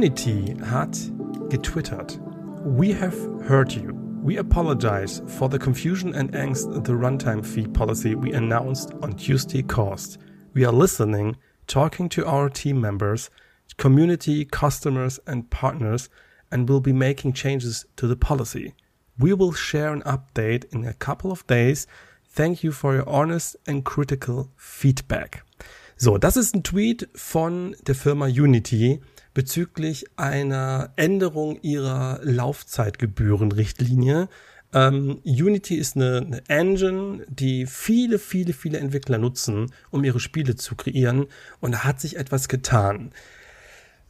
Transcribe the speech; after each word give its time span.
Unity 0.00 0.56
hat 0.64 0.92
getwittert. 1.50 2.18
We 2.64 2.90
have 2.90 3.14
heard 3.42 3.70
you. 3.70 3.92
We 4.24 4.38
apologize 4.38 5.20
for 5.26 5.50
the 5.50 5.58
confusion 5.58 6.14
and 6.14 6.32
angst 6.32 6.72
the 6.86 6.94
runtime 6.94 7.44
fee 7.44 7.66
policy 7.66 8.14
we 8.14 8.32
announced 8.32 8.94
on 9.02 9.12
Tuesday 9.12 9.60
caused. 9.62 10.16
We 10.54 10.64
are 10.64 10.72
listening, 10.72 11.36
talking 11.66 12.08
to 12.10 12.24
our 12.24 12.48
team 12.48 12.80
members, 12.80 13.28
community, 13.76 14.46
customers, 14.46 15.20
and 15.26 15.50
partners, 15.50 16.08
and 16.50 16.66
will 16.66 16.80
be 16.80 16.94
making 16.94 17.34
changes 17.34 17.84
to 17.96 18.06
the 18.06 18.16
policy. 18.16 18.72
We 19.18 19.34
will 19.34 19.52
share 19.52 19.92
an 19.92 20.00
update 20.04 20.64
in 20.72 20.86
a 20.86 20.94
couple 20.94 21.30
of 21.30 21.46
days. 21.46 21.86
Thank 22.26 22.64
you 22.64 22.72
for 22.72 22.94
your 22.94 23.06
honest 23.06 23.54
and 23.66 23.84
critical 23.84 24.50
feedback. 24.56 25.42
So, 25.98 26.16
das 26.16 26.38
ist 26.38 26.54
ein 26.54 26.62
Tweet 26.62 27.06
von 27.14 27.74
der 27.86 27.94
Firma 27.94 28.28
Unity 28.28 29.02
bezüglich 29.34 30.06
einer 30.16 30.92
Änderung 30.96 31.60
ihrer 31.62 32.20
Laufzeitgebührenrichtlinie. 32.22 34.28
Ähm, 34.72 35.18
Unity 35.24 35.76
ist 35.76 35.96
eine, 35.96 36.18
eine 36.18 36.48
Engine, 36.48 37.24
die 37.28 37.66
viele, 37.66 38.18
viele, 38.18 38.52
viele 38.52 38.78
Entwickler 38.78 39.18
nutzen, 39.18 39.72
um 39.90 40.04
ihre 40.04 40.20
Spiele 40.20 40.56
zu 40.56 40.76
kreieren. 40.76 41.26
Und 41.60 41.72
da 41.72 41.84
hat 41.84 42.00
sich 42.00 42.16
etwas 42.16 42.48
getan. 42.48 43.12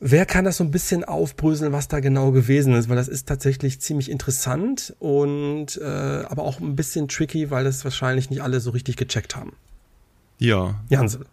Wer 0.02 0.24
kann 0.24 0.46
das 0.46 0.56
so 0.56 0.64
ein 0.64 0.70
bisschen 0.70 1.04
aufbröseln, 1.04 1.72
was 1.72 1.88
da 1.88 2.00
genau 2.00 2.30
gewesen 2.30 2.74
ist? 2.74 2.88
Weil 2.88 2.96
das 2.96 3.08
ist 3.08 3.28
tatsächlich 3.28 3.82
ziemlich 3.82 4.10
interessant 4.10 4.94
und 4.98 5.76
äh, 5.76 5.84
aber 5.84 6.44
auch 6.44 6.58
ein 6.58 6.74
bisschen 6.74 7.08
tricky, 7.08 7.50
weil 7.50 7.64
das 7.64 7.84
wahrscheinlich 7.84 8.30
nicht 8.30 8.42
alle 8.42 8.60
so 8.60 8.70
richtig 8.70 8.96
gecheckt 8.96 9.36
haben. 9.36 9.52
Ja. 10.38 10.80
Jansel. 10.88 11.26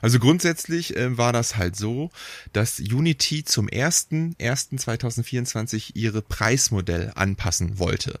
Also 0.00 0.18
grundsätzlich 0.18 0.96
äh, 0.96 1.16
war 1.16 1.32
das 1.32 1.56
halt 1.56 1.76
so, 1.76 2.10
dass 2.52 2.80
Unity 2.80 3.44
zum 3.44 3.68
1.1.2024 3.68 5.92
ihre 5.94 6.22
Preismodell 6.22 7.12
anpassen 7.14 7.78
wollte. 7.78 8.18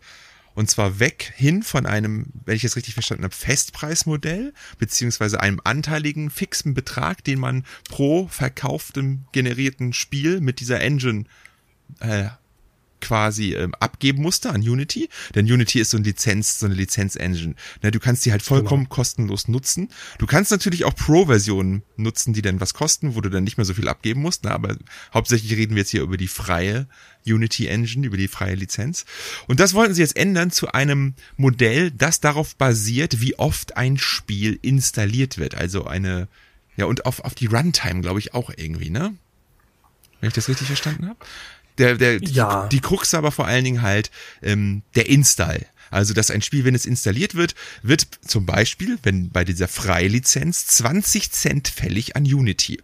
Und 0.54 0.70
zwar 0.70 1.00
weg 1.00 1.32
hin 1.34 1.64
von 1.64 1.84
einem, 1.84 2.26
wenn 2.44 2.56
ich 2.56 2.64
es 2.64 2.76
richtig 2.76 2.94
verstanden 2.94 3.24
habe, 3.24 3.34
Festpreismodell, 3.34 4.54
beziehungsweise 4.78 5.40
einem 5.40 5.60
anteiligen 5.64 6.30
fixen 6.30 6.74
Betrag, 6.74 7.24
den 7.24 7.40
man 7.40 7.64
pro 7.88 8.28
verkauftem 8.28 9.24
generierten 9.32 9.92
Spiel 9.92 10.40
mit 10.40 10.60
dieser 10.60 10.80
Engine 10.80 11.24
äh, 11.98 12.28
quasi 13.04 13.54
ähm, 13.54 13.74
abgeben 13.74 14.22
musste 14.22 14.50
an 14.50 14.62
Unity, 14.62 15.08
denn 15.34 15.44
Unity 15.44 15.80
ist 15.80 15.90
so 15.90 15.98
eine 15.98 16.06
Lizenz, 16.06 16.58
so 16.58 16.66
eine 16.66 16.74
Lizenz-Engine. 16.74 17.54
Ne, 17.82 17.90
du 17.90 18.00
kannst 18.00 18.24
die 18.24 18.32
halt 18.32 18.42
vollkommen 18.42 18.84
genau. 18.84 18.94
kostenlos 18.94 19.46
nutzen. 19.48 19.90
Du 20.18 20.26
kannst 20.26 20.50
natürlich 20.50 20.84
auch 20.84 20.94
Pro-Versionen 20.94 21.82
nutzen, 21.96 22.32
die 22.32 22.42
dann 22.42 22.60
was 22.60 22.74
kosten, 22.74 23.14
wo 23.14 23.20
du 23.20 23.28
dann 23.28 23.44
nicht 23.44 23.58
mehr 23.58 23.64
so 23.64 23.74
viel 23.74 23.88
abgeben 23.88 24.22
musst. 24.22 24.44
Ne, 24.44 24.50
aber 24.50 24.76
hauptsächlich 25.12 25.52
reden 25.52 25.74
wir 25.74 25.82
jetzt 25.82 25.90
hier 25.90 26.02
über 26.02 26.16
die 26.16 26.28
freie 26.28 26.88
Unity 27.26 27.66
Engine, 27.66 28.06
über 28.06 28.16
die 28.16 28.28
freie 28.28 28.54
Lizenz. 28.54 29.04
Und 29.46 29.60
das 29.60 29.74
wollten 29.74 29.94
sie 29.94 30.02
jetzt 30.02 30.16
ändern 30.16 30.50
zu 30.50 30.72
einem 30.72 31.14
Modell, 31.36 31.90
das 31.90 32.20
darauf 32.20 32.56
basiert, 32.56 33.20
wie 33.20 33.38
oft 33.38 33.76
ein 33.76 33.98
Spiel 33.98 34.58
installiert 34.62 35.38
wird. 35.38 35.54
Also 35.54 35.84
eine, 35.84 36.28
ja, 36.76 36.86
und 36.86 37.06
auf, 37.06 37.20
auf 37.20 37.34
die 37.34 37.46
Runtime, 37.46 38.00
glaube 38.00 38.18
ich, 38.18 38.34
auch 38.34 38.50
irgendwie, 38.56 38.90
ne? 38.90 39.14
Wenn 40.20 40.28
ich 40.28 40.34
das 40.34 40.48
richtig 40.48 40.68
verstanden 40.68 41.08
habe? 41.08 41.18
Der, 41.78 41.96
der, 41.96 42.22
ja. 42.22 42.68
die, 42.68 42.76
die 42.76 42.80
Krux 42.80 43.14
aber 43.14 43.32
vor 43.32 43.46
allen 43.46 43.64
Dingen 43.64 43.82
halt 43.82 44.10
ähm, 44.42 44.82
der 44.94 45.08
Install. 45.08 45.66
Also, 45.90 46.12
dass 46.12 46.30
ein 46.30 46.42
Spiel, 46.42 46.64
wenn 46.64 46.74
es 46.74 46.86
installiert 46.86 47.34
wird, 47.34 47.54
wird 47.82 48.06
zum 48.26 48.46
Beispiel, 48.46 48.98
wenn 49.04 49.30
bei 49.30 49.44
dieser 49.44 49.68
Freilizenz 49.68 50.66
20 50.66 51.30
Cent 51.30 51.68
fällig 51.68 52.16
an 52.16 52.24
Unity. 52.24 52.80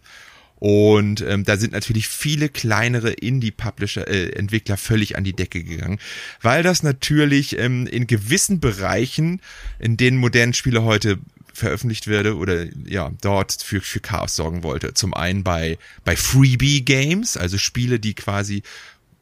Und 0.61 1.21
ähm, 1.21 1.43
da 1.43 1.57
sind 1.57 1.73
natürlich 1.73 2.07
viele 2.07 2.47
kleinere 2.47 3.11
Indie-Publisher, 3.11 4.07
äh, 4.07 4.29
Entwickler 4.33 4.77
völlig 4.77 5.17
an 5.17 5.23
die 5.23 5.33
Decke 5.33 5.63
gegangen, 5.63 5.99
weil 6.41 6.61
das 6.61 6.83
natürlich 6.83 7.57
ähm, 7.57 7.87
in 7.87 8.05
gewissen 8.05 8.59
Bereichen, 8.59 9.41
in 9.79 9.97
denen 9.97 10.17
modernen 10.17 10.53
Spiele 10.53 10.83
heute 10.83 11.17
veröffentlicht 11.53 12.07
werde 12.07 12.35
oder 12.37 12.65
ja, 12.85 13.11
dort 13.21 13.53
für, 13.61 13.81
für 13.81 13.99
Chaos 13.99 14.35
sorgen 14.35 14.63
wollte. 14.63 14.93
Zum 14.93 15.13
einen 15.13 15.43
bei, 15.43 15.77
bei 16.05 16.15
Freebie 16.15 16.83
Games, 16.83 17.37
also 17.37 17.57
Spiele, 17.57 17.99
die 17.99 18.13
quasi 18.13 18.63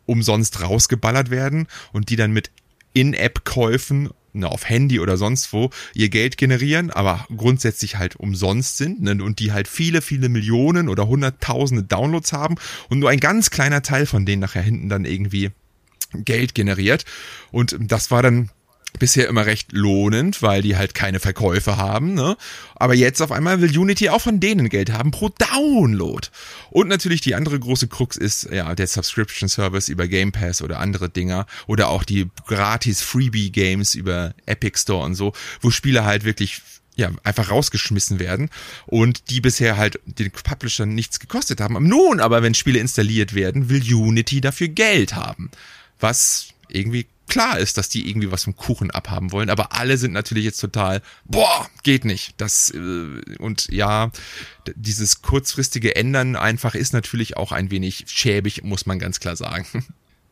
umsonst 0.06 0.62
rausgeballert 0.62 1.30
werden 1.30 1.68
und 1.94 2.10
die 2.10 2.16
dann 2.16 2.32
mit 2.32 2.52
In-App-Käufen 2.94 4.10
auf 4.42 4.70
Handy 4.70 5.00
oder 5.00 5.18
sonst 5.18 5.54
wo 5.54 5.70
ihr 5.94 6.10
Geld 6.10 6.38
generieren, 6.38 6.92
aber 6.92 7.26
grundsätzlich 7.36 7.98
halt 7.98 8.16
umsonst 8.16 8.78
sind 8.78 9.02
ne, 9.02 9.24
und 9.24 9.40
die 9.40 9.52
halt 9.52 9.68
viele, 9.68 10.02
viele 10.02 10.30
Millionen 10.30 10.88
oder 10.88 11.08
hunderttausende 11.08 11.84
Downloads 11.84 12.32
haben 12.32 12.56
und 12.90 13.00
nur 13.00 13.10
ein 13.10 13.20
ganz 13.20 13.50
kleiner 13.50 13.82
Teil 13.82 14.06
von 14.06 14.26
denen 14.26 14.42
nachher 14.42 14.62
hinten 14.62 14.88
dann 14.88 15.06
irgendwie 15.06 15.52
Geld 16.14 16.56
generiert. 16.56 17.06
Und 17.52 17.76
das 17.80 18.12
war 18.12 18.24
dann 18.24 18.50
bisher 18.98 19.28
immer 19.28 19.46
recht 19.46 19.72
lohnend, 19.72 20.42
weil 20.42 20.62
die 20.62 20.76
halt 20.76 20.96
keine 20.96 21.20
Verkäufe 21.20 21.78
haben, 21.78 22.14
ne? 22.14 22.36
Aber 22.76 22.96
jetzt 22.96 23.22
auf 23.22 23.32
einmal 23.32 23.62
will 23.62 23.78
Unity 23.78 24.10
auch 24.10 24.22
von 24.22 24.40
denen 24.40 24.70
Geld 24.70 24.92
haben 24.92 25.12
pro 25.12 25.30
Download. 25.30 26.28
Und 26.72 26.88
natürlich 26.88 27.22
die 27.22 27.36
andere 27.36 27.60
große 27.60 27.88
Krux 27.88 28.18
ist 28.18 28.50
ja 28.52 28.74
der 28.74 28.88
Subscription 28.88 29.50
Service 29.50 29.90
über 29.90 30.08
Game 30.08 30.32
Pass 30.32 30.62
oder 30.62 30.80
andere 30.80 31.10
Dinger 31.10 31.46
oder 31.68 31.90
auch 31.90 32.04
die 32.04 32.30
gratis 32.48 33.02
Freebie 33.02 33.52
Games 33.52 33.96
über 33.96 34.34
Epic 34.46 34.80
Store 34.80 35.06
und 35.06 35.16
so, 35.16 35.34
wo 35.62 35.72
Spiele 35.72 36.06
halt 36.06 36.24
wirklich 36.24 36.62
ja, 36.96 37.12
einfach 37.24 37.50
rausgeschmissen 37.50 38.20
werden 38.20 38.50
und 38.86 39.30
die 39.30 39.40
bisher 39.40 39.78
halt 39.78 40.00
den 40.06 40.32
Publishern 40.32 40.94
nichts 40.94 41.20
gekostet 41.20 41.62
haben. 41.62 41.82
Nun 41.88 42.20
aber, 42.20 42.44
wenn 42.44 42.54
Spiele 42.54 42.80
installiert 42.80 43.34
werden, 43.34 43.70
will 43.70 43.82
Unity 43.82 44.42
dafür 44.42 44.68
Geld 44.68 45.16
haben. 45.16 45.50
Was 46.00 46.50
irgendwie 46.68 47.08
klar 47.30 47.60
ist, 47.60 47.78
dass 47.78 47.90
die 47.90 48.10
irgendwie 48.10 48.32
was 48.32 48.44
vom 48.44 48.56
Kuchen 48.56 48.92
abhaben 48.92 49.32
wollen, 49.32 49.50
aber 49.50 49.74
alle 49.74 49.98
sind 49.98 50.12
natürlich 50.12 50.44
jetzt 50.44 50.60
total, 50.60 51.02
boah, 51.26 51.70
geht 51.84 52.04
nicht. 52.04 52.34
Das 52.38 52.72
äh, 52.72 53.38
und 53.40 53.68
ja, 53.72 54.12
dieses 54.76 55.22
kurzfristige 55.22 55.96
Ändern 55.96 56.36
einfach 56.36 56.76
ist 56.76 56.94
natürlich 56.94 57.38
auch 57.38 57.52
ein 57.52 57.72
wenig 57.72 58.06
schäbig, 58.08 58.64
muss 58.64 58.86
man 58.86 59.00
ganz 59.00 59.20
klar 59.20 59.36
sagen. 59.36 59.66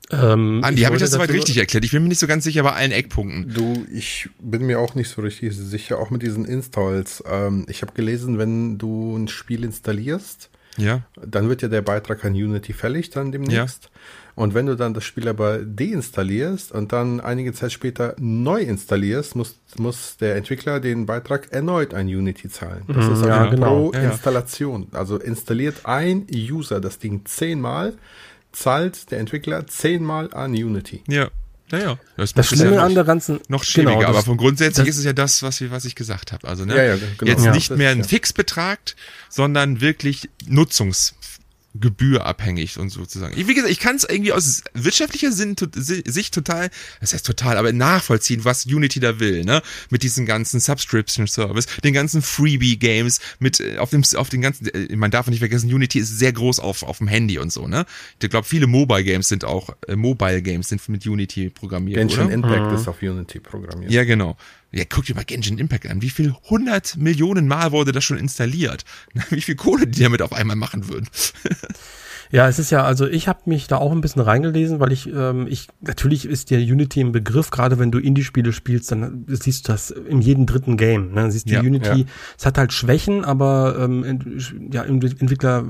Ähm, 0.09 0.61
Andi, 0.63 0.83
habe 0.83 0.95
ich 0.95 1.01
das 1.01 1.11
soweit 1.11 1.31
richtig 1.31 1.57
erklärt? 1.57 1.83
Ich 1.83 1.91
bin 1.91 2.03
mir 2.03 2.09
nicht 2.09 2.19
so 2.19 2.27
ganz 2.27 2.45
sicher 2.45 2.63
bei 2.63 2.71
allen 2.71 2.91
Eckpunkten. 2.91 3.53
Du, 3.53 3.85
ich 3.91 4.29
bin 4.39 4.65
mir 4.65 4.79
auch 4.79 4.95
nicht 4.95 5.09
so 5.09 5.21
richtig 5.21 5.53
sicher, 5.55 5.99
auch 5.99 6.11
mit 6.11 6.21
diesen 6.21 6.45
Installs. 6.45 7.21
Ähm, 7.29 7.65
ich 7.67 7.81
habe 7.81 7.91
gelesen, 7.93 8.37
wenn 8.37 8.77
du 8.77 9.17
ein 9.17 9.27
Spiel 9.27 9.65
installierst, 9.65 10.49
ja. 10.77 11.01
dann 11.21 11.49
wird 11.49 11.61
ja 11.61 11.67
der 11.67 11.81
Beitrag 11.81 12.23
an 12.23 12.33
Unity 12.33 12.71
fällig 12.71 13.09
dann 13.09 13.31
demnächst. 13.31 13.85
Ja. 13.85 13.89
Und 14.37 14.53
wenn 14.53 14.67
du 14.67 14.75
dann 14.75 14.93
das 14.93 15.03
Spiel 15.03 15.27
aber 15.27 15.57
deinstallierst 15.57 16.71
und 16.71 16.93
dann 16.93 17.19
einige 17.19 17.53
Zeit 17.53 17.71
später 17.71 18.15
neu 18.19 18.61
installierst, 18.61 19.35
muss, 19.35 19.55
muss 19.79 20.17
der 20.17 20.35
Entwickler 20.35 20.79
den 20.79 21.07
Beitrag 21.07 21.51
erneut 21.51 21.95
an 21.95 22.05
Unity 22.05 22.47
zahlen. 22.47 22.83
Das 22.87 22.97
mhm, 22.97 23.01
ist 23.01 23.09
also 23.09 23.27
ja, 23.29 23.45
genau. 23.47 23.89
pro 23.89 23.93
ja, 23.93 24.11
Installation. 24.11 24.89
Also 24.91 25.17
installiert 25.17 25.87
ein 25.87 26.27
User 26.31 26.79
das 26.79 26.99
Ding 26.99 27.25
zehnmal, 27.25 27.95
zahlt 28.51 29.09
der 29.09 29.21
Entwickler 29.21 29.65
zehnmal 29.65 30.31
an 30.31 30.51
Unity. 30.51 31.01
Ja. 31.07 31.29
Naja, 31.71 31.97
das, 32.15 32.33
das 32.33 32.47
Schlimme 32.47 32.75
ja 32.75 32.85
an 32.85 32.93
der 32.93 33.03
ganzen 33.03 33.41
noch 33.49 33.63
schwieriger, 33.63 33.95
genau, 33.95 34.09
aber 34.09 34.21
von 34.21 34.37
grundsätzlich 34.37 34.87
ist 34.87 34.99
es 34.99 35.03
ja 35.03 35.11
das, 35.11 35.43
was, 35.43 35.61
was 35.69 35.83
ich 35.83 35.95
gesagt 35.95 36.31
habe. 36.31 36.47
Also 36.47 36.63
ne, 36.63 36.77
ja, 36.77 36.95
ja, 36.95 36.97
genau. 37.17 37.31
jetzt 37.31 37.53
nicht 37.53 37.71
mehr 37.71 37.89
ein 37.89 38.05
Fixbetrag, 38.05 38.79
sondern 39.29 39.81
wirklich 39.81 40.29
Nutzungs 40.45 41.15
gebührabhängig 41.79 42.77
und 42.77 42.89
sozusagen. 42.89 43.35
Wie 43.35 43.53
gesagt, 43.53 43.71
ich 43.71 43.79
kann 43.79 43.95
es 43.95 44.03
irgendwie 44.03 44.33
aus 44.33 44.63
wirtschaftlicher 44.73 45.31
Sinn, 45.31 45.55
Sicht 45.75 46.33
total, 46.33 46.69
das 46.99 47.13
heißt 47.13 47.25
total, 47.25 47.57
aber 47.57 47.71
nachvollziehen, 47.73 48.45
was 48.45 48.65
Unity 48.65 48.99
da 48.99 49.19
will, 49.19 49.43
ne? 49.43 49.61
Mit 49.89 50.03
diesen 50.03 50.25
ganzen 50.25 50.59
Subscription 50.59 51.27
Service, 51.27 51.67
den 51.83 51.93
ganzen 51.93 52.21
Freebie 52.21 52.77
Games, 52.77 53.19
mit 53.39 53.59
äh, 53.59 53.77
auf 53.77 53.89
dem 53.89 54.03
auf 54.15 54.29
den 54.29 54.41
ganzen, 54.41 54.67
äh, 54.67 54.95
man 54.95 55.11
darf 55.11 55.27
nicht 55.27 55.39
vergessen, 55.39 55.73
Unity 55.73 55.99
ist 55.99 56.17
sehr 56.17 56.33
groß 56.33 56.59
auf 56.59 56.83
auf 56.83 56.99
dem 56.99 57.07
Handy 57.07 57.39
und 57.39 57.51
so, 57.51 57.67
ne? 57.67 57.85
Ich 58.21 58.29
glaube, 58.29 58.47
viele 58.47 58.67
Mobile 58.67 59.03
Games 59.03 59.27
sind 59.27 59.45
auch 59.45 59.69
äh, 59.87 59.95
Mobile 59.95 60.41
Games 60.41 60.69
sind 60.69 60.87
mit 60.89 61.05
Unity 61.05 61.49
programmiert, 61.49 61.97
Genshin 61.97 62.25
oder? 62.25 62.33
Impact 62.33 62.71
mhm. 62.71 62.75
ist 62.75 62.87
auf 62.87 63.01
Unity 63.01 63.39
programmiert. 63.39 63.91
Ja, 63.91 64.03
genau. 64.03 64.37
Ja, 64.71 64.83
guck 64.87 65.05
dir 65.05 65.15
mal 65.15 65.23
Genshin 65.23 65.57
Impact 65.59 65.87
an. 65.87 66.01
Wie 66.01 66.09
viel 66.09 66.33
hundert 66.49 66.97
Millionen 66.97 67.47
Mal 67.47 67.71
wurde 67.71 67.93
das 67.93 68.03
schon 68.03 68.17
installiert? 68.17 68.83
Wie 69.29 69.41
viel 69.41 69.55
Kohle 69.55 69.87
die 69.87 70.03
damit 70.03 70.21
auf 70.21 70.33
einmal 70.33 70.55
machen 70.55 70.89
würden? 70.89 71.07
Ja, 72.31 72.47
es 72.47 72.59
ist 72.59 72.71
ja, 72.71 72.83
also 72.83 73.07
ich 73.07 73.27
habe 73.27 73.41
mich 73.45 73.67
da 73.67 73.77
auch 73.77 73.91
ein 73.91 74.01
bisschen 74.01 74.21
reingelesen, 74.21 74.79
weil 74.79 74.91
ich, 74.91 75.07
ähm, 75.13 75.47
ich, 75.47 75.67
natürlich 75.81 76.25
ist 76.25 76.51
der 76.51 76.59
Unity 76.59 77.01
im 77.01 77.11
Begriff, 77.11 77.49
gerade 77.49 77.79
wenn 77.79 77.91
du 77.91 77.99
Indie-Spiele 77.99 78.51
spielst, 78.53 78.91
dann 78.91 79.25
siehst 79.27 79.67
du 79.67 79.71
das 79.71 79.91
in 79.91 80.21
jedem 80.21 80.45
dritten 80.45 80.77
Game. 80.77 81.13
Ne? 81.13 81.31
Siehst 81.31 81.49
du 81.49 81.53
ja, 81.53 81.61
Unity, 81.61 82.01
ja. 82.01 82.05
es 82.37 82.45
hat 82.45 82.57
halt 82.57 82.73
Schwächen, 82.73 83.23
aber 83.23 83.77
ähm, 83.79 84.39
ja, 84.71 84.83
Entwickler 84.83 85.65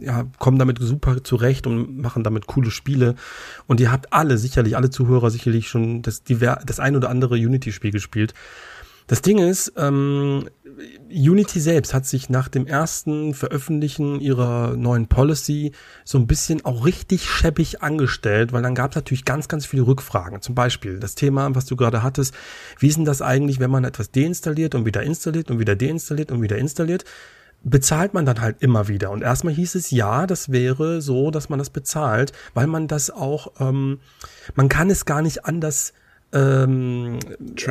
ja, 0.00 0.24
kommen 0.38 0.58
damit 0.58 0.78
super 0.80 1.22
zurecht 1.22 1.66
und 1.66 1.98
machen 1.98 2.24
damit 2.24 2.46
coole 2.46 2.70
Spiele. 2.70 3.14
Und 3.66 3.80
ihr 3.80 3.92
habt 3.92 4.12
alle, 4.12 4.38
sicherlich, 4.38 4.76
alle 4.76 4.90
Zuhörer 4.90 5.30
sicherlich 5.30 5.68
schon 5.68 6.02
das, 6.02 6.22
das 6.24 6.80
ein 6.80 6.96
oder 6.96 7.10
andere 7.10 7.34
Unity-Spiel 7.34 7.90
gespielt. 7.90 8.34
Das 9.08 9.22
Ding 9.22 9.38
ist, 9.38 9.72
ähm, 9.76 10.48
Unity 11.10 11.60
selbst 11.60 11.94
hat 11.94 12.04
sich 12.06 12.28
nach 12.28 12.48
dem 12.48 12.66
ersten 12.66 13.32
Veröffentlichen 13.32 14.20
ihrer 14.20 14.76
neuen 14.76 15.08
Policy 15.08 15.72
so 16.04 16.18
ein 16.18 16.26
bisschen 16.26 16.64
auch 16.64 16.84
richtig 16.84 17.24
scheppig 17.24 17.82
angestellt, 17.82 18.52
weil 18.52 18.62
dann 18.62 18.74
gab 18.74 18.90
es 18.90 18.96
natürlich 18.96 19.24
ganz, 19.24 19.48
ganz 19.48 19.64
viele 19.64 19.86
Rückfragen. 19.86 20.42
Zum 20.42 20.54
Beispiel 20.54 21.00
das 21.00 21.14
Thema, 21.14 21.54
was 21.54 21.64
du 21.64 21.74
gerade 21.74 22.02
hattest, 22.02 22.34
wie 22.78 22.88
ist 22.88 22.98
denn 22.98 23.06
das 23.06 23.22
eigentlich, 23.22 23.60
wenn 23.60 23.70
man 23.70 23.84
etwas 23.84 24.10
deinstalliert 24.10 24.74
und 24.74 24.84
wieder 24.84 25.02
installiert 25.02 25.50
und 25.50 25.58
wieder 25.58 25.74
deinstalliert 25.74 26.30
und 26.30 26.42
wieder 26.42 26.58
installiert? 26.58 27.04
bezahlt 27.64 28.14
man 28.14 28.24
dann 28.24 28.40
halt 28.40 28.58
immer 28.60 28.86
wieder. 28.86 29.10
Und 29.10 29.22
erstmal 29.22 29.52
hieß 29.52 29.74
es, 29.74 29.90
ja, 29.90 30.28
das 30.28 30.52
wäre 30.52 31.02
so, 31.02 31.32
dass 31.32 31.48
man 31.48 31.58
das 31.58 31.70
bezahlt, 31.70 32.32
weil 32.54 32.68
man 32.68 32.86
das 32.86 33.10
auch, 33.10 33.52
ähm, 33.58 33.98
man 34.54 34.68
kann 34.68 34.90
es 34.90 35.06
gar 35.06 35.22
nicht 35.22 35.44
anders 35.44 35.92
ähm, 36.32 37.18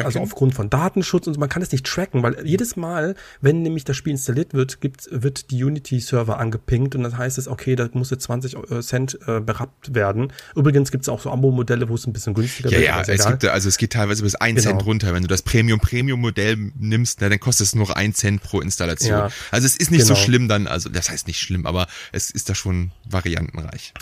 also 0.03 0.19
aufgrund 0.19 0.55
von 0.55 0.69
Datenschutz 0.69 1.27
und 1.27 1.35
so, 1.35 1.39
man 1.39 1.49
kann 1.49 1.61
es 1.61 1.71
nicht 1.71 1.85
tracken, 1.85 2.23
weil 2.23 2.45
jedes 2.45 2.75
Mal, 2.75 3.15
wenn 3.39 3.61
nämlich 3.61 3.83
das 3.83 3.95
Spiel 3.97 4.11
installiert 4.11 4.53
wird, 4.55 4.81
gibt, 4.81 5.07
wird 5.11 5.51
die 5.51 5.63
Unity-Server 5.63 6.39
angepinkt 6.39 6.95
und 6.95 7.03
dann 7.03 7.17
heißt 7.17 7.37
es, 7.37 7.47
okay, 7.47 7.75
da 7.75 7.87
muss 7.93 8.09
jetzt 8.09 8.23
20 8.23 8.55
äh, 8.71 8.81
Cent 8.81 9.19
äh, 9.27 9.39
berappt 9.41 9.93
werden. 9.93 10.33
Übrigens 10.55 10.89
gibt 10.89 11.03
es 11.03 11.09
auch 11.09 11.21
so 11.21 11.31
Abo-Modelle, 11.31 11.87
wo 11.87 11.95
es 11.95 12.07
ein 12.07 12.13
bisschen 12.13 12.33
günstiger 12.33 12.71
ja, 12.71 12.97
wird. 12.97 13.07
Ja, 13.07 13.13
es 13.13 13.27
gibt, 13.27 13.45
also 13.45 13.69
es 13.69 13.77
geht 13.77 13.93
teilweise 13.93 14.23
bis 14.23 14.33
1 14.33 14.63
genau. 14.63 14.75
Cent 14.75 14.87
runter. 14.87 15.13
Wenn 15.13 15.21
du 15.21 15.27
das 15.27 15.43
Premium-Premium-Modell 15.43 16.71
nimmst, 16.79 17.21
na, 17.21 17.29
dann 17.29 17.39
kostet 17.39 17.67
es 17.67 17.75
nur 17.75 17.95
1 17.95 18.17
Cent 18.17 18.41
pro 18.41 18.59
Installation. 18.59 19.11
Ja, 19.11 19.29
also 19.51 19.67
es 19.67 19.77
ist 19.77 19.91
nicht 19.91 20.01
genau. 20.01 20.15
so 20.15 20.21
schlimm 20.21 20.47
dann, 20.47 20.65
also 20.65 20.89
das 20.89 21.11
heißt 21.11 21.27
nicht 21.27 21.39
schlimm, 21.39 21.67
aber 21.67 21.85
es 22.11 22.31
ist 22.31 22.49
da 22.49 22.55
schon 22.55 22.91
variantenreich. 23.07 23.93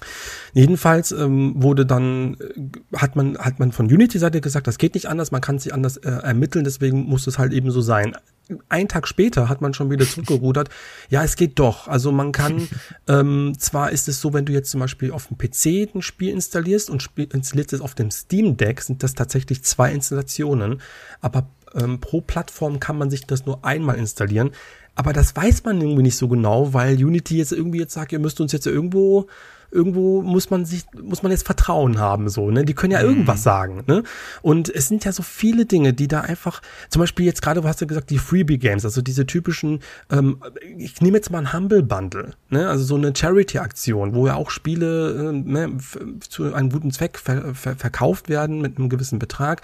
Jedenfalls 0.53 1.11
ähm, 1.11 1.53
wurde 1.57 1.85
dann, 1.85 2.35
äh, 2.35 2.97
hat 2.97 3.17
man, 3.17 3.37
hat 3.37 3.59
man 3.59 3.73
von 3.73 3.87
Unity-Seite 3.87 4.44
gesagt, 4.45 4.67
das 4.67 4.77
geht 4.77 4.93
nicht 4.93 5.07
anders, 5.07 5.31
man 5.31 5.41
kann 5.41 5.57
es 5.57 5.65
nicht 5.65 5.73
anders 5.73 5.97
äh, 5.97 6.09
ermitteln, 6.09 6.63
deswegen 6.63 7.03
muss 7.03 7.27
es 7.27 7.37
halt 7.37 7.51
eben 7.51 7.69
so 7.71 7.81
sein. 7.81 8.15
Ein 8.69 8.87
Tag 8.87 9.07
später 9.07 9.49
hat 9.49 9.61
man 9.61 9.73
schon 9.73 9.89
wieder 9.89 10.05
zurückgerudert. 10.05 10.69
Ja, 11.09 11.23
es 11.23 11.35
geht 11.35 11.59
doch. 11.59 11.87
Also 11.87 12.11
man 12.11 12.31
kann, 12.31 12.67
ähm, 13.07 13.53
zwar 13.57 13.91
ist 13.91 14.07
es 14.07 14.21
so, 14.21 14.33
wenn 14.33 14.45
du 14.45 14.53
jetzt 14.53 14.71
zum 14.71 14.79
Beispiel 14.79 15.11
auf 15.11 15.27
dem 15.27 15.37
PC 15.37 15.95
ein 15.95 16.01
Spiel 16.01 16.29
installierst 16.31 16.89
und 16.89 17.01
spiel, 17.03 17.27
installierst 17.31 17.73
es 17.73 17.81
auf 17.81 17.95
dem 17.95 18.09
Steam 18.11 18.57
Deck, 18.57 18.81
sind 18.81 19.03
das 19.03 19.13
tatsächlich 19.13 19.63
zwei 19.63 19.91
Installationen. 19.91 20.81
Aber 21.21 21.49
ähm, 21.75 21.99
pro 21.99 22.21
Plattform 22.21 22.79
kann 22.79 22.97
man 22.97 23.09
sich 23.09 23.25
das 23.25 23.45
nur 23.45 23.63
einmal 23.65 23.97
installieren. 23.97 24.51
Aber 24.95 25.11
das 25.11 25.35
weiß 25.35 25.63
man 25.65 25.81
irgendwie 25.81 26.03
nicht 26.03 26.17
so 26.17 26.27
genau, 26.27 26.73
weil 26.73 26.95
Unity 27.03 27.37
jetzt 27.37 27.51
irgendwie 27.51 27.79
jetzt 27.79 27.93
sagt, 27.93 28.11
ihr 28.13 28.19
müsst 28.19 28.39
uns 28.39 28.53
jetzt 28.53 28.65
irgendwo 28.65 29.27
irgendwo 29.75 30.21
muss 30.21 30.49
man 30.49 30.65
sich, 30.65 30.85
muss 31.01 31.21
man 31.21 31.31
jetzt 31.31 31.45
Vertrauen 31.45 31.99
haben, 31.99 32.29
so, 32.29 32.49
ne? 32.49 32.65
Die 32.65 32.73
können 32.73 32.93
ja 32.93 33.01
mhm. 33.01 33.09
irgendwas 33.09 33.43
sagen, 33.43 33.83
ne? 33.87 34.03
Und 34.41 34.73
es 34.73 34.87
sind 34.87 35.05
ja 35.05 35.11
so 35.11 35.21
viele 35.21 35.65
Dinge, 35.65 35.93
die 35.93 36.07
da 36.07 36.21
einfach, 36.21 36.61
zum 36.89 37.01
Beispiel 37.01 37.25
jetzt 37.25 37.41
gerade, 37.41 37.61
hast 37.63 37.81
du 37.81 37.87
gesagt, 37.87 38.09
die 38.09 38.17
Freebie 38.17 38.57
Games, 38.57 38.85
also 38.85 39.01
diese 39.01 39.25
typischen, 39.25 39.81
ähm, 40.11 40.41
ich 40.77 41.01
nehme 41.01 41.17
jetzt 41.17 41.29
mal 41.31 41.39
ein 41.39 41.53
Humble 41.53 41.83
Bundle, 41.83 42.31
ne? 42.49 42.69
Also 42.69 42.85
so 42.85 42.95
eine 42.95 43.13
Charity-Aktion, 43.15 44.15
wo 44.15 44.27
ja 44.27 44.35
auch 44.35 44.49
Spiele 44.49 45.29
äh, 45.29 45.31
ne, 45.33 45.77
zu 46.27 46.53
einem 46.53 46.69
guten 46.69 46.91
Zweck 46.91 47.19
ver 47.19 47.53
ver 47.53 47.75
verkauft 47.75 48.29
werden 48.29 48.61
mit 48.61 48.77
einem 48.77 48.89
gewissen 48.89 49.19
Betrag. 49.19 49.61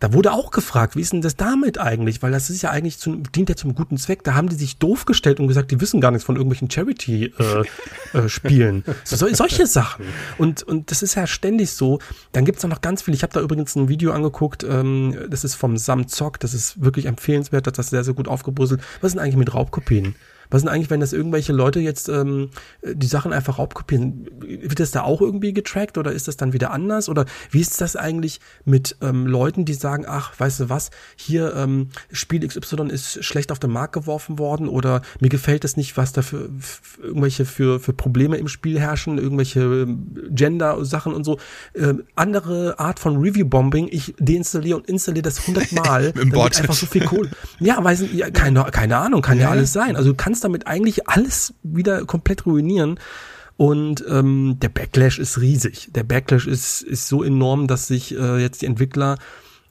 Da 0.00 0.12
wurde 0.14 0.32
auch 0.32 0.50
gefragt, 0.50 0.96
wie 0.96 1.02
ist 1.02 1.12
denn 1.12 1.20
das 1.20 1.36
damit 1.36 1.78
eigentlich? 1.78 2.22
Weil 2.22 2.32
das 2.32 2.48
ist 2.48 2.62
ja 2.62 2.70
eigentlich 2.70 2.98
zum, 2.98 3.30
dient 3.32 3.50
ja 3.50 3.54
zum 3.54 3.74
guten 3.74 3.98
Zweck. 3.98 4.24
Da 4.24 4.32
haben 4.34 4.48
die 4.48 4.56
sich 4.56 4.78
doof 4.78 5.04
gestellt 5.04 5.40
und 5.40 5.48
gesagt, 5.48 5.70
die 5.70 5.78
wissen 5.80 6.00
gar 6.00 6.10
nichts 6.10 6.24
von 6.24 6.36
irgendwelchen 6.36 6.70
Charity-Spielen. 6.70 8.84
Äh, 8.86 8.90
äh, 8.90 8.94
so, 9.04 9.28
solche 9.32 9.66
Sachen. 9.66 10.06
Und, 10.38 10.62
und 10.62 10.90
das 10.90 11.02
ist 11.02 11.16
ja 11.16 11.26
ständig 11.26 11.72
so. 11.72 11.98
Dann 12.32 12.46
gibt's 12.46 12.64
noch 12.64 12.80
ganz 12.80 13.02
viel. 13.02 13.12
Ich 13.12 13.22
habe 13.22 13.34
da 13.34 13.42
übrigens 13.42 13.76
ein 13.76 13.90
Video 13.90 14.12
angeguckt, 14.12 14.64
ähm, 14.64 15.14
das 15.28 15.44
ist 15.44 15.54
vom 15.54 15.76
Sam 15.76 16.08
Zock, 16.08 16.40
das 16.40 16.54
ist 16.54 16.82
wirklich 16.82 17.04
empfehlenswert, 17.04 17.66
das 17.66 17.78
ist 17.78 17.90
sehr, 17.90 18.04
sehr 18.04 18.14
gut 18.14 18.26
aufgebrüsselt. 18.26 18.80
Was 19.02 19.12
sind 19.12 19.20
eigentlich 19.20 19.36
mit 19.36 19.52
Raubkopien? 19.52 20.14
Was 20.50 20.58
ist 20.58 20.66
denn 20.66 20.74
eigentlich, 20.74 20.90
wenn 20.90 21.00
das 21.00 21.12
irgendwelche 21.12 21.52
Leute 21.52 21.80
jetzt 21.80 22.08
ähm, 22.08 22.50
die 22.82 23.06
Sachen 23.06 23.32
einfach 23.32 23.58
raubkopieren? 23.58 24.28
Wird 24.40 24.80
das 24.80 24.90
da 24.90 25.02
auch 25.02 25.20
irgendwie 25.20 25.52
getrackt 25.52 25.98
oder 25.98 26.12
ist 26.12 26.28
das 26.28 26.36
dann 26.36 26.52
wieder 26.52 26.70
anders? 26.70 27.08
Oder 27.08 27.26
wie 27.50 27.60
ist 27.60 27.80
das 27.80 27.96
eigentlich 27.96 28.40
mit 28.64 28.96
ähm, 29.00 29.26
Leuten, 29.26 29.64
die 29.64 29.74
sagen, 29.74 30.04
ach, 30.06 30.32
weißt 30.38 30.60
du 30.60 30.68
was, 30.68 30.90
hier 31.16 31.54
ähm, 31.54 31.88
Spiel 32.12 32.46
XY 32.46 32.88
ist 32.88 33.24
schlecht 33.24 33.52
auf 33.52 33.58
den 33.58 33.70
Markt 33.70 33.92
geworfen 33.92 34.38
worden 34.38 34.68
oder 34.68 35.02
mir 35.20 35.28
gefällt 35.28 35.64
es 35.64 35.76
nicht, 35.76 35.96
was 35.96 36.12
da 36.12 36.22
für, 36.22 36.50
für 36.58 37.02
irgendwelche 37.02 37.44
für, 37.44 37.80
für 37.80 37.92
Probleme 37.92 38.36
im 38.36 38.48
Spiel 38.48 38.80
herrschen, 38.80 39.18
irgendwelche 39.18 39.60
ähm, 39.60 40.16
Gender-Sachen 40.30 41.12
und 41.12 41.24
so. 41.24 41.38
Ähm, 41.74 42.04
andere 42.14 42.78
Art 42.78 42.98
von 42.98 43.16
Review-Bombing, 43.16 43.88
ich 43.90 44.14
deinstalliere 44.18 44.78
und 44.78 44.88
installiere 44.88 45.22
das 45.22 45.46
hundertmal. 45.46 46.12
Im 46.20 46.30
Bot. 46.30 46.58
einfach 46.58 46.74
so 46.74 46.86
viel 46.86 47.04
Kohle. 47.04 47.30
Ja, 47.58 47.82
weiß 47.82 48.04
ja, 48.12 48.30
keine, 48.30 48.64
keine 48.64 48.96
Ahnung, 48.96 49.22
kann 49.22 49.38
ja, 49.38 49.44
ja 49.44 49.50
alles 49.50 49.72
sein. 49.72 49.96
Also 49.96 50.10
du 50.10 50.16
kannst 50.16 50.39
kannst 50.40 50.44
damit 50.44 50.66
eigentlich 50.66 51.08
alles 51.08 51.54
wieder 51.62 52.04
komplett 52.06 52.46
ruinieren. 52.46 52.98
Und 53.56 54.02
ähm, 54.08 54.56
der 54.60 54.70
Backlash 54.70 55.18
ist 55.18 55.38
riesig. 55.38 55.90
Der 55.92 56.02
Backlash 56.02 56.46
ist, 56.46 56.80
ist 56.80 57.08
so 57.08 57.22
enorm, 57.22 57.66
dass 57.66 57.86
sich 57.86 58.16
äh, 58.16 58.38
jetzt 58.38 58.62
die 58.62 58.66
Entwickler 58.66 59.18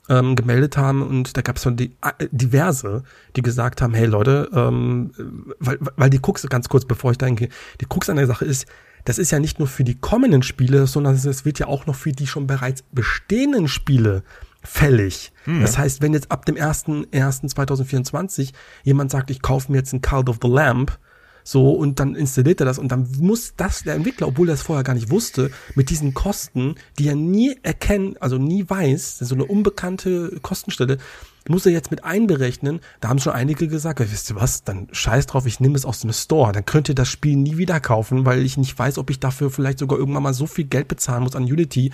ähm, 0.10 0.36
gemeldet 0.36 0.78
haben 0.78 1.02
und 1.02 1.38
da 1.38 1.42
gab 1.42 1.58
es 1.58 1.64
schon 1.64 1.76
die, 1.76 1.92
äh, 2.02 2.28
diverse, 2.32 3.04
die 3.36 3.42
gesagt 3.42 3.82
haben, 3.82 3.94
hey 3.94 4.06
Leute, 4.06 4.50
ähm, 4.54 5.12
weil, 5.60 5.78
weil 5.98 6.10
die 6.10 6.20
Krux, 6.20 6.48
ganz 6.50 6.68
kurz 6.68 6.86
bevor 6.86 7.12
ich 7.12 7.18
da 7.18 7.28
hingehe, 7.28 7.50
die 7.80 7.86
Krux 7.86 8.10
an 8.10 8.18
der 8.18 8.26
Sache 8.28 8.46
ist, 8.46 8.66
das 9.06 9.20
ist 9.20 9.32
ja 9.32 9.40
nicht 9.40 9.60
nur 9.60 9.68
für 9.68 9.84
die 9.84 9.96
kommenden 9.96 10.44
Spiele, 10.44 10.88
sondern 10.88 11.16
es 11.16 11.46
wird 11.46 11.60
ja 11.60 11.68
auch 11.68 11.86
noch 11.86 11.96
für 11.96 12.12
die 12.12 12.28
schon 12.28 12.48
bereits 12.48 12.84
bestehenden 12.92 13.68
Spiele 13.68 14.24
fällig. 14.64 15.32
Mhm. 15.46 15.62
Das 15.62 15.78
heißt, 15.78 16.02
wenn 16.02 16.14
jetzt 16.14 16.32
ab 16.32 16.46
dem 16.46 16.56
1.1.2024 16.56 18.52
jemand 18.84 19.12
sagt, 19.12 19.32
ich 19.32 19.42
kaufe 19.42 19.72
mir 19.72 19.78
jetzt 19.80 19.94
ein 19.94 20.02
Cult 20.02 20.30
of 20.30 20.40
the 20.42 20.50
Lamp, 20.50 20.98
so, 21.44 21.72
und 21.72 22.00
dann 22.00 22.14
installiert 22.16 22.60
er 22.60 22.68
das 22.68 22.78
und 22.78 22.92
dann 22.92 23.10
muss 23.20 23.56
das 23.56 23.82
der 23.84 23.96
Entwickler, 23.96 24.28
obwohl 24.28 24.50
er 24.50 24.54
es 24.54 24.62
vorher 24.62 24.84
gar 24.84 24.94
nicht 24.94 25.10
wusste, 25.10 25.50
mit 25.74 25.90
diesen 25.90 26.14
Kosten, 26.14 26.76
die 27.00 27.08
er 27.08 27.16
nie 27.16 27.58
erkennt, 27.64 28.22
also 28.22 28.38
nie 28.38 28.70
weiß, 28.70 29.18
so 29.20 29.34
eine 29.34 29.46
unbekannte 29.46 30.38
Kostenstelle, 30.44 31.00
muss 31.48 31.66
er 31.66 31.72
jetzt 31.72 31.92
mit 31.92 32.04
einberechnen. 32.04 32.82
Da 33.00 33.10
haben 33.10 33.20
schon 33.20 33.34
einige 33.34 33.68
gesagt, 33.68 34.00
wisst 34.00 34.30
ihr 34.30 34.36
was, 34.36 34.64
dann 34.64 34.88
scheiß 34.92 35.28
drauf, 35.28 35.46
ich 35.46 35.60
nehme 35.60 35.76
es 35.76 35.86
aus 35.86 36.02
dem 36.02 36.12
Store. 36.14 36.52
Dann 36.52 36.66
könnt 36.66 36.90
ihr 36.90 36.96
das 36.96 37.08
Spiel 37.08 37.36
nie 37.36 37.58
wieder 37.58 37.80
kaufen, 37.80 38.26
weil 38.26 38.44
ich 38.44 38.58
nicht 38.58 38.78
weiß, 38.78 38.98
ob 38.98 39.10
ich 39.10 39.20
dafür 39.20 39.50
vielleicht 39.50 39.80
sogar 39.80 39.98
irgendwann 39.98 40.24
mal 40.24 40.34
so 40.34 40.48
viel 40.48 40.66
Geld 40.66 40.88
bezahlen 40.88 41.24
muss 41.24 41.36
an 41.36 41.44
Unity 41.44 41.92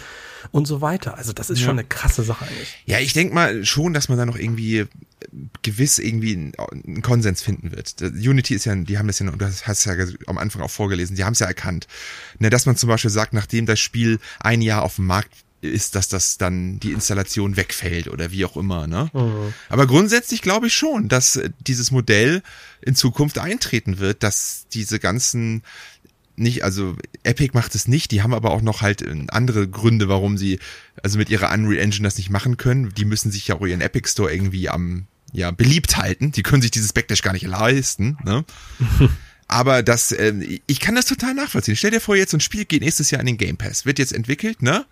und 0.52 0.66
so 0.68 0.82
weiter. 0.82 1.18
Also 1.18 1.34
das 1.34 1.50
ist 1.50 1.60
ja. 1.60 1.66
schon 1.66 1.80
eine 1.80 1.88
krasse 1.88 2.24
Sache 2.24 2.46
eigentlich. 2.46 2.84
Ja, 2.86 3.00
ich 3.00 3.14
denke 3.14 3.34
mal 3.34 3.66
schon, 3.66 3.94
dass 3.94 4.10
man 4.10 4.18
da 4.18 4.26
noch 4.26 4.38
irgendwie 4.38 4.86
gewiss 5.64 6.00
irgendwie 6.00 6.34
einen 6.34 7.02
Konsens 7.02 7.42
finden 7.42 7.72
wird. 7.72 7.96
Unity 8.02 8.56
ist 8.56 8.66
ja, 8.66 8.76
die 8.76 8.98
haben 8.98 9.08
das 9.08 9.20
ja, 9.20 9.30
du 9.30 9.46
hast 9.46 9.86
ja 9.86 9.94
am 10.28 10.38
Anfang 10.38 10.62
auch 10.62 10.70
vorgelesen, 10.70 11.16
die 11.16 11.24
haben 11.24 11.34
es 11.34 11.40
ja 11.40 11.48
erkannt. 11.48 11.88
Ne, 12.40 12.50
dass 12.50 12.66
man 12.66 12.76
zum 12.76 12.90
Beispiel 12.90 13.12
sagt, 13.12 13.34
nachdem 13.34 13.66
das 13.66 13.80
Spiel 13.80 14.20
ein 14.40 14.62
Jahr 14.62 14.84
auf 14.84 14.96
dem 14.96 15.06
Markt 15.06 15.34
ist, 15.68 15.96
dass 15.96 16.08
das 16.08 16.38
dann 16.38 16.80
die 16.80 16.92
Installation 16.92 17.58
wegfällt 17.58 18.08
oder 18.08 18.32
wie 18.32 18.46
auch 18.46 18.58
immer. 18.58 18.88
Ne? 18.88 19.10
Mhm. 19.14 19.54
Aber 19.70 19.88
grundsätzlich 19.88 20.42
glaube 20.42 20.68
ich 20.68 20.74
schon, 20.74 21.08
dass 21.08 21.40
dieses 21.66 21.92
Modell 21.92 22.42
in 22.82 22.96
Zukunft 22.96 23.38
eintreten 23.38 24.00
wird, 24.00 24.24
dass 24.24 24.66
diese 24.74 25.00
ganzen 25.00 25.64
nicht, 26.38 26.64
also 26.64 26.96
Epic 27.24 27.52
macht 27.54 27.76
es 27.76 27.88
nicht, 27.88 28.12
die 28.12 28.22
haben 28.22 28.34
aber 28.34 28.52
auch 28.52 28.62
noch 28.62 28.82
halt 28.82 29.06
andere 29.30 29.68
Gründe, 29.68 30.10
warum 30.10 30.38
sie 30.38 30.60
also 31.02 31.18
mit 31.18 31.30
ihrer 31.30 31.52
Unreal 31.54 31.82
Engine 31.82 32.04
das 32.04 32.18
nicht 32.18 32.30
machen 32.30 32.58
können. 32.58 32.94
Die 32.94 33.06
müssen 33.06 33.32
sich 33.32 33.48
ja 33.48 33.56
auch 33.56 33.66
ihren 33.66 33.82
Epic 33.82 34.10
Store 34.10 34.34
irgendwie 34.34 34.70
am 34.70 35.08
ja 35.32 35.52
beliebt 35.52 35.98
halten. 35.98 36.32
Die 36.32 36.44
können 36.44 36.62
sich 36.62 36.72
dieses 36.72 36.94
Backdash 36.94 37.22
gar 37.22 37.34
nicht 37.34 37.46
leisten. 37.46 38.18
Ne? 38.24 38.46
Aber 39.48 39.84
das, 39.84 40.12
äh, 40.12 40.34
ich 40.66 40.80
kann 40.80 40.96
das 40.96 41.06
total 41.06 41.34
nachvollziehen. 41.34 41.76
Stell 41.76 41.92
dir 41.92 42.02
vor, 42.02 42.16
jetzt 42.16 42.32
so 42.32 42.38
ein 42.38 42.42
Spiel 42.42 42.66
geht 42.66 42.82
nächstes 42.82 43.12
Jahr 43.12 43.22
in 43.22 43.28
den 43.28 43.38
Game 43.38 43.58
Pass, 43.58 43.86
wird 43.86 44.00
jetzt 44.00 44.14
entwickelt, 44.14 44.62
ne? 44.62 44.86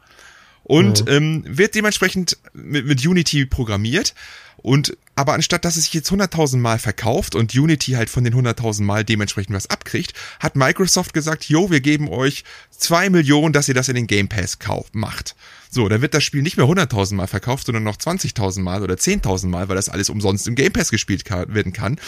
Und 0.64 1.06
mhm. 1.06 1.12
ähm, 1.12 1.44
wird 1.46 1.76
dementsprechend 1.76 2.38
mit, 2.54 2.86
mit 2.86 3.06
Unity 3.06 3.46
programmiert. 3.46 4.14
Und 4.58 4.96
aber 5.16 5.34
anstatt 5.34 5.66
dass 5.66 5.76
es 5.76 5.86
sich 5.86 5.94
jetzt 5.94 6.12
100.000 6.12 6.58
Mal 6.58 6.80
verkauft 6.80 7.36
und 7.36 7.54
Unity 7.54 7.92
halt 7.92 8.10
von 8.10 8.24
den 8.24 8.34
100.000 8.34 8.84
Mal 8.84 9.04
dementsprechend 9.04 9.56
was 9.56 9.70
abkriegt, 9.70 10.14
hat 10.40 10.56
Microsoft 10.56 11.14
gesagt, 11.14 11.46
jo, 11.46 11.70
wir 11.70 11.82
geben 11.82 12.08
euch 12.08 12.44
zwei 12.72 13.10
Millionen, 13.10 13.54
dass 13.54 13.68
ihr 13.68 13.74
das 13.74 13.90
in 13.90 13.96
den 13.96 14.08
Game 14.08 14.30
Pass 14.30 14.60
kauft, 14.60 14.96
macht. 14.96 15.36
So, 15.70 15.90
dann 15.90 16.02
wird 16.02 16.14
das 16.14 16.24
Spiel 16.24 16.44
nicht 16.44 16.58
mehr 16.58 16.68
100.000 16.68 17.16
Mal 17.16 17.28
verkauft, 17.28 17.66
sondern 17.66 17.84
noch 17.84 17.98
20.000 17.98 18.62
Mal 18.62 18.84
oder 18.84 18.94
10.000 18.94 19.48
Mal, 19.48 19.70
weil 19.70 19.76
das 19.76 19.90
alles 19.90 20.10
umsonst 20.10 20.48
im 20.48 20.56
Game 20.56 20.72
Pass 20.72 20.92
gespielt 20.92 21.26
kann, 21.26 21.54
werden 21.54 21.74
kann. 21.74 22.00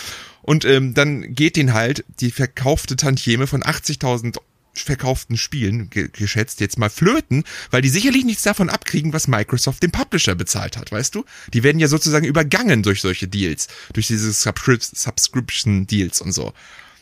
Und 0.41 0.65
ähm, 0.65 0.93
dann 0.93 1.33
geht 1.33 1.55
den 1.55 1.73
halt 1.73 2.05
die 2.19 2.31
verkaufte 2.31 2.95
Tantieme 2.95 3.47
von 3.47 3.63
80.000 3.63 4.37
verkauften 4.83 5.37
Spielen 5.37 5.89
ge 5.89 6.09
geschätzt 6.11 6.59
jetzt 6.59 6.77
mal 6.77 6.89
flöten, 6.89 7.43
weil 7.71 7.81
die 7.81 7.89
sicherlich 7.89 8.25
nichts 8.25 8.43
davon 8.43 8.69
abkriegen, 8.69 9.13
was 9.13 9.27
Microsoft 9.27 9.83
dem 9.83 9.91
Publisher 9.91 10.35
bezahlt 10.35 10.77
hat, 10.77 10.91
weißt 10.91 11.15
du? 11.15 11.25
Die 11.53 11.63
werden 11.63 11.79
ja 11.79 11.87
sozusagen 11.87 12.25
übergangen 12.25 12.83
durch 12.83 13.01
solche 13.01 13.27
Deals, 13.27 13.67
durch 13.93 14.07
diese 14.07 14.31
Subscri 14.31 14.77
Subscription 14.79 15.87
Deals 15.87 16.21
und 16.21 16.31
so. 16.31 16.53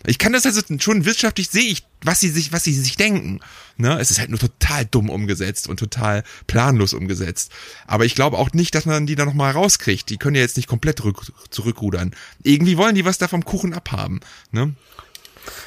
Ich 0.06 0.18
kann 0.18 0.34
das 0.34 0.46
also 0.46 0.62
schon 0.80 1.06
wirtschaftlich 1.06 1.50
sehe 1.50 1.64
ich 1.64 1.84
was 2.04 2.20
sie 2.20 2.30
sich, 2.30 2.52
was 2.52 2.64
sie 2.64 2.74
sich 2.74 2.96
denken. 2.96 3.40
Ne? 3.78 3.98
Es 4.00 4.12
ist 4.12 4.20
halt 4.20 4.30
nur 4.30 4.40
total 4.40 4.86
dumm 4.86 5.10
umgesetzt 5.10 5.68
und 5.68 5.78
total 5.78 6.24
planlos 6.48 6.94
umgesetzt. 6.94 7.52
Aber 7.88 8.06
ich 8.06 8.16
glaube 8.16 8.38
auch 8.38 8.52
nicht, 8.54 8.76
dass 8.76 8.86
man 8.86 9.06
die 9.06 9.16
da 9.16 9.26
nochmal 9.26 9.52
rauskriegt. 9.52 10.10
Die 10.10 10.18
können 10.18 10.36
ja 10.36 10.42
jetzt 10.42 10.58
nicht 10.58 10.68
komplett 10.68 11.04
rück, 11.04 11.32
zurückrudern. 11.50 12.14
Irgendwie 12.44 12.78
wollen 12.78 12.96
die 12.96 13.06
was 13.06 13.18
da 13.18 13.28
vom 13.28 13.46
Kuchen 13.46 13.74
abhaben. 13.74 14.20
Ne? 14.52 14.76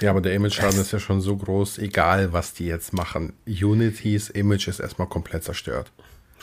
Ja, 0.00 0.10
aber 0.10 0.20
der 0.20 0.34
Image-Schaden 0.34 0.80
ist 0.80 0.92
ja 0.92 0.98
schon 0.98 1.20
so 1.20 1.36
groß, 1.36 1.78
egal 1.78 2.32
was 2.32 2.52
die 2.52 2.66
jetzt 2.66 2.92
machen. 2.92 3.32
Unitys 3.46 4.30
Image 4.30 4.68
ist 4.68 4.80
erstmal 4.80 5.08
komplett 5.08 5.44
zerstört. 5.44 5.92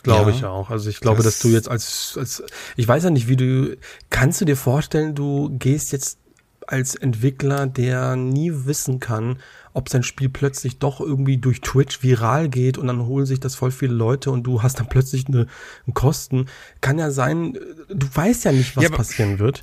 Glaube 0.04 0.32
ja, 0.32 0.38
ich 0.38 0.46
auch. 0.46 0.70
Also 0.70 0.90
ich 0.90 1.00
glaube, 1.00 1.24
das 1.24 1.26
dass 1.26 1.40
du 1.40 1.48
jetzt 1.50 1.70
als, 1.70 2.16
als, 2.18 2.44
ich 2.76 2.88
weiß 2.88 3.06
ja 3.06 3.10
nicht, 3.10 3.30
wie 3.30 3.38
du, 3.38 3.78
kannst 4.10 4.42
du 4.42 4.46
dir 4.46 4.58
vorstellen, 4.58 5.16
du 5.16 5.50
gehst 5.58 5.94
jetzt 5.94 6.18
als 6.68 6.96
Entwickler, 6.96 7.68
der 7.68 8.16
nie 8.16 8.52
wissen 8.54 9.00
kann, 9.00 9.40
ob 9.74 9.90
sein 9.90 10.04
Spiel 10.04 10.30
plötzlich 10.30 10.80
doch 10.80 11.00
irgendwie 11.00 11.38
durch 11.38 11.62
Twitch 11.62 12.04
viral 12.04 12.50
geht 12.50 12.78
und 12.78 12.88
dann 12.88 13.06
holen 13.06 13.26
sich 13.26 13.40
das 13.40 13.56
voll 13.56 13.72
viele 13.72 13.94
Leute 13.94 14.32
und 14.32 14.44
du 14.44 14.62
hast 14.62 14.80
dann 14.80 14.88
plötzlich 14.88 15.28
eine, 15.28 15.48
eine 15.86 15.94
Kosten. 15.94 16.48
Kann 16.82 17.00
ja 17.00 17.12
sein, 17.12 17.54
du 17.90 18.08
weißt 18.14 18.46
ja 18.46 18.52
nicht, 18.52 18.76
was 18.76 18.84
ja, 18.84 18.90
passieren 18.90 19.40
wird. 19.40 19.62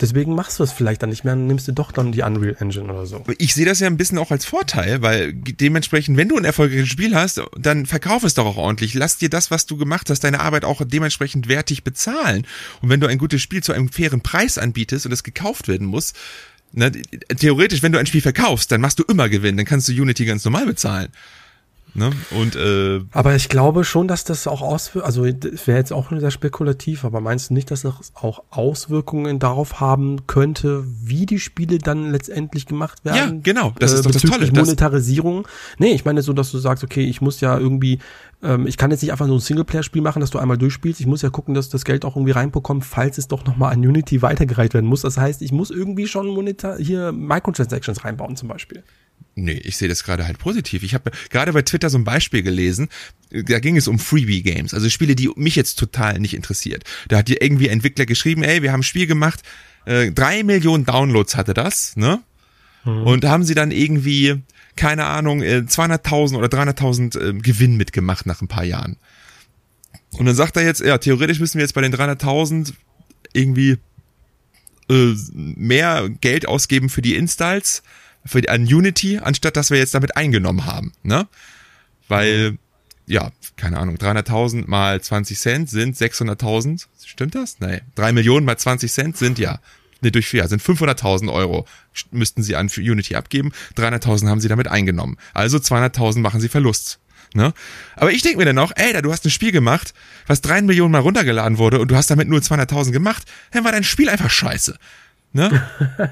Deswegen 0.00 0.34
machst 0.34 0.58
du 0.58 0.62
es 0.62 0.72
vielleicht 0.72 1.02
dann 1.02 1.10
nicht 1.10 1.24
mehr, 1.24 1.34
dann 1.34 1.46
nimmst 1.46 1.68
du 1.68 1.72
doch 1.72 1.92
dann 1.92 2.12
die 2.12 2.22
Unreal 2.22 2.56
Engine 2.58 2.90
oder 2.90 3.04
so. 3.04 3.22
Ich 3.38 3.52
sehe 3.52 3.66
das 3.66 3.80
ja 3.80 3.86
ein 3.86 3.98
bisschen 3.98 4.16
auch 4.18 4.30
als 4.30 4.46
Vorteil, 4.46 5.02
weil 5.02 5.32
dementsprechend, 5.34 6.16
wenn 6.16 6.28
du 6.28 6.38
ein 6.38 6.44
erfolgreiches 6.44 6.88
Spiel 6.88 7.14
hast, 7.14 7.42
dann 7.58 7.84
verkauf 7.84 8.24
es 8.24 8.34
doch 8.34 8.46
auch 8.46 8.56
ordentlich. 8.56 8.94
Lass 8.94 9.18
dir 9.18 9.28
das, 9.28 9.50
was 9.50 9.66
du 9.66 9.76
gemacht 9.76 10.08
hast, 10.08 10.24
deine 10.24 10.40
Arbeit 10.40 10.64
auch 10.64 10.80
dementsprechend 10.84 11.48
wertig 11.48 11.84
bezahlen. 11.84 12.46
Und 12.80 12.88
wenn 12.88 13.00
du 13.00 13.06
ein 13.06 13.18
gutes 13.18 13.42
Spiel 13.42 13.62
zu 13.62 13.72
einem 13.72 13.90
fairen 13.90 14.22
Preis 14.22 14.56
anbietest 14.56 15.04
und 15.04 15.12
es 15.12 15.22
gekauft 15.22 15.68
werden 15.68 15.86
muss, 15.86 16.14
na, 16.72 16.90
theoretisch, 17.36 17.82
wenn 17.82 17.92
du 17.92 17.98
ein 17.98 18.06
Spiel 18.06 18.20
verkaufst, 18.20 18.70
dann 18.72 18.80
machst 18.80 18.98
du 18.98 19.02
immer 19.02 19.28
Gewinn, 19.28 19.56
dann 19.56 19.66
kannst 19.66 19.88
du 19.88 19.92
Unity 19.92 20.24
ganz 20.24 20.44
normal 20.44 20.66
bezahlen. 20.66 21.08
Ne? 21.94 22.10
Und, 22.30 22.56
äh, 22.56 23.00
aber 23.12 23.34
ich 23.34 23.48
glaube 23.48 23.84
schon, 23.84 24.06
dass 24.06 24.24
das 24.24 24.46
auch 24.46 24.62
Auswirkungen, 24.62 25.06
also 25.06 25.30
das 25.30 25.66
wäre 25.66 25.78
jetzt 25.78 25.92
auch 25.92 26.10
sehr 26.10 26.30
spekulativ, 26.30 27.04
aber 27.04 27.20
meinst 27.20 27.50
du 27.50 27.54
nicht, 27.54 27.70
dass 27.70 27.82
das 27.82 28.12
auch 28.14 28.42
Auswirkungen 28.50 29.38
darauf 29.38 29.80
haben 29.80 30.26
könnte, 30.26 30.84
wie 30.86 31.26
die 31.26 31.38
Spiele 31.40 31.78
dann 31.78 32.10
letztendlich 32.12 32.66
gemacht 32.66 33.04
werden? 33.04 33.36
Ja, 33.36 33.40
genau, 33.42 33.74
das 33.78 33.92
ist 33.92 34.00
äh, 34.00 34.02
doch 34.04 34.12
das 34.12 34.22
Tolle. 34.22 34.50
Monetarisierung. 34.52 35.48
Nee, 35.78 35.92
ich 35.92 36.04
meine 36.04 36.22
so, 36.22 36.32
dass 36.32 36.50
du 36.50 36.58
sagst, 36.58 36.84
okay, 36.84 37.04
ich 37.04 37.20
muss 37.20 37.40
ja 37.40 37.58
irgendwie, 37.58 37.98
ähm, 38.42 38.66
ich 38.66 38.76
kann 38.76 38.90
jetzt 38.90 39.02
nicht 39.02 39.12
einfach 39.12 39.26
nur 39.26 39.36
ein 39.36 39.40
Singleplayer-Spiel 39.40 40.02
machen, 40.02 40.20
dass 40.20 40.30
du 40.30 40.38
einmal 40.38 40.58
durchspielst. 40.58 41.00
Ich 41.00 41.06
muss 41.06 41.22
ja 41.22 41.30
gucken, 41.30 41.54
dass 41.54 41.68
das 41.68 41.84
Geld 41.84 42.04
auch 42.04 42.16
irgendwie 42.16 42.32
reinbekommt, 42.32 42.84
falls 42.84 43.18
es 43.18 43.28
doch 43.28 43.44
nochmal 43.44 43.72
an 43.72 43.80
Unity 43.80 44.22
weitergereicht 44.22 44.74
werden 44.74 44.86
muss. 44.86 45.02
Das 45.02 45.18
heißt, 45.18 45.42
ich 45.42 45.52
muss 45.52 45.70
irgendwie 45.70 46.06
schon 46.06 46.28
monetar 46.28 46.78
hier 46.78 47.12
Microtransactions 47.12 48.04
reinbauen 48.04 48.36
zum 48.36 48.48
Beispiel. 48.48 48.82
Nee, 49.34 49.60
ich 49.64 49.76
sehe 49.76 49.88
das 49.88 50.04
gerade 50.04 50.26
halt 50.26 50.38
positiv. 50.38 50.82
Ich 50.82 50.94
habe 50.94 51.10
gerade 51.30 51.52
bei 51.52 51.62
Twitter 51.62 51.88
so 51.88 51.98
ein 51.98 52.04
Beispiel 52.04 52.42
gelesen, 52.42 52.88
da 53.30 53.58
ging 53.60 53.76
es 53.76 53.88
um 53.88 53.98
Freebie-Games, 53.98 54.74
also 54.74 54.88
Spiele, 54.88 55.14
die 55.14 55.30
mich 55.36 55.56
jetzt 55.56 55.78
total 55.78 56.18
nicht 56.18 56.34
interessiert. 56.34 56.84
Da 57.08 57.18
hat 57.18 57.28
dir 57.28 57.40
irgendwie 57.40 57.68
Entwickler 57.68 58.06
geschrieben, 58.06 58.42
ey, 58.42 58.62
wir 58.62 58.72
haben 58.72 58.80
ein 58.80 58.84
Spiel 58.84 59.06
gemacht, 59.06 59.42
äh, 59.86 60.10
drei 60.10 60.42
Millionen 60.42 60.84
Downloads 60.84 61.36
hatte 61.36 61.54
das, 61.54 61.96
ne? 61.96 62.22
Mhm. 62.84 63.02
Und 63.02 63.24
haben 63.24 63.44
sie 63.44 63.54
dann 63.54 63.70
irgendwie, 63.70 64.42
keine 64.76 65.06
Ahnung, 65.06 65.42
200.000 65.42 66.32
äh, 66.32 66.36
oder 66.36 66.48
300.000 66.48 67.18
äh, 67.18 67.32
Gewinn 67.34 67.76
mitgemacht 67.76 68.26
nach 68.26 68.42
ein 68.42 68.48
paar 68.48 68.64
Jahren. 68.64 68.96
Und 70.12 70.26
dann 70.26 70.34
sagt 70.34 70.56
er 70.56 70.64
jetzt, 70.64 70.80
ja, 70.80 70.98
theoretisch 70.98 71.40
müssen 71.40 71.58
wir 71.58 71.62
jetzt 71.62 71.74
bei 71.74 71.82
den 71.82 71.94
300.000 71.94 72.72
irgendwie 73.32 73.78
äh, 74.90 75.14
mehr 75.34 76.08
Geld 76.20 76.48
ausgeben 76.48 76.88
für 76.88 77.02
die 77.02 77.14
Installs, 77.14 77.82
für, 78.24 78.48
an 78.48 78.62
Unity, 78.62 79.18
anstatt 79.18 79.56
dass 79.56 79.70
wir 79.70 79.78
jetzt 79.78 79.94
damit 79.94 80.16
eingenommen 80.16 80.66
haben, 80.66 80.92
ne? 81.02 81.26
Weil, 82.08 82.58
ja, 83.06 83.30
keine 83.56 83.78
Ahnung, 83.78 83.96
300.000 83.96 84.64
mal 84.66 85.00
20 85.00 85.38
Cent 85.38 85.70
sind 85.70 85.96
600.000, 85.96 86.86
stimmt 87.04 87.34
das? 87.34 87.60
Nee, 87.60 87.82
3 87.94 88.12
Millionen 88.12 88.44
mal 88.44 88.56
20 88.56 88.92
Cent 88.92 89.16
sind 89.16 89.38
ja, 89.38 89.60
ne, 90.00 90.10
durch 90.10 90.26
vier, 90.26 90.48
sind 90.48 90.62
500.000 90.62 91.32
Euro 91.32 91.66
müssten 92.10 92.42
sie 92.42 92.56
an 92.56 92.68
für 92.68 92.80
Unity 92.80 93.14
abgeben, 93.14 93.52
300.000 93.76 94.28
haben 94.28 94.40
sie 94.40 94.48
damit 94.48 94.68
eingenommen. 94.68 95.16
Also 95.34 95.58
200.000 95.58 96.18
machen 96.18 96.40
sie 96.40 96.48
Verlust. 96.48 96.98
Ne? 97.34 97.52
Aber 97.94 98.10
ich 98.10 98.22
denke 98.22 98.38
mir 98.38 98.44
dann 98.44 98.58
auch, 98.58 98.72
ey, 98.74 98.92
da 98.92 99.02
du 99.02 99.12
hast 99.12 99.24
ein 99.24 99.30
Spiel 99.30 99.52
gemacht, 99.52 99.94
was 100.26 100.40
3 100.40 100.62
Millionen 100.62 100.90
mal 100.90 101.00
runtergeladen 101.00 101.58
wurde 101.58 101.78
und 101.78 101.90
du 101.90 101.96
hast 101.96 102.10
damit 102.10 102.28
nur 102.28 102.40
200.000 102.40 102.90
gemacht, 102.90 103.24
dann 103.52 103.64
war 103.64 103.72
dein 103.72 103.84
Spiel 103.84 104.08
einfach 104.08 104.30
scheiße. 104.30 104.76
Ne? 105.32 105.62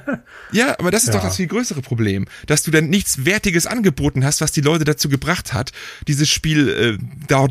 ja, 0.52 0.78
aber 0.78 0.92
das 0.92 1.02
ist 1.02 1.08
ja. 1.08 1.14
doch 1.14 1.24
das 1.24 1.36
viel 1.36 1.48
größere 1.48 1.82
Problem, 1.82 2.26
dass 2.46 2.62
du 2.62 2.70
dann 2.70 2.88
nichts 2.88 3.24
Wertiges 3.24 3.66
angeboten 3.66 4.24
hast, 4.24 4.40
was 4.40 4.52
die 4.52 4.60
Leute 4.60 4.84
dazu 4.84 5.08
gebracht 5.08 5.52
hat, 5.52 5.72
dieses 6.06 6.30
Spiel 6.30 6.68
äh, 6.68 6.98
da 7.26 7.48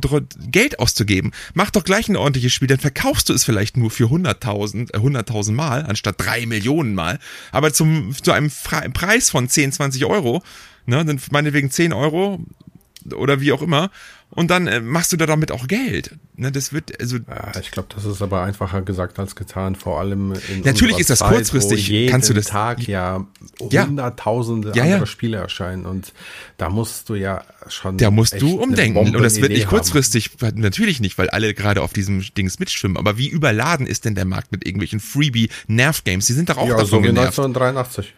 Geld 0.50 0.79
auszugeben. 0.79 1.31
Mach 1.53 1.69
doch 1.69 1.83
gleich 1.83 2.07
ein 2.07 2.15
ordentliches 2.15 2.53
Spiel, 2.53 2.69
dann 2.69 2.79
verkaufst 2.79 3.27
du 3.27 3.33
es 3.33 3.43
vielleicht 3.43 3.75
nur 3.75 3.91
für 3.91 4.05
100.000 4.05 4.93
äh, 4.93 4.97
100.000 4.97 5.51
Mal 5.51 5.83
anstatt 5.86 6.15
drei 6.17 6.45
Millionen 6.45 6.95
Mal, 6.95 7.19
aber 7.51 7.74
zum 7.74 8.15
zu 8.15 8.31
einem 8.31 8.50
Fre 8.50 8.89
Preis 8.91 9.29
von 9.29 9.50
10, 9.50 9.74
20 9.74 10.05
Euro, 10.05 10.43
ne, 10.86 11.03
dann 11.03 11.19
meinetwegen 11.31 11.69
10 11.69 11.91
Euro 11.91 12.39
oder 13.14 13.42
wie 13.42 13.52
auch 13.52 13.62
immer 13.62 13.90
und 14.30 14.52
dann 14.52 14.68
äh, 14.68 14.82
machst 14.82 15.14
du 15.14 15.18
da 15.18 15.26
damit 15.26 15.52
auch 15.52 15.68
Geld. 15.68 16.16
Ne, 16.36 16.52
das 16.52 16.74
wird 16.74 17.00
also. 17.00 17.18
Ja, 17.18 17.60
ich 17.62 17.72
glaube, 17.72 17.88
das 17.96 18.04
ist 18.04 18.22
aber 18.22 18.42
einfacher 18.42 18.82
gesagt 18.82 19.20
als 19.20 19.36
getan. 19.36 19.76
Vor 19.76 20.00
allem 20.00 20.34
in 20.50 20.62
natürlich 20.62 21.00
ist 21.00 21.10
das 21.10 21.20
Zeit, 21.20 21.34
kurzfristig. 21.34 21.88
jeden 21.88 22.12
kannst 22.12 22.30
du 22.30 22.34
das 22.34 22.48
Tag 22.48 22.86
ja 22.88 23.26
hunderttausende 23.62 24.74
ja, 24.76 24.84
andere 24.84 25.00
ja. 25.00 25.06
Spiele 25.06 25.38
erscheinen 25.38 25.86
und 25.86 26.14
da 26.58 26.70
musst 26.70 27.08
du 27.08 27.16
ja 27.16 27.44
schon. 27.70 27.98
Da 27.98 28.12
musst 28.12 28.40
du 28.42 28.62
umdenken 28.62 29.16
und 29.16 29.24
das 29.24 29.40
wird 29.42 29.54
nicht 29.54 29.68
kurzfristig. 29.68 30.32
Haben. 30.42 30.60
Natürlich 30.60 31.00
nicht, 31.00 31.18
weil 31.18 31.30
alle 31.30 31.54
gerade 31.54 31.82
auf 31.82 31.94
diesem 31.94 32.22
Dings 32.38 32.60
mitschwimmen. 32.60 32.98
Aber 32.98 33.18
wie 33.18 33.30
überladen 33.30 33.88
ist 33.88 34.04
denn 34.04 34.16
der 34.16 34.26
Markt 34.26 34.52
mit 34.52 34.66
irgendwelchen 34.66 35.00
Freebie 35.00 35.50
Nerv 35.68 36.04
Games? 36.04 36.26
Die 36.28 36.34
sind 36.34 36.50
doch 36.50 36.58
auch 36.58 36.68
ja, 36.68 36.74
davon 36.74 36.88
so 36.88 36.98
wie 37.00 37.08
genervt. 37.08 37.40
1983. 37.40 38.14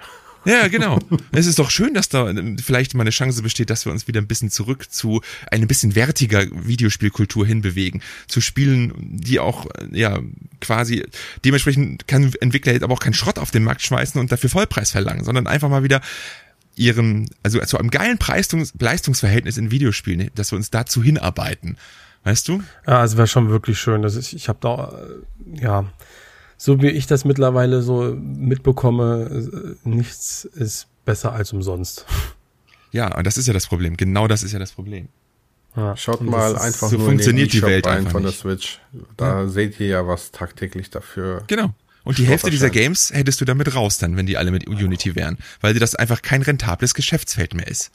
Ja, 0.46 0.68
genau. 0.68 1.00
es 1.32 1.46
ist 1.46 1.60
doch 1.60 1.70
schön, 1.70 1.94
dass 1.94 2.10
da 2.10 2.30
ähm, 2.30 2.58
vielleicht 2.58 2.94
mal 2.94 3.02
eine 3.02 3.10
Chance 3.10 3.42
besteht, 3.42 3.70
dass 3.70 3.86
wir 3.86 3.92
uns 3.92 4.08
wieder 4.08 4.22
ein 4.22 4.28
bisschen 4.28 4.50
zurück 4.50 4.92
zu 4.92 5.22
eine 5.52 5.68
bisschen 5.68 5.96
wertiger 5.96 6.46
Videospielkultur 6.52 7.46
hinbewegen. 7.46 8.02
Zu 8.28 8.42
Spielen, 8.42 8.94
die 8.98 9.40
auch, 9.40 9.66
äh, 9.66 10.00
ja, 10.00 10.20
quasi, 10.62 11.06
dementsprechend 11.46 12.08
kann 12.08 12.34
Entwickler 12.42 12.74
jetzt 12.74 12.84
aber 12.84 12.94
auch 12.94 13.00
keinen 13.00 13.14
Schrott 13.14 13.40
auf 13.40 13.52
den 13.52 13.64
Markt 13.64 13.82
schmeißen 13.82 14.20
und 14.20 14.32
dafür 14.32 14.50
Vollpreis 14.50 14.92
verlangen, 14.92 15.24
sondern 15.24 15.48
einfach 15.48 15.70
mal 15.70 15.84
wieder 15.84 16.02
ihren, 16.76 17.30
also 17.44 17.60
zu 17.60 17.78
einem 17.78 17.92
geilen 17.92 18.18
Preistungs 18.18 18.74
Leistungsverhältnis 18.80 19.58
in 19.58 19.72
Videospielen, 19.72 20.32
dass 20.36 20.52
wir 20.52 20.58
uns 20.58 20.70
dazu 20.70 21.04
hinarbeiten. 21.04 21.78
Weißt 22.24 22.48
du? 22.48 22.64
Ja, 22.86 23.04
es 23.04 23.18
wäre 23.18 23.28
schon 23.28 23.50
wirklich 23.50 23.80
schön. 23.80 24.02
Dass 24.02 24.16
ich, 24.16 24.36
ich 24.36 24.50
habe 24.50 24.60
da, 24.62 24.94
äh, 24.98 25.62
ja, 25.64 25.86
so 26.62 26.82
wie 26.82 26.90
ich 26.90 27.08
das 27.08 27.24
mittlerweile 27.24 27.82
so 27.82 28.14
mitbekomme, 28.16 29.72
nichts 29.86 30.44
ist 30.44 30.88
besser 31.06 31.32
als 31.32 31.54
umsonst. 31.54 32.06
Ja, 32.92 33.16
und 33.16 33.26
das 33.26 33.38
ist 33.38 33.48
ja 33.48 33.54
das 33.54 33.66
Problem. 33.66 33.96
Genau 33.96 34.28
das 34.28 34.44
ist 34.44 34.52
ja 34.52 34.60
das 34.60 34.74
Problem. 34.74 35.08
Ja, 35.78 35.96
Schaut 35.96 36.20
mal 36.22 36.58
einfach 36.58 36.90
so 36.90 36.98
nur 36.98 37.06
funktioniert 37.08 37.54
in 37.54 37.62
den 37.62 37.62
die 37.62 37.66
Welt 37.66 37.88
rein 37.88 38.08
von 38.08 38.24
der 38.24 38.34
Switch. 38.34 38.82
Da 39.16 39.44
ja. 39.44 39.48
seht 39.48 39.80
ihr 39.80 39.88
ja, 39.88 40.08
was 40.08 40.32
tagtäglich 40.32 40.90
dafür. 40.90 41.44
Genau. 41.48 41.74
Und 42.04 42.18
die 42.18 42.26
Hälfte 42.26 42.50
dieser 42.50 42.70
Games 42.70 43.12
hättest 43.14 43.40
du 43.40 43.46
damit 43.46 43.74
raus 43.74 43.98
dann, 43.98 44.18
wenn 44.18 44.26
die 44.26 44.36
alle 44.36 44.52
mit 44.52 44.68
Unity 44.68 45.16
wären, 45.16 45.38
weil 45.62 45.74
das 45.76 45.96
einfach 45.96 46.22
kein 46.22 46.42
rentables 46.42 46.94
Geschäftsfeld 46.94 47.54
mehr 47.54 47.68
ist. 47.68 47.92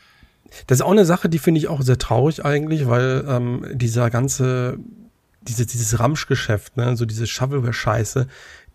Das 0.68 0.78
ist 0.78 0.82
auch 0.82 0.92
eine 0.92 1.04
Sache, 1.04 1.28
die 1.28 1.38
finde 1.38 1.58
ich 1.58 1.68
auch 1.68 1.82
sehr 1.82 1.98
traurig 1.98 2.44
eigentlich, 2.44 2.86
weil 2.86 3.26
ähm, 3.28 3.66
dieser 3.72 4.08
ganze 4.08 4.78
diese, 5.48 5.66
dieses 5.66 5.98
Ramschgeschäft, 5.98 6.76
ne, 6.76 6.96
so 6.96 7.06
diese 7.06 7.26
Shovelware-Scheiße, 7.26 8.26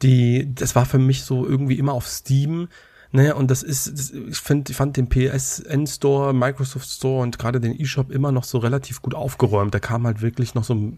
die, 0.01 0.53
das 0.53 0.75
war 0.75 0.85
für 0.85 0.99
mich 0.99 1.23
so 1.23 1.45
irgendwie 1.45 1.77
immer 1.77 1.93
auf 1.93 2.07
Steam, 2.07 2.69
ne, 3.11 3.35
und 3.35 3.51
das 3.51 3.63
ist, 3.63 3.91
das, 3.91 4.11
ich 4.11 4.37
finde, 4.37 4.71
ich 4.71 4.77
fand 4.77 4.97
den 4.97 5.09
PSN 5.09 5.87
Store, 5.87 6.33
Microsoft 6.33 6.89
Store 6.89 7.21
und 7.21 7.39
gerade 7.39 7.59
den 7.59 7.79
eShop 7.79 8.11
immer 8.11 8.31
noch 8.31 8.43
so 8.43 8.59
relativ 8.59 9.01
gut 9.01 9.15
aufgeräumt. 9.15 9.73
Da 9.73 9.79
kam 9.79 10.05
halt 10.05 10.21
wirklich 10.21 10.55
noch 10.55 10.63
so 10.63 10.93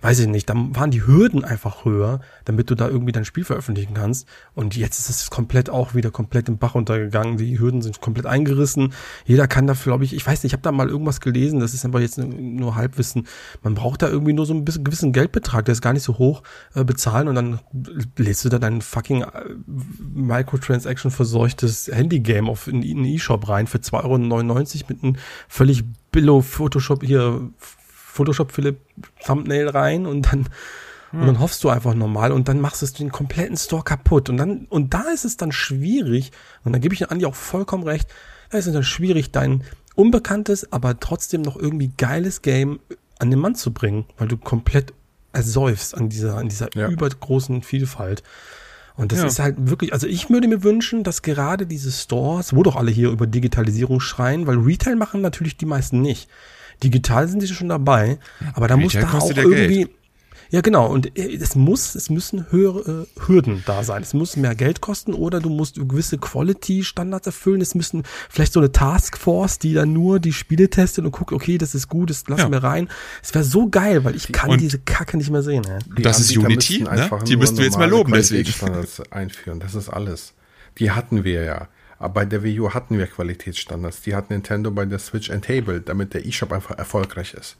weiß 0.00 0.20
ich 0.20 0.26
nicht, 0.26 0.48
da 0.48 0.54
waren 0.56 0.90
die 0.90 1.06
Hürden 1.06 1.44
einfach 1.44 1.84
höher, 1.84 2.20
damit 2.44 2.70
du 2.70 2.74
da 2.74 2.88
irgendwie 2.88 3.12
dein 3.12 3.24
Spiel 3.24 3.44
veröffentlichen 3.44 3.94
kannst. 3.94 4.26
Und 4.54 4.76
jetzt 4.76 4.98
ist 4.98 5.10
es 5.10 5.30
komplett 5.30 5.68
auch 5.68 5.94
wieder 5.94 6.10
komplett 6.10 6.48
im 6.48 6.58
Bach 6.58 6.74
untergegangen. 6.74 7.36
Die 7.36 7.58
Hürden 7.58 7.82
sind 7.82 8.00
komplett 8.00 8.26
eingerissen. 8.26 8.92
Jeder 9.26 9.46
kann 9.46 9.66
da, 9.66 9.74
glaube 9.74 10.04
ich, 10.04 10.14
ich 10.14 10.26
weiß 10.26 10.42
nicht, 10.42 10.50
ich 10.50 10.52
habe 10.54 10.62
da 10.62 10.72
mal 10.72 10.88
irgendwas 10.88 11.20
gelesen, 11.20 11.60
das 11.60 11.74
ist 11.74 11.84
aber 11.84 12.00
jetzt 12.00 12.18
nur 12.18 12.76
Halbwissen. 12.76 13.26
Man 13.62 13.74
braucht 13.74 14.02
da 14.02 14.08
irgendwie 14.08 14.32
nur 14.32 14.46
so 14.46 14.54
ein 14.54 14.64
bisschen 14.64 14.84
gewissen 14.84 15.12
Geldbetrag, 15.12 15.64
der 15.64 15.72
ist 15.72 15.82
gar 15.82 15.92
nicht 15.92 16.02
so 16.02 16.18
hoch, 16.18 16.42
äh, 16.74 16.84
bezahlen 16.84 17.28
und 17.28 17.34
dann 17.34 17.60
lädst 18.16 18.44
du 18.44 18.48
da 18.48 18.58
dein 18.58 18.80
fucking 18.80 19.22
äh, 19.22 19.28
Microtransaction 20.14 21.10
verseuchtes 21.10 21.88
Handygame 21.92 22.50
auf 22.50 22.66
in, 22.66 22.82
in 22.82 23.04
E-Shop 23.04 23.48
rein 23.48 23.66
für 23.66 23.78
2,99 23.78 23.94
Euro 24.04 24.84
mit 24.88 25.02
einem 25.02 25.16
völlig 25.48 25.84
Billo 26.10 26.40
Photoshop 26.40 27.04
hier 27.04 27.50
Photoshop 28.10 28.52
Philipp 28.52 28.78
Thumbnail 29.24 29.68
rein 29.68 30.06
und 30.06 30.32
dann 30.32 30.48
hm. 31.10 31.20
und 31.20 31.26
dann 31.26 31.40
hoffst 31.40 31.64
du 31.64 31.68
einfach 31.68 31.94
normal 31.94 32.32
und 32.32 32.48
dann 32.48 32.60
machst 32.60 32.82
du 32.82 32.86
den 32.86 33.10
kompletten 33.10 33.56
Store 33.56 33.82
kaputt 33.82 34.28
und 34.28 34.36
dann 34.36 34.66
und 34.68 34.94
da 34.94 35.04
ist 35.12 35.24
es 35.24 35.36
dann 35.36 35.52
schwierig 35.52 36.32
und 36.64 36.72
da 36.72 36.78
gebe 36.78 36.94
ich 36.94 37.10
Andi 37.10 37.26
auch 37.26 37.34
vollkommen 37.34 37.84
recht, 37.84 38.08
Es 38.50 38.66
ist 38.66 38.74
dann 38.74 38.84
schwierig, 38.84 39.32
dein 39.32 39.62
unbekanntes, 39.94 40.72
aber 40.72 40.98
trotzdem 40.98 41.42
noch 41.42 41.56
irgendwie 41.56 41.92
geiles 41.96 42.42
Game 42.42 42.80
an 43.18 43.30
den 43.30 43.38
Mann 43.38 43.54
zu 43.54 43.72
bringen, 43.72 44.06
weil 44.18 44.28
du 44.28 44.36
komplett 44.36 44.92
ersäufst 45.32 45.94
an 45.96 46.08
dieser, 46.08 46.36
an 46.36 46.48
dieser 46.48 46.68
ja. 46.74 46.88
übergroßen 46.88 47.62
Vielfalt. 47.62 48.22
Und 48.96 49.12
das 49.12 49.20
ja. 49.20 49.26
ist 49.26 49.38
halt 49.38 49.56
wirklich, 49.58 49.92
also 49.92 50.06
ich 50.06 50.28
würde 50.30 50.48
mir 50.48 50.62
wünschen, 50.62 51.04
dass 51.04 51.22
gerade 51.22 51.66
diese 51.66 51.92
Stores, 51.92 52.54
wo 52.54 52.62
doch 52.62 52.76
alle 52.76 52.90
hier 52.90 53.10
über 53.10 53.26
Digitalisierung 53.26 54.00
schreien, 54.00 54.46
weil 54.46 54.58
Retail 54.58 54.96
machen 54.96 55.20
natürlich 55.20 55.56
die 55.56 55.66
meisten 55.66 56.00
nicht. 56.00 56.28
Digital 56.82 57.28
sind 57.28 57.40
sie 57.40 57.48
schon 57.48 57.68
dabei, 57.68 58.18
aber 58.54 58.68
da 58.68 58.74
Retail 58.74 59.02
muss 59.02 59.10
da 59.10 59.18
auch 59.18 59.36
irgendwie, 59.36 59.84
Geld. 59.84 59.90
Ja, 60.50 60.62
genau. 60.62 60.86
Und 60.88 61.16
äh, 61.16 61.36
es 61.36 61.54
muss, 61.54 61.94
es 61.94 62.10
müssen 62.10 62.50
höhere 62.50 63.06
äh, 63.06 63.26
Hürden 63.26 63.62
da 63.66 63.84
sein. 63.84 64.02
Es 64.02 64.14
muss 64.14 64.36
mehr 64.36 64.54
Geld 64.54 64.80
kosten 64.80 65.14
oder 65.14 65.40
du 65.40 65.48
musst 65.48 65.76
gewisse 65.76 66.18
Quality-Standards 66.18 67.26
erfüllen. 67.26 67.60
Es 67.60 67.74
müssen 67.74 68.02
vielleicht 68.28 68.52
so 68.52 68.60
eine 68.60 68.72
Taskforce, 68.72 69.60
die 69.60 69.74
dann 69.74 69.92
nur 69.92 70.18
die 70.18 70.32
Spiele 70.32 70.68
testet 70.68 71.04
und 71.04 71.12
guckt, 71.12 71.32
okay, 71.32 71.56
das 71.56 71.74
ist 71.74 71.88
gut, 71.88 72.10
das 72.10 72.28
lassen 72.28 72.40
ja. 72.40 72.50
wir 72.50 72.64
rein. 72.64 72.88
Es 73.22 73.32
wäre 73.32 73.44
so 73.44 73.68
geil, 73.68 74.04
weil 74.04 74.16
ich 74.16 74.32
kann 74.32 74.50
und 74.50 74.60
diese 74.60 74.80
Kacke 74.80 75.16
nicht 75.16 75.30
mehr 75.30 75.42
sehen. 75.42 75.62
Die 75.96 76.02
das 76.02 76.18
ist 76.18 76.36
Unity, 76.36 76.82
ne? 76.82 77.10
Die 77.26 77.36
müssten 77.36 77.58
wir 77.58 77.64
jetzt 77.64 77.78
mal 77.78 77.88
loben, 77.88 78.12
deswegen. 78.12 78.52
einführen. 79.10 79.60
Das 79.60 79.74
ist 79.74 79.88
alles. 79.88 80.34
Die 80.78 80.90
hatten 80.90 81.22
wir 81.24 81.44
ja. 81.44 81.68
Aber 82.00 82.14
bei 82.14 82.24
der 82.24 82.42
Wii 82.42 82.60
U 82.60 82.70
hatten 82.70 82.98
wir 82.98 83.06
Qualitätsstandards. 83.06 84.00
Die 84.00 84.16
hat 84.16 84.30
Nintendo 84.30 84.70
bei 84.70 84.86
der 84.86 84.98
Switch 84.98 85.28
enabled, 85.28 85.88
damit 85.88 86.14
der 86.14 86.26
eShop 86.26 86.50
einfach 86.50 86.76
erfolgreich 86.76 87.34
ist. 87.34 87.56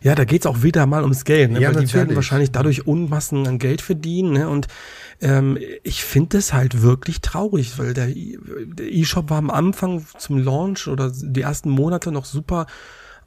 Ja, 0.00 0.14
da 0.16 0.24
geht's 0.24 0.46
auch 0.46 0.62
wieder 0.62 0.86
mal 0.86 1.02
ums 1.02 1.24
Geld, 1.24 1.52
ne? 1.52 1.60
Ja, 1.60 1.68
weil 1.68 1.74
natürlich. 1.74 1.92
die 1.92 1.96
werden 1.98 2.16
wahrscheinlich 2.16 2.50
dadurch 2.50 2.86
Unmassen 2.86 3.46
an 3.46 3.58
Geld 3.58 3.82
verdienen. 3.82 4.32
Ne? 4.32 4.48
Und 4.48 4.66
ähm, 5.20 5.58
ich 5.84 6.02
finde 6.02 6.38
es 6.38 6.52
halt 6.52 6.82
wirklich 6.82 7.20
traurig, 7.20 7.78
weil 7.78 7.94
der 7.94 8.08
E-Shop 8.08 9.30
war 9.30 9.38
am 9.38 9.50
Anfang 9.50 10.04
zum 10.18 10.38
Launch 10.38 10.88
oder 10.88 11.12
die 11.14 11.42
ersten 11.42 11.70
Monate 11.70 12.10
noch 12.10 12.24
super 12.24 12.66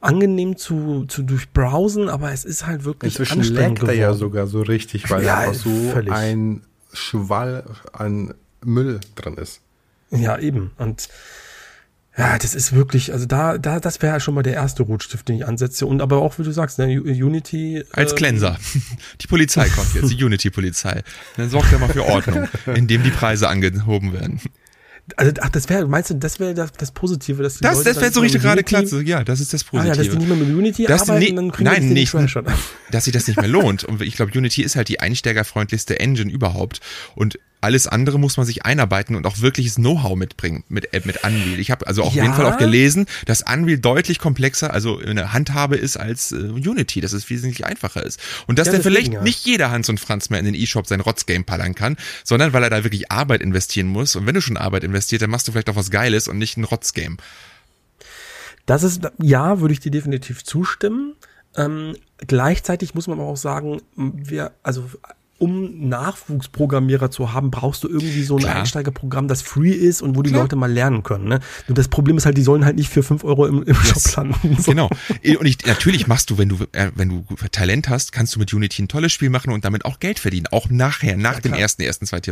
angenehm 0.00 0.56
zu, 0.56 1.06
zu 1.06 1.22
durchbrowsen, 1.22 2.08
aber 2.08 2.32
es 2.32 2.44
ist 2.44 2.66
halt 2.66 2.84
wirklich 2.84 3.14
Inzwischen 3.14 3.40
anstrengend 3.40 3.80
leckt 3.80 3.92
er 3.92 3.94
ja 3.94 4.14
sogar 4.14 4.46
so 4.46 4.60
richtig, 4.60 5.08
weil 5.10 5.24
ja, 5.24 5.38
einfach 5.38 5.54
so 5.54 5.70
völlig. 5.92 6.12
ein 6.12 6.62
Schwall 6.92 7.64
an 7.92 8.34
Müll 8.62 9.00
drin 9.14 9.34
ist. 9.34 9.62
Ja, 10.10 10.38
eben. 10.38 10.72
Und 10.78 11.08
ja, 12.18 12.38
das 12.38 12.54
ist 12.54 12.72
wirklich, 12.72 13.12
also 13.12 13.26
da, 13.26 13.58
da, 13.58 13.78
das 13.78 14.00
wäre 14.00 14.14
ja 14.14 14.20
schon 14.20 14.34
mal 14.34 14.42
der 14.42 14.54
erste 14.54 14.82
Rotstift, 14.84 15.28
den 15.28 15.36
ich 15.36 15.46
ansetze. 15.46 15.84
Und 15.84 16.00
aber 16.00 16.16
auch, 16.18 16.38
wie 16.38 16.44
du 16.44 16.50
sagst, 16.50 16.78
ne, 16.78 16.98
Unity. 16.98 17.84
Als 17.92 18.12
äh, 18.12 18.16
Cleanser. 18.16 18.58
Die 19.20 19.26
Polizei 19.26 19.68
kommt 19.68 19.94
jetzt, 19.94 20.10
die 20.10 20.24
Unity-Polizei. 20.24 21.02
Dann 21.36 21.50
sorgt 21.50 21.72
er 21.72 21.78
mal 21.78 21.90
für 21.90 22.04
Ordnung, 22.04 22.48
indem 22.74 23.02
die 23.02 23.10
Preise 23.10 23.48
angehoben 23.48 24.14
werden. 24.14 24.40
Also, 25.14 25.32
ach, 25.40 25.50
das 25.50 25.68
wäre, 25.68 25.86
meinst 25.86 26.10
du, 26.10 26.14
das 26.14 26.40
wäre 26.40 26.52
das, 26.52 26.72
das 26.72 26.90
Positive, 26.90 27.42
dass 27.42 27.58
die 27.58 27.62
Das, 27.62 27.76
Leute 27.76 27.90
das 27.90 28.00
wäre 28.00 28.12
so 28.12 28.20
richtig 28.20 28.42
gerade 28.42 28.64
klasse. 28.64 29.02
Ja, 29.02 29.22
das 29.22 29.38
ist 29.38 29.52
das 29.52 29.62
Positive. 29.62 29.92
Ah, 29.92 29.94
ja, 29.94 30.02
dass 30.02 30.10
die 30.10 30.18
nicht 30.18 30.28
mehr 30.28 30.36
mit 30.36 30.48
Unity 30.48 30.84
dass 30.84 31.02
arbeiten, 31.02 31.26
die, 31.26 31.34
dann 31.34 31.52
kriegen 31.52 31.70
nein, 31.70 31.88
nicht, 31.90 32.12
dass 32.90 33.04
sich 33.04 33.12
das 33.12 33.28
nicht 33.28 33.38
mehr 33.38 33.48
lohnt. 33.48 33.84
Und 33.84 34.02
ich 34.02 34.16
glaube, 34.16 34.36
Unity 34.36 34.62
ist 34.62 34.74
halt 34.74 34.88
die 34.88 34.98
einsteigerfreundlichste 34.98 36.00
Engine 36.00 36.30
überhaupt. 36.30 36.80
Und 37.14 37.38
alles 37.60 37.86
andere 37.86 38.18
muss 38.18 38.36
man 38.36 38.46
sich 38.46 38.64
einarbeiten 38.64 39.16
und 39.16 39.26
auch 39.26 39.40
wirkliches 39.40 39.76
Know-how 39.76 40.16
mitbringen 40.16 40.64
mit, 40.68 40.92
äh, 40.92 41.00
mit 41.04 41.24
Unreal. 41.24 41.58
Ich 41.58 41.70
habe 41.70 41.86
also 41.86 42.02
auf 42.02 42.14
ja. 42.14 42.22
jeden 42.22 42.34
Fall 42.34 42.46
auch 42.46 42.58
gelesen, 42.58 43.06
dass 43.24 43.42
Unreal 43.42 43.78
deutlich 43.78 44.18
komplexer, 44.18 44.72
also 44.72 44.98
eine 44.98 45.32
Handhabe 45.32 45.76
ist 45.76 45.96
als 45.96 46.32
äh, 46.32 46.36
Unity, 46.36 47.00
dass 47.00 47.12
es 47.12 47.28
wesentlich 47.30 47.64
einfacher 47.64 48.02
ist. 48.04 48.20
Und 48.46 48.58
dass 48.58 48.66
ja, 48.66 48.74
der 48.74 48.82
vielleicht 48.82 49.12
ja. 49.12 49.22
nicht 49.22 49.44
jeder 49.46 49.70
Hans 49.70 49.88
und 49.88 49.98
Franz 49.98 50.30
mehr 50.30 50.38
in 50.38 50.44
den 50.44 50.54
E-Shop 50.54 50.86
sein 50.86 51.00
Rotzgame 51.00 51.44
pallern 51.44 51.74
kann, 51.74 51.96
sondern 52.24 52.52
weil 52.52 52.62
er 52.62 52.70
da 52.70 52.84
wirklich 52.84 53.10
Arbeit 53.10 53.40
investieren 53.40 53.88
muss. 53.88 54.16
Und 54.16 54.26
wenn 54.26 54.34
du 54.34 54.40
schon 54.40 54.56
Arbeit 54.56 54.84
investiert, 54.84 55.22
dann 55.22 55.30
machst 55.30 55.48
du 55.48 55.52
vielleicht 55.52 55.70
auch 55.70 55.76
was 55.76 55.90
Geiles 55.90 56.28
und 56.28 56.38
nicht 56.38 56.56
ein 56.56 56.64
Rotzgame. 56.64 57.16
Das 58.66 58.82
ist, 58.82 59.02
ja, 59.22 59.60
würde 59.60 59.72
ich 59.72 59.80
dir 59.80 59.90
definitiv 59.90 60.44
zustimmen. 60.44 61.14
Ähm, 61.56 61.96
gleichzeitig 62.18 62.94
muss 62.94 63.06
man 63.06 63.18
aber 63.18 63.28
auch 63.28 63.36
sagen, 63.36 63.80
wir, 63.96 64.52
also 64.62 64.90
um 65.38 65.88
Nachwuchsprogrammierer 65.88 67.10
zu 67.10 67.32
haben, 67.32 67.50
brauchst 67.50 67.84
du 67.84 67.88
irgendwie 67.88 68.22
so 68.22 68.36
ein 68.36 68.42
Klar. 68.42 68.56
Einsteigerprogramm, 68.56 69.28
das 69.28 69.42
free 69.42 69.70
ist 69.70 70.00
und 70.00 70.16
wo 70.16 70.22
die 70.22 70.30
Klar. 70.30 70.42
Leute 70.42 70.56
mal 70.56 70.72
lernen 70.72 71.02
können. 71.02 71.28
Ne? 71.28 71.40
Nur 71.68 71.74
das 71.74 71.88
Problem 71.88 72.16
ist 72.16 72.24
halt, 72.24 72.38
die 72.38 72.42
sollen 72.42 72.64
halt 72.64 72.76
nicht 72.76 72.88
für 72.88 73.02
fünf 73.02 73.22
Euro 73.22 73.46
im, 73.46 73.62
im 73.62 73.76
yes. 73.76 73.88
Shop 73.88 74.16
landen. 74.16 74.56
So. 74.58 74.70
Genau. 74.70 74.88
Und 75.38 75.46
ich, 75.46 75.64
natürlich 75.66 76.06
machst 76.06 76.30
du, 76.30 76.38
wenn 76.38 76.48
du, 76.48 76.56
äh, 76.72 76.90
wenn 76.94 77.08
du 77.08 77.24
Talent 77.52 77.88
hast, 77.88 78.12
kannst 78.12 78.34
du 78.34 78.38
mit 78.38 78.52
Unity 78.52 78.82
ein 78.82 78.88
tolles 78.88 79.12
Spiel 79.12 79.30
machen 79.30 79.52
und 79.52 79.64
damit 79.64 79.84
auch 79.84 80.00
Geld 80.00 80.18
verdienen. 80.18 80.46
Auch 80.50 80.70
nachher, 80.70 81.16
nach 81.16 81.34
ja, 81.34 81.40
dem 81.40 81.52
ersten, 81.52 81.82
ersten, 81.82 82.06
zweiten. 82.06 82.26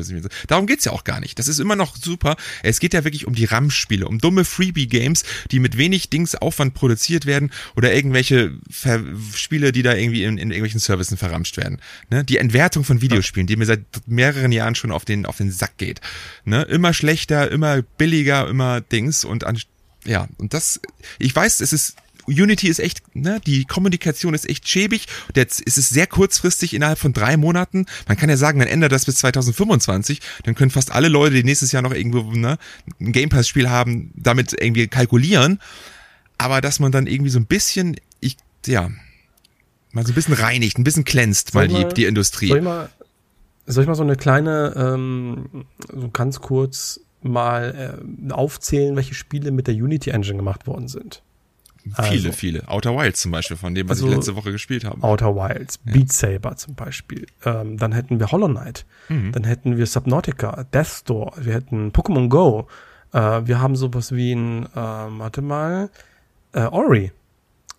Darum 0.46 0.66
geht's 0.66 0.84
ja 0.84 0.92
auch 0.92 1.04
gar 1.04 1.20
nicht. 1.20 1.38
Das 1.38 1.48
ist 1.48 1.58
immer 1.58 1.76
noch 1.76 1.96
super. 1.96 2.36
Es 2.62 2.80
geht 2.80 2.94
ja 2.94 3.04
wirklich 3.04 3.26
um 3.26 3.34
die 3.34 3.44
RAM-Spiele, 3.44 4.08
um 4.08 4.18
dumme 4.18 4.44
Freebie-Games, 4.44 5.24
die 5.50 5.60
mit 5.60 5.76
wenig 5.76 6.10
Dings 6.10 6.34
Aufwand 6.34 6.74
produziert 6.74 7.26
werden 7.26 7.50
oder 7.76 7.94
irgendwelche 7.94 8.52
Ver 8.70 9.02
Spiele, 9.34 9.72
die 9.72 9.82
da 9.82 9.94
irgendwie 9.94 10.24
in, 10.24 10.38
in 10.38 10.50
irgendwelchen 10.50 10.80
Services 10.80 11.18
verramscht 11.18 11.56
werden. 11.56 11.80
Ne? 12.10 12.24
Die 12.24 12.38
Entwertung 12.38 12.84
von 12.84 12.93
von 12.94 13.02
Videospielen, 13.02 13.46
die 13.46 13.56
mir 13.56 13.66
seit 13.66 13.84
mehreren 14.06 14.52
Jahren 14.52 14.74
schon 14.74 14.92
auf 14.92 15.04
den, 15.04 15.26
auf 15.26 15.36
den 15.36 15.50
Sack 15.50 15.76
geht. 15.78 16.00
Ne? 16.44 16.62
Immer 16.62 16.92
schlechter, 16.92 17.50
immer 17.50 17.82
billiger, 17.82 18.48
immer 18.48 18.80
Dings 18.80 19.24
und 19.24 19.44
an, 19.44 19.58
ja, 20.04 20.28
und 20.38 20.54
das, 20.54 20.80
ich 21.18 21.34
weiß, 21.34 21.60
es 21.60 21.72
ist 21.72 21.96
Unity 22.26 22.68
ist 22.68 22.78
echt, 22.78 23.02
ne, 23.14 23.38
die 23.46 23.66
Kommunikation 23.66 24.32
ist 24.32 24.48
echt 24.48 24.66
schäbig. 24.66 25.06
Jetzt 25.36 25.60
ist 25.60 25.76
es 25.76 25.90
sehr 25.90 26.06
kurzfristig 26.06 26.72
innerhalb 26.72 26.98
von 26.98 27.12
drei 27.12 27.36
Monaten. 27.36 27.84
Man 28.08 28.16
kann 28.16 28.30
ja 28.30 28.38
sagen, 28.38 28.56
man 28.56 28.66
ändert 28.66 28.92
das 28.92 29.04
bis 29.04 29.16
2025. 29.16 30.20
Dann 30.44 30.54
können 30.54 30.70
fast 30.70 30.90
alle 30.90 31.08
Leute, 31.08 31.34
die 31.34 31.44
nächstes 31.44 31.72
Jahr 31.72 31.82
noch 31.82 31.92
irgendwo 31.92 32.22
ne, 32.32 32.56
ein 32.98 33.12
Game 33.12 33.28
Pass 33.28 33.46
Spiel 33.46 33.68
haben, 33.68 34.10
damit 34.14 34.54
irgendwie 34.58 34.88
kalkulieren. 34.88 35.60
Aber 36.38 36.62
dass 36.62 36.80
man 36.80 36.92
dann 36.92 37.06
irgendwie 37.06 37.30
so 37.30 37.38
ein 37.38 37.46
bisschen, 37.46 37.96
ich, 38.20 38.38
ja, 38.64 38.90
mal 39.94 40.04
so 40.04 40.12
ein 40.12 40.14
bisschen 40.14 40.34
reinigt, 40.34 40.78
ein 40.78 40.84
bisschen 40.84 41.04
glänzt 41.04 41.54
mal, 41.54 41.68
mal 41.68 41.88
die, 41.88 41.94
die 41.94 42.04
Industrie. 42.04 42.48
Soll 42.48 42.58
ich 42.58 42.64
mal, 42.64 42.88
soll 43.66 43.82
ich 43.82 43.88
mal 43.88 43.94
so 43.94 44.02
eine 44.02 44.16
kleine, 44.16 44.74
ähm, 44.76 45.64
so 45.92 46.10
ganz 46.10 46.40
kurz 46.40 47.00
mal 47.22 47.98
äh, 48.28 48.32
aufzählen, 48.32 48.96
welche 48.96 49.14
Spiele 49.14 49.50
mit 49.50 49.66
der 49.66 49.74
Unity 49.74 50.10
Engine 50.10 50.36
gemacht 50.36 50.66
worden 50.66 50.88
sind? 50.88 51.22
Viele, 51.84 52.28
also, 52.28 52.32
viele. 52.32 52.68
Outer 52.68 52.96
Wilds 52.96 53.20
zum 53.20 53.30
Beispiel, 53.30 53.58
von 53.58 53.74
dem, 53.74 53.88
was 53.88 53.98
also, 53.98 54.08
ich 54.08 54.16
letzte 54.16 54.36
Woche 54.36 54.52
gespielt 54.52 54.84
habe. 54.84 55.02
Outer 55.02 55.34
Wilds, 55.36 55.78
ja. 55.84 55.92
Beat 55.92 56.12
Saber 56.12 56.56
zum 56.56 56.74
Beispiel. 56.74 57.26
Ähm, 57.44 57.76
dann 57.76 57.92
hätten 57.92 58.18
wir 58.18 58.32
Hollow 58.32 58.48
Knight. 58.48 58.86
Mhm. 59.10 59.32
Dann 59.32 59.44
hätten 59.44 59.76
wir 59.76 59.84
Subnautica, 59.86 60.64
Death 60.72 60.86
Store. 60.86 61.32
Wir 61.38 61.52
hätten 61.52 61.90
Pokémon 61.92 62.28
Go. 62.28 62.68
Äh, 63.12 63.42
wir 63.44 63.60
haben 63.60 63.76
sowas 63.76 64.12
wie 64.12 64.32
ein, 64.32 64.64
äh, 64.64 64.68
warte 64.74 65.42
mal, 65.42 65.90
äh, 66.52 66.62
Ori. 66.62 67.12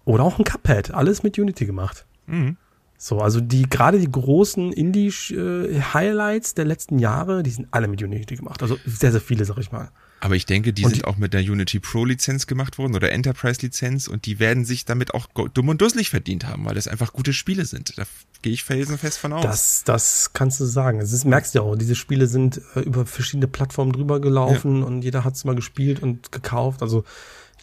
Oder 0.05 0.23
auch 0.23 0.39
ein 0.39 0.45
Cuphead. 0.45 0.91
Alles 0.91 1.23
mit 1.23 1.37
Unity 1.37 1.65
gemacht. 1.65 2.05
Mhm. 2.27 2.57
So, 2.97 3.19
also 3.19 3.41
die, 3.41 3.63
gerade 3.63 3.99
die 3.99 4.09
großen 4.09 4.71
Indie-Highlights 4.71 6.53
der 6.53 6.65
letzten 6.65 6.97
Jahre, 6.97 7.43
die 7.43 7.49
sind 7.49 7.67
alle 7.71 7.87
mit 7.87 8.01
Unity 8.01 8.35
gemacht. 8.35 8.63
Also 8.63 8.77
sehr, 8.85 9.11
sehr 9.11 9.21
viele, 9.21 9.43
sag 9.43 9.57
ich 9.57 9.71
mal. 9.71 9.91
Aber 10.21 10.35
ich 10.35 10.45
denke, 10.45 10.71
die 10.71 10.85
und 10.85 10.91
sind 10.91 11.05
auch 11.05 11.17
mit 11.17 11.33
der 11.33 11.41
Unity 11.41 11.79
Pro 11.79 12.05
Lizenz 12.05 12.47
gemacht 12.47 12.77
worden 12.77 12.95
oder 12.95 13.11
Enterprise 13.11 13.61
Lizenz 13.61 14.07
und 14.07 14.25
die 14.25 14.39
werden 14.39 14.63
sich 14.63 14.85
damit 14.85 15.13
auch 15.13 15.27
dumm 15.27 15.69
und 15.69 15.81
dusselig 15.81 16.09
verdient 16.09 16.47
haben, 16.47 16.65
weil 16.65 16.73
das 16.73 16.87
einfach 16.87 17.11
gute 17.11 17.33
Spiele 17.33 17.65
sind. 17.65 17.97
Da 17.97 18.05
gehe 18.41 18.53
ich 18.53 18.63
felsenfest 18.63 19.19
von 19.19 19.33
aus. 19.33 19.43
Das, 19.43 19.83
das 19.83 20.31
kannst 20.33 20.59
du 20.61 20.65
sagen. 20.65 20.99
Das 20.99 21.11
ist, 21.11 21.25
merkst 21.25 21.53
du 21.53 21.59
ja 21.59 21.65
auch. 21.65 21.75
Diese 21.75 21.95
Spiele 21.95 22.27
sind 22.27 22.61
äh, 22.75 22.79
über 22.79 23.05
verschiedene 23.05 23.47
Plattformen 23.47 23.91
drüber 23.91 24.21
gelaufen 24.21 24.79
ja. 24.79 24.85
und 24.85 25.03
jeder 25.03 25.25
hat 25.25 25.35
es 25.35 25.43
mal 25.43 25.55
gespielt 25.55 26.01
und 26.01 26.31
gekauft. 26.31 26.81
Also 26.81 27.03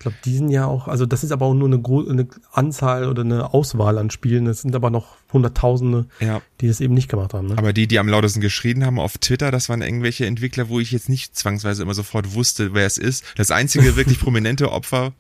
glaube, 0.03 0.17
die 0.25 0.35
sind 0.35 0.51
ja 0.51 0.67
auch, 0.67 0.89
also 0.89 1.07
das 1.07 1.25
ist 1.25 1.33
aber 1.33 1.47
auch 1.47 1.55
nur 1.55 1.69
eine, 1.69 1.83
eine, 2.11 2.29
Anzahl 2.53 3.09
oder 3.09 3.23
eine 3.23 3.55
Auswahl 3.55 3.99
an 3.99 4.11
Spielen. 4.11 4.47
Es 4.47 4.63
sind 4.63 4.75
aber 4.75 4.91
noch 4.91 5.17
Hunderttausende, 5.33 6.07
ja. 6.21 6.43
die 6.61 6.69
das 6.69 6.81
eben 6.81 6.95
nicht 6.95 7.09
gemacht 7.09 7.35
haben. 7.35 7.49
Ne? 7.49 7.59
Aber 7.59 7.73
die, 7.73 7.87
die 7.87 7.99
am 7.99 8.09
lautesten 8.09 8.41
geschrien 8.41 8.85
haben 8.85 8.99
auf 8.99 9.19
Twitter, 9.19 9.51
das 9.51 9.69
waren 9.69 9.83
irgendwelche 9.83 10.27
Entwickler, 10.27 10.69
wo 10.69 10.81
ich 10.81 10.93
jetzt 10.93 11.09
nicht 11.09 11.37
zwangsweise 11.37 11.83
immer 11.83 11.95
sofort 11.95 12.35
wusste, 12.35 12.75
wer 12.75 12.87
es 12.87 12.99
ist. 12.99 13.25
Das 13.37 13.51
einzige 13.51 13.97
wirklich 13.97 14.21
prominente 14.21 14.71
Opfer 14.71 15.13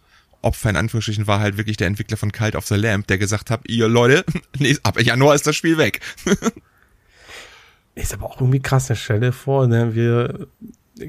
Opfer 0.42 0.70
in 0.70 0.76
Anführungsstrichen 0.76 1.26
war 1.26 1.40
halt 1.40 1.56
wirklich 1.56 1.76
der 1.76 1.86
Entwickler 1.86 2.16
von 2.16 2.32
Cult 2.32 2.56
of 2.56 2.66
the 2.66 2.74
Lamp, 2.74 3.06
der 3.06 3.18
gesagt 3.18 3.50
hat, 3.50 3.68
ihr 3.68 3.88
Leute, 3.88 4.24
nee, 4.58 4.76
ab 4.82 5.00
Januar 5.00 5.34
ist 5.34 5.46
das 5.46 5.56
Spiel 5.56 5.78
weg. 5.78 6.00
ist 7.94 8.12
aber 8.12 8.26
auch 8.26 8.40
irgendwie 8.40 8.60
krass, 8.60 8.90
eine 8.90 8.96
Stelle 8.96 9.32
vor, 9.32 9.66
ne? 9.66 9.94
Wir 9.94 10.48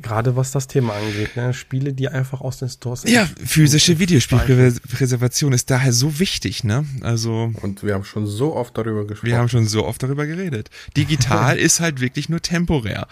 gerade 0.01 0.35
was 0.35 0.51
das 0.51 0.67
Thema 0.67 0.93
angeht, 0.93 1.35
ne? 1.35 1.53
Spiele, 1.53 1.93
die 1.93 2.07
einfach 2.07 2.41
aus 2.41 2.59
den 2.59 2.69
Stores. 2.69 3.03
Ja, 3.05 3.27
physische 3.43 3.99
Videospielpräservation 3.99 5.53
ist 5.53 5.69
daher 5.69 5.93
so 5.93 6.19
wichtig, 6.19 6.63
ne? 6.63 6.85
Also. 7.01 7.51
Und 7.61 7.83
wir 7.83 7.93
haben 7.93 8.03
schon 8.03 8.25
so 8.25 8.55
oft 8.55 8.77
darüber 8.77 9.05
gesprochen. 9.05 9.29
Wir 9.29 9.37
haben 9.37 9.49
schon 9.49 9.65
so 9.65 9.85
oft 9.85 10.01
darüber 10.03 10.25
geredet. 10.25 10.69
Digital 10.95 11.57
ist 11.57 11.79
halt 11.79 12.01
wirklich 12.01 12.29
nur 12.29 12.41
temporär. 12.41 13.07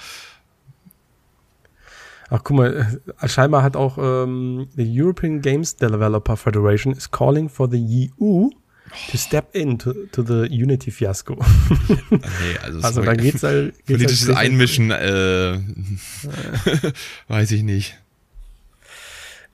Ach, 2.30 2.42
guck 2.44 2.56
mal, 2.56 3.02
äh, 3.20 3.28
scheinbar 3.28 3.62
hat 3.62 3.76
auch 3.76 3.98
ähm, 3.98 4.68
the 4.76 4.88
European 4.90 5.42
Games 5.42 5.76
Developer 5.76 6.38
Federation 6.38 6.94
is 6.94 7.12
calling 7.12 7.50
for 7.50 7.70
the 7.70 8.10
EU 8.20 8.50
to 9.10 9.18
step 9.18 9.56
into 9.56 9.94
to 10.12 10.22
the 10.24 10.48
Unity 10.52 10.92
Fiasco. 10.92 11.38
nee, 12.10 12.20
also, 12.64 12.80
also 12.82 13.02
da 13.04 13.14
geht's 13.16 13.44
halt. 13.44 13.74
Geht's 13.86 13.86
politisches 13.88 14.28
halt 14.28 14.38
Einmischen, 14.38 14.92
äh, 14.92 15.60
weiß 17.28 17.52
ich 17.52 17.64
nicht. 17.64 17.98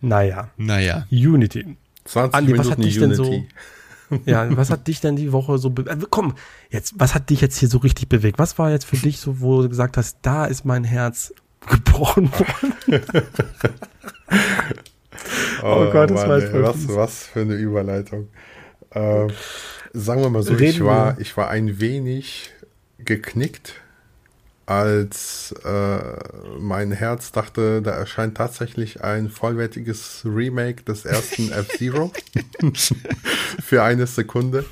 Naja. 0.01 0.49
Naja. 0.57 1.07
Unity. 1.11 1.75
20 2.05 2.35
Andi, 2.35 2.51
was 2.57 2.67
Minuten 2.67 2.71
hat 2.71 2.85
dich 2.85 2.99
Unity. 3.01 3.07
denn 3.09 4.17
so, 4.19 4.21
ja, 4.31 4.55
was 4.55 4.69
hat 4.69 4.87
dich 4.87 5.01
denn 5.01 5.15
die 5.15 5.31
Woche 5.33 5.57
so, 5.57 5.69
be- 5.71 5.89
äh, 5.89 5.97
komm, 6.09 6.35
jetzt, 6.69 6.93
was 6.97 7.13
hat 7.15 7.29
dich 7.29 7.41
jetzt 7.41 7.57
hier 7.57 7.67
so 7.67 7.79
richtig 7.79 8.07
bewegt? 8.07 8.39
Was 8.39 8.57
war 8.57 8.71
jetzt 8.71 8.85
für 8.85 8.95
dich 8.97 9.19
so, 9.19 9.41
wo 9.41 9.61
du 9.63 9.69
gesagt 9.69 9.97
hast, 9.97 10.19
da 10.21 10.45
ist 10.45 10.65
mein 10.65 10.83
Herz 10.83 11.33
gebrochen 11.67 12.31
worden? 12.31 12.73
Oh 15.63 15.89
Gott, 15.91 16.11
das 16.11 16.27
war 16.27 16.39
jetzt 16.39 16.51
voll 16.51 16.63
was, 16.63 16.87
was 16.95 17.23
für 17.27 17.41
eine 17.41 17.55
Überleitung. 17.55 18.29
Ähm, 18.97 19.29
sagen 19.93 20.21
wir 20.21 20.29
mal 20.29 20.43
so, 20.43 20.53
Reden 20.53 20.69
ich 20.69 20.83
war, 20.83 21.19
ich 21.19 21.37
war 21.37 21.49
ein 21.49 21.79
wenig 21.79 22.51
geknickt, 22.99 23.75
als 24.65 25.55
äh, 25.63 25.99
mein 26.59 26.91
Herz 26.91 27.31
dachte, 27.31 27.81
da 27.81 27.91
erscheint 27.91 28.35
tatsächlich 28.35 29.03
ein 29.03 29.29
vollwertiges 29.29 30.23
Remake 30.25 30.83
des 30.83 31.05
ersten 31.05 31.51
F-Zero 31.51 32.11
für 33.63 33.83
eine 33.83 34.07
Sekunde. 34.07 34.65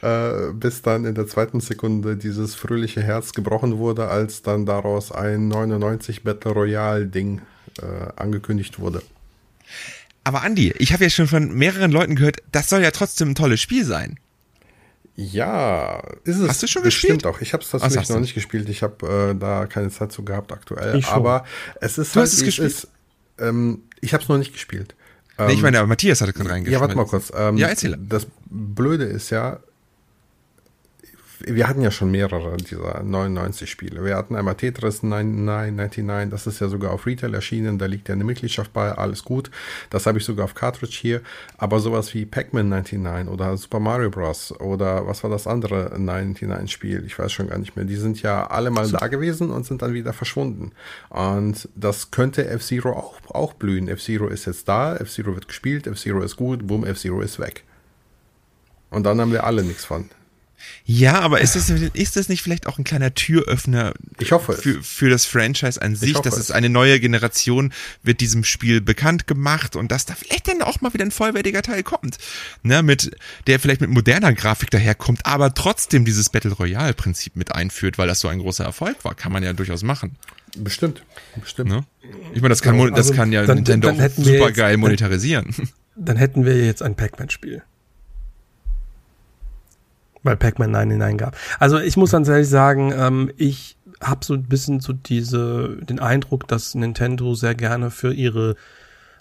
Äh, 0.00 0.52
bis 0.52 0.82
dann 0.82 1.04
in 1.04 1.14
der 1.16 1.26
zweiten 1.26 1.60
Sekunde 1.60 2.16
dieses 2.16 2.54
fröhliche 2.54 3.02
Herz 3.02 3.32
gebrochen 3.32 3.78
wurde, 3.78 4.08
als 4.08 4.42
dann 4.42 4.64
daraus 4.64 5.10
ein 5.10 5.48
99 5.48 6.22
Battle 6.22 6.52
Royale 6.52 7.06
Ding 7.06 7.40
äh, 7.82 8.12
angekündigt 8.14 8.78
wurde. 8.78 9.02
Aber 10.28 10.42
Andi, 10.42 10.74
ich 10.78 10.92
habe 10.92 11.04
ja 11.04 11.08
schon 11.10 11.26
von 11.26 11.54
mehreren 11.54 11.90
Leuten 11.90 12.14
gehört, 12.14 12.42
das 12.52 12.68
soll 12.68 12.82
ja 12.82 12.90
trotzdem 12.90 13.30
ein 13.30 13.34
tolles 13.34 13.62
Spiel 13.62 13.82
sein. 13.86 14.18
Ja, 15.16 16.02
ist 16.24 16.36
es. 16.36 16.48
Hast 16.48 16.62
du 16.62 16.66
schon 16.66 16.82
bestimmt 16.82 17.22
gespielt? 17.22 17.34
auch. 17.34 17.40
Ich 17.40 17.54
habe 17.54 17.62
es 17.64 17.70
tatsächlich 17.70 18.08
noch 18.10 18.16
du? 18.16 18.20
nicht 18.20 18.34
gespielt. 18.34 18.68
Ich 18.68 18.82
habe 18.82 19.30
äh, 19.34 19.38
da 19.40 19.64
keine 19.64 19.88
Zeit 19.90 20.12
zu 20.12 20.24
gehabt 20.24 20.52
aktuell. 20.52 21.02
Aber 21.06 21.46
es 21.80 21.96
ist 21.96 22.14
Du 22.14 22.20
halt, 22.20 22.28
hast 22.28 22.34
es 22.38 22.44
gespielt? 22.44 22.68
ist. 22.68 22.88
Ähm, 23.38 23.84
ich 24.02 24.12
habe 24.12 24.22
es 24.22 24.28
noch 24.28 24.36
nicht 24.36 24.52
gespielt. 24.52 24.94
nee, 25.38 25.46
ich 25.46 25.54
Ähm, 25.56 25.62
meine, 25.62 25.78
aber 25.78 25.88
Matthias 25.88 26.20
hatte 26.20 26.34
gerade 26.34 26.50
reingeschrieben. 26.50 26.72
ja, 26.74 26.80
warte 26.80 26.94
mal 26.94 27.06
kurz. 27.06 27.32
Ähm, 27.34 27.56
Ja, 27.56 27.68
erzähl. 27.68 27.96
Das 27.98 28.26
Blöde 28.50 29.04
ist 29.04 29.30
ja, 29.30 29.60
wir 31.40 31.68
hatten 31.68 31.82
ja 31.82 31.90
schon 31.90 32.10
mehrere 32.10 32.56
dieser 32.56 33.02
99 33.02 33.70
Spiele. 33.70 34.04
Wir 34.04 34.16
hatten 34.16 34.34
einmal 34.36 34.54
Tetris 34.54 35.02
99, 35.02 36.04
99, 36.04 36.30
das 36.30 36.46
ist 36.46 36.60
ja 36.60 36.68
sogar 36.68 36.92
auf 36.92 37.06
Retail 37.06 37.34
erschienen, 37.34 37.78
da 37.78 37.86
liegt 37.86 38.08
ja 38.08 38.14
eine 38.14 38.24
Mitgliedschaft 38.24 38.72
bei, 38.72 38.92
alles 38.92 39.24
gut. 39.24 39.50
Das 39.90 40.06
habe 40.06 40.18
ich 40.18 40.24
sogar 40.24 40.44
auf 40.44 40.54
Cartridge 40.54 40.96
hier. 41.00 41.20
Aber 41.56 41.80
sowas 41.80 42.12
wie 42.14 42.26
Pac-Man 42.26 42.68
99 42.68 43.32
oder 43.32 43.56
Super 43.56 43.80
Mario 43.80 44.10
Bros. 44.10 44.52
oder 44.60 45.06
was 45.06 45.22
war 45.22 45.30
das 45.30 45.46
andere 45.46 45.96
99-Spiel? 45.96 47.04
Ich 47.06 47.18
weiß 47.18 47.32
schon 47.32 47.48
gar 47.48 47.58
nicht 47.58 47.76
mehr. 47.76 47.84
Die 47.84 47.96
sind 47.96 48.22
ja 48.22 48.46
alle 48.46 48.70
mal 48.70 48.88
da 48.90 49.06
gewesen 49.08 49.50
und 49.50 49.66
sind 49.66 49.82
dann 49.82 49.94
wieder 49.94 50.12
verschwunden. 50.12 50.72
Und 51.10 51.68
das 51.74 52.10
könnte 52.10 52.46
F-Zero 52.48 52.92
auch, 52.92 53.14
auch 53.28 53.54
blühen. 53.54 53.88
F-Zero 53.88 54.28
ist 54.28 54.46
jetzt 54.46 54.68
da, 54.68 54.96
F-Zero 54.96 55.34
wird 55.34 55.48
gespielt, 55.48 55.86
F-Zero 55.86 56.20
ist 56.22 56.36
gut, 56.36 56.66
boom, 56.66 56.84
F-Zero 56.84 57.20
ist 57.20 57.38
weg. 57.38 57.64
Und 58.90 59.04
dann 59.04 59.20
haben 59.20 59.32
wir 59.32 59.44
alle 59.44 59.62
nichts 59.62 59.84
von. 59.84 60.08
Ja, 60.84 61.20
aber 61.20 61.40
ist 61.40 61.54
das, 61.56 61.70
ist 61.70 62.16
das 62.16 62.28
nicht 62.28 62.42
vielleicht 62.42 62.66
auch 62.66 62.78
ein 62.78 62.84
kleiner 62.84 63.14
Türöffner 63.14 63.94
Ich 64.18 64.32
hoffe 64.32 64.52
es. 64.52 64.60
für, 64.60 64.82
für 64.82 65.10
das 65.10 65.24
Franchise 65.24 65.80
an 65.80 65.96
sich, 65.96 66.14
dass 66.18 66.36
es. 66.36 66.50
eine 66.50 66.68
neue 66.68 66.98
Generation 67.00 67.72
wird 68.02 68.20
diesem 68.20 68.44
Spiel 68.44 68.80
bekannt 68.80 69.26
gemacht 69.26 69.76
und 69.76 69.92
dass 69.92 70.06
da 70.06 70.14
vielleicht 70.14 70.48
dann 70.48 70.62
auch 70.62 70.80
mal 70.80 70.92
wieder 70.94 71.04
ein 71.04 71.10
vollwertiger 71.10 71.62
Teil 71.62 71.82
kommt, 71.82 72.18
ne, 72.62 72.82
mit 72.82 73.10
der 73.46 73.60
vielleicht 73.60 73.80
mit 73.80 73.90
moderner 73.90 74.32
Grafik 74.32 74.70
daherkommt, 74.70 75.24
aber 75.26 75.54
trotzdem 75.54 76.04
dieses 76.04 76.28
Battle 76.30 76.52
Royale 76.52 76.94
Prinzip 76.94 77.36
mit 77.36 77.54
einführt, 77.54 77.98
weil 77.98 78.08
das 78.08 78.20
so 78.20 78.28
ein 78.28 78.38
großer 78.38 78.64
Erfolg 78.64 79.04
war, 79.04 79.14
kann 79.14 79.32
man 79.32 79.42
ja 79.42 79.52
durchaus 79.52 79.82
machen, 79.82 80.16
Bestimmt. 80.56 81.02
Bestimmt. 81.40 81.68
ne? 81.70 81.84
Ich 82.32 82.40
meine, 82.40 82.48
das 82.48 82.62
kann 82.62 82.78
das 82.78 82.92
Also, 83.08 83.14
kann 83.14 83.30
ja 83.32 83.44
dann- 83.44 83.56
Nintendo 83.56 83.92
dann 83.92 84.10
super 84.10 84.50
geil 84.50 84.72
dann- 84.72 84.80
monetarisieren. 84.80 85.54
Dann 85.94 86.16
hätten 86.16 86.44
wir 86.46 86.64
jetzt 86.64 86.80
ein 86.82 86.96
Pac-Man-Spiel. 86.96 87.62
Weil 90.28 90.36
Pac-Man 90.36 90.70
99 90.70 91.16
gab. 91.16 91.36
Also 91.58 91.78
ich 91.78 91.96
muss 91.96 92.12
ganz 92.12 92.28
ehrlich 92.28 92.50
sagen, 92.50 92.92
ähm, 92.94 93.30
ich 93.38 93.78
habe 94.02 94.22
so 94.22 94.34
ein 94.34 94.42
bisschen 94.42 94.80
so 94.80 94.92
diese, 94.92 95.78
den 95.80 96.00
Eindruck, 96.00 96.46
dass 96.46 96.74
Nintendo 96.74 97.34
sehr 97.34 97.54
gerne 97.54 97.90
für 97.90 98.12
ihre 98.12 98.54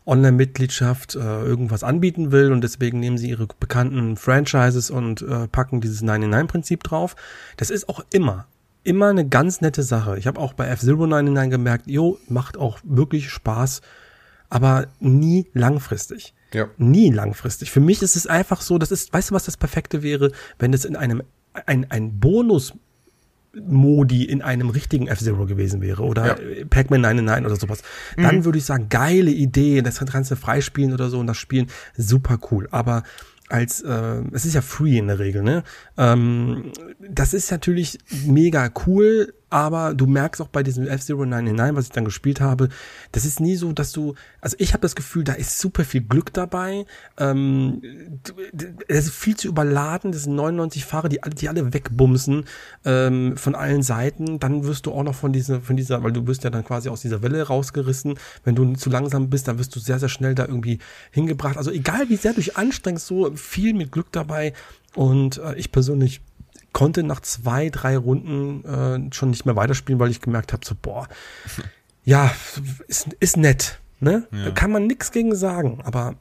Online-Mitgliedschaft 0.06 1.16
äh, 1.16 1.20
irgendwas 1.20 1.86
anbieten 1.86 2.34
will 2.34 2.52
und 2.52 2.62
deswegen 2.62 3.00
nehmen 3.00 3.18
sie 3.18 3.30
ihre 3.30 3.48
bekannten 3.58 4.18
Franchises 4.18 4.90
und 4.90 5.22
äh, 5.22 5.48
packen 5.48 5.80
dieses 5.80 6.04
99-Prinzip 6.04 6.84
drauf. 6.84 7.16
Das 7.56 7.70
ist 7.70 7.88
auch 7.88 8.04
immer, 8.12 8.46
immer 8.84 9.08
eine 9.08 9.26
ganz 9.26 9.62
nette 9.62 9.84
Sache. 9.84 10.18
Ich 10.18 10.28
habe 10.28 10.42
auch 10.42 10.52
bei 10.52 10.68
F-Zero 10.68 11.08
99 11.08 11.52
gemerkt, 11.52 11.88
jo, 11.88 12.20
macht 12.28 12.58
auch 12.58 12.80
wirklich 12.84 13.30
Spaß, 13.30 13.80
aber 14.50 14.88
nie 15.00 15.48
langfristig. 15.54 16.34
Ja. 16.54 16.68
Nie 16.78 17.12
langfristig. 17.12 17.72
Für 17.72 17.80
mich 17.82 18.02
ist 18.02 18.16
es 18.16 18.28
einfach 18.28 18.62
so, 18.62 18.78
das 18.78 18.92
ist, 18.92 19.14
weißt 19.14 19.32
du, 19.32 19.36
was 19.36 19.46
das 19.46 19.58
Perfekte 19.58 20.04
wäre, 20.04 20.32
wenn 20.60 20.74
es 20.74 20.86
in 20.86 20.96
einem, 20.96 21.24
ein, 21.66 21.90
ein 21.92 22.20
Bonus 22.20 22.74
Modi 23.66 24.24
in 24.24 24.42
einem 24.42 24.70
richtigen 24.70 25.08
F-Zero 25.08 25.46
gewesen 25.46 25.82
wäre 25.82 26.04
oder 26.04 26.40
Ja. 26.40 26.66
Pac-Man 26.70 27.02
99 27.02 27.46
oder 27.46 27.56
sowas. 27.56 27.82
Dann 28.16 28.46
würde 28.46 28.60
ich 28.60 28.66
sagen, 28.66 28.88
geile 28.90 29.32
Idee, 29.32 29.82
das 29.82 30.00
kannst 30.00 30.32
du 30.32 30.36
freispielen 30.36 30.94
oder 30.94 31.10
so 31.10 31.20
und 31.20 31.28
das 31.28 31.38
Spielen, 31.38 31.68
super 31.96 32.38
cool. 32.52 32.68
Aber 32.72 33.04
als, 33.50 33.82
äh, 33.82 34.22
es 34.32 34.46
ist 34.46 34.54
ja 34.56 34.62
free 34.62 34.98
in 34.98 35.08
der 35.08 35.20
Regel, 35.20 35.42
ne? 35.42 35.64
Ähm, 35.98 36.72
das 37.00 37.34
ist 37.34 37.50
natürlich 37.50 37.98
mega 38.26 38.70
cool, 38.86 39.34
aber 39.50 39.94
du 39.94 40.08
merkst 40.08 40.42
auch 40.42 40.48
bei 40.50 40.62
diesem 40.64 40.88
F-Zero 40.88 41.26
99, 41.26 41.76
was 41.76 41.86
ich 41.86 41.92
dann 41.92 42.06
gespielt 42.06 42.42
habe, 42.42 42.70
das 43.14 43.24
ist 43.26 43.40
nie 43.40 43.56
so, 43.56 43.72
dass 43.72 43.92
du, 43.94 44.16
also 44.42 44.56
ich 44.60 44.74
habe 44.74 44.82
das 44.82 44.96
Gefühl, 44.96 45.24
da 45.24 45.34
ist 45.34 45.60
super 45.60 45.86
viel 45.86 46.02
Glück 46.02 46.34
dabei. 46.34 46.86
Ähm, 47.18 47.82
es 48.88 49.06
ist 49.06 49.14
viel 49.16 49.36
zu 49.36 49.48
überladen, 49.48 50.12
das 50.12 50.24
sind 50.24 50.36
99 50.36 50.86
Fahrer, 50.86 51.10
die, 51.10 51.24
alle- 51.24 51.36
die 51.36 51.50
alle 51.50 51.74
wegbumsen 51.74 52.46
ähm, 52.86 53.38
von 53.38 53.56
allen 53.56 53.84
Seiten. 53.84 54.40
Dann 54.40 54.66
wirst 54.66 54.86
du 54.86 54.92
auch 54.92 55.04
noch 55.04 55.16
von 55.16 55.32
dieser, 55.34 55.62
von 55.62 55.78
dieser, 55.78 56.04
weil 56.04 56.12
du 56.12 56.28
wirst 56.28 56.44
ja 56.44 56.50
dann 56.50 56.66
quasi 56.66 56.90
aus 56.90 57.02
dieser 57.02 57.22
Welle 57.22 57.44
rausgerissen. 57.44 58.16
Wenn 58.44 58.56
du 58.56 58.74
zu 58.74 58.90
langsam 58.90 59.30
bist, 59.30 59.48
dann 59.48 59.60
wirst 59.60 59.76
du 59.76 59.80
sehr, 59.80 60.00
sehr 60.00 60.10
schnell 60.10 60.36
da 60.36 60.46
irgendwie 60.46 60.80
hingebracht. 61.12 61.58
Also 61.58 61.72
egal 61.72 62.10
wie 62.10 62.16
sehr 62.18 62.32
du 62.34 62.38
dich 62.42 62.58
anstrengst, 62.58 63.08
so 63.08 63.32
viel 63.36 63.74
mit 63.74 63.92
Glück 63.92 64.12
dabei. 64.12 64.54
Und 64.96 65.38
äh, 65.38 65.56
ich 65.56 65.72
persönlich 65.72 66.22
konnte 66.78 67.02
nach 67.02 67.22
zwei, 67.22 67.72
drei 67.72 67.98
Runden 67.98 68.64
äh, 68.64 69.12
schon 69.12 69.32
nicht 69.32 69.48
mehr 69.48 69.56
weiterspielen, 69.56 70.00
weil 70.00 70.12
ich 70.12 70.22
gemerkt 70.22 70.54
habe, 70.54 70.64
so, 70.64 70.76
boah, 70.80 71.08
ja, 72.04 72.32
ist, 72.88 73.08
ist 73.20 73.36
nett. 73.36 73.80
Ne? 74.00 74.28
Da 74.32 74.52
kann 74.52 74.70
man 74.70 74.86
nichts 74.86 75.12
gegen 75.12 75.36
sagen, 75.36 75.82
aber 75.84 76.18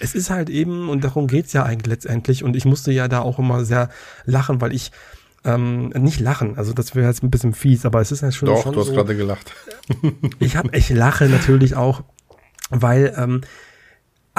es 0.00 0.16
ist 0.16 0.28
halt 0.28 0.50
eben, 0.50 0.88
und 0.88 1.04
darum 1.04 1.28
geht's 1.28 1.52
ja 1.52 1.62
eigentlich 1.62 1.86
letztendlich, 1.86 2.42
und 2.42 2.56
ich 2.56 2.64
musste 2.64 2.90
ja 2.90 3.06
da 3.06 3.20
auch 3.20 3.38
immer 3.38 3.64
sehr 3.64 3.88
lachen, 4.24 4.60
weil 4.60 4.74
ich 4.74 4.90
ähm, 5.44 5.90
nicht 5.90 6.18
lachen, 6.18 6.58
also 6.58 6.72
das 6.72 6.96
wäre 6.96 7.06
jetzt 7.06 7.22
ein 7.22 7.30
bisschen 7.30 7.54
fies, 7.54 7.86
aber 7.86 8.00
es 8.00 8.10
ist 8.10 8.22
ja 8.22 8.32
schon, 8.32 8.46
Doch, 8.46 8.64
schon 8.64 8.72
du 8.72 8.80
hast 8.80 8.88
so, 8.88 8.94
gerade 8.94 9.14
gelacht. 9.14 9.54
ich 10.40 10.56
habe, 10.56 10.76
ich 10.76 10.90
lache 10.90 11.26
natürlich 11.26 11.76
auch, 11.76 12.02
weil 12.70 13.14
ähm, 13.16 13.42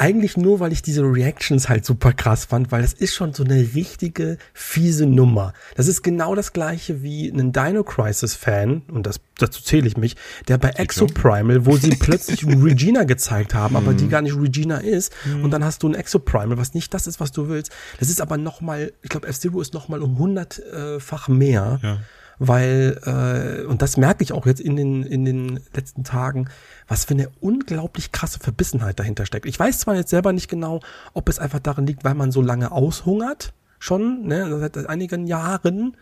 eigentlich 0.01 0.35
nur, 0.35 0.59
weil 0.59 0.71
ich 0.71 0.81
diese 0.81 1.03
Reactions 1.03 1.69
halt 1.69 1.85
super 1.85 2.11
krass 2.11 2.45
fand, 2.45 2.71
weil 2.71 2.81
das 2.81 2.93
ist 2.93 3.13
schon 3.13 3.35
so 3.35 3.43
eine 3.43 3.59
richtige 3.75 4.39
fiese 4.51 5.05
Nummer. 5.05 5.53
Das 5.75 5.87
ist 5.87 6.01
genau 6.01 6.33
das 6.33 6.53
gleiche 6.53 7.03
wie 7.03 7.29
ein 7.29 7.53
Dino 7.53 7.83
Crisis 7.83 8.33
Fan, 8.33 8.81
und 8.91 9.05
das, 9.05 9.19
dazu 9.37 9.61
zähle 9.61 9.87
ich 9.87 9.97
mich, 9.97 10.15
der 10.47 10.57
bei 10.57 10.69
Exoprimal, 10.69 11.67
wo 11.67 11.77
sie 11.77 11.91
plötzlich 11.99 12.47
Regina 12.47 13.03
gezeigt 13.03 13.53
haben, 13.53 13.75
aber 13.75 13.93
die 13.93 14.07
gar 14.07 14.23
nicht 14.23 14.35
Regina 14.35 14.77
ist, 14.77 15.13
und 15.43 15.51
dann 15.51 15.63
hast 15.63 15.83
du 15.83 15.89
ein 15.89 15.93
Exoprimal, 15.93 16.57
was 16.57 16.73
nicht 16.73 16.91
das 16.95 17.05
ist, 17.05 17.19
was 17.19 17.31
du 17.31 17.47
willst. 17.47 17.71
Das 17.99 18.09
ist 18.09 18.21
aber 18.21 18.37
nochmal, 18.37 18.93
ich 19.03 19.09
glaube, 19.09 19.27
F-Zero 19.27 19.61
ist 19.61 19.75
nochmal 19.75 20.01
um 20.01 20.17
hundertfach 20.17 21.27
mehr 21.27 21.79
Ja. 21.83 21.99
Weil 22.43 22.99
äh, 23.05 23.65
und 23.67 23.83
das 23.83 23.97
merke 23.97 24.23
ich 24.23 24.33
auch 24.33 24.47
jetzt 24.47 24.61
in 24.61 24.75
den 24.75 25.03
in 25.03 25.25
den 25.25 25.59
letzten 25.75 26.03
Tagen, 26.03 26.49
was 26.87 27.05
für 27.05 27.13
eine 27.13 27.29
unglaublich 27.39 28.11
krasse 28.11 28.39
Verbissenheit 28.39 28.99
dahinter 28.99 29.27
steckt. 29.27 29.45
Ich 29.45 29.59
weiß 29.59 29.77
zwar 29.77 29.95
jetzt 29.95 30.09
selber 30.09 30.33
nicht 30.33 30.49
genau, 30.49 30.79
ob 31.13 31.29
es 31.29 31.37
einfach 31.37 31.59
daran 31.59 31.85
liegt, 31.85 32.03
weil 32.03 32.15
man 32.15 32.31
so 32.31 32.41
lange 32.41 32.71
aushungert 32.71 33.53
schon, 33.77 34.25
ne, 34.25 34.59
seit 34.59 34.87
einigen 34.87 35.27
Jahren, 35.27 35.95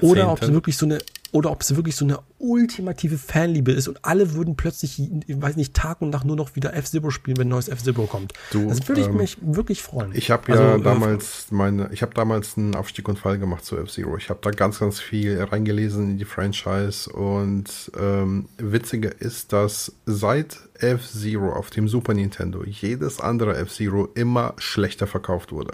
oder 0.00 0.32
ob 0.32 0.42
es 0.42 0.52
wirklich 0.52 0.76
so 0.76 0.86
eine 0.86 0.98
oder 1.30 1.50
ob 1.50 1.60
es 1.60 1.76
wirklich 1.76 1.94
so 1.94 2.04
eine 2.04 2.20
ultimative 2.38 3.18
Fanliebe 3.18 3.72
ist 3.72 3.86
und 3.86 4.02
alle 4.02 4.32
würden 4.32 4.56
plötzlich, 4.56 4.98
ich 4.98 5.42
weiß 5.42 5.56
nicht, 5.56 5.74
Tag 5.74 6.00
und 6.00 6.10
Nacht 6.10 6.24
nur 6.24 6.36
noch 6.36 6.56
wieder 6.56 6.74
F-Zero 6.74 7.10
spielen, 7.10 7.36
wenn 7.36 7.48
neues 7.48 7.68
F-Zero 7.68 8.06
kommt. 8.06 8.32
Du, 8.50 8.66
das 8.68 8.86
würde 8.88 9.02
ich 9.02 9.08
ähm, 9.08 9.16
mich 9.16 9.36
wirklich 9.42 9.82
freuen. 9.82 10.12
Ich 10.14 10.30
habe 10.30 10.50
Also, 10.52 10.62
ja 10.62 10.76
äh, 10.76 10.80
damals 10.80 11.48
meine, 11.50 11.90
ich 11.92 12.00
habe 12.00 12.14
damals 12.14 12.56
einen 12.56 12.74
Aufstieg 12.74 13.08
und 13.08 13.18
Fall 13.18 13.38
gemacht 13.38 13.64
zu 13.64 13.76
F-Zero. 13.76 14.16
Ich 14.16 14.30
habe 14.30 14.38
da 14.40 14.50
ganz, 14.50 14.78
ganz 14.78 15.00
viel 15.00 15.42
reingelesen 15.42 16.12
in 16.12 16.18
die 16.18 16.24
Franchise 16.24 17.10
und 17.10 17.92
ähm, 17.98 18.48
witziger 18.56 19.20
ist, 19.20 19.52
dass 19.52 19.92
seit 20.06 20.56
F-Zero 20.80 21.52
auf 21.52 21.70
dem 21.70 21.88
Super 21.88 22.14
Nintendo 22.14 22.64
jedes 22.64 23.20
andere 23.20 23.56
F-Zero 23.58 24.08
immer 24.14 24.54
schlechter 24.58 25.06
verkauft 25.06 25.52
wurde. 25.52 25.72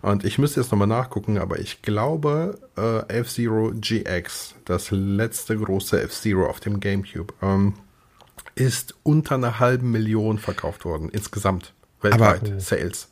Und 0.00 0.24
ich 0.24 0.38
müsste 0.38 0.60
jetzt 0.60 0.70
nochmal 0.70 0.88
nachgucken, 0.88 1.38
aber 1.38 1.58
ich 1.58 1.82
glaube 1.82 2.58
äh, 2.76 3.00
F-Zero 3.20 3.72
GX, 3.74 4.54
das 4.64 4.90
letzte 4.90 5.56
große 5.56 6.02
F-Zero 6.02 6.46
auf 6.48 6.60
dem 6.60 6.80
GameCube, 6.80 7.32
ähm, 7.42 7.74
ist 8.54 8.94
unter 9.02 9.34
einer 9.36 9.58
halben 9.58 9.90
Million 9.90 10.38
verkauft 10.38 10.84
worden, 10.84 11.08
insgesamt, 11.10 11.72
weltweit, 12.02 12.42
Aber- 12.48 12.60
Sales. 12.60 13.08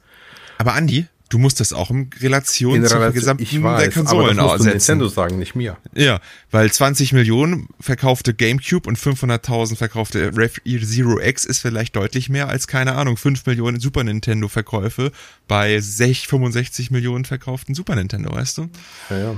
Aber 0.59 0.75
Andi, 0.75 1.07
du 1.31 1.38
musst 1.38 1.59
das 1.61 1.72
auch 1.72 1.90
in 1.90 2.11
Relation 2.20 2.77
In 2.77 2.85
zur 2.87 2.98
Relation- 2.98 3.14
gesamten 3.38 3.42
ich 3.42 3.61
weiß, 3.62 3.81
der 3.81 3.90
Konsolen 3.90 4.38
aber 4.38 4.51
das 4.53 4.59
musst 4.59 4.59
du 4.61 4.62
setzen. 4.64 4.98
Nintendo 4.98 5.09
sagen, 5.09 5.38
nicht 5.38 5.55
mir. 5.57 5.79
Ja, 5.94 6.20
weil 6.53 6.70
20 6.70 7.12
Millionen 7.14 7.68
verkaufte 7.81 8.35
GameCube 8.35 8.87
und 8.88 8.96
500.000 8.98 9.77
verkaufte 9.77 10.31
Rev 10.37 10.61
Zero 10.64 11.18
X 11.18 11.44
ist 11.44 11.59
vielleicht 11.61 11.96
deutlich 11.96 12.29
mehr 12.29 12.48
als, 12.48 12.68
keine 12.68 12.94
Ahnung, 12.94 13.16
5 13.16 13.44
Millionen 13.46 13.81
Super 13.81 14.05
Nintendo 14.05 14.46
Verkäufe 14.46 15.11
bei 15.48 15.81
6, 15.81 16.20
65 16.27 16.90
Millionen 16.92 17.25
verkauften 17.25 17.75
Super 17.75 17.96
Nintendo, 17.96 18.33
weißt 18.33 18.59
du? 18.59 18.68
Ja, 19.11 19.18
ja. 19.18 19.37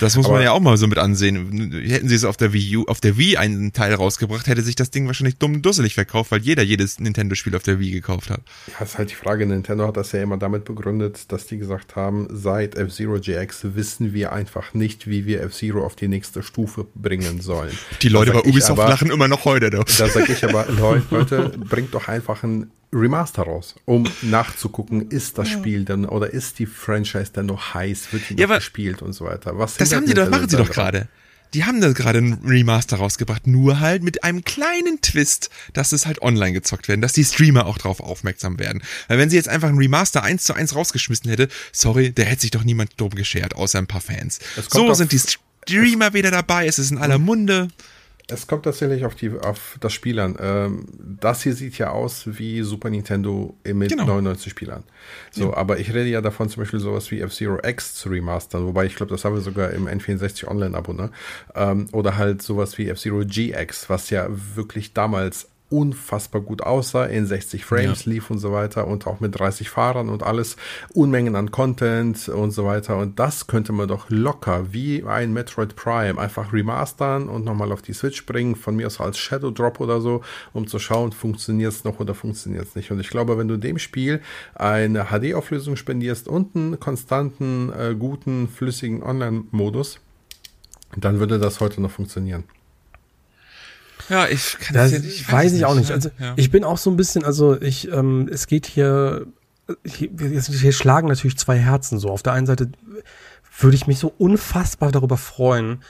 Das 0.00 0.16
muss 0.16 0.26
Aber- 0.26 0.34
man 0.36 0.42
ja 0.44 0.52
auch 0.52 0.60
mal 0.60 0.76
so 0.76 0.86
mit 0.86 0.98
ansehen. 0.98 1.72
Hätten 1.86 2.08
sie 2.08 2.14
es 2.14 2.24
auf 2.24 2.36
der 2.36 2.52
Wii 2.52 2.76
U, 2.78 2.84
auf 2.86 3.00
der 3.00 3.16
Wii 3.16 3.36
einen 3.36 3.72
Teil 3.72 3.94
rausgebracht, 3.94 4.46
hätte 4.46 4.62
sich 4.62 4.74
das 4.76 4.90
Ding 4.90 5.06
wahrscheinlich 5.06 5.36
dumm 5.36 5.54
und 5.54 5.62
dusselig 5.66 5.94
verkauft, 5.94 6.30
weil 6.30 6.40
jeder 6.42 6.62
jedes 6.62 7.00
Nintendo-Spiel 7.00 7.54
auf 7.56 7.62
der 7.62 7.78
Wii 7.80 7.90
gekauft 7.90 8.30
hat. 8.30 8.40
Ja, 8.78 8.84
ist 8.84 8.98
halt 8.98 9.10
die 9.10 9.14
Frage. 9.14 9.46
Nintendo 9.46 9.86
hat 9.86 9.96
das 9.96 10.12
ja 10.12 10.22
immer 10.22 10.36
damit 10.36 10.64
begründet, 10.64 11.32
dass 11.32 11.46
die 11.46 11.58
gesagt 11.58 11.96
haben, 11.96 12.26
seit 12.30 12.74
F-Zero 12.76 13.18
GX 13.20 13.74
wissen 13.74 14.12
wir 14.12 14.32
einfach 14.32 14.74
nicht, 14.74 15.08
wie 15.08 15.26
wir 15.26 15.42
F-Zero 15.42 15.84
auf 15.84 15.96
die 15.96 16.08
nächste 16.08 16.42
Stufe 16.42 16.86
bringen 16.94 17.40
sollen. 17.40 17.70
Die 18.02 18.08
Leute 18.08 18.32
bei 18.32 18.38
sag 18.38 18.46
Ubisoft 18.46 18.80
aber, 18.80 18.88
lachen 18.90 19.10
immer 19.10 19.28
noch 19.28 19.44
heute. 19.44 19.70
Doch. 19.70 19.84
Da 19.84 20.08
sage 20.08 20.32
ich 20.32 20.44
aber, 20.44 20.66
Leu- 20.70 21.00
Leute, 21.10 21.52
bringt 21.58 21.94
doch 21.94 22.08
einfach 22.08 22.42
ein 22.42 22.70
Remaster 22.92 23.42
raus, 23.42 23.74
um 23.84 24.04
nachzugucken, 24.22 25.10
ist 25.10 25.38
das 25.38 25.48
Spiel 25.48 25.84
denn 25.84 26.04
oder 26.06 26.32
ist 26.32 26.58
die 26.58 26.66
Franchise 26.66 27.32
denn 27.32 27.46
noch 27.46 27.74
heiß, 27.74 28.12
wird 28.12 28.28
die 28.28 28.34
noch 28.34 28.40
Ja, 28.40 28.46
aber 28.46 28.56
gespielt 28.56 29.02
und 29.02 29.12
so 29.12 29.24
weiter. 29.24 29.58
Was 29.58 29.76
Das 29.76 29.92
haben 29.92 30.06
die 30.06 30.14
doch, 30.14 30.28
machen 30.28 30.48
sie 30.48 30.56
doch 30.56 30.70
gerade. 30.70 31.08
Die 31.54 31.64
haben 31.64 31.80
da 31.80 31.92
gerade 31.92 32.18
ein 32.18 32.40
Remaster 32.44 32.96
rausgebracht, 32.96 33.46
nur 33.46 33.80
halt 33.80 34.02
mit 34.02 34.24
einem 34.24 34.44
kleinen 34.44 35.00
Twist, 35.00 35.48
dass 35.72 35.92
es 35.92 36.04
halt 36.04 36.20
online 36.20 36.52
gezockt 36.52 36.88
werden, 36.88 37.00
dass 37.00 37.12
die 37.12 37.24
Streamer 37.24 37.66
auch 37.66 37.78
drauf 37.78 38.00
aufmerksam 38.00 38.58
werden. 38.58 38.82
Weil 39.08 39.18
wenn 39.18 39.30
sie 39.30 39.36
jetzt 39.36 39.48
einfach 39.48 39.68
ein 39.68 39.78
Remaster 39.78 40.22
eins 40.22 40.44
zu 40.44 40.54
eins 40.54 40.74
rausgeschmissen 40.74 41.30
hätte, 41.30 41.48
sorry, 41.72 42.12
da 42.12 42.24
hätte 42.24 42.42
sich 42.42 42.50
doch 42.50 42.64
niemand 42.64 43.00
drum 43.00 43.10
geschert, 43.10 43.54
außer 43.54 43.78
ein 43.78 43.86
paar 43.86 44.00
Fans. 44.00 44.40
So 44.68 44.92
sind 44.94 45.12
die 45.12 45.20
Streamer 45.20 46.12
wieder 46.14 46.30
dabei, 46.30 46.66
es 46.66 46.78
ist 46.78 46.90
in 46.90 46.98
aller 46.98 47.18
Munde. 47.18 47.68
Es 48.28 48.48
kommt 48.48 48.64
tatsächlich 48.64 49.04
auf, 49.04 49.14
die, 49.14 49.30
auf 49.30 49.76
das 49.80 49.92
Spiel 49.92 50.18
an. 50.18 50.36
Ähm, 50.40 50.86
das 51.20 51.42
hier 51.44 51.54
sieht 51.54 51.78
ja 51.78 51.90
aus 51.90 52.24
wie 52.26 52.62
Super 52.62 52.90
Nintendo 52.90 53.54
mit 53.64 53.90
Genau. 53.90 54.04
99 54.04 54.50
Spielern. 54.50 54.82
So, 55.30 55.54
aber 55.54 55.78
ich 55.78 55.90
rede 55.90 56.08
ja 56.08 56.20
davon, 56.20 56.48
zum 56.48 56.62
Beispiel 56.62 56.80
sowas 56.80 57.08
wie 57.12 57.20
F-Zero 57.20 57.58
X 57.64 57.94
zu 57.94 58.08
remastern, 58.08 58.66
wobei 58.66 58.86
ich 58.86 58.96
glaube, 58.96 59.10
das 59.12 59.24
haben 59.24 59.34
wir 59.36 59.42
sogar 59.42 59.70
im 59.70 59.86
N64 59.86 60.48
Online-Abo, 60.48 60.92
ne? 60.92 61.12
Ähm, 61.54 61.86
oder 61.92 62.16
halt 62.16 62.42
sowas 62.42 62.76
wie 62.78 62.88
F-Zero 62.88 63.20
GX, 63.24 63.88
was 63.90 64.10
ja 64.10 64.26
wirklich 64.28 64.92
damals 64.92 65.48
unfassbar 65.68 66.40
gut 66.40 66.62
aussah, 66.62 67.06
in 67.06 67.26
60 67.26 67.64
Frames 67.64 68.06
lief 68.06 68.30
und 68.30 68.38
so 68.38 68.52
weiter 68.52 68.86
und 68.86 69.06
auch 69.06 69.20
mit 69.20 69.38
30 69.38 69.68
Fahrern 69.68 70.08
und 70.08 70.22
alles, 70.22 70.56
Unmengen 70.94 71.34
an 71.34 71.50
Content 71.50 72.28
und 72.28 72.52
so 72.52 72.64
weiter 72.64 72.96
und 72.98 73.18
das 73.18 73.46
könnte 73.46 73.72
man 73.72 73.88
doch 73.88 74.06
locker 74.08 74.72
wie 74.72 75.04
ein 75.04 75.32
Metroid 75.32 75.76
Prime 75.76 76.20
einfach 76.20 76.52
remastern 76.52 77.28
und 77.28 77.44
nochmal 77.44 77.72
auf 77.72 77.82
die 77.82 77.92
Switch 77.92 78.26
bringen, 78.26 78.54
von 78.56 78.76
mir 78.76 78.86
aus 78.86 79.00
als 79.00 79.18
Shadow 79.18 79.50
Drop 79.50 79.80
oder 79.80 80.00
so, 80.00 80.22
um 80.52 80.66
zu 80.66 80.78
schauen, 80.78 81.12
funktioniert 81.12 81.72
es 81.72 81.84
noch 81.84 82.00
oder 82.00 82.14
funktioniert 82.14 82.66
es 82.66 82.74
nicht. 82.76 82.90
Und 82.90 83.00
ich 83.00 83.08
glaube, 83.08 83.38
wenn 83.38 83.48
du 83.48 83.56
dem 83.56 83.78
Spiel 83.78 84.20
eine 84.54 85.06
HD-Auflösung 85.06 85.76
spendierst 85.76 86.28
und 86.28 86.54
einen 86.54 86.80
konstanten, 86.80 87.72
äh, 87.72 87.94
guten, 87.98 88.48
flüssigen 88.48 89.02
Online-Modus, 89.02 90.00
dann 90.96 91.18
würde 91.18 91.38
das 91.38 91.60
heute 91.60 91.80
noch 91.80 91.90
funktionieren. 91.90 92.44
Ja, 94.08 94.26
ich 94.28 94.58
kann 94.58 94.74
Das 94.74 94.86
es 94.86 94.92
ja 94.92 94.98
nicht- 95.00 95.32
weiß 95.32 95.52
ich 95.52 95.64
auch 95.64 95.74
nicht. 95.74 95.90
Also 95.90 96.10
ja. 96.18 96.32
ich 96.36 96.50
bin 96.50 96.64
auch 96.64 96.78
so 96.78 96.90
ein 96.90 96.96
bisschen, 96.96 97.24
also 97.24 97.60
ich, 97.60 97.90
ähm, 97.90 98.28
es 98.32 98.46
geht 98.46 98.66
hier, 98.66 99.26
hier, 99.84 100.08
hier 100.40 100.72
schlagen 100.72 101.08
natürlich 101.08 101.38
zwei 101.38 101.58
Herzen 101.58 101.98
so. 101.98 102.08
Auf 102.10 102.22
der 102.22 102.32
einen 102.32 102.46
Seite 102.46 102.70
würde 103.58 103.76
ich 103.76 103.86
mich 103.86 103.98
so 103.98 104.12
unfassbar 104.18 104.92
darüber 104.92 105.16
freuen, 105.16 105.82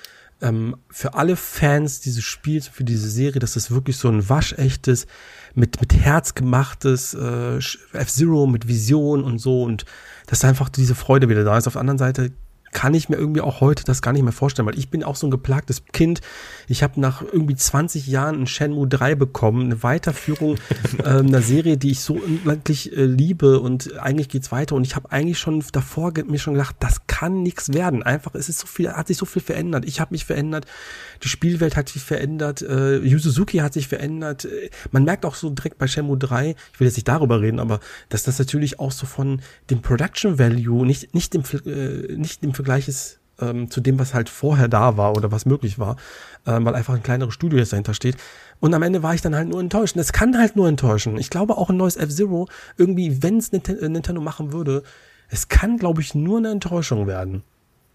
ähm, 0.42 0.76
für 0.90 1.14
alle 1.14 1.34
Fans 1.36 2.00
dieses 2.00 2.22
Spiels, 2.24 2.68
für 2.68 2.84
diese 2.84 3.08
Serie, 3.10 3.38
dass 3.38 3.54
das 3.54 3.70
wirklich 3.70 3.96
so 3.96 4.08
ein 4.08 4.28
waschechtes, 4.28 5.06
mit, 5.54 5.80
mit 5.80 5.94
Herz 5.94 6.34
gemachtes 6.34 7.14
äh, 7.14 7.56
F-Zero 7.92 8.46
mit 8.46 8.68
Vision 8.68 9.24
und 9.24 9.38
so 9.38 9.62
und 9.62 9.86
dass 10.26 10.44
einfach 10.44 10.68
diese 10.68 10.94
Freude 10.94 11.28
wieder 11.30 11.44
da 11.44 11.56
ist. 11.56 11.66
Auf 11.66 11.72
der 11.74 11.80
anderen 11.80 11.98
Seite 11.98 12.32
kann 12.72 12.92
ich 12.92 13.08
mir 13.08 13.16
irgendwie 13.16 13.40
auch 13.40 13.62
heute 13.62 13.84
das 13.84 14.02
gar 14.02 14.12
nicht 14.12 14.22
mehr 14.24 14.32
vorstellen, 14.32 14.68
weil 14.68 14.78
ich 14.78 14.90
bin 14.90 15.02
auch 15.02 15.16
so 15.16 15.26
ein 15.26 15.30
geplagtes 15.30 15.84
Kind. 15.92 16.20
Ich 16.68 16.82
habe 16.82 17.00
nach 17.00 17.22
irgendwie 17.22 17.54
20 17.54 18.06
Jahren 18.06 18.42
ein 18.42 18.46
Shenmue 18.46 18.88
3 18.88 19.14
bekommen, 19.14 19.66
eine 19.66 19.82
Weiterführung 19.82 20.56
äh, 20.98 21.08
einer 21.08 21.42
Serie, 21.42 21.76
die 21.76 21.92
ich 21.92 22.00
so 22.00 22.14
unendlich 22.14 22.96
äh, 22.96 23.04
liebe 23.04 23.60
und 23.60 23.98
eigentlich 23.98 24.28
geht's 24.28 24.52
weiter 24.52 24.74
und 24.74 24.86
ich 24.86 24.96
habe 24.96 25.10
eigentlich 25.12 25.38
schon 25.38 25.62
davor 25.72 26.12
mir 26.26 26.38
schon 26.38 26.54
gedacht, 26.54 26.76
das 26.80 27.06
kann 27.06 27.42
nichts 27.42 27.72
werden. 27.72 28.02
Einfach, 28.02 28.34
es 28.34 28.48
ist 28.48 28.58
so 28.58 28.66
viel, 28.66 28.90
hat 28.90 29.08
sich 29.08 29.16
so 29.16 29.26
viel 29.26 29.42
verändert. 29.42 29.84
Ich 29.86 30.00
habe 30.00 30.12
mich 30.12 30.24
verändert, 30.24 30.66
die 31.22 31.28
Spielwelt 31.28 31.76
hat 31.76 31.88
sich 31.88 32.02
verändert, 32.02 32.62
äh, 32.62 32.98
Yu 32.98 33.18
Suzuki 33.18 33.58
hat 33.58 33.72
sich 33.72 33.88
verändert. 33.88 34.44
Äh, 34.44 34.70
Man 34.90 35.04
merkt 35.04 35.24
auch 35.24 35.34
so 35.34 35.50
direkt 35.50 35.78
bei 35.78 35.86
Shenmue 35.86 36.18
3, 36.18 36.56
ich 36.72 36.80
will 36.80 36.86
jetzt 36.86 36.96
nicht 36.96 37.08
darüber 37.08 37.40
reden, 37.40 37.60
aber 37.60 37.80
dass 38.08 38.24
das 38.24 38.38
natürlich 38.38 38.80
auch 38.80 38.92
so 38.92 39.06
von 39.06 39.40
dem 39.70 39.82
Production 39.82 40.38
Value 40.38 40.86
nicht 40.86 41.14
nicht 41.14 41.34
dem 41.34 41.42
äh, 41.66 42.16
nicht 42.16 42.42
dem 42.42 42.54
Vergleich 42.54 42.88
ist 42.88 43.20
ähm, 43.40 43.70
zu 43.70 43.80
dem, 43.80 43.98
was 43.98 44.14
halt 44.14 44.28
vorher 44.28 44.68
da 44.68 44.96
war 44.96 45.16
oder 45.16 45.30
was 45.32 45.46
möglich 45.46 45.78
war, 45.78 45.96
ähm, 46.46 46.64
weil 46.64 46.74
einfach 46.74 46.94
ein 46.94 47.02
kleineres 47.02 47.34
Studio 47.34 47.58
jetzt 47.58 47.72
dahinter 47.72 47.94
steht. 47.94 48.16
Und 48.60 48.72
am 48.74 48.82
Ende 48.82 49.02
war 49.02 49.14
ich 49.14 49.20
dann 49.22 49.34
halt 49.34 49.48
nur 49.48 49.60
enttäuscht. 49.60 49.96
Es 49.96 50.12
kann 50.12 50.36
halt 50.38 50.56
nur 50.56 50.68
enttäuschen. 50.68 51.18
Ich 51.18 51.28
glaube 51.30 51.56
auch 51.58 51.68
ein 51.70 51.76
neues 51.76 51.96
F-Zero, 51.96 52.48
irgendwie, 52.78 53.22
wenn 53.22 53.36
es 53.38 53.52
Nintendo, 53.52 53.88
Nintendo 53.88 54.20
machen 54.20 54.52
würde, 54.52 54.82
es 55.28 55.48
kann, 55.48 55.76
glaube 55.76 56.00
ich, 56.00 56.14
nur 56.14 56.38
eine 56.38 56.50
Enttäuschung 56.50 57.06
werden. 57.06 57.42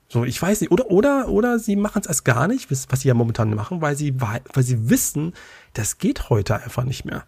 So, 0.09 0.25
ich 0.25 0.39
weiß 0.41 0.59
nicht. 0.61 0.71
Oder, 0.71 0.91
oder, 0.91 1.29
oder 1.29 1.57
sie 1.57 1.77
machen 1.77 2.01
es 2.01 2.07
erst 2.07 2.25
gar 2.25 2.47
nicht, 2.49 2.69
was 2.69 2.99
sie 2.99 3.07
ja 3.07 3.13
momentan 3.13 3.53
machen, 3.55 3.81
weil 3.81 3.95
sie, 3.95 4.19
weil 4.19 4.41
sie 4.63 4.89
wissen, 4.89 5.33
das 5.73 5.97
geht 5.97 6.29
heute 6.29 6.55
einfach 6.61 6.83
nicht 6.83 7.05
mehr. 7.05 7.23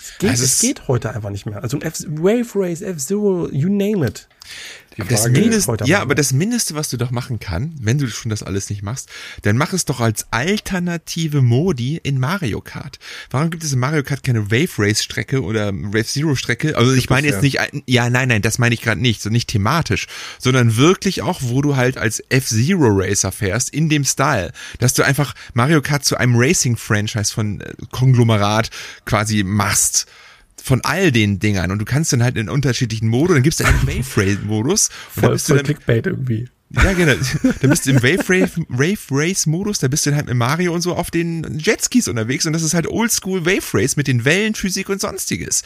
Es 0.00 0.18
geht, 0.18 0.30
Also 0.30 0.44
es- 0.44 0.58
geht 0.60 0.88
heute 0.88 1.10
einfach 1.14 1.30
nicht 1.30 1.46
mehr. 1.46 1.62
Also 1.62 1.76
ein 1.78 1.82
F 1.82 2.00
Wave 2.08 2.48
Race, 2.56 2.82
F-Zero, 2.82 3.48
you 3.50 3.68
name 3.68 4.06
it. 4.06 4.28
Das 5.06 5.28
heute 5.68 5.84
ja, 5.84 6.00
aber 6.00 6.16
das 6.16 6.32
Mindeste, 6.32 6.74
was 6.74 6.88
du 6.88 6.96
doch 6.96 7.12
machen 7.12 7.38
kann, 7.38 7.72
wenn 7.80 7.98
du 7.98 8.08
schon 8.08 8.30
das 8.30 8.42
alles 8.42 8.68
nicht 8.68 8.82
machst, 8.82 9.08
dann 9.42 9.56
mach 9.56 9.72
es 9.72 9.84
doch 9.84 10.00
als 10.00 10.26
alternative 10.32 11.40
Modi 11.40 12.00
in 12.02 12.18
Mario 12.18 12.60
Kart. 12.60 12.98
Warum 13.30 13.50
gibt 13.50 13.62
es 13.62 13.72
in 13.72 13.78
Mario 13.78 14.02
Kart 14.02 14.24
keine 14.24 14.50
Wave 14.50 14.70
Race 14.78 15.02
Strecke 15.02 15.42
oder 15.42 15.72
Wave 15.72 16.06
Zero 16.06 16.34
Strecke? 16.34 16.76
Also 16.76 16.94
ich 16.94 17.08
meine 17.10 17.28
jetzt 17.28 17.42
nicht, 17.42 17.58
ja, 17.86 18.10
nein, 18.10 18.28
nein, 18.28 18.42
das 18.42 18.58
meine 18.58 18.74
ich 18.74 18.82
gerade 18.82 19.00
nicht, 19.00 19.22
so 19.22 19.30
nicht 19.30 19.48
thematisch, 19.48 20.08
sondern 20.38 20.76
wirklich 20.76 21.22
auch, 21.22 21.40
wo 21.42 21.62
du 21.62 21.76
halt 21.76 21.96
als 21.96 22.20
F-Zero 22.28 22.88
Racer 22.88 23.30
fährst, 23.30 23.70
in 23.70 23.88
dem 23.88 24.04
Style, 24.04 24.52
dass 24.80 24.94
du 24.94 25.04
einfach 25.04 25.34
Mario 25.54 25.80
Kart 25.80 26.04
zu 26.04 26.16
einem 26.16 26.34
Racing-Franchise 26.36 27.32
von 27.32 27.60
äh, 27.60 27.72
Konglomerat 27.92 28.70
quasi 29.04 29.44
machst 29.44 30.06
von 30.68 30.80
all 30.84 31.10
den 31.10 31.38
Dingern 31.40 31.70
und 31.72 31.78
du 31.80 31.84
kannst 31.84 32.12
dann 32.12 32.22
halt 32.22 32.36
in 32.36 32.48
unterschiedlichen 32.48 33.08
Modi, 33.08 33.34
dann 33.34 33.42
gibst 33.42 33.58
du 33.60 33.64
einen 33.64 33.86
Wave 33.86 34.16
Race 34.20 34.38
Modus 34.44 34.88
und 34.88 34.94
dann 35.16 35.22
Voll, 35.24 35.32
bist 35.32 35.48
du 35.48 35.52
voll 35.52 35.56
dann, 35.58 35.64
Clickbait 35.66 36.06
irgendwie. 36.06 36.48
ja 36.70 36.92
genau, 36.92 37.14
dann 37.60 37.70
bist 37.70 37.86
du 37.86 37.90
im 37.90 38.02
Wave 38.02 38.28
Race, 38.28 38.50
Wave 38.68 38.98
Race 39.10 39.46
Modus, 39.46 39.78
da 39.78 39.88
bist 39.88 40.04
du 40.04 40.10
dann 40.10 40.18
halt 40.18 40.26
mit 40.26 40.36
Mario 40.36 40.74
und 40.74 40.82
so 40.82 40.94
auf 40.94 41.10
den 41.10 41.58
Jetskis 41.58 42.06
unterwegs 42.06 42.46
und 42.46 42.52
das 42.52 42.62
ist 42.62 42.74
halt 42.74 42.86
Oldschool 42.86 43.46
Wave 43.46 43.66
Race 43.72 43.96
mit 43.96 44.06
den 44.06 44.24
Wellen, 44.24 44.54
Physik 44.54 44.88
und 44.90 45.00
sonstiges. 45.00 45.62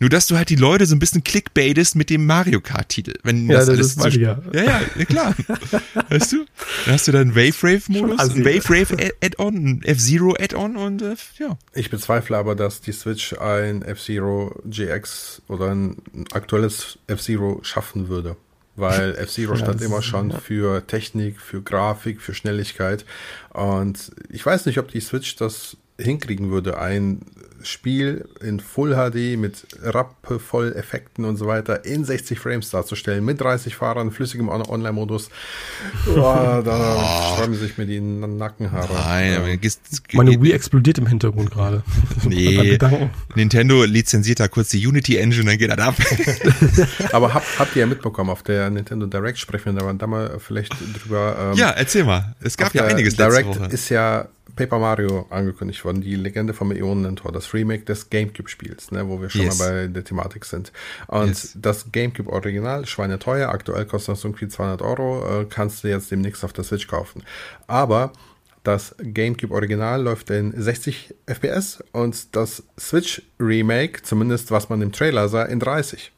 Nur 0.00 0.10
dass 0.10 0.26
du 0.26 0.36
halt 0.36 0.48
die 0.48 0.56
Leute 0.56 0.86
so 0.86 0.94
ein 0.94 0.98
bisschen 0.98 1.24
clickbaitest 1.24 1.96
mit 1.96 2.10
dem 2.10 2.26
Mario 2.26 2.60
Kart 2.60 2.88
Titel, 2.88 3.14
wenn 3.22 3.48
Ja, 3.48 3.58
das, 3.58 3.66
das 3.66 3.98
alles 3.98 4.14
ist 4.14 4.20
ja. 4.20 4.40
ja, 4.52 4.80
ja, 4.96 5.04
klar. 5.04 5.34
weißt 6.08 6.32
du? 6.32 6.44
Dann 6.84 6.94
hast 6.94 7.08
du 7.08 7.12
dann 7.12 7.34
Wave 7.34 7.54
Rave 7.62 7.82
Modus, 7.88 8.18
assi. 8.18 8.38
ein 8.38 8.44
Wave 8.44 8.70
Rave 8.70 9.12
Add-on, 9.22 9.54
ein 9.54 9.82
F-Zero 9.84 10.34
Add-on 10.38 10.76
und 10.76 11.02
äh, 11.02 11.14
ja. 11.38 11.56
Ich 11.74 11.90
bezweifle 11.90 12.36
aber, 12.36 12.54
dass 12.54 12.80
die 12.80 12.92
Switch 12.92 13.34
ein 13.34 13.82
F-Zero 13.82 14.60
GX 14.64 15.42
oder 15.48 15.70
ein 15.70 15.96
aktuelles 16.32 16.98
F-Zero 17.06 17.60
schaffen 17.62 18.08
würde. 18.08 18.36
Weil 18.76 19.14
F-Zero 19.18 19.56
stand 19.56 19.80
immer 19.82 20.02
schon 20.02 20.32
für 20.32 20.86
Technik, 20.86 21.40
für 21.40 21.62
Grafik, 21.62 22.20
für 22.20 22.34
Schnelligkeit. 22.34 23.04
Und 23.50 24.12
ich 24.30 24.44
weiß 24.44 24.66
nicht, 24.66 24.78
ob 24.78 24.88
die 24.88 25.00
Switch 25.00 25.36
das 25.36 25.76
hinkriegen 25.98 26.50
würde, 26.50 26.78
ein 26.78 27.20
Spiel 27.64 28.28
in 28.40 28.60
Full 28.60 28.94
HD 28.94 29.38
mit 29.38 29.66
rappevoll 29.82 30.72
Effekten 30.76 31.24
und 31.24 31.36
so 31.36 31.46
weiter 31.46 31.84
in 31.84 32.04
60 32.04 32.38
Frames 32.38 32.70
darzustellen, 32.70 33.24
mit 33.24 33.40
30 33.40 33.74
Fahrern, 33.74 34.10
flüssigem 34.12 34.48
On- 34.48 34.62
Online-Modus. 34.68 35.30
Boah, 36.06 36.62
da 36.64 37.32
sträuben 37.34 37.54
sich 37.54 37.78
mir 37.78 37.86
die 37.86 38.00
Nackenhaare. 38.00 38.92
Nein, 38.92 39.36
aber 39.36 39.56
gehst, 39.56 39.80
Meine 40.12 40.40
Wii 40.40 40.52
explodiert 40.52 40.98
im 40.98 41.06
Hintergrund 41.06 41.50
gerade. 41.50 41.82
Nee. 42.26 42.78
Nintendo 43.34 43.84
lizenziert 43.84 44.40
da 44.40 44.48
kurz 44.48 44.68
die 44.70 44.86
Unity 44.86 45.16
Engine, 45.18 45.44
dann 45.44 45.58
geht 45.58 45.70
das 45.70 45.78
ab. 45.78 45.94
Aber 47.12 47.34
habt, 47.34 47.58
habt 47.58 47.76
ihr 47.76 47.80
ja 47.80 47.86
mitbekommen, 47.86 48.30
auf 48.30 48.42
der 48.42 48.70
Nintendo 48.70 49.06
Direct 49.06 49.38
sprechen 49.38 49.74
wir 49.74 49.82
da, 49.82 49.92
da 49.92 50.06
mal 50.06 50.38
vielleicht 50.38 50.72
drüber. 50.94 51.52
ähm, 51.52 51.58
ja, 51.58 51.70
erzähl 51.70 52.04
mal. 52.04 52.34
Es 52.40 52.56
gab 52.56 52.74
ja 52.74 52.84
einiges 52.84 53.16
Direct 53.16 53.46
letzte 53.48 53.60
Woche. 53.64 53.72
ist 53.74 53.88
ja 53.90 54.26
Paper 54.56 54.78
Mario 54.78 55.26
angekündigt 55.30 55.84
worden, 55.84 56.00
die 56.00 56.14
Legende 56.14 56.54
vom 56.54 56.72
Ionentor, 56.72 57.32
das 57.32 57.52
Remake 57.54 57.84
des 57.84 58.10
GameCube-Spiels, 58.10 58.90
ne, 58.90 59.08
wo 59.08 59.20
wir 59.20 59.30
schon 59.30 59.42
yes. 59.42 59.58
mal 59.58 59.86
bei 59.86 59.86
der 59.88 60.04
Thematik 60.04 60.44
sind. 60.44 60.72
Und 61.08 61.28
yes. 61.28 61.56
das 61.56 61.90
GameCube-Original, 61.92 62.86
schweineteuer, 62.86 63.48
aktuell 63.48 63.86
kostet 63.86 64.14
das 64.14 64.24
irgendwie 64.24 64.48
200 64.48 64.82
Euro, 64.82 65.42
äh, 65.42 65.46
kannst 65.46 65.84
du 65.84 65.88
jetzt 65.88 66.10
demnächst 66.10 66.44
auf 66.44 66.52
der 66.52 66.64
Switch 66.64 66.86
kaufen. 66.86 67.22
Aber 67.66 68.12
das 68.64 68.94
GameCube 68.98 69.54
Original 69.54 70.02
läuft 70.02 70.30
in 70.30 70.52
60 70.56 71.14
FPS 71.26 71.84
und 71.92 72.34
das 72.34 72.62
Switch 72.80 73.22
Remake, 73.38 74.02
zumindest 74.02 74.50
was 74.50 74.70
man 74.70 74.80
im 74.80 74.90
Trailer 74.90 75.28
sah, 75.28 75.44
in 75.44 75.60
30. 75.60 76.13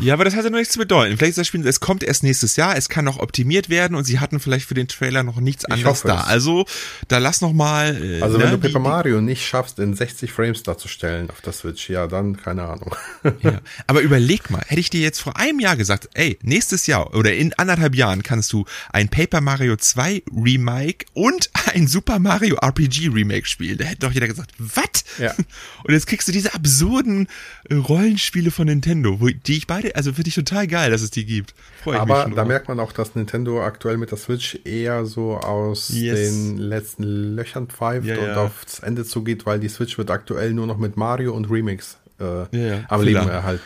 Ja, 0.00 0.14
aber 0.14 0.24
das 0.24 0.34
hat 0.34 0.44
ja 0.44 0.50
noch 0.50 0.58
nichts 0.58 0.74
zu 0.74 0.78
bedeuten. 0.78 1.16
Vielleicht 1.16 1.30
ist 1.30 1.38
das 1.38 1.46
Spiel, 1.46 1.66
es 1.66 1.80
kommt 1.80 2.02
erst 2.02 2.22
nächstes 2.22 2.56
Jahr, 2.56 2.76
es 2.76 2.88
kann 2.88 3.04
noch 3.04 3.18
optimiert 3.18 3.68
werden 3.68 3.94
und 3.96 4.04
sie 4.04 4.20
hatten 4.20 4.40
vielleicht 4.40 4.66
für 4.66 4.74
den 4.74 4.88
Trailer 4.88 5.22
noch 5.22 5.40
nichts 5.40 5.64
anderes 5.64 6.02
da. 6.02 6.20
Es. 6.20 6.26
Also, 6.26 6.66
da 7.08 7.18
lass 7.18 7.40
noch 7.40 7.52
mal. 7.52 7.96
Äh, 8.02 8.22
also, 8.22 8.38
ne, 8.38 8.44
wenn 8.44 8.50
du 8.52 8.58
Paper 8.58 8.78
Mario 8.78 9.20
nicht 9.20 9.46
schaffst, 9.46 9.78
in 9.78 9.94
60 9.94 10.30
Frames 10.32 10.62
darzustellen 10.62 11.30
auf 11.30 11.40
der 11.40 11.52
Switch, 11.52 11.88
ja, 11.88 12.06
dann 12.06 12.36
keine 12.36 12.64
Ahnung. 12.64 12.94
Ja, 13.42 13.60
aber 13.86 14.00
überleg 14.00 14.50
mal, 14.50 14.62
hätte 14.66 14.80
ich 14.80 14.90
dir 14.90 15.00
jetzt 15.00 15.20
vor 15.20 15.36
einem 15.36 15.60
Jahr 15.60 15.76
gesagt, 15.76 16.08
ey, 16.14 16.38
nächstes 16.42 16.86
Jahr 16.86 17.14
oder 17.14 17.34
in 17.34 17.52
anderthalb 17.54 17.94
Jahren 17.94 18.22
kannst 18.22 18.52
du 18.52 18.64
ein 18.92 19.08
Paper 19.08 19.40
Mario 19.40 19.76
2 19.76 20.22
Remake 20.32 21.06
und 21.14 21.50
ein 21.72 21.86
Super 21.86 22.18
Mario 22.18 22.56
RPG 22.56 23.08
Remake 23.08 23.46
spielen. 23.46 23.78
Da 23.78 23.84
hätte 23.84 24.00
doch 24.00 24.12
jeder 24.12 24.26
gesagt, 24.26 24.52
was? 24.58 25.04
Ja. 25.18 25.34
Und 25.84 25.92
jetzt 25.92 26.06
kriegst 26.06 26.26
du 26.28 26.32
diese 26.32 26.54
absurden 26.54 27.28
äh, 27.68 27.74
Rollenspiele 27.74 28.50
von 28.50 28.66
Nintendo, 28.66 29.20
wo, 29.20 29.28
die 29.28 29.56
ich 29.56 29.66
beide 29.66 29.85
beide, 29.86 29.96
also 29.96 30.12
finde 30.12 30.28
ich 30.28 30.34
total 30.34 30.66
geil, 30.66 30.90
dass 30.90 31.02
es 31.02 31.10
die 31.10 31.24
gibt. 31.24 31.54
Freu 31.82 31.98
Aber 31.98 32.24
da 32.24 32.28
drauf. 32.28 32.48
merkt 32.48 32.68
man 32.68 32.80
auch, 32.80 32.92
dass 32.92 33.14
Nintendo 33.14 33.62
aktuell 33.62 33.96
mit 33.96 34.10
der 34.10 34.18
Switch 34.18 34.58
eher 34.64 35.04
so 35.06 35.36
aus 35.36 35.90
yes. 35.90 36.18
den 36.18 36.58
letzten 36.58 37.02
Löchern 37.34 37.68
pfeift 37.68 38.06
ja, 38.06 38.18
und 38.18 38.26
ja. 38.26 38.44
aufs 38.44 38.80
Ende 38.80 39.04
zugeht, 39.04 39.46
weil 39.46 39.60
die 39.60 39.68
Switch 39.68 39.96
wird 39.98 40.10
aktuell 40.10 40.52
nur 40.52 40.66
noch 40.66 40.78
mit 40.78 40.96
Mario 40.96 41.34
und 41.34 41.50
Remix 41.50 41.98
äh, 42.20 42.24
ja, 42.24 42.48
ja. 42.52 42.84
am 42.88 43.02
Leben 43.02 43.28
erhalten. 43.28 43.62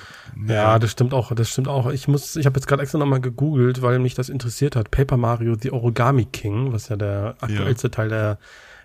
Ja, 0.46 0.78
das 0.78 0.92
stimmt 0.92 1.12
auch. 1.12 1.34
Das 1.34 1.48
stimmt 1.48 1.68
auch. 1.68 1.90
Ich 1.90 2.08
muss, 2.08 2.36
ich 2.36 2.46
habe 2.46 2.58
jetzt 2.58 2.66
gerade 2.66 2.82
extra 2.82 2.98
nochmal 2.98 3.20
gegoogelt, 3.20 3.82
weil 3.82 3.98
mich 3.98 4.14
das 4.14 4.28
interessiert 4.28 4.76
hat. 4.76 4.90
Paper 4.90 5.16
Mario 5.16 5.56
The 5.60 5.72
Origami 5.72 6.24
King, 6.24 6.72
was 6.72 6.88
ja 6.88 6.96
der 6.96 7.36
aktuellste 7.40 7.88
ja. 7.88 7.92
Teil 7.92 8.08
der 8.08 8.38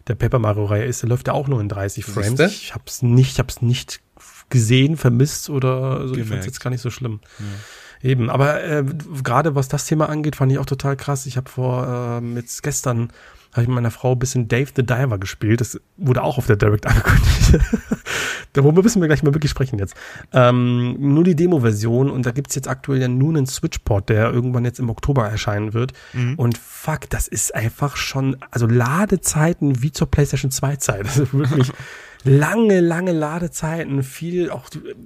der 0.08 0.14
Paper 0.14 0.38
Mario 0.38 0.66
Reihe 0.66 0.86
ist, 0.86 1.02
der 1.02 1.10
läuft 1.10 1.28
ja 1.28 1.34
auch 1.34 1.48
nur 1.48 1.60
in 1.60 1.68
30 1.68 2.06
Frames. 2.06 2.40
Ich 2.40 2.76
hab's 2.76 3.02
nicht, 3.02 3.32
ich 3.32 3.40
hab's 3.40 3.64
nicht 3.64 4.02
gesehen, 4.50 4.98
vermisst 4.98 5.50
oder 5.50 6.08
so. 6.08 6.16
Ich 6.16 6.28
fand 6.28 6.42
es 6.42 6.46
jetzt 6.46 6.60
gar 6.60 6.70
nicht 6.70 6.82
so 6.82 6.90
schlimm. 6.90 7.20
Ja. 7.40 8.10
Eben, 8.10 8.30
aber 8.30 8.64
äh, 8.64 8.84
gerade 9.24 9.56
was 9.56 9.68
das 9.68 9.86
Thema 9.86 10.10
angeht, 10.10 10.36
fand 10.36 10.52
ich 10.52 10.60
auch 10.60 10.66
total 10.66 10.96
krass. 10.96 11.26
Ich 11.26 11.38
habe 11.38 11.50
vor 11.50 12.22
äh, 12.22 12.36
jetzt 12.36 12.62
gestern 12.62 13.10
habe 13.56 13.64
ich 13.64 13.68
mit 13.70 13.76
meiner 13.76 13.92
Frau 13.92 14.12
ein 14.12 14.20
bisschen 14.20 14.50
Dave 14.50 14.70
the 14.76 14.86
Diver 14.86 15.18
gespielt. 15.18 15.62
Das 15.62 15.80
wurde 15.96 16.22
auch 16.24 16.38
auf 16.38 16.46
der 16.46 16.58
Direct 16.58 16.86
angekündigt. 16.86 17.60
Darüber 18.54 18.84
müssen 18.84 19.02
wir 19.02 19.08
gleich 19.08 19.24
mal 19.24 19.34
wirklich 19.34 19.52
sprechen 19.52 19.80
jetzt. 19.80 19.96
Ähm, 20.34 20.98
nur 21.00 21.24
die 21.24 21.36
Demo-Version 21.36 22.10
und 22.10 22.26
da 22.26 22.32
gibt's 22.32 22.54
jetzt 22.56 22.68
aktuell 22.68 23.00
ja 23.00 23.08
nur 23.08 23.30
einen 23.30 23.46
Switch-Port, 23.46 24.10
der 24.10 24.32
irgendwann 24.32 24.66
jetzt 24.66 24.80
im 24.80 24.90
Oktober 24.90 25.30
erscheinen 25.30 25.74
wird. 25.74 25.94
Mhm. 26.12 26.36
Und 26.36 26.58
fuck, 26.58 27.10
das 27.10 27.30
ist 27.30 27.56
einfach 27.56 27.96
schon, 27.96 28.36
also 28.52 28.68
Ladezeiten 28.68 29.82
wie 29.82 29.92
zur 29.94 30.12
PlayStation 30.12 30.52
2 30.52 30.76
Zeit. 30.76 31.06
Also 31.06 31.32
wirklich 31.32 31.72
lange, 32.26 32.82
lange 32.82 33.12
Ladezeiten, 33.12 34.04
viel 34.04 34.50
auch 34.50 34.66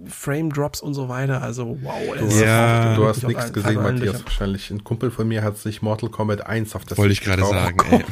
Frame 0.09 0.51
Drops 0.51 0.81
und 0.81 0.93
so 0.93 1.09
weiter. 1.09 1.41
Also 1.41 1.77
wow. 1.81 1.93
Du, 2.17 2.25
ja, 2.43 2.95
du 2.95 3.05
hast 3.05 3.23
nichts 3.23 3.53
gesehen, 3.53 3.75
Matthias. 3.75 4.23
Wahrscheinlich 4.23 4.71
ein 4.71 4.83
Kumpel 4.83 5.11
von 5.11 5.27
mir 5.27 5.43
hat 5.43 5.57
sich 5.57 5.81
Mortal 5.81 6.09
Kombat 6.09 6.47
1 6.47 6.75
auf 6.75 6.85
das 6.85 6.97
Wollte 6.97 7.13
ich 7.13 7.21
gerade 7.21 7.45
sagen. 7.45 7.77
Ey. 7.91 8.03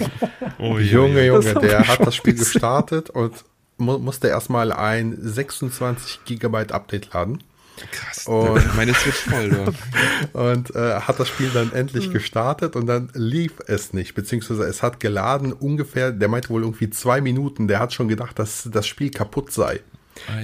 Oh, 0.60 0.78
Junge, 0.78 1.26
Junge, 1.26 1.54
der 1.56 1.88
hat 1.88 2.06
das 2.06 2.16
Spiel 2.16 2.36
gestartet 2.36 3.10
und 3.10 3.34
mu 3.78 3.98
musste 3.98 4.28
erstmal 4.28 4.72
ein 4.72 5.18
26 5.20 6.26
Gigabyte 6.26 6.72
Update 6.72 7.14
laden. 7.14 7.44
Krass, 7.92 8.28
und, 8.28 8.76
meine 8.76 8.94
Switch 8.94 9.18
voll. 9.18 9.50
Da. 9.50 10.40
und 10.52 10.76
äh, 10.76 11.00
hat 11.02 11.20
das 11.20 11.28
Spiel 11.28 11.50
dann 11.54 11.72
endlich 11.74 12.12
gestartet 12.12 12.76
und 12.76 12.88
dann 12.88 13.10
lief 13.14 13.54
es 13.68 13.94
nicht, 13.94 14.16
beziehungsweise 14.16 14.64
es 14.64 14.84
hat 14.84 15.00
geladen 15.00 15.54
ungefähr, 15.54 16.12
der 16.12 16.28
meinte 16.28 16.50
wohl 16.50 16.64
irgendwie 16.64 16.90
zwei 16.90 17.22
Minuten, 17.22 17.68
der 17.68 17.80
hat 17.80 17.94
schon 17.94 18.08
gedacht, 18.08 18.40
dass 18.40 18.68
das 18.72 18.88
Spiel 18.88 19.12
kaputt 19.12 19.52
sei. 19.52 19.82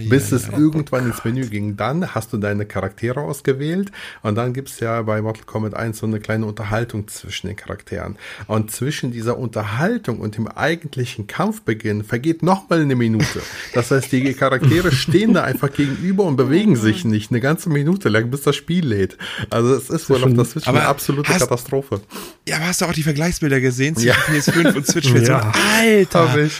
Bis 0.10 0.32
es 0.32 0.50
irgendwann 0.50 1.06
oh 1.06 1.08
ins 1.08 1.24
Menü 1.24 1.48
ging. 1.48 1.76
Dann 1.78 2.14
hast 2.14 2.34
du 2.34 2.38
deine 2.38 2.66
Charaktere 2.66 3.22
ausgewählt 3.22 3.92
und 4.22 4.36
dann 4.36 4.54
gibt 4.54 4.70
es 4.70 4.80
ja 4.80 5.02
bei 5.02 5.22
Mortal 5.22 5.44
Kombat 5.46 5.74
1 5.74 5.98
so 6.00 6.06
eine 6.06 6.20
kleine 6.20 6.46
Unterhaltung 6.46 7.08
zwischen 7.08 7.48
den 7.48 7.56
Charakteren. 7.56 8.18
Und 8.48 8.72
zwischen 8.72 9.12
dieser 9.12 9.38
Unterhaltung 9.38 10.20
und 10.20 10.38
dem 10.38 10.48
eigentlichen 10.48 11.28
Kampfbeginn 11.28 12.04
vergeht 12.04 12.44
nochmal 12.44 12.82
eine 12.82 12.96
Minute. 12.96 13.42
Das 13.74 13.92
heißt, 13.92 14.12
die 14.12 14.34
Charaktere 14.34 14.92
stehen 15.04 15.34
da 15.34 15.44
einfach 15.44 15.72
gegenüber 15.72 16.24
und 16.24 16.36
bewegen 16.36 16.76
sich 16.76 17.06
nicht 17.06 17.32
eine 17.32 17.42
ganze 17.42 17.70
Minute 17.70 18.10
lang, 18.10 18.30
bis 18.30 18.42
das 18.44 18.56
Spiel 18.56 18.86
lädt. 18.86 19.18
Also 19.50 19.76
es 19.76 19.90
ist 19.90 20.10
wohl 20.10 20.24
auf 20.24 20.34
der 20.34 20.46
Switch 20.46 20.68
eine 20.68 20.86
absolute 20.86 21.30
hast, 21.34 21.42
Katastrophe. 21.42 22.02
Ja, 22.48 22.58
aber 22.58 22.68
hast 22.68 22.82
du 22.82 22.86
auch 22.86 22.94
die 22.94 23.04
Vergleichsbilder 23.04 23.60
gesehen 23.60 23.96
zwischen 23.96 24.08
ja. 24.08 24.16
PS5 24.16 24.76
und 24.76 24.88
Switch-Version? 24.88 25.40
Ja. 25.40 25.52
Alter! 25.80 26.32
Hab 26.32 26.38
ich 26.38 26.54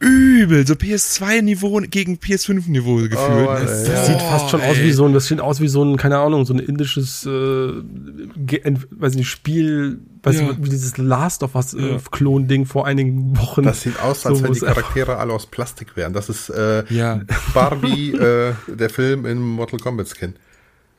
übel, 0.00 0.66
so 0.66 0.74
PS2-Niveau 0.74 1.82
gegen 1.88 2.16
PS5-Niveau 2.16 2.96
gefühlt. 3.08 3.48
Oh, 3.48 3.52
das, 3.52 3.84
das 3.84 4.06
sieht 4.06 4.20
fast 4.20 4.50
schon 4.50 4.60
ey. 4.60 4.70
aus 4.70 4.78
wie 4.78 4.92
so 4.92 5.06
ein, 5.06 5.12
das 5.12 5.26
sieht 5.26 5.40
aus 5.40 5.60
wie 5.60 5.68
so 5.68 5.84
ein, 5.84 5.96
keine 5.96 6.18
Ahnung, 6.18 6.44
so 6.44 6.54
ein 6.54 6.58
indisches, 6.58 7.26
äh, 7.26 7.28
weiß 7.30 9.14
nicht, 9.14 9.28
Spiel, 9.28 10.00
weiß 10.22 10.36
ja. 10.36 10.42
nicht, 10.48 10.64
wie 10.64 10.68
dieses 10.68 10.96
Last 10.96 11.42
of 11.42 11.54
Us 11.54 11.74
äh, 11.74 11.98
Klon-Ding 12.10 12.66
vor 12.66 12.86
einigen 12.86 13.36
Wochen. 13.38 13.62
Das 13.62 13.82
sieht 13.82 14.00
aus, 14.00 14.26
als 14.26 14.38
so, 14.38 14.44
wenn 14.44 14.52
die 14.52 14.60
Charaktere 14.60 15.16
alle 15.18 15.32
aus 15.32 15.46
Plastik 15.46 15.96
wären. 15.96 16.12
Das 16.12 16.28
ist 16.28 16.48
äh, 16.50 16.84
ja. 16.92 17.20
Barbie, 17.52 18.12
äh, 18.14 18.54
der 18.68 18.90
Film 18.90 19.26
in 19.26 19.38
Mortal 19.38 19.78
Kombat 19.80 20.08
Skin. 20.08 20.34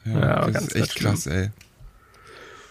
Ja, 0.06 0.20
ja 0.20 0.52
das 0.52 0.68
ist 0.68 0.76
echt 0.76 0.96
krass, 0.96 1.28
ey. 1.28 1.50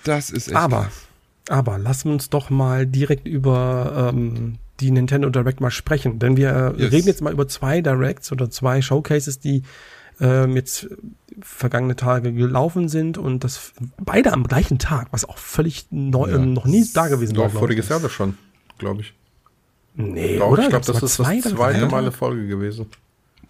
Das 0.04 0.30
ist 0.30 0.48
echt 0.48 0.56
Aber, 0.56 0.82
krass. 0.82 1.02
aber 1.48 1.78
lassen 1.78 2.10
wir 2.10 2.12
uns 2.12 2.30
doch 2.30 2.50
mal 2.50 2.86
direkt 2.86 3.26
über 3.26 4.12
ähm, 4.14 4.58
die 4.80 4.90
Nintendo 4.90 5.30
Direct 5.30 5.60
mal 5.60 5.70
sprechen. 5.70 6.18
Denn 6.18 6.36
wir 6.36 6.74
yes. 6.76 6.92
reden 6.92 7.06
jetzt 7.06 7.22
mal 7.22 7.32
über 7.32 7.48
zwei 7.48 7.80
Directs 7.80 8.32
oder 8.32 8.50
zwei 8.50 8.82
Showcases, 8.82 9.38
die 9.38 9.62
ähm, 10.20 10.56
jetzt 10.56 10.88
vergangene 11.40 11.96
Tage 11.96 12.32
gelaufen 12.32 12.88
sind 12.88 13.18
und 13.18 13.44
das 13.44 13.72
beide 14.02 14.32
am 14.32 14.44
gleichen 14.44 14.78
Tag, 14.78 15.08
was 15.10 15.24
auch 15.24 15.38
völlig 15.38 15.86
neu, 15.90 16.30
ja. 16.30 16.38
noch 16.38 16.66
nie 16.66 16.86
da 16.92 17.08
gewesen 17.08 17.36
war. 17.36 17.50
voriges 17.50 17.88
Jahr 17.88 18.00
das 18.00 18.12
schon, 18.12 18.36
glaube 18.78 19.02
ich. 19.02 19.14
Nee, 19.96 20.38
Doch, 20.38 20.48
oder? 20.48 20.64
Ich 20.64 20.68
glaube, 20.68 20.84
das 20.84 20.96
ist 20.96 21.02
das 21.02 21.14
zweite 21.14 21.54
Mal 21.54 22.02
eine 22.02 22.12
Folge 22.12 22.46
gewesen. 22.46 22.86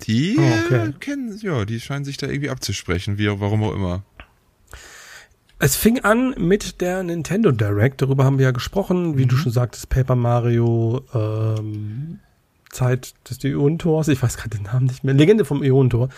Die 0.03 0.37
oh, 0.39 0.65
okay. 0.65 0.93
kennen, 1.01 1.39
ja, 1.41 1.65
die 1.65 1.81
scheinen 1.81 2.05
sich 2.05 2.17
da 2.17 2.27
irgendwie 2.27 2.51
abzusprechen, 2.51 3.17
wie 3.17 3.29
warum 3.29 3.63
auch 3.63 3.75
immer. 3.75 4.03
Es 5.59 5.77
fing 5.77 6.01
an 6.01 6.35
mit 6.37 6.81
der 6.81 7.03
Nintendo 7.03 7.53
Direct, 7.53 8.03
darüber 8.03 8.25
haben 8.25 8.39
wir 8.39 8.47
ja 8.47 8.51
gesprochen, 8.51 9.17
wie 9.17 9.25
mhm. 9.25 9.29
du 9.29 9.37
schon 9.37 9.53
sagtest, 9.53 9.89
Paper 9.89 10.17
Mario, 10.17 11.03
ähm, 11.15 12.21
Zeit 12.71 13.15
des 13.31 13.43
Ionentors, 13.43 14.09
ich 14.09 14.23
weiß 14.23 14.37
gerade 14.37 14.57
den 14.57 14.65
Namen 14.65 14.87
nicht 14.87 15.05
mehr, 15.05 15.15
Legende 15.15 15.45
vom 15.45 15.63
Ionentor. 15.63 16.09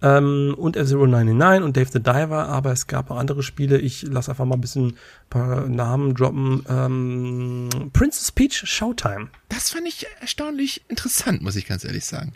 Ähm, 0.00 0.54
und 0.56 0.76
F-Zero99 0.76 1.62
und 1.62 1.76
Dave 1.76 1.90
the 1.92 1.98
Diver, 1.98 2.48
aber 2.48 2.70
es 2.70 2.86
gab 2.86 3.10
auch 3.10 3.16
andere 3.16 3.42
Spiele. 3.42 3.78
Ich 3.78 4.02
lasse 4.02 4.30
einfach 4.30 4.44
mal 4.44 4.54
ein 4.54 4.60
bisschen 4.60 4.90
ein 4.90 4.96
paar 5.28 5.68
Namen 5.68 6.14
droppen. 6.14 6.64
Ähm, 6.68 7.68
Princess 7.92 8.30
Peach 8.30 8.62
Showtime. 8.64 9.28
Das 9.48 9.70
fand 9.70 9.88
ich 9.88 10.06
erstaunlich 10.20 10.84
interessant, 10.86 11.42
muss 11.42 11.56
ich 11.56 11.66
ganz 11.66 11.84
ehrlich 11.84 12.04
sagen. 12.04 12.32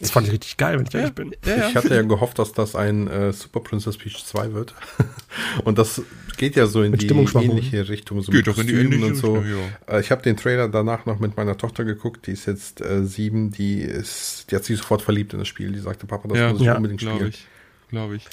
Das 0.00 0.10
fand 0.10 0.26
ich 0.26 0.32
richtig 0.32 0.56
geil, 0.58 0.78
wenn 0.78 0.86
ich 0.86 0.94
ehrlich 0.94 1.14
bin. 1.14 1.34
Ja, 1.44 1.68
ich 1.68 1.74
hatte 1.74 1.94
ja 1.94 2.02
gehofft, 2.02 2.38
dass 2.38 2.52
das 2.52 2.76
ein 2.76 3.08
äh, 3.08 3.32
Super 3.32 3.60
Princess 3.60 3.96
Peach 3.96 4.24
2 4.24 4.52
wird. 4.52 4.74
und 5.64 5.78
das 5.78 6.02
geht 6.36 6.54
ja 6.54 6.66
so 6.66 6.82
in 6.82 6.90
mit 6.90 7.02
die 7.02 7.06
ähnliche 7.08 7.88
Richtung. 7.88 8.20
So 8.20 8.30
geht 8.30 8.46
doch 8.46 8.58
in 8.58 8.66
die 8.66 8.74
ähnliche 8.74 9.06
und 9.06 9.14
so. 9.16 9.36
Ja. 9.36 9.94
Äh, 9.94 10.00
ich 10.00 10.10
habe 10.10 10.22
den 10.22 10.36
Trailer 10.36 10.68
danach 10.68 11.06
noch 11.06 11.18
mit 11.18 11.36
meiner 11.36 11.56
Tochter 11.56 11.84
geguckt, 11.84 12.26
die 12.26 12.32
ist 12.32 12.46
jetzt 12.46 12.82
äh, 12.82 13.04
sieben, 13.04 13.52
die 13.52 13.80
ist, 13.80 14.50
die 14.50 14.56
hat 14.56 14.64
sich 14.64 14.76
sofort 14.76 15.00
verliebt 15.00 15.32
in 15.32 15.38
das 15.38 15.48
Spiel. 15.48 15.72
Die 15.72 15.80
sagte, 15.80 16.06
Papa, 16.06 16.28
das 16.28 16.38
ja, 16.38 16.50
muss 16.50 16.60
ich 16.60 16.66
ja, 16.66 16.76
unbedingt 16.76 17.00
spielen. 17.00 17.16
Glaube 17.16 17.30
ich. 17.30 17.46
Glaube 17.88 18.16
ich. 18.16 18.24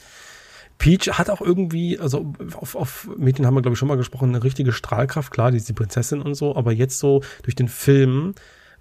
Peach 0.80 1.18
hat 1.18 1.30
auch 1.30 1.40
irgendwie, 1.40 1.98
also 1.98 2.34
auf, 2.56 2.76
auf 2.76 3.08
Mädchen 3.18 3.46
haben 3.46 3.54
wir, 3.54 3.62
glaube 3.62 3.74
ich, 3.74 3.80
schon 3.80 3.88
mal 3.88 3.96
gesprochen, 3.96 4.30
eine 4.30 4.44
richtige 4.44 4.74
Strahlkraft. 4.74 5.32
Klar, 5.32 5.52
die 5.52 5.58
ist 5.58 5.70
die 5.70 5.74
Prinzessin 5.74 6.22
und 6.22 6.36
so, 6.36 6.58
aber 6.58 6.74
jetzt 6.74 7.00
so 7.00 7.24
durch 7.44 7.56
den 7.56 7.70
Film 7.70 8.34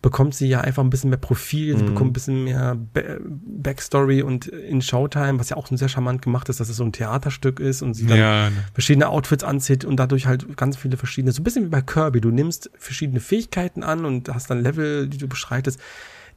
bekommt 0.02 0.34
sie 0.34 0.48
ja 0.48 0.60
einfach 0.60 0.82
ein 0.82 0.90
bisschen 0.90 1.10
mehr 1.10 1.18
Profil, 1.18 1.76
sie 1.76 1.84
mhm. 1.84 1.86
bekommt 1.86 2.10
ein 2.10 2.12
bisschen 2.12 2.44
mehr 2.44 2.76
Backstory 2.76 4.22
und 4.22 4.48
in 4.48 4.82
Showtime, 4.82 5.38
was 5.38 5.48
ja 5.48 5.56
auch 5.56 5.68
sehr 5.70 5.88
charmant 5.88 6.20
gemacht 6.20 6.48
ist, 6.48 6.58
dass 6.58 6.68
es 6.68 6.76
so 6.76 6.84
ein 6.84 6.92
Theaterstück 6.92 7.60
ist 7.60 7.82
und 7.82 7.94
sie 7.94 8.06
dann 8.06 8.18
ja. 8.18 8.50
Ne. 8.50 8.64
verschiedene 8.74 9.08
Outfits 9.08 9.44
anzieht 9.44 9.84
und 9.84 9.96
dadurch 9.96 10.26
halt 10.26 10.56
ganz 10.56 10.76
viele 10.76 10.96
verschiedene, 10.96 11.32
so 11.32 11.40
ein 11.40 11.44
bisschen 11.44 11.64
wie 11.64 11.68
bei 11.68 11.80
Kirby, 11.80 12.20
du 12.20 12.30
nimmst 12.30 12.70
verschiedene 12.76 13.20
Fähigkeiten 13.20 13.84
an 13.84 14.04
und 14.04 14.28
hast 14.28 14.50
dann 14.50 14.62
Level, 14.62 15.08
die 15.08 15.18
du 15.18 15.28
beschreitest. 15.28 15.80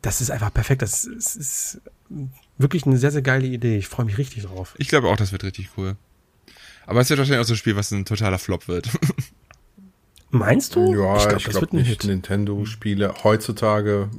Das 0.01 0.21
ist 0.21 0.29
einfach 0.29 0.53
perfekt. 0.53 0.83
Das 0.83 1.05
ist, 1.05 1.35
ist 1.35 1.81
wirklich 2.59 2.85
eine 2.85 2.97
sehr, 2.97 3.11
sehr 3.11 3.23
geile 3.23 3.47
Idee. 3.47 3.77
Ich 3.77 3.87
freue 3.87 4.05
mich 4.05 4.19
richtig 4.19 4.43
drauf. 4.43 4.75
Ich 4.77 4.87
glaube 4.87 5.07
auch, 5.07 5.17
das 5.17 5.31
wird 5.31 5.43
richtig 5.43 5.69
cool. 5.77 5.95
Aber 6.85 7.01
es 7.01 7.09
wird 7.09 7.17
wahrscheinlich 7.17 7.41
auch 7.41 7.47
so 7.47 7.53
ein 7.53 7.57
Spiel, 7.57 7.75
was 7.75 7.89
ein 7.91 8.05
totaler 8.05 8.37
Flop 8.37 8.67
wird. 8.67 8.89
Meinst 10.35 10.75
du? 10.75 10.93
Ja, 10.93 11.17
ich 11.37 11.45
glaube 11.45 11.67
glaub 11.67 11.73
nicht. 11.73 12.03
Nintendo-Spiele 12.03 13.13
heutzutage. 13.23 14.09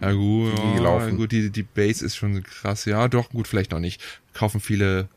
Ja, 0.00 0.12
gut, 0.12 0.52
die, 0.58 0.82
ja, 0.82 1.10
gut 1.10 1.32
die, 1.32 1.50
die 1.50 1.62
Base 1.62 2.04
ist 2.04 2.16
schon 2.16 2.42
krass. 2.42 2.84
Ja, 2.84 3.08
doch, 3.08 3.30
gut, 3.30 3.46
vielleicht 3.46 3.70
noch 3.70 3.78
nicht. 3.78 4.02
Kaufen 4.34 4.60
viele, 4.60 5.08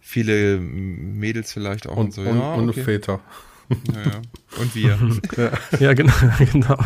viele 0.00 0.58
Mädels 0.58 1.52
vielleicht 1.52 1.86
auch 1.86 1.96
und, 1.96 2.06
und 2.06 2.12
so. 2.14 2.20
Und, 2.22 2.38
ja, 2.38 2.54
und 2.54 2.68
okay. 2.70 2.82
Väter. 2.82 3.20
Ja, 3.68 4.02
ja. 4.02 4.22
Und 4.60 4.74
wir. 4.74 4.98
ja. 5.80 5.92
genau, 5.92 6.12
genau. 6.52 6.78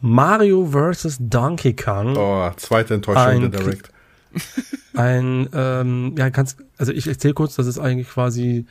Mario 0.00 0.66
vs. 0.66 1.16
Donkey 1.20 1.74
Kong. 1.74 2.16
Oh, 2.16 2.50
zweite 2.56 2.94
Enttäuschung 2.94 3.50
der 3.50 3.60
Direct. 3.60 3.90
Ein, 4.94 5.48
ähm, 5.52 6.14
ja, 6.16 6.30
kannst, 6.30 6.58
also 6.76 6.92
ich 6.92 7.06
erzähle 7.06 7.34
kurz, 7.34 7.56
das 7.56 7.66
ist 7.66 7.78
eigentlich 7.78 8.08
quasi, 8.08 8.66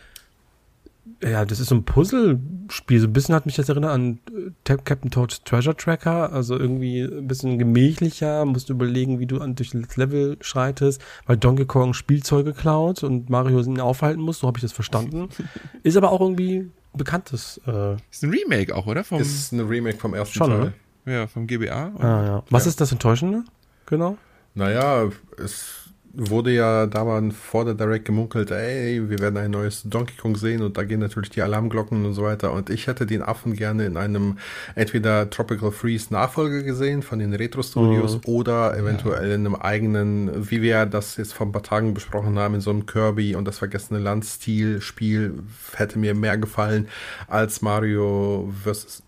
ja, 1.23 1.45
das 1.45 1.59
ist 1.59 1.69
so 1.69 1.75
ein 1.75 1.83
Puzzlespiel. 1.83 2.99
So 2.99 3.07
ein 3.07 3.13
bisschen 3.13 3.35
hat 3.35 3.45
mich 3.45 3.55
das 3.55 3.69
erinnert 3.69 3.91
an 3.91 4.19
äh, 4.33 4.77
Captain 4.83 5.11
Toad's 5.11 5.43
Treasure 5.43 5.75
Tracker. 5.75 6.31
Also 6.31 6.57
irgendwie 6.57 7.01
ein 7.01 7.27
bisschen 7.27 7.57
gemächlicher, 7.57 8.45
musst 8.45 8.69
du 8.69 8.73
überlegen, 8.73 9.19
wie 9.19 9.25
du 9.25 9.39
an, 9.39 9.55
durch 9.55 9.71
das 9.71 9.97
Level 9.97 10.37
schreitest, 10.41 11.01
weil 11.25 11.37
Donkey 11.37 11.65
Kong 11.65 11.93
Spielzeuge 11.93 12.53
klaut 12.53 13.03
und 13.03 13.29
Mario 13.29 13.61
ihn 13.61 13.79
aufhalten 13.79 14.21
muss, 14.21 14.39
so 14.39 14.47
habe 14.47 14.57
ich 14.57 14.61
das 14.63 14.73
verstanden. 14.73 15.29
ist 15.83 15.97
aber 15.97 16.11
auch 16.11 16.21
irgendwie 16.21 16.69
bekanntes. 16.93 17.59
Äh, 17.65 17.95
ist 18.11 18.23
ein 18.23 18.29
Remake 18.29 18.75
auch, 18.75 18.85
oder? 18.87 19.03
Vom 19.03 19.21
ist 19.21 19.51
ein 19.51 19.61
Remake 19.61 19.97
vom 19.97 20.13
ersten 20.13 20.37
schon, 20.37 20.49
Teil. 20.49 20.61
Oder? 20.61 20.73
Ja, 21.05 21.27
vom 21.27 21.47
GBA. 21.47 21.91
Ah, 21.99 22.25
ja. 22.25 22.43
Was 22.49 22.65
ja. 22.65 22.69
ist 22.69 22.81
das 22.81 22.91
Enttäuschende? 22.91 23.43
Genau. 23.85 24.17
Naja, 24.55 25.09
es 25.37 25.84
wurde 26.17 26.51
ja 26.51 26.85
damals 26.85 27.35
vor 27.35 27.65
der 27.65 27.73
Direct 27.73 28.05
gemunkelt, 28.05 28.51
ey, 28.51 29.09
wir 29.09 29.19
werden 29.19 29.37
ein 29.37 29.51
neues 29.51 29.83
Donkey 29.83 30.15
Kong 30.15 30.35
sehen 30.35 30.61
und 30.61 30.77
da 30.77 30.83
gehen 30.83 30.99
natürlich 30.99 31.29
die 31.29 31.41
Alarmglocken 31.41 32.05
und 32.05 32.13
so 32.13 32.23
weiter. 32.23 32.51
Und 32.51 32.69
ich 32.69 32.87
hätte 32.87 33.05
den 33.05 33.21
Affen 33.21 33.55
gerne 33.55 33.85
in 33.85 33.97
einem 33.97 34.37
entweder 34.75 35.29
Tropical 35.29 35.71
Freeze 35.71 36.13
Nachfolger 36.13 36.63
gesehen 36.63 37.03
von 37.03 37.19
den 37.19 37.33
Retro 37.33 37.63
Studios 37.63 38.15
mhm. 38.15 38.21
oder 38.25 38.77
eventuell 38.77 39.29
ja. 39.29 39.35
in 39.35 39.45
einem 39.45 39.55
eigenen, 39.55 40.49
wie 40.49 40.61
wir 40.61 40.85
das 40.85 41.17
jetzt 41.17 41.33
vor 41.33 41.47
ein 41.47 41.51
paar 41.51 41.63
Tagen 41.63 41.93
besprochen 41.93 42.39
haben, 42.39 42.55
in 42.55 42.61
so 42.61 42.69
einem 42.71 42.85
Kirby 42.85 43.35
und 43.35 43.45
das 43.45 43.57
vergessene 43.57 43.99
Land-Stil 43.99 44.81
Spiel 44.81 45.33
hätte 45.75 45.99
mir 45.99 46.15
mehr 46.15 46.37
gefallen 46.37 46.87
als 47.27 47.61
Mario 47.61 48.51
vs. 48.63 49.03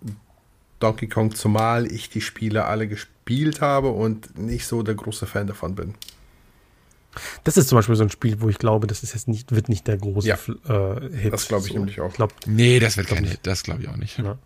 Donkey 0.80 1.08
Kong, 1.08 1.34
zumal 1.34 1.91
ich 1.91 2.10
die 2.10 2.22
Spiele 2.22 2.66
alle 2.66 2.88
gespielt 2.88 3.62
habe 3.62 3.89
und 3.89 4.38
nicht 4.38 4.68
so 4.68 4.84
der 4.84 4.95
große 4.95 5.26
Fan 5.26 5.47
davon 5.47 5.74
bin. 5.74 5.95
Das 7.43 7.57
ist 7.57 7.70
zum 7.70 7.78
Beispiel 7.78 7.95
so 7.95 8.03
ein 8.03 8.09
Spiel, 8.09 8.41
wo 8.41 8.49
ich 8.49 8.57
glaube, 8.57 8.88
das 8.88 9.03
ist 9.03 9.13
jetzt 9.13 9.28
nicht, 9.28 9.53
wird 9.53 9.70
nicht 9.70 9.88
der 9.88 9.97
große 9.97 10.28
ja, 10.28 10.36
äh, 10.36 11.15
Hit. 11.15 11.34
Das 11.34 11.47
glaube 11.47 11.68
ich 11.68 11.74
so. 11.74 11.80
nämlich 11.80 12.01
auch. 12.01 12.13
Glaub, 12.13 12.34
nee, 12.45 12.80
das 12.80 12.97
wird 12.97 13.07
kein 13.07 13.26
Hit, 13.26 13.39
das 13.43 13.63
glaube 13.63 13.84
ich 13.84 13.89
auch 13.89 13.97
nicht. 13.97 14.18
Ja. 14.20 14.38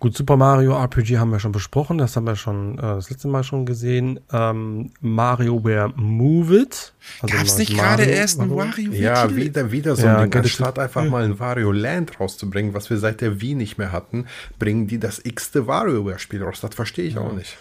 Gut, 0.00 0.16
Super 0.16 0.38
Mario 0.38 0.72
RPG 0.82 1.18
haben 1.18 1.30
wir 1.30 1.40
schon 1.40 1.52
besprochen, 1.52 1.98
das 1.98 2.16
haben 2.16 2.26
wir 2.26 2.34
schon 2.34 2.78
äh, 2.78 2.80
das 2.80 3.10
letzte 3.10 3.28
Mal 3.28 3.44
schon 3.44 3.66
gesehen. 3.66 4.18
Ähm, 4.32 4.92
Mario 5.02 5.62
Where 5.62 5.92
Move 5.94 6.56
It. 6.56 6.94
Also 7.20 7.36
Gab's 7.36 7.58
nicht 7.58 7.76
gerade 7.76 8.04
erst 8.04 8.40
ein 8.40 8.50
Wario? 8.50 8.92
Ja, 8.92 9.36
wieder, 9.36 9.72
wieder 9.72 9.96
so 9.96 10.06
ja, 10.06 10.16
ein 10.16 10.30
Ding. 10.30 10.40
Anstatt 10.40 10.78
einfach 10.78 11.04
ja. 11.04 11.10
mal 11.10 11.24
ein 11.24 11.38
Wario 11.38 11.70
Land 11.70 12.18
rauszubringen, 12.18 12.72
was 12.72 12.88
wir 12.88 12.96
seit 12.96 13.20
der 13.20 13.42
Wii 13.42 13.54
nicht 13.54 13.76
mehr 13.76 13.92
hatten, 13.92 14.24
bringen 14.58 14.86
die 14.86 14.98
das 14.98 15.20
x-te 15.22 15.66
WarioWare-Spiel 15.66 16.42
raus. 16.42 16.62
Das 16.62 16.74
verstehe 16.74 17.04
ich 17.04 17.16
ja. 17.16 17.20
auch 17.20 17.34
nicht. 17.34 17.58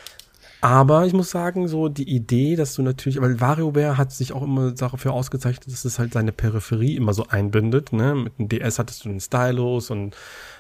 Aber 0.62 1.06
ich 1.06 1.14
muss 1.14 1.32
sagen, 1.32 1.68
so 1.68 1.88
die 1.88 2.10
Idee, 2.10 2.56
dass 2.58 2.74
du 2.74 2.82
natürlich, 2.82 3.22
weil 3.22 3.40
WarioWare 3.40 3.98
hat 3.98 4.12
sich 4.12 4.34
auch 4.34 4.44
immer 4.44 4.72
dafür 4.72 5.14
ausgezeichnet, 5.14 5.72
dass 5.72 5.86
es 5.86 6.00
halt 6.00 6.14
seine 6.14 6.34
Peripherie 6.34 6.98
immer 6.98 7.14
so 7.14 7.28
einbindet. 7.28 7.94
Ne? 7.94 8.14
Mit 8.16 8.38
dem 8.40 8.50
DS 8.50 8.78
hattest 8.78 9.06
du 9.06 9.10
den 9.10 9.22
Stylus 9.22 9.90
und 9.90 10.18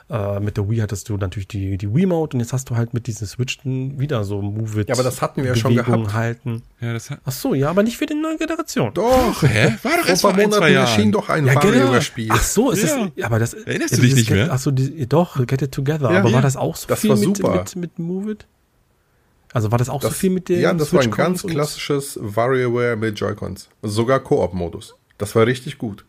äh, 0.09 0.39
mit 0.39 0.55
der 0.55 0.69
Wii 0.69 0.79
hattest 0.79 1.09
du 1.09 1.17
natürlich 1.17 1.49
die, 1.49 1.77
die 1.77 1.93
Wiimote 1.93 2.37
und 2.37 2.39
jetzt 2.39 2.53
hast 2.53 2.69
du 2.69 2.77
halt 2.77 2.93
mit 2.93 3.07
diesen 3.07 3.27
Switchen 3.27 3.99
wieder 3.99 4.23
so 4.23 4.41
Move 4.41 4.81
It. 4.81 4.89
Ja, 4.89 4.95
aber 4.95 5.03
das 5.03 5.21
hatten 5.21 5.43
wir 5.43 5.49
ja 5.49 5.55
schon 5.55 5.75
gehabt. 5.75 6.13
Halten. 6.13 6.63
Ja, 6.79 6.93
das 6.93 7.09
Ach 7.25 7.31
so, 7.31 7.53
ja, 7.53 7.69
aber 7.69 7.83
nicht 7.83 7.97
für 7.97 8.05
die 8.05 8.15
neue 8.15 8.37
Generation. 8.37 8.93
Doch, 8.93 9.43
hä? 9.43 9.75
War 9.83 9.97
doch 9.97 10.07
erst 10.07 10.21
vor 10.21 10.31
ein 10.31 10.37
paar 10.37 10.59
Monaten 10.59 10.73
erschien 10.73 11.11
doch 11.11 11.27
ein 11.27 11.45
ja, 11.45 11.55
WarioWare-Spiel. 11.55 12.27
Genau. 12.27 12.39
Ach 12.39 12.43
so, 12.43 12.71
ist 12.71 12.87
ja. 12.87 13.09
das, 13.15 13.25
aber 13.25 13.37
das. 13.37 13.53
Erinnerst 13.53 13.97
du 13.97 14.01
dich 14.01 14.15
nicht 14.15 14.31
mehr? 14.31 14.49
Ach 14.51 14.59
so, 14.59 14.71
die, 14.71 15.07
doch, 15.07 15.45
Get 15.45 15.61
It 15.61 15.73
Together. 15.73 16.11
Ja, 16.11 16.19
aber 16.19 16.31
war 16.31 16.41
das 16.41 16.55
auch 16.55 16.75
so 16.75 16.87
das 16.87 17.01
viel 17.01 17.11
war 17.11 17.17
mit, 17.17 17.37
super. 17.37 17.51
mit, 17.51 17.75
mit 17.75 17.99
Move 17.99 18.31
It? 18.31 18.47
Also 19.53 19.71
war 19.71 19.77
das 19.77 19.89
auch 19.89 20.01
das, 20.01 20.11
so 20.11 20.15
viel 20.15 20.29
mit 20.29 20.49
der 20.49 20.59
Ja, 20.59 20.73
das 20.73 20.93
war 20.93 21.01
ein 21.01 21.11
ganz 21.11 21.43
klassisches 21.43 22.19
WarioWare 22.21 22.95
mit 22.95 23.19
Joy-Cons. 23.19 23.69
Sogar 23.81 24.19
Koop-Modus. 24.19 24.95
Das 25.17 25.35
war 25.35 25.45
richtig 25.45 25.77
gut. 25.77 26.05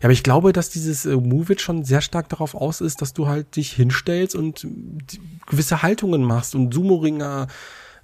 Ja, 0.00 0.04
aber 0.04 0.12
ich 0.12 0.22
glaube, 0.22 0.52
dass 0.52 0.70
dieses 0.70 1.06
äh, 1.06 1.16
Move 1.16 1.52
It 1.52 1.60
schon 1.60 1.84
sehr 1.84 2.00
stark 2.00 2.28
darauf 2.28 2.54
aus 2.54 2.80
ist, 2.80 3.02
dass 3.02 3.12
du 3.12 3.28
halt 3.28 3.56
dich 3.56 3.72
hinstellst 3.72 4.34
und 4.34 4.66
gewisse 5.46 5.82
Haltungen 5.82 6.22
machst 6.22 6.54
und 6.54 6.72
Sumo-Ringer 6.72 7.48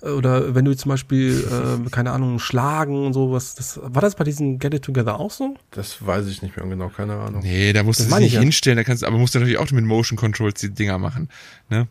äh, 0.03 0.09
oder 0.09 0.55
wenn 0.55 0.65
du 0.65 0.77
zum 0.77 0.91
Beispiel, 0.91 1.45
äh, 1.51 1.89
keine 1.91 2.13
Ahnung, 2.13 2.39
schlagen 2.39 3.07
und 3.07 3.13
sowas. 3.13 3.55
Das, 3.55 3.81
war 3.83 4.03
das 4.03 4.15
bei 4.15 4.25
diesem 4.25 4.59
Get 4.59 4.75
It 4.75 4.83
Together 4.83 5.19
auch 5.19 5.31
so? 5.31 5.55
Das 5.71 6.05
weiß 6.05 6.27
ich 6.29 6.43
nicht 6.43 6.57
mehr 6.57 6.67
genau, 6.67 6.89
keine 6.89 7.15
Ahnung. 7.15 7.43
Nee, 7.43 7.73
da 7.73 7.83
musst 7.83 8.01
du 8.01 8.05
dich 8.05 8.15
nicht 8.17 8.35
ja. 8.35 8.41
hinstellen, 8.41 8.77
da 8.77 8.85
kannst, 8.85 9.05
aber 9.05 9.19
musst 9.19 9.35
du 9.35 9.39
natürlich 9.39 9.59
auch 9.59 9.71
mit 9.71 9.85
Motion 9.85 10.19
Controls 10.19 10.61
die 10.61 10.71
Dinger 10.71 10.99
machen. 10.99 11.29
Ne? 11.69 11.89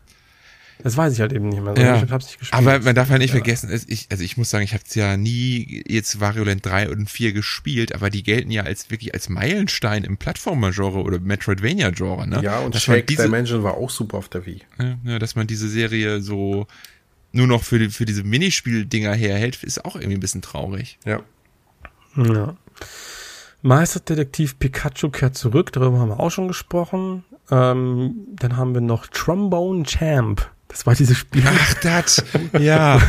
Das 0.82 0.96
weiß 0.96 1.14
ich 1.14 1.20
halt 1.20 1.34
eben 1.34 1.50
nicht 1.50 1.62
mehr. 1.62 1.76
So. 1.76 1.82
Ja. 1.82 2.02
Ich 2.02 2.10
hab's 2.10 2.28
nicht 2.28 2.40
gespielt. 2.40 2.58
Aber 2.58 2.80
man 2.80 2.96
darf 2.96 3.10
halt 3.10 3.22
nicht 3.22 3.32
vergessen, 3.32 3.70
ich, 3.88 4.08
also 4.10 4.24
ich 4.24 4.38
muss 4.38 4.50
sagen, 4.50 4.64
ich 4.64 4.74
habe 4.74 4.84
ja 4.94 5.18
nie 5.18 5.84
jetzt 5.88 6.22
Wario 6.22 6.46
Land 6.46 6.66
3 6.66 6.90
und 6.90 7.10
4 7.10 7.34
gespielt, 7.34 7.94
aber 7.94 8.10
die 8.10 8.24
gelten 8.24 8.50
ja 8.50 8.64
als 8.64 8.90
wirklich 8.90 9.14
als 9.14 9.28
Meilenstein 9.28 10.06
im 10.06 10.16
Plattformer-Genre 10.16 11.02
oder 11.02 11.20
Metroidvania-Genre. 11.20 12.28
Ne? 12.28 12.42
Ja, 12.42 12.60
und 12.60 12.76
Shake 12.78 13.08
diese, 13.08 13.24
Dimension 13.24 13.64
war 13.64 13.74
auch 13.76 13.90
super 13.90 14.18
auf 14.18 14.30
der 14.30 14.46
Wii. 14.46 14.62
Ja, 14.80 14.98
ja, 15.04 15.20
dass 15.20 15.36
man 15.36 15.48
diese 15.48 15.68
Serie 15.68 16.22
so 16.22 16.66
nur 17.34 17.48
noch 17.48 17.64
für, 17.64 17.78
die, 17.78 17.90
für 17.90 18.06
diese 18.06 18.24
Minispiel-Dinger 18.24 19.14
herhält, 19.14 19.62
ist 19.64 19.84
auch 19.84 19.96
irgendwie 19.96 20.16
ein 20.16 20.22
bisschen 20.22 20.42
traurig. 20.42 20.98
Ja. 21.06 21.22
Ja. 22.16 22.56
Meisterdetektiv 23.62 24.58
Pikachu 24.58 25.10
kehrt 25.10 25.36
zurück, 25.36 25.74
darüber 25.74 26.00
haben 26.00 26.10
wir 26.10 26.20
auch 26.20 26.32
schon 26.32 26.48
gesprochen. 26.48 27.26
Ähm, 27.52 28.28
dann 28.36 28.56
haben 28.56 28.74
wir 28.74 28.82
noch 28.82 29.08
Trombone 29.08 29.84
Champ. 29.84 30.50
Das 30.70 30.86
war 30.86 30.96
dieses 30.96 31.18
Spiel. 31.18 31.44
Ach, 31.46 31.74
das. 31.76 32.24
Ja. 32.58 33.02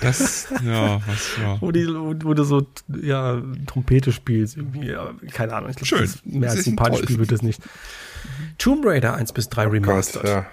Das, 0.00 0.48
ja, 0.64 1.00
was, 1.06 1.30
ja. 1.40 1.60
Wo, 1.60 1.70
die, 1.70 1.86
wo, 1.86 2.34
du 2.34 2.42
so, 2.42 2.66
ja, 3.00 3.40
Trompete 3.68 4.10
spielst, 4.10 4.56
irgendwie, 4.56 4.88
ja, 4.88 5.14
keine 5.30 5.54
Ahnung. 5.54 5.70
Ich 5.70 5.76
glaub, 5.76 5.86
Schön. 5.86 6.00
Das, 6.00 6.24
mehr 6.24 6.48
das 6.48 6.56
als 6.56 6.66
ein 6.66 6.74
Partyspiel 6.74 7.20
wird 7.20 7.30
das 7.30 7.42
nicht. 7.42 7.62
Tomb 8.58 8.84
Raider 8.84 9.14
1 9.14 9.32
bis 9.32 9.48
3 9.48 9.66
Remastered. 9.68 10.24
Gott, 10.24 10.46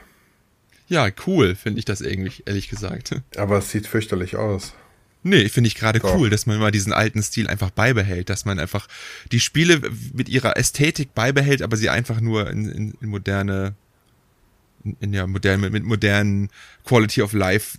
ja. 0.87 1.07
ja, 1.07 1.11
cool, 1.25 1.55
finde 1.55 1.79
ich 1.79 1.85
das 1.85 2.01
irgendwie, 2.01 2.43
ehrlich 2.45 2.69
gesagt. 2.69 3.19
Aber 3.37 3.57
es 3.57 3.71
sieht 3.71 3.87
fürchterlich 3.87 4.35
aus. 4.35 4.75
Nee, 5.23 5.49
finde 5.49 5.67
ich 5.67 5.75
gerade 5.75 5.99
cool, 6.03 6.29
dass 6.29 6.45
man 6.45 6.59
mal 6.59 6.71
diesen 6.71 6.93
alten 6.93 7.23
Stil 7.23 7.47
einfach 7.47 7.71
beibehält, 7.71 8.29
dass 8.29 8.45
man 8.45 8.59
einfach 8.59 8.87
die 9.31 9.39
Spiele 9.39 9.81
mit 10.13 10.29
ihrer 10.29 10.57
Ästhetik 10.57 11.15
beibehält, 11.15 11.61
aber 11.61 11.75
sie 11.75 11.89
einfach 11.89 12.21
nur 12.21 12.49
in, 12.49 12.69
in, 12.69 12.93
in 13.01 13.09
moderne 13.09 13.75
in 14.99 15.13
ja 15.13 15.27
modern, 15.27 15.61
mit 15.61 15.83
modernen 15.83 16.49
Quality 16.85 17.21
of 17.21 17.33
Life 17.33 17.77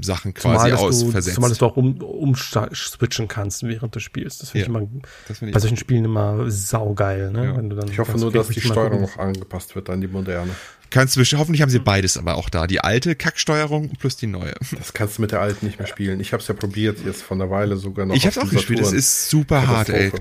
Sachen 0.00 0.34
quasi 0.34 0.70
zumal, 0.70 0.88
ausversetzt. 0.88 1.34
Zumal 1.34 1.52
du 1.52 1.66
auch 1.66 1.76
um, 1.76 2.00
umswitchen 2.02 3.28
kannst 3.28 3.62
während 3.62 3.94
des 3.94 4.02
Spiels. 4.02 4.38
Das 4.38 4.50
finde 4.50 4.66
ja, 4.66 4.72
ich 4.72 4.82
immer 4.82 5.34
find 5.34 5.52
bei 5.52 5.60
solchen 5.60 5.76
Spielen 5.76 6.04
immer 6.04 6.50
saugeil. 6.50 7.30
Ne? 7.30 7.44
Ja. 7.44 7.56
Wenn 7.56 7.70
du 7.70 7.76
dann 7.76 7.88
ich 7.88 7.98
hoffe 7.98 8.18
nur, 8.18 8.32
dass 8.32 8.48
die 8.48 8.60
Steuerung 8.60 9.04
auch 9.04 9.18
angepasst 9.18 9.76
wird 9.76 9.90
an 9.90 10.00
die 10.00 10.08
moderne. 10.08 10.50
Kannst 10.90 11.16
du, 11.16 11.22
hoffentlich 11.38 11.62
haben 11.62 11.70
sie 11.70 11.78
beides 11.78 12.16
aber 12.16 12.36
auch 12.36 12.48
da. 12.48 12.66
Die 12.66 12.80
alte 12.80 13.14
Kacksteuerung 13.14 13.90
plus 13.98 14.16
die 14.16 14.26
neue. 14.26 14.54
Das 14.76 14.92
kannst 14.92 15.18
du 15.18 15.22
mit 15.22 15.32
der 15.32 15.40
alten 15.40 15.66
nicht 15.66 15.78
mehr 15.78 15.88
spielen. 15.88 16.20
Ich 16.20 16.32
habe 16.32 16.40
es 16.40 16.48
ja 16.48 16.54
probiert, 16.54 16.98
jetzt 17.04 17.22
von 17.22 17.38
der 17.38 17.50
Weile 17.50 17.76
sogar 17.76 18.06
noch. 18.06 18.14
Ich 18.14 18.26
habe 18.26 18.38
es 18.38 18.38
auch 18.38 18.50
gespielt, 18.50 18.80
es 18.80 18.92
ist 18.92 19.30
super 19.30 19.66
hart, 19.66 19.88
ey. 19.88 20.12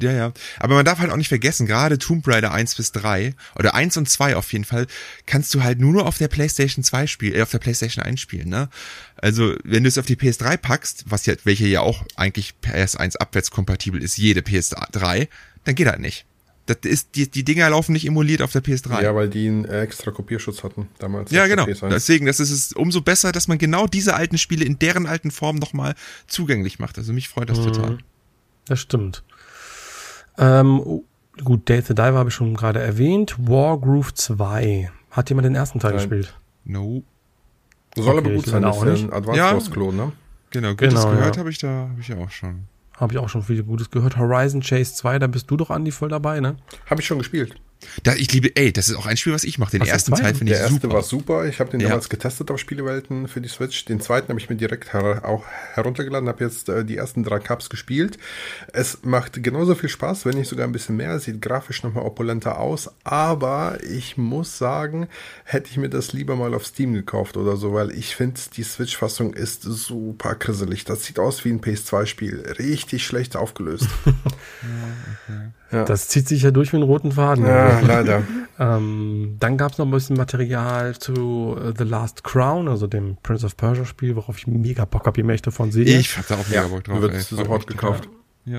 Ja, 0.00 0.12
ja. 0.12 0.32
Aber 0.60 0.74
man 0.74 0.84
darf 0.84 1.00
halt 1.00 1.10
auch 1.10 1.16
nicht 1.16 1.28
vergessen, 1.28 1.66
gerade 1.66 1.98
Tomb 1.98 2.26
Raider 2.26 2.52
1 2.52 2.76
bis 2.76 2.92
3 2.92 3.34
oder 3.58 3.74
1 3.74 3.96
und 3.96 4.08
2 4.08 4.36
auf 4.36 4.52
jeden 4.52 4.64
Fall, 4.64 4.86
kannst 5.26 5.54
du 5.54 5.62
halt 5.62 5.80
nur 5.80 5.92
noch 5.92 6.06
auf 6.06 6.18
der 6.18 6.28
PlayStation 6.28 6.84
2 6.84 7.06
spielen, 7.06 7.34
äh, 7.34 7.42
auf 7.42 7.50
der 7.50 7.58
PlayStation 7.58 8.04
1 8.04 8.20
spielen, 8.20 8.48
ne? 8.48 8.68
Also, 9.16 9.56
wenn 9.64 9.82
du 9.82 9.88
es 9.88 9.98
auf 9.98 10.06
die 10.06 10.16
PS3 10.16 10.56
packst, 10.56 11.04
was 11.08 11.26
ja, 11.26 11.34
welche 11.44 11.66
ja 11.66 11.80
auch 11.80 12.04
eigentlich 12.14 12.54
PS1 12.62 13.16
abwärts 13.16 13.50
kompatibel 13.50 14.02
ist, 14.02 14.16
jede 14.16 14.40
PS3, 14.40 15.28
dann 15.64 15.74
geht 15.74 15.88
halt 15.88 16.00
nicht. 16.00 16.24
Das 16.68 16.76
ist, 16.82 17.14
die, 17.14 17.30
die 17.30 17.44
Dinger 17.44 17.70
laufen 17.70 17.92
nicht 17.92 18.06
emuliert 18.06 18.42
auf 18.42 18.52
der 18.52 18.62
PS3. 18.62 19.02
Ja, 19.02 19.14
weil 19.14 19.30
die 19.30 19.48
einen 19.48 19.64
extra 19.64 20.10
Kopierschutz 20.10 20.62
hatten 20.62 20.88
damals. 20.98 21.30
Ja, 21.30 21.46
genau. 21.46 21.64
Deswegen, 21.64 22.26
das 22.26 22.40
ist 22.40 22.50
es 22.50 22.72
umso 22.74 23.00
besser, 23.00 23.32
dass 23.32 23.48
man 23.48 23.56
genau 23.56 23.86
diese 23.86 24.14
alten 24.14 24.36
Spiele 24.36 24.66
in 24.66 24.78
deren 24.78 25.06
alten 25.06 25.30
Form 25.30 25.56
nochmal 25.56 25.94
zugänglich 26.26 26.78
macht. 26.78 26.98
Also 26.98 27.14
mich 27.14 27.30
freut 27.30 27.48
das 27.48 27.58
mhm. 27.60 27.64
total. 27.64 27.98
Das 28.66 28.80
stimmt. 28.80 29.24
Ähm, 30.38 30.80
oh, 30.80 31.04
gut, 31.42 31.68
Date 31.68 31.86
the 31.86 31.94
Diver 31.94 32.18
habe 32.18 32.28
ich 32.28 32.34
schon 32.34 32.54
gerade 32.54 32.80
erwähnt. 32.80 33.36
Wargroove 33.38 34.14
2. 34.14 34.90
Hat 35.10 35.28
jemand 35.28 35.46
den 35.46 35.54
ersten 35.54 35.80
Teil 35.80 35.92
Nein. 35.92 35.98
gespielt? 35.98 36.38
No. 36.64 37.02
Soll 37.96 38.08
okay, 38.08 38.18
aber 38.18 38.34
gut 38.34 38.46
sein, 38.46 38.62
das 38.62 38.76
ist 38.76 39.04
ein 39.04 39.12
Advanced 39.12 39.36
ja, 39.36 39.52
Wars 39.52 39.70
Klon, 39.70 39.96
ne? 39.96 40.12
Genau, 40.50 40.70
Gutes 40.70 40.94
genau, 40.94 41.10
gehört 41.10 41.36
ja. 41.36 41.40
habe 41.40 41.50
ich 41.50 41.58
da, 41.58 41.88
habe 41.90 42.00
ich 42.00 42.08
ja 42.08 42.16
auch 42.16 42.30
schon. 42.30 42.64
Habe 42.96 43.12
ich 43.12 43.18
auch 43.18 43.28
schon 43.28 43.42
viel 43.42 43.62
Gutes 43.62 43.90
gehört. 43.90 44.16
Horizon 44.16 44.60
Chase 44.60 44.94
2, 44.94 45.18
da 45.18 45.26
bist 45.26 45.50
du 45.50 45.56
doch, 45.56 45.70
Andi, 45.70 45.90
voll 45.90 46.08
dabei, 46.08 46.40
ne? 46.40 46.56
Habe 46.88 47.00
ich 47.00 47.06
schon 47.06 47.18
gespielt. 47.18 47.60
Da, 48.02 48.14
ich 48.14 48.32
liebe, 48.32 48.54
ey, 48.56 48.72
das 48.72 48.88
ist 48.88 48.96
auch 48.96 49.06
ein 49.06 49.16
Spiel, 49.16 49.32
was 49.32 49.44
ich 49.44 49.58
mache. 49.58 49.70
Den 49.72 49.82
Was 49.82 49.88
ersten 49.88 50.12
Teil 50.14 50.34
finde 50.34 50.52
ich 50.52 50.58
Der 50.58 50.66
erste 50.66 50.80
super. 50.80 50.94
war 50.94 51.02
super. 51.02 51.46
Ich 51.46 51.60
habe 51.60 51.70
den 51.70 51.80
Ja. 51.80 51.88
damals 51.88 52.08
getestet 52.08 52.50
auf 52.50 52.58
Spielewelten 52.58 53.28
für 53.28 53.40
die 53.40 53.48
Switch. 53.48 53.84
Den 53.84 54.00
zweiten 54.00 54.28
habe 54.30 54.40
ich 54.40 54.50
mir 54.50 54.56
direkt 54.56 54.92
her 54.92 55.22
auch 55.24 55.44
heruntergeladen, 55.74 56.28
habe 56.28 56.42
jetzt 56.44 56.68
äh, 56.68 56.84
die 56.84 56.96
ersten 56.96 57.22
drei 57.22 57.38
Cups 57.38 57.70
gespielt. 57.70 58.18
Es 58.72 58.98
macht 59.04 59.42
genauso 59.42 59.74
viel 59.76 59.88
Spaß, 59.88 60.26
wenn 60.26 60.36
nicht 60.36 60.48
sogar 60.48 60.66
ein 60.66 60.72
bisschen 60.72 60.96
mehr. 60.96 61.18
Sieht 61.20 61.40
grafisch 61.40 61.82
nochmal 61.84 62.04
opulenter 62.04 62.58
aus. 62.58 62.90
Aber 63.04 63.78
ich 63.88 64.16
muss 64.16 64.58
sagen, 64.58 65.08
hätte 65.44 65.70
ich 65.70 65.76
mir 65.76 65.88
das 65.88 66.12
lieber 66.12 66.34
mal 66.34 66.54
auf 66.54 66.66
Steam 66.66 66.94
gekauft 66.94 67.36
oder 67.36 67.56
so, 67.56 67.72
weil 67.74 67.92
ich 67.92 68.16
finde, 68.16 68.40
die 68.56 68.64
Switch-Fassung 68.64 69.34
ist 69.34 69.62
super 69.62 70.34
krisselig. 70.34 70.84
Das 70.84 71.04
sieht 71.04 71.18
aus 71.20 71.44
wie 71.44 71.50
ein 71.50 71.60
PS2-Spiel. 71.60 72.54
Richtig 72.58 73.06
schlecht 73.06 73.36
aufgelöst. 73.36 73.86
Das 75.70 76.08
zieht 76.08 76.26
sich 76.28 76.42
ja 76.42 76.50
durch 76.50 76.72
wie 76.72 76.76
einen 76.76 76.84
roten 76.84 77.12
Faden. 77.12 77.44
ja, 77.46 77.80
leider. 77.80 78.22
Ähm, 78.60 79.36
dann 79.38 79.56
gab 79.56 79.70
es 79.70 79.78
noch 79.78 79.86
ein 79.86 79.92
bisschen 79.92 80.16
Material 80.16 80.98
zu 80.98 81.56
äh, 81.62 81.72
The 81.78 81.84
Last 81.84 82.24
Crown, 82.24 82.66
also 82.66 82.88
dem 82.88 83.16
Prince 83.22 83.46
of 83.46 83.56
Persia 83.56 83.84
Spiel, 83.84 84.16
worauf 84.16 84.36
ich 84.36 84.48
mega 84.48 84.84
Bock 84.84 85.06
habe, 85.06 85.16
je 85.16 85.22
mehr 85.22 85.36
ich 85.36 85.42
davon 85.42 85.70
sehe. 85.70 85.84
Ich 85.84 86.18
hab 86.18 86.26
da 86.26 86.34
auch 86.34 86.48
mega 86.48 86.62
Ja, 86.62 86.66
Bock 86.66 86.82
drauf. 86.82 87.00
wird 87.00 87.14
sofort 87.20 87.68
gekauft. 87.68 88.08
Ja. 88.46 88.58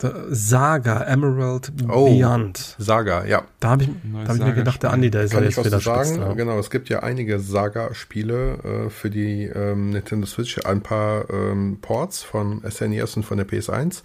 The 0.00 0.08
Saga 0.30 1.02
Emerald 1.02 1.72
Oh. 1.88 2.06
Beyond. 2.06 2.76
Saga, 2.78 3.24
ja. 3.26 3.42
Da 3.60 3.70
habe 3.70 3.84
ich, 3.84 3.90
da 4.24 4.28
hab 4.28 4.36
ich 4.36 4.42
mir 4.42 4.54
gedacht, 4.54 4.82
der 4.82 4.92
Andi, 4.92 5.10
der 5.10 5.28
soll 5.28 5.44
jetzt 5.44 5.58
wieder 5.58 5.78
zu 5.78 5.84
sagen? 5.84 6.04
spitzen. 6.06 6.22
Ja. 6.22 6.32
Genau, 6.32 6.58
es 6.58 6.70
gibt 6.70 6.88
ja 6.88 7.00
einige 7.00 7.38
Saga-Spiele 7.38 8.86
äh, 8.86 8.90
für 8.90 9.10
die 9.10 9.44
ähm, 9.44 9.90
Nintendo 9.90 10.26
Switch, 10.26 10.58
ein 10.64 10.80
paar 10.80 11.28
ähm, 11.30 11.78
Ports 11.82 12.22
von 12.22 12.62
SNES 12.68 13.16
und 13.16 13.24
von 13.24 13.36
der 13.36 13.46
PS1, 13.46 14.02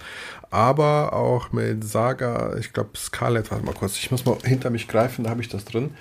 aber 0.51 1.13
auch 1.13 1.51
mit 1.53 1.83
Saga, 1.83 2.55
ich 2.57 2.73
glaube 2.73 2.89
Scarlet, 2.97 3.49
warte 3.51 3.65
mal 3.65 3.73
kurz, 3.73 3.97
ich 3.97 4.11
muss 4.11 4.25
mal 4.25 4.37
hinter 4.43 4.69
mich 4.69 4.87
greifen, 4.87 5.23
da 5.23 5.29
habe 5.29 5.41
ich 5.41 5.49
das 5.49 5.63
drin. 5.63 5.91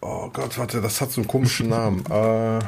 Oh 0.00 0.28
Gott, 0.32 0.58
warte, 0.58 0.80
das 0.80 1.00
hat 1.00 1.10
so 1.10 1.20
einen 1.20 1.28
komischen 1.28 1.70
Namen. 1.70 2.04
äh, 2.10 2.58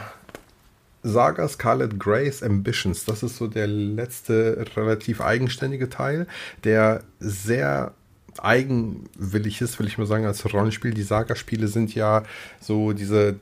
Saga 1.06 1.46
Scarlet 1.48 2.00
Grace 2.00 2.42
Ambitions, 2.42 3.04
das 3.04 3.22
ist 3.22 3.36
so 3.36 3.46
der 3.46 3.66
letzte 3.66 4.66
relativ 4.74 5.20
eigenständige 5.20 5.88
Teil, 5.88 6.26
der 6.64 7.02
sehr 7.20 7.94
eigenwillig 8.38 9.60
ist, 9.60 9.78
will 9.78 9.86
ich 9.86 9.98
mal 9.98 10.06
sagen, 10.06 10.26
als 10.26 10.52
Rollenspiel. 10.52 10.92
Die 10.92 11.02
Saga-Spiele 11.02 11.68
sind 11.68 11.94
ja 11.94 12.24
so 12.60 12.92
diese 12.92 13.36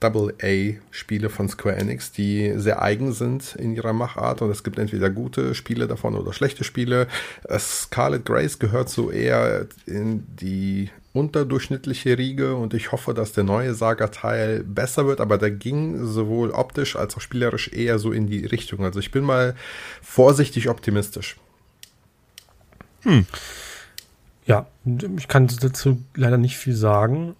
Double-A-Spiele 0.00 1.28
von 1.28 1.48
Square 1.48 1.76
Enix, 1.76 2.12
die 2.12 2.52
sehr 2.56 2.82
eigen 2.82 3.12
sind 3.12 3.56
in 3.56 3.74
ihrer 3.74 3.92
Machart 3.92 4.42
und 4.42 4.50
es 4.50 4.62
gibt 4.62 4.78
entweder 4.78 5.10
gute 5.10 5.54
Spiele 5.54 5.88
davon 5.88 6.14
oder 6.14 6.32
schlechte 6.32 6.62
Spiele. 6.62 7.08
Äh, 7.44 7.58
Scarlet 7.58 8.24
Grace 8.24 8.58
gehört 8.58 8.90
so 8.90 9.10
eher 9.10 9.66
in 9.86 10.24
die 10.36 10.90
unterdurchschnittliche 11.12 12.16
Riege 12.18 12.54
und 12.54 12.74
ich 12.74 12.92
hoffe, 12.92 13.14
dass 13.14 13.32
der 13.32 13.44
neue 13.44 13.74
Saga-Teil 13.74 14.62
besser 14.62 15.06
wird, 15.06 15.20
aber 15.20 15.38
der 15.38 15.50
ging 15.50 16.04
sowohl 16.06 16.50
optisch 16.50 16.96
als 16.96 17.16
auch 17.16 17.20
spielerisch 17.20 17.68
eher 17.72 17.98
so 17.98 18.12
in 18.12 18.26
die 18.26 18.44
Richtung. 18.44 18.84
Also 18.84 19.00
ich 19.00 19.10
bin 19.10 19.24
mal 19.24 19.54
vorsichtig 20.02 20.68
optimistisch. 20.68 21.36
Ja, 24.46 24.66
ich 25.16 25.28
kann 25.28 25.46
dazu 25.60 26.02
leider 26.14 26.38
nicht 26.38 26.56
viel 26.56 26.74
sagen. 26.74 27.36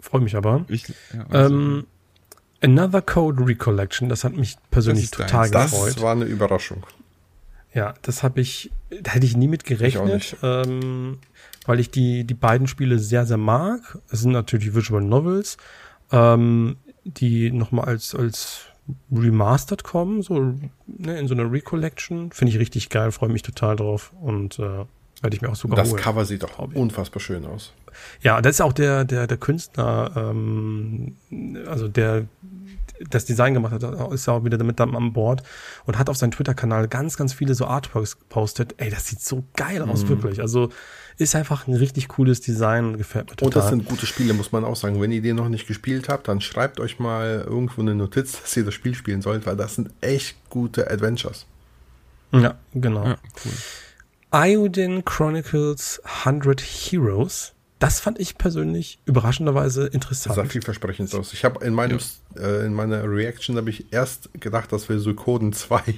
Freue 0.00 0.20
mich 0.20 0.36
aber. 0.36 0.64
Ich, 0.68 0.88
ja, 1.12 1.26
also, 1.30 1.54
Ähm, 1.54 1.86
Another 2.62 3.02
Code 3.02 3.46
Recollection, 3.46 4.08
das 4.08 4.24
hat 4.24 4.34
mich 4.34 4.56
persönlich 4.70 5.10
Das 5.10 5.18
total 5.26 5.50
deins. 5.50 5.72
Das 5.72 5.80
gefreut. 5.80 6.02
war 6.02 6.12
eine 6.12 6.24
Überraschung. 6.24 6.86
Ja, 7.74 7.94
das 8.02 8.22
habe 8.22 8.40
ich, 8.40 8.70
da 9.02 9.10
hätte 9.12 9.26
ich 9.26 9.36
nie 9.36 9.48
mit 9.48 9.64
Ich 9.68 9.74
auch 9.74 9.78
gerechnet, 9.78 10.14
nicht. 10.14 10.36
ähm, 10.42 11.18
weil 11.64 11.80
ich 11.80 11.90
die, 11.90 12.24
die 12.24 12.34
beiden 12.34 12.66
Spiele 12.66 12.98
sehr, 12.98 13.26
sehr 13.26 13.36
mag. 13.36 13.98
Es 14.10 14.20
sind 14.20 14.32
natürlich 14.32 14.74
Visual 14.74 15.02
Novels, 15.02 15.56
ähm, 16.12 16.76
die 17.04 17.50
nochmal 17.50 17.86
als, 17.86 18.14
als 18.14 18.66
remastered 19.10 19.82
kommen, 19.84 20.22
so 20.22 20.54
ne, 20.86 21.18
in 21.18 21.26
so 21.28 21.34
einer 21.34 21.50
Recollection. 21.50 22.30
Finde 22.32 22.52
ich 22.52 22.58
richtig 22.58 22.90
geil, 22.90 23.12
freue 23.12 23.30
mich 23.30 23.42
total 23.42 23.76
drauf 23.76 24.12
und 24.20 24.58
äh, 24.58 24.84
werde 25.22 25.36
ich 25.36 25.40
mir 25.40 25.48
auch 25.48 25.56
sogar 25.56 25.76
Das 25.76 25.90
holen. 25.90 26.02
Cover 26.02 26.24
sieht 26.26 26.46
Hobby. 26.58 26.76
unfassbar 26.76 27.20
schön 27.20 27.46
aus. 27.46 27.72
Ja, 28.20 28.42
das 28.42 28.56
ist 28.56 28.60
auch 28.60 28.72
der, 28.72 29.04
der, 29.04 29.26
der 29.26 29.36
Künstler, 29.38 30.12
ähm, 30.16 31.16
also 31.66 31.88
der 31.88 32.26
das 33.10 33.24
Design 33.24 33.54
gemacht 33.54 33.72
hat, 33.72 34.12
ist 34.12 34.26
ja 34.26 34.32
auch 34.34 34.44
wieder 34.44 34.56
damit 34.56 34.80
an 34.80 35.12
Bord 35.12 35.42
und 35.84 35.98
hat 35.98 36.08
auf 36.08 36.16
seinem 36.16 36.30
Twitter-Kanal 36.30 36.86
ganz, 36.88 37.16
ganz 37.16 37.32
viele 37.32 37.54
so 37.54 37.66
Artworks 37.66 38.18
gepostet. 38.18 38.74
Ey, 38.78 38.90
das 38.90 39.06
sieht 39.08 39.20
so 39.20 39.44
geil 39.56 39.84
Mhm. 39.84 39.90
aus, 39.90 40.06
wirklich. 40.08 40.40
Also 40.40 40.70
ist 41.16 41.34
einfach 41.36 41.66
ein 41.66 41.74
richtig 41.74 42.08
cooles 42.08 42.40
Design, 42.40 42.96
gefällt 42.96 43.30
mir 43.30 43.36
total. 43.36 43.46
Und 43.46 43.56
das 43.56 43.68
sind 43.68 43.88
gute 43.88 44.06
Spiele, 44.06 44.32
muss 44.34 44.52
man 44.52 44.64
auch 44.64 44.76
sagen. 44.76 45.00
Wenn 45.00 45.12
ihr 45.12 45.22
den 45.22 45.36
noch 45.36 45.48
nicht 45.48 45.66
gespielt 45.66 46.08
habt, 46.08 46.28
dann 46.28 46.40
schreibt 46.40 46.78
euch 46.80 46.98
mal 46.98 47.44
irgendwo 47.46 47.80
eine 47.80 47.94
Notiz, 47.94 48.32
dass 48.42 48.56
ihr 48.56 48.64
das 48.64 48.74
Spiel 48.74 48.94
spielen 48.94 49.22
sollt, 49.22 49.46
weil 49.46 49.56
das 49.56 49.74
sind 49.76 49.90
echt 50.00 50.36
gute 50.50 50.90
Adventures. 50.90 51.46
ja, 52.32 52.54
genau. 52.74 53.04
ja, 53.06 53.16
cool. 53.44 53.52
Iodine 54.32 55.02
Chronicles 55.02 56.00
100 56.24 56.60
Heroes. 56.60 57.53
Das 57.84 58.00
fand 58.00 58.18
ich 58.18 58.38
persönlich 58.38 58.98
überraschenderweise 59.04 59.84
Das 59.84 59.92
interessant. 59.94 60.36
sah 60.36 60.44
vielversprechend 60.46 61.14
aus. 61.14 61.34
Ich 61.34 61.44
habe 61.44 61.62
in 61.66 61.74
meinem 61.74 61.98
äh, 62.34 62.64
in 62.64 62.72
meiner 62.72 63.04
Reaction 63.04 63.58
habe 63.58 63.68
ich 63.68 63.92
erst 63.92 64.30
gedacht, 64.40 64.72
das 64.72 64.88
wäre 64.88 64.98
Suikoden 65.00 65.52
2 65.52 65.76
oder 65.84 65.92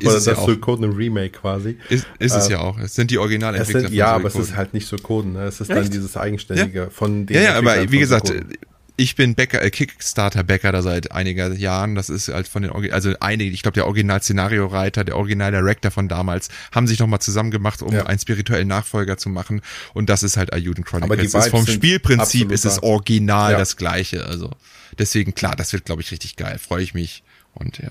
ja 0.00 0.12
das 0.14 0.28
auch. 0.28 0.46
Suikoden 0.46 0.90
Remake 0.94 1.32
quasi. 1.38 1.76
Ist, 1.90 2.06
ist 2.18 2.34
es 2.34 2.48
ja 2.48 2.60
auch. 2.60 2.78
Es 2.78 2.94
sind 2.94 3.10
die 3.10 3.18
Originalentwickler 3.18 3.82
sind, 3.82 3.92
ja, 3.92 4.06
von 4.06 4.14
aber 4.14 4.28
es 4.28 4.32
Suikoden. 4.32 4.50
ist 4.50 4.56
halt 4.56 4.72
nicht 4.72 4.86
Suikoden. 4.88 5.32
Ne? 5.34 5.44
Es 5.44 5.60
ist 5.60 5.68
dann 5.68 5.76
Echt? 5.76 5.92
dieses 5.92 6.16
eigenständige 6.16 6.88
von 6.90 7.26
den 7.26 7.36
Ja, 7.36 7.42
ja, 7.42 7.54
aber 7.58 7.92
wie 7.92 7.98
gesagt, 7.98 8.28
Suikoden. 8.28 8.56
Ich 8.96 9.14
bin 9.16 9.34
Bäcker, 9.34 9.62
äh, 9.62 9.70
Kickstarter-Bäcker 9.70 10.72
da 10.72 10.82
seit 10.82 11.12
einiger 11.12 11.52
Jahren. 11.52 11.94
Das 11.94 12.08
ist 12.08 12.28
halt 12.28 12.48
von 12.48 12.62
den, 12.62 12.72
also 12.92 13.12
einige, 13.20 13.50
ich 13.50 13.62
glaube, 13.62 13.74
der 13.74 13.86
Original-Szenario-Writer, 13.86 15.04
der 15.04 15.16
Original-Director 15.16 15.90
von 15.90 16.08
damals, 16.08 16.48
haben 16.72 16.86
sich 16.86 16.98
nochmal 16.98 17.20
zusammen 17.20 17.50
gemacht, 17.50 17.82
um 17.82 17.92
Ja. 17.94 18.06
einen 18.06 18.18
spirituellen 18.18 18.68
Nachfolger 18.68 19.18
zu 19.18 19.28
machen. 19.28 19.60
Und 19.94 20.08
das 20.08 20.22
ist 20.22 20.36
halt 20.36 20.52
Ayuden 20.52 20.84
Chronicles. 20.84 21.34
Aber 21.34 21.40
die 21.42 21.46
ist 21.46 21.50
vom 21.50 21.66
Spielprinzip 21.66 22.50
ist 22.52 22.64
es 22.64 22.82
original 22.82 23.52
Ja. 23.52 23.58
das 23.58 23.76
gleiche. 23.76 24.24
Also 24.26 24.50
deswegen, 24.98 25.34
klar, 25.34 25.56
das 25.56 25.72
wird, 25.72 25.84
glaube 25.84 26.02
ich, 26.02 26.10
richtig 26.10 26.36
geil. 26.36 26.58
Freue 26.58 26.82
ich 26.82 26.94
mich. 26.94 27.22
Und 27.54 27.78
ja. 27.78 27.90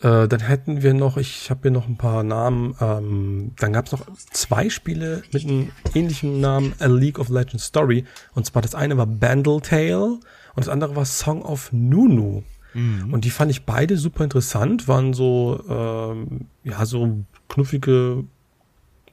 Äh, 0.00 0.28
dann 0.28 0.40
hätten 0.40 0.82
wir 0.82 0.94
noch, 0.94 1.16
ich 1.16 1.50
habe 1.50 1.62
hier 1.62 1.70
noch 1.70 1.88
ein 1.88 1.96
paar 1.96 2.22
Namen, 2.22 2.76
ähm, 2.80 3.52
dann 3.58 3.72
gab 3.72 3.86
es 3.86 3.92
noch 3.92 4.06
zwei 4.30 4.70
Spiele 4.70 5.22
mit 5.32 5.44
einem 5.44 5.70
ähnlichen 5.94 6.40
Namen, 6.40 6.74
A 6.78 6.86
League 6.86 7.18
of 7.18 7.28
Legends 7.30 7.64
Story. 7.64 8.04
Und 8.34 8.46
zwar 8.46 8.62
das 8.62 8.74
eine 8.74 8.96
war 8.96 9.06
Bandle 9.06 9.60
Tale 9.60 10.04
und 10.04 10.20
das 10.56 10.68
andere 10.68 10.94
war 10.94 11.04
Song 11.04 11.42
of 11.42 11.72
Nunu. 11.72 12.42
Und 13.12 13.24
die 13.24 13.30
fand 13.30 13.50
ich 13.50 13.64
beide 13.64 13.96
super 13.96 14.24
interessant, 14.24 14.86
waren 14.86 15.14
so, 15.14 15.64
ähm, 15.68 16.46
ja, 16.62 16.84
so 16.86 17.24
knuffige, 17.48 18.24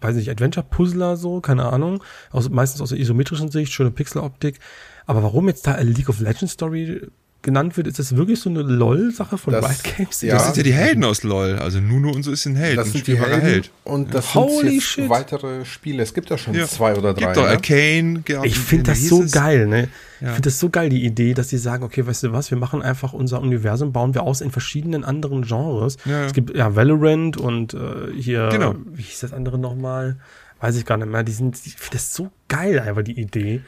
weiß 0.01 0.15
nicht, 0.15 0.29
Adventure-Puzzler 0.29 1.17
so, 1.17 1.41
keine 1.41 1.65
Ahnung. 1.71 2.03
Aus, 2.31 2.49
meistens 2.49 2.81
aus 2.81 2.89
der 2.89 2.99
isometrischen 2.99 3.49
Sicht, 3.49 3.71
schöne 3.71 3.91
Pixeloptik. 3.91 4.59
Aber 5.07 5.23
warum 5.23 5.47
jetzt 5.47 5.65
da 5.65 5.73
A 5.73 5.81
League 5.81 6.09
of 6.09 6.19
Legends 6.19 6.53
Story 6.53 7.07
genannt 7.45 7.77
wird, 7.77 7.87
ist 7.87 7.97
das 7.99 8.17
wirklich 8.17 8.41
so 8.41 8.49
eine 8.49 8.61
LOL-Sache 8.61 9.37
von 9.37 9.53
Das- 9.53 9.63
Riot 9.63 9.83
Games? 9.97 10.21
ja. 10.21 10.33
Das 10.33 10.45
sind 10.47 10.57
ja 10.57 10.63
die 10.63 10.73
Helden 10.73 11.05
aus 11.05 11.23
LOL. 11.23 11.55
Also 11.59 11.79
Nuno 11.79 12.11
und 12.11 12.23
so 12.23 12.31
ist 12.33 12.45
ein 12.45 12.57
Held. 12.57 12.77
Das 12.77 12.87
ein 12.87 12.91
sind 12.91 13.07
die 13.07 13.11
spielbarer 13.13 13.31
Helden 13.37 13.47
Held. 13.49 13.71
und 13.85 14.13
das 14.13 14.35
Holy 14.35 14.57
sind 14.61 14.73
jetzt 14.73 14.83
shit. 14.83 15.09
weitere 15.09 15.63
Spiele. 15.63 16.03
Es 16.03 16.13
gibt 16.13 16.29
ja 16.29 16.37
schon 16.37 16.53
Ja. 16.55 16.67
zwei 16.67 16.93
oder 16.95 17.13
drei. 17.13 17.21
Gibt 17.25 17.37
doch 17.37 17.43
ne? 17.43 17.49
Arcane. 17.49 18.23
Ich 18.43 18.59
finde 18.59 18.91
das 18.91 19.01
so 19.07 19.23
geil, 19.31 19.67
ne? 19.67 19.87
Ich 20.19 20.21
Ja. 20.21 20.27
finde 20.33 20.41
das 20.49 20.59
so 20.59 20.69
geil, 20.69 20.89
die 20.89 21.05
Idee, 21.05 21.33
dass 21.33 21.49
sie 21.49 21.57
sagen, 21.57 21.83
okay, 21.83 22.05
weißt 22.05 22.23
du 22.23 22.31
was, 22.33 22.49
wir 22.51 22.57
machen 22.57 22.81
einfach 22.81 23.13
unser 23.13 23.39
Universum, 23.41 23.91
bauen 23.93 24.13
wir 24.13 24.23
aus 24.23 24.41
in 24.41 24.51
verschiedenen 24.51 25.03
anderen 25.03 25.43
Genres. 25.43 25.97
Ja, 26.05 26.11
ja. 26.11 26.25
Es 26.25 26.33
gibt 26.33 26.55
ja 26.55 26.75
Valorant 26.75 27.37
und 27.37 27.73
äh, 27.73 27.79
hier, 28.17 28.49
Genau. 28.51 28.75
wie 28.93 29.01
hieß 29.03 29.19
das 29.21 29.33
andere 29.33 29.57
nochmal? 29.59 30.17
Weiß 30.61 30.77
ich 30.77 30.85
gar 30.85 30.97
nicht 30.97 31.11
mehr. 31.11 31.21
Die 31.23 31.33
sind, 31.33 31.57
ich 31.65 31.75
finde 31.75 31.97
das 31.97 32.13
so 32.13 32.31
geil, 32.47 32.79
einfach 32.79 33.03
die 33.03 33.19
Idee. 33.19 33.61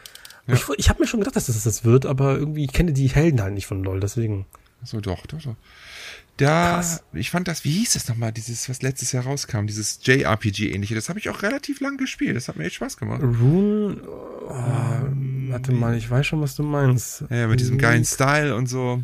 Und 0.47 0.55
Ich, 0.55 0.63
ich 0.77 0.89
habe 0.89 1.01
mir 1.01 1.07
schon 1.07 1.19
gedacht, 1.19 1.35
dass 1.35 1.47
das 1.47 1.63
das 1.63 1.83
wird, 1.83 2.05
aber 2.05 2.37
irgendwie, 2.37 2.65
ich 2.65 2.73
kenne 2.73 2.93
die 2.93 3.07
Helden 3.07 3.41
halt 3.41 3.53
nicht 3.53 3.67
von 3.67 3.83
LOL, 3.83 3.99
deswegen. 3.99 4.45
So, 4.83 5.01
doch, 5.01 5.25
doch, 5.25 5.41
doch. 5.41 5.55
Da, 6.37 6.75
Krass. 6.75 7.03
ich 7.13 7.31
fand 7.31 7.47
das, 7.47 7.63
wie 7.63 7.71
hieß 7.71 7.93
das 7.93 8.07
nochmal, 8.07 8.31
dieses, 8.31 8.69
was 8.69 8.83
letztes 8.83 9.11
Jahr 9.11 9.23
rauskam, 9.23 9.65
dieses 9.65 9.99
JRPG-ähnliche, 10.03 10.93
das 10.93 11.09
habe 11.09 11.17
ich 11.17 11.29
auch 11.29 11.41
relativ 11.41 11.79
lang 11.79 11.97
gespielt, 11.97 12.35
das 12.35 12.47
hat 12.47 12.57
mir 12.57 12.65
echt 12.65 12.75
Spaß 12.75 12.97
gemacht. 12.97 13.23
Rune, 13.23 13.97
oh, 14.07 14.49
warte 15.49 15.71
mal, 15.71 15.97
ich 15.97 16.09
weiß 16.09 16.27
schon, 16.27 16.39
was 16.39 16.55
du 16.55 16.61
meinst. 16.61 17.23
Ja, 17.31 17.47
mit 17.47 17.59
diesem 17.59 17.79
geilen 17.79 18.05
Style 18.05 18.55
und 18.55 18.67
so. 18.67 19.01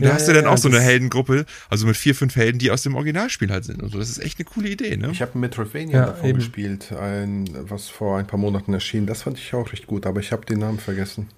Und 0.00 0.04
Ja, 0.06 0.10
da 0.10 0.14
hast 0.16 0.28
du 0.28 0.32
ja, 0.32 0.40
dann 0.40 0.50
auch 0.50 0.56
so 0.56 0.68
eine 0.68 0.80
Heldengruppe, 0.80 1.44
also 1.68 1.86
mit 1.86 1.94
vier, 1.96 2.14
fünf 2.14 2.34
Helden, 2.34 2.58
die 2.58 2.70
aus 2.70 2.82
dem 2.82 2.94
Originalspiel 2.94 3.50
halt 3.50 3.64
sind 3.64 3.82
und 3.82 3.90
so. 3.92 3.98
Das 3.98 4.08
ist 4.08 4.18
echt 4.18 4.38
eine 4.38 4.46
coole 4.46 4.68
Idee, 4.70 4.96
ne? 4.96 5.10
Ich 5.12 5.20
habe 5.20 5.36
Metroidvania 5.38 5.98
Ja, 6.00 6.06
davon 6.06 6.28
eben. 6.30 6.38
gespielt, 6.38 6.90
ein, 6.92 7.48
was 7.68 7.88
vor 7.88 8.18
ein 8.18 8.26
paar 8.26 8.38
Monaten 8.38 8.72
erschien. 8.72 9.06
Das 9.06 9.22
fand 9.22 9.38
ich 9.38 9.52
auch 9.52 9.72
recht 9.72 9.86
gut, 9.86 10.06
aber 10.06 10.20
ich 10.20 10.32
habe 10.32 10.46
den 10.46 10.58
Namen 10.60 10.78
vergessen. 10.78 11.28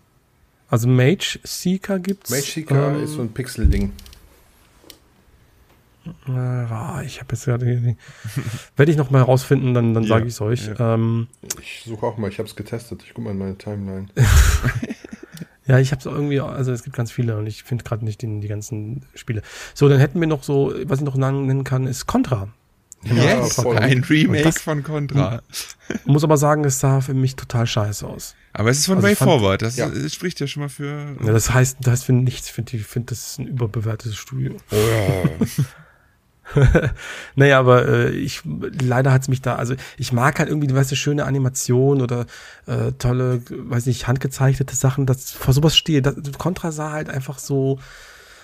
Also 0.69 0.87
Mage 0.89 1.41
Seeker 1.43 1.99
gibt's. 1.99 2.31
Mage 2.31 2.43
Seeker 2.43 2.95
ähm, 2.97 3.03
ist 3.05 3.15
so 3.15 3.21
ein 3.23 3.31
Pixel-Ding. 3.33 3.93
Äh, 6.29 7.05
ich 7.07 7.21
habe 7.21 7.33
jetzt 7.33 7.45
gerade. 7.45 7.97
Werde 8.77 8.91
ich 8.93 8.97
noch 8.99 9.11
mal 9.11 9.23
rausfinden, 9.23 9.75
dann, 9.75 9.95
dann 9.95 10.03
Ja, 10.05 10.09
sage 10.09 10.27
ich 10.27 10.35
es 10.35 10.41
euch. 10.41 10.67
ja. 10.67 10.95
Ähm, 10.95 11.29
Ich 11.61 11.83
suche 11.87 12.07
auch 12.07 12.17
mal, 12.17 12.29
ich 12.31 12.39
habe 12.39 12.49
es 12.49 12.57
getestet. 12.57 13.03
Ich 13.05 13.11
gucke 13.15 13.23
mal 13.27 13.31
in 13.33 13.39
meine 13.39 13.59
Timeline. 13.59 14.07
ja, 15.73 15.79
ich 15.79 15.91
habe 15.91 16.01
es 16.01 16.05
irgendwie, 16.05 16.39
also 16.39 16.71
es 16.71 16.83
gibt 16.83 16.95
ganz 16.95 17.11
viele 17.11 17.39
und 17.39 17.47
ich 17.47 17.63
finde 17.63 17.83
gerade 17.83 18.05
nicht 18.05 18.21
die, 18.21 18.41
die 18.41 18.47
ganzen 18.49 19.07
Spiele. 19.15 19.41
So, 19.73 19.89
dann 19.89 19.99
hätten 20.01 20.21
wir 20.21 20.27
noch 20.27 20.43
so, 20.43 20.75
was 20.85 20.99
ich 20.99 21.05
noch 21.07 21.17
nennen 21.17 21.65
kann, 21.65 21.87
ist 21.87 22.07
Contra. 22.07 22.49
Yes, 23.05 23.55
voll. 23.55 23.79
ein 23.79 24.05
Remake 24.05 24.45
das- 24.45 24.59
von 24.61 24.83
Contra. 24.83 25.41
Muss 26.05 26.25
aber 26.25 26.37
sagen, 26.37 26.63
es 26.67 26.79
sah 26.79 27.01
für 27.01 27.15
mich 27.15 27.37
total 27.37 27.67
scheiße 27.67 28.07
aus. 28.07 28.35
Aber 28.53 28.69
es 28.69 28.81
ist 28.81 28.87
von 28.87 28.97
Also 28.97 29.09
Way 29.09 29.17
fand- 29.17 29.31
Forward. 29.31 29.63
Das 29.63 29.77
Ja. 29.79 29.91
spricht 30.11 30.39
ja 30.41 30.47
schon 30.47 30.63
mal 30.65 30.69
für. 30.69 31.17
Ja, 31.25 31.33
das 31.33 31.55
heißt, 31.55 31.79
das 31.81 31.91
heißt 31.91 32.05
für 32.05 32.13
nichts. 32.13 32.49
Ich 32.49 32.53
finde, 32.53 32.77
ich 32.77 32.85
find, 32.87 33.11
das 33.11 33.31
ist 33.31 33.39
ein 33.39 33.47
überbewertetes 33.49 34.15
Studio. 34.15 34.57
naja, 37.37 37.59
aber 37.59 37.89
äh, 37.89 38.11
ich 38.11 38.43
leider 38.45 39.13
hat's 39.13 39.29
mich 39.29 39.43
da, 39.43 39.57
also 39.57 39.75
ich 39.99 40.13
mag 40.13 40.39
halt 40.39 40.49
irgendwie, 40.49 40.75
weißt 40.75 40.91
du, 40.93 40.97
schöne 40.97 41.25
Animation 41.25 42.01
oder 42.01 42.27
äh, 42.67 42.93
tolle, 42.99 43.43
weiß 43.51 43.87
nicht, 43.87 44.07
handgezeichnete 44.07 44.75
Sachen, 44.77 45.07
das 45.07 45.31
vor 45.31 45.55
sowas 45.55 45.77
stehe. 45.77 46.03
Das, 46.03 46.15
Contra 46.39 46.73
sah 46.73 46.93
halt 46.93 47.09
einfach 47.11 47.39
so, 47.39 47.79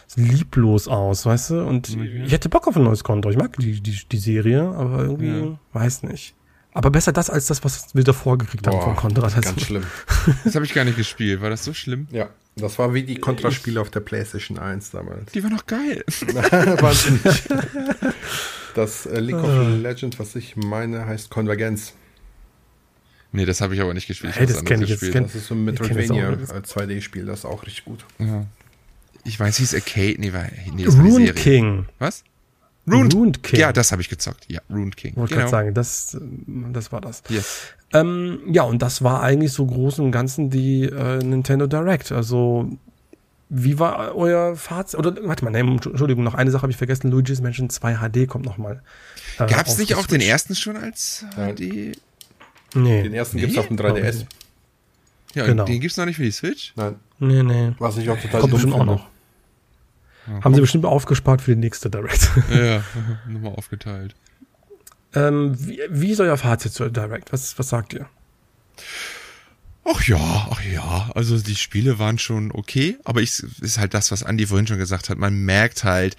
so 0.06 0.20
lieblos 0.20 0.88
aus, 0.88 1.26
weißt 1.26 1.50
du? 1.50 1.64
Und 1.64 1.96
ich 2.24 2.32
hätte 2.32 2.48
Bock 2.48 2.66
auf 2.66 2.76
ein 2.76 2.84
neues 2.84 3.04
Contra. 3.04 3.30
Ich 3.30 3.36
mag 3.36 3.56
die, 3.59 3.80
die, 3.80 3.98
die 4.11 4.18
Serie, 4.18 4.62
aber 4.62 5.00
irgendwie, 5.02 5.50
Ja. 5.50 5.59
weiß 5.72 6.02
nicht. 6.04 6.34
Aber 6.74 6.90
besser 6.90 7.12
das 7.12 7.28
als 7.30 7.46
das, 7.46 7.64
was 7.64 7.94
wir 7.94 8.04
davor 8.04 8.38
gekriegt 8.38 8.66
haben 8.66 8.80
von 8.80 8.94
Contra. 8.94 9.22
Das 9.22 9.34
ganz 9.40 9.61
schlimm. 9.62 9.82
Das 10.44 10.54
habe 10.54 10.64
ich 10.64 10.74
gar 10.74 10.84
nicht 10.84 10.96
gespielt. 10.96 11.40
War 11.40 11.50
das 11.50 11.64
so 11.64 11.72
schlimm? 11.74 12.06
Ja, 12.11 12.28
das 12.61 12.78
war 12.78 12.94
wie 12.94 13.02
die 13.02 13.16
Contra-Spiele 13.16 13.80
auf 13.80 13.90
der 13.90 14.00
PlayStation 14.00 14.59
1 14.59 14.90
damals. 14.90 15.32
Die 15.32 15.42
war 15.42 15.50
noch 15.50 15.66
geil. 15.66 16.04
Wahnsinnig. 16.80 17.42
Das 18.74 19.06
äh, 19.06 19.20
League 19.20 19.36
of 19.36 19.82
Legends, 19.82 20.18
was 20.18 20.34
ich 20.36 20.56
meine, 20.56 21.06
heißt 21.06 21.30
Konvergenz. 21.30 21.94
Nee, 23.32 23.44
das 23.44 23.61
habe 23.61 23.74
ich 23.74 23.80
aber 23.80 23.92
nicht 23.94 24.06
gespielt. 24.06 24.34
Hey, 24.36 24.46
das 24.46 24.56
was 24.56 24.64
kenn 24.64 24.82
ich 24.82 24.88
jetzt, 24.88 25.02
kenn- 25.02 25.24
Das 25.24 25.34
ist 25.34 25.46
so 25.48 25.54
ein 25.54 25.64
Metroidvania 25.64 26.28
auch. 26.30 26.54
äh, 26.54 26.61
2D-Spiel, 26.61 27.26
das 27.26 27.40
ist 27.40 27.44
auch 27.44 27.62
richtig 27.64 27.84
gut. 27.84 28.04
Ja. 28.18 28.46
Ich 29.24 29.38
weiß, 29.38 29.59
hieß 29.59 29.74
Arcade. 29.74 30.16
Nee, 30.18 30.32
war, 30.32 30.46
nee 30.74 30.84
das 30.84 30.96
war 30.96 31.04
die 31.04 31.11
Rune 31.11 31.26
Serie. 31.26 31.42
King. 31.42 31.86
Was? 31.98 32.24
Rune, 32.91 33.12
Rune 33.12 33.32
King. 33.32 33.61
Ja, 33.61 33.72
das 33.72 33.93
habe 33.93 34.03
ich 34.03 34.09
gezockt. 34.09 34.45
Ja, 34.49 34.61
Rune 34.70 34.91
King. 34.91 35.16
Wollte 35.16 35.34
genau. 35.34 35.41
gerade 35.47 35.51
sagen, 35.51 35.74
das, 35.74 36.16
das 36.72 36.93
war 36.93 37.01
das. 37.01 37.22
Yes. 37.28 37.74
Ähm, 37.93 38.41
ja, 38.51 38.62
und 38.62 38.82
das 38.82 39.03
war 39.03 39.22
eigentlich 39.22 39.53
so 39.53 39.66
groß 39.66 39.99
und 40.01 40.12
Ganzen 40.12 40.51
die 40.51 40.84
äh, 40.84 41.18
Nintendo 41.18 41.66
Direct. 41.66 42.12
Also, 42.12 42.70
wie 43.49 43.78
war 43.78 44.14
euer 44.14 44.57
Fazit? 44.57 44.99
Oder, 44.99 45.16
warte 45.26 45.45
mal, 45.45 45.51
nee, 45.51 45.61
Entschuldigung, 45.61 46.22
noch 46.24 46.34
eine 46.34 46.51
Sache 46.51 46.62
habe 46.62 46.72
ich 46.72 46.76
vergessen. 46.76 47.11
Luigi's 47.11 47.41
Mansion 47.41 47.70
2 47.70 47.95
HD 47.97 48.28
kommt 48.28 48.45
noch 48.45 48.59
mal. 48.59 48.82
Äh, 49.39 49.47
Gab 49.47 49.66
es 49.66 49.78
nicht 49.78 49.95
auch 49.95 50.07
den 50.07 50.20
ersten 50.20 50.55
schon 50.55 50.76
als 50.76 51.24
Nein. 51.36 51.55
HD? 51.57 51.97
Nee, 52.74 53.03
Den 53.03 53.14
ersten 53.14 53.36
Nee, 53.36 53.43
gibt's 53.43 53.59
auf 53.59 53.68
dem 53.68 53.76
glaub 53.76 53.97
ich 53.97 54.05
3DS. 54.05 54.14
nicht. 54.14 54.26
Ja, 55.34 55.47
Genau. 55.47 55.64
den 55.64 55.80
gibt's 55.80 55.97
noch 55.97 56.05
nicht 56.05 56.16
für 56.16 56.22
die 56.24 56.30
Switch? 56.30 56.72
Nein, 56.76 56.97
nee, 57.18 57.43
nee. 57.43 57.72
was 57.78 57.97
ich 57.97 58.09
auch 58.11 58.20
total 58.20 58.41
Kommt 58.43 58.53
bestimmt 58.53 58.74
auch 58.74 58.78
finde. 58.78 59.01
Noch. 60.28 60.44
Haben 60.44 60.54
sie 60.54 60.60
bestimmt 60.60 60.84
aufgespart 60.84 61.42
für 61.42 61.54
die 61.54 61.60
nächste 61.60 61.90
Direct. 61.90 62.30
ja, 62.50 62.82
nochmal 63.28 63.52
aufgeteilt. 63.54 64.14
ähm, 65.14 65.54
wie, 65.58 65.80
wie 65.90 66.10
ist 66.12 66.20
euer 66.20 66.36
Fazit 66.36 66.72
zur 66.72 66.90
Direct? 66.90 67.32
Was, 67.32 67.58
was 67.58 67.68
sagt 67.68 67.92
ihr? 67.94 68.06
Ach 69.90 70.06
ja, 70.06 70.48
ach 70.50 70.62
ja, 70.64 71.10
also 71.14 71.38
die 71.38 71.56
Spiele 71.56 71.98
waren 71.98 72.18
schon 72.18 72.52
okay, 72.52 72.98
aber 73.04 73.22
ich 73.22 73.42
ist 73.62 73.78
halt 73.78 73.94
das, 73.94 74.10
was 74.12 74.20
Andy 74.20 74.46
vorhin 74.46 74.66
schon 74.66 74.76
gesagt 74.76 75.08
hat. 75.08 75.16
Man 75.16 75.44
merkt 75.46 75.82
halt, 75.82 76.14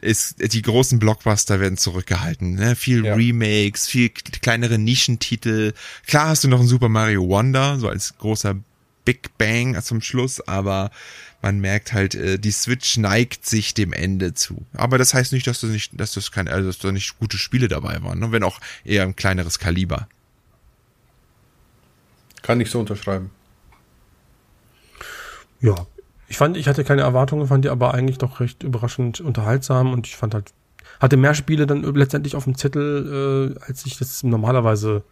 ist, 0.00 0.36
die 0.54 0.62
großen 0.62 0.98
Blockbuster 0.98 1.60
werden 1.60 1.76
zurückgehalten, 1.76 2.54
ne? 2.54 2.76
Viel 2.76 3.04
Ja. 3.04 3.14
Remakes, 3.14 3.88
viel 3.88 4.08
kleinere 4.08 4.78
Nischentitel. 4.78 5.74
Klar 6.06 6.28
hast 6.28 6.44
du 6.44 6.48
noch 6.48 6.60
ein 6.60 6.66
Super 6.66 6.88
Mario 6.88 7.28
Wonder, 7.28 7.78
so 7.78 7.88
als 7.88 8.16
großer 8.16 8.54
Big 9.04 9.36
Bang 9.36 9.78
zum 9.82 10.00
Schluss, 10.00 10.40
aber 10.40 10.90
man 11.42 11.58
merkt 11.58 11.92
halt, 11.92 12.14
äh, 12.14 12.38
die 12.38 12.50
Switch 12.50 12.96
neigt 12.98 13.46
sich 13.46 13.74
dem 13.74 13.92
Ende 13.92 14.34
zu. 14.34 14.64
Aber 14.74 14.98
das 14.98 15.14
heißt 15.14 15.32
nicht, 15.32 15.46
dass 15.46 15.60
das 15.60 15.70
nicht, 15.70 15.98
dass 15.98 16.12
das 16.12 16.32
keine, 16.32 16.52
also 16.52 16.68
dass 16.68 16.78
da 16.78 16.92
nicht 16.92 17.18
gute 17.18 17.38
Spiele 17.38 17.68
dabei 17.68 18.02
waren, 18.02 18.18
ne? 18.18 18.32
wenn 18.32 18.42
auch 18.42 18.60
eher 18.84 19.04
ein 19.04 19.16
kleineres 19.16 19.58
Kaliber. 19.58 20.08
Kann 22.42 22.60
ich 22.60 22.70
so 22.70 22.80
unterschreiben. 22.80 23.30
Ja, 25.60 25.86
ich 26.28 26.36
fand, 26.36 26.56
ich 26.56 26.68
hatte 26.68 26.84
keine 26.84 27.02
Erwartungen, 27.02 27.46
fand 27.46 27.64
die 27.64 27.68
aber 27.68 27.92
eigentlich 27.92 28.18
doch 28.18 28.40
recht 28.40 28.62
überraschend 28.62 29.20
unterhaltsam 29.20 29.92
und 29.92 30.06
ich 30.06 30.16
fand 30.16 30.32
halt, 30.34 30.52
hatte 31.00 31.16
mehr 31.16 31.34
Spiele 31.34 31.66
dann 31.66 31.82
letztendlich 31.94 32.36
auf 32.36 32.44
dem 32.44 32.56
Zettel, 32.56 33.56
äh, 33.58 33.64
als 33.66 33.84
ich 33.84 33.98
das 33.98 34.22
normalerweise 34.22 35.02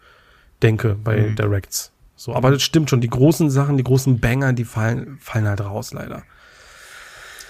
denke 0.62 0.94
bei 0.94 1.18
Mhm. 1.18 1.36
Directs. 1.36 1.92
So, 2.20 2.34
aber 2.34 2.50
das 2.50 2.62
stimmt 2.64 2.90
schon, 2.90 3.00
die 3.00 3.08
großen 3.08 3.48
Sachen, 3.48 3.76
die 3.76 3.84
großen 3.84 4.18
Banger, 4.18 4.52
die 4.52 4.64
fallen, 4.64 5.18
fallen 5.20 5.46
halt 5.46 5.60
raus, 5.60 5.92
leider. 5.92 6.24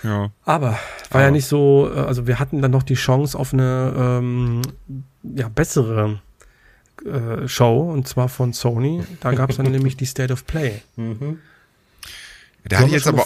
Ja. 0.02 0.30
Aber 0.44 0.78
war 1.10 1.20
ja 1.22 1.26
Aber- 1.28 1.30
nicht 1.30 1.46
so, 1.46 1.90
äh, 1.92 1.98
also 2.00 2.26
wir 2.26 2.38
hatten 2.38 2.60
dann 2.60 2.70
noch 2.70 2.82
die 2.82 2.94
Chance 2.94 3.36
auf 3.38 3.54
eine 3.54 3.94
ähm, 3.96 4.60
ja, 5.22 5.48
bessere 5.48 6.20
äh, 7.04 7.48
Show 7.48 7.90
und 7.90 8.06
zwar 8.06 8.28
von 8.28 8.52
Sony. 8.52 9.02
Da 9.20 9.32
gab 9.32 9.48
es 9.48 9.56
dann 9.56 9.66
nämlich 9.72 9.96
die 9.96 10.04
State 10.06 10.32
of 10.32 10.46
Play. 10.46 10.82
Da 10.96 11.02
Sollen 11.04 11.38
hatte 12.70 12.86
ich 12.86 12.92
jetzt 12.92 13.06
aber? 13.06 13.24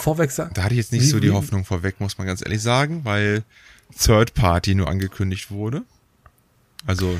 Da 0.53 0.63
hatte 0.63 0.73
ich 0.73 0.77
jetzt 0.77 0.93
nicht 0.93 1.01
Wie- 1.03 1.07
so 1.07 1.19
die 1.19 1.27
wie- 1.27 1.33
Hoffnung 1.33 1.65
vorweg, 1.65 1.99
muss 1.99 2.17
man 2.17 2.25
ganz 2.25 2.41
ehrlich 2.43 2.61
sagen, 2.61 3.01
weil 3.03 3.43
Third 3.99 4.33
Party 4.33 4.75
nur 4.75 4.87
angekündigt 4.87 5.51
wurde. 5.51 5.83
Also, 6.87 7.17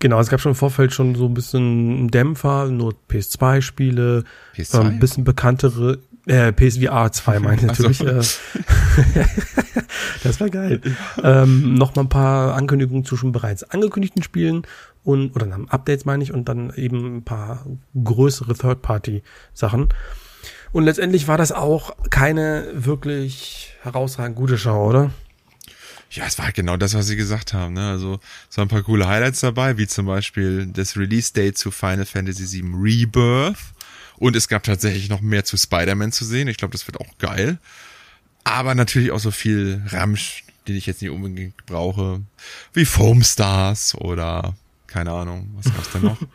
Genau, 0.00 0.20
es 0.20 0.28
gab 0.28 0.40
schon 0.40 0.52
im 0.52 0.56
Vorfeld 0.56 0.92
schon 0.92 1.16
so 1.16 1.26
ein 1.26 1.34
bisschen 1.34 2.08
Dämpfer, 2.08 2.66
nur 2.66 2.94
PS2-Spiele, 3.10 4.24
PS2? 4.54 4.80
ein 4.80 4.92
ähm, 4.92 4.98
bisschen 5.00 5.24
bekanntere, 5.24 5.98
äh, 6.26 6.52
PSVR 6.52 7.10
2 7.10 7.38
meine 7.40 7.56
ich 7.56 7.62
natürlich. 7.62 8.00
Äh, 8.00 8.14
das 10.22 10.40
war 10.40 10.50
geil. 10.50 10.80
ähm, 11.22 11.74
noch 11.74 11.96
mal 11.96 12.02
ein 12.02 12.08
paar 12.08 12.54
Ankündigungen 12.54 13.04
zu 13.04 13.16
schon 13.16 13.32
bereits 13.32 13.64
angekündigten 13.64 14.22
Spielen 14.22 14.62
und, 15.02 15.34
oder 15.34 15.48
Updates 15.68 16.04
meine 16.04 16.22
ich, 16.22 16.32
und 16.32 16.48
dann 16.48 16.72
eben 16.76 17.16
ein 17.16 17.24
paar 17.24 17.66
größere 18.02 18.54
Third-Party-Sachen. 18.54 19.88
Und 20.70 20.84
letztendlich 20.84 21.28
war 21.28 21.38
das 21.38 21.50
auch 21.50 21.96
keine 22.10 22.66
wirklich 22.74 23.74
herausragend 23.82 24.36
gute 24.36 24.58
Show, 24.58 24.86
oder? 24.86 25.10
Ja, 26.10 26.24
es 26.26 26.38
war 26.38 26.46
halt 26.46 26.54
genau 26.54 26.76
das, 26.76 26.94
was 26.94 27.06
sie 27.06 27.16
gesagt 27.16 27.52
haben. 27.52 27.74
Ne? 27.74 27.88
Also, 27.90 28.18
es 28.50 28.56
waren 28.56 28.66
ein 28.66 28.70
paar 28.70 28.82
coole 28.82 29.06
Highlights 29.06 29.40
dabei, 29.40 29.76
wie 29.78 29.86
zum 29.86 30.06
Beispiel 30.06 30.66
das 30.66 30.96
Release-Date 30.96 31.56
zu 31.58 31.70
Final 31.70 32.06
Fantasy 32.06 32.62
VII 32.62 32.72
Rebirth. 32.74 33.58
Und 34.16 34.34
es 34.34 34.48
gab 34.48 34.62
tatsächlich 34.64 35.08
noch 35.08 35.20
mehr 35.20 35.44
zu 35.44 35.56
Spider-Man 35.56 36.10
zu 36.12 36.24
sehen. 36.24 36.48
Ich 36.48 36.56
glaube, 36.56 36.72
das 36.72 36.86
wird 36.86 36.98
auch 37.00 37.18
geil. 37.18 37.58
Aber 38.44 38.74
natürlich 38.74 39.10
auch 39.12 39.20
so 39.20 39.30
viel 39.30 39.82
Ramsch, 39.88 40.44
den 40.66 40.76
ich 40.76 40.86
jetzt 40.86 41.02
nicht 41.02 41.10
unbedingt 41.10 41.66
brauche, 41.66 42.20
wie 42.72 42.84
Foam 42.84 43.22
Stars 43.22 43.94
oder 43.94 44.54
keine 44.86 45.12
Ahnung, 45.12 45.50
was 45.56 45.72
gab's 45.72 45.92
denn 45.92 46.02
noch? 46.02 46.18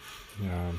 Ja. 0.43 0.71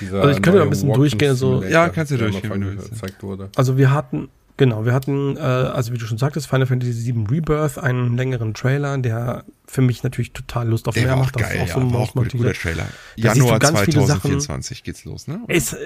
Dieser 0.00 0.20
Also 0.22 0.30
ich 0.30 0.36
könnte 0.36 0.50
neue 0.58 0.62
ein 0.62 0.70
bisschen 0.70 0.88
Walking 0.88 1.00
durchgehen, 1.02 1.34
so- 1.36 1.62
Ja, 1.64 1.88
kannst 1.88 2.12
du 2.12 2.16
durchgehen, 2.18 2.50
wenn 2.50 2.60
du 2.60 2.70
willst. 2.76 2.90
gezeigt 2.90 3.22
wurde. 3.22 3.50
Also 3.56 3.76
wir 3.76 3.90
hatten, 3.90 4.28
genau, 4.56 4.84
wir 4.84 4.92
hatten, 4.92 5.36
äh, 5.36 5.40
also 5.40 5.92
wie 5.92 5.98
du 5.98 6.06
schon 6.06 6.18
sagtest, 6.18 6.46
Final 6.46 6.66
Fantasy 6.66 7.12
VII 7.12 7.26
Rebirth, 7.30 7.78
einen 7.78 8.16
längeren 8.16 8.54
Trailer, 8.54 8.98
der 8.98 9.44
für 9.66 9.80
mich 9.82 10.02
natürlich 10.02 10.32
total 10.32 10.68
Lust 10.68 10.88
auf 10.88 10.94
Der 10.94 11.04
mehr 11.04 11.14
auch 11.14 11.20
macht. 11.20 11.36
Das 11.36 11.42
geil, 11.42 11.62
ist 11.64 11.68
ja, 11.70 11.74
so 11.80 11.92
war 11.92 12.00
auch 12.00 12.14
ein 12.14 12.28
guter. 12.28 12.52
Trailer. 12.52 12.86
Januar 13.16 13.58
ganz 13.58 13.80
viele 13.80 14.00
Sachen. 14.06 14.20
2024 14.40 14.82
geht's 14.84 15.04
los, 15.04 15.26
ne? 15.28 15.40
Ist 15.48 15.72
äh, 15.74 15.76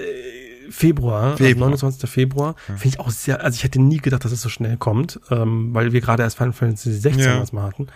Februar, 0.69 1.37
Februar. 1.37 1.71
Also 1.71 1.85
29. 1.85 2.09
Februar, 2.09 2.55
finde 2.65 2.87
ich 2.87 2.99
auch 2.99 3.09
sehr, 3.09 3.41
also 3.43 3.55
ich 3.55 3.63
hätte 3.63 3.81
nie 3.81 3.97
gedacht, 3.97 4.25
dass 4.25 4.31
es 4.33 4.41
so 4.41 4.49
schnell 4.49 4.75
kommt, 4.77 5.19
ähm, 5.31 5.73
weil 5.73 5.93
wir 5.93 6.01
gerade 6.01 6.23
erst 6.23 6.37
Final 6.37 6.53
Fantasy 6.53 6.91
16 6.93 7.23
Ja. 7.23 7.39
was 7.39 7.53
mal 7.53 7.63
hatten. 7.63 7.87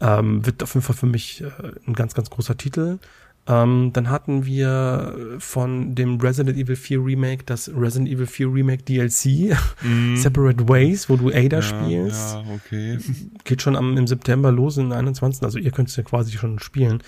Ähm, 0.00 0.46
wird 0.46 0.62
auf 0.62 0.72
jeden 0.74 0.84
Fall 0.84 0.96
für 0.96 1.04
mich 1.06 1.42
äh, 1.42 1.50
ein 1.86 1.92
ganz, 1.92 2.14
ganz 2.14 2.30
großer 2.30 2.56
Titel. 2.56 2.98
Ähm, 3.46 3.90
dann 3.92 4.10
hatten 4.10 4.44
wir 4.44 5.36
von 5.38 5.94
dem 5.94 6.20
Resident 6.20 6.56
Evil 6.58 6.76
4 6.76 7.04
Remake 7.04 7.44
das 7.44 7.70
Resident 7.74 8.08
Evil 8.10 8.26
4 8.26 8.52
Remake 8.52 8.82
DLC, 8.84 9.56
Separate 10.14 10.68
Ways, 10.68 11.08
wo 11.08 11.16
du 11.16 11.30
Ada 11.30 11.62
spielst. 11.62 12.34
Ja, 12.34 12.44
okay. 12.54 12.98
Geht 13.44 13.62
schon 13.62 13.76
am, 13.76 13.96
im 13.96 14.06
September 14.06 14.52
los, 14.52 14.76
in 14.76 14.92
21. 14.92 15.42
Also 15.42 15.58
ihr 15.58 15.70
könnt 15.72 15.88
es 15.88 15.96
ja 15.96 16.02
quasi 16.02 16.32
schon 16.32 16.58
spielen. 16.58 17.02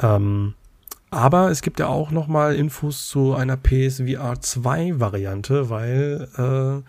Ähm, 0.00 0.54
aber 1.10 1.50
es 1.50 1.60
gibt 1.60 1.78
ja 1.78 1.88
auch 1.88 2.10
noch 2.10 2.26
mal 2.26 2.54
Infos 2.54 3.08
zu 3.08 3.34
einer 3.34 3.58
PSVR 3.58 4.40
2 4.40 4.98
Variante, 4.98 5.68
weil 5.68 6.28
äh, 6.38 6.88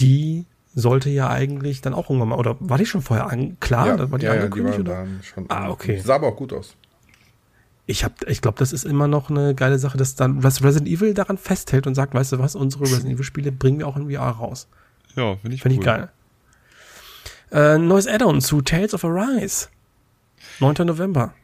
die 0.00 0.46
sollte 0.74 1.08
ja 1.10 1.28
eigentlich 1.30 1.82
dann 1.82 1.94
auch 1.94 2.10
irgendwann 2.10 2.30
mal, 2.30 2.38
oder 2.38 2.56
war 2.58 2.78
die 2.78 2.86
schon 2.86 3.00
vorher 3.02 3.28
an, 3.30 3.58
klar? 3.60 3.86
ja, 3.86 3.96
Da 3.96 4.10
war 4.10 4.18
die 4.18 4.26
ja, 4.26 4.34
ja, 4.34 4.40
die 4.40 4.44
angekündigt? 4.46 4.78
waren 4.78 4.86
oder? 4.86 4.94
dann 4.96 5.20
schon. 5.22 5.44
Ah, 5.50 5.68
okay. 5.70 6.00
Sah 6.02 6.16
aber 6.16 6.28
auch 6.28 6.36
gut 6.36 6.52
aus. 6.52 6.74
Ich 7.86 8.02
hab, 8.02 8.26
ich 8.28 8.40
glaube, 8.40 8.58
das 8.58 8.72
ist 8.72 8.84
immer 8.84 9.08
noch 9.08 9.28
eine 9.28 9.54
geile 9.54 9.78
Sache, 9.78 9.98
dass 9.98 10.14
dann 10.14 10.42
was 10.42 10.62
Resident 10.62 10.88
Evil 10.88 11.12
daran 11.12 11.36
festhält 11.36 11.86
und 11.86 11.94
sagt, 11.94 12.14
weißt 12.14 12.32
du 12.32 12.38
was, 12.38 12.54
unsere 12.54 12.84
Resident 12.84 13.14
Evil 13.14 13.24
Spiele 13.24 13.52
bringen 13.52 13.78
wir 13.78 13.86
auch 13.86 13.96
in 13.96 14.10
VR 14.10 14.30
raus. 14.30 14.68
Ja, 15.16 15.36
finde 15.36 15.54
ich 15.54 15.62
Finde 15.62 15.76
cool. 15.76 15.80
ich 15.80 15.86
geil. 15.86 16.10
Äh, 17.50 17.78
neues 17.78 18.06
Add-on 18.06 18.40
zu 18.40 18.62
Tales 18.62 18.94
of 18.94 19.04
Arise. 19.04 19.68
9. 20.60 20.86
November. 20.86 21.34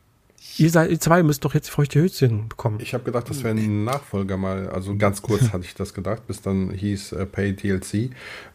Ihr, 0.57 0.71
seid, 0.71 0.91
ihr 0.91 0.99
zwei 0.99 1.23
müsst 1.23 1.45
doch 1.45 1.55
jetzt 1.55 1.71
feuchte 1.71 2.01
Höschen 2.01 2.49
bekommen. 2.49 2.81
Ich 2.81 2.95
habe 2.95 3.05
gedacht, 3.05 3.29
das 3.31 3.45
wäre 3.45 3.55
ein 3.55 3.85
Nachfolger 3.85 4.37
mal. 4.37 4.69
Also 4.69 4.97
ganz 4.97 5.23
kurz 5.23 5.53
hatte 5.53 5.65
ich 5.65 5.75
das 5.75 5.95
gedacht, 5.95 6.27
bis 6.27 6.43
dann 6.43 6.71
hieß 6.71 7.13
äh, 7.13 7.27
Pay 7.27 7.53
DLC. 7.55 8.11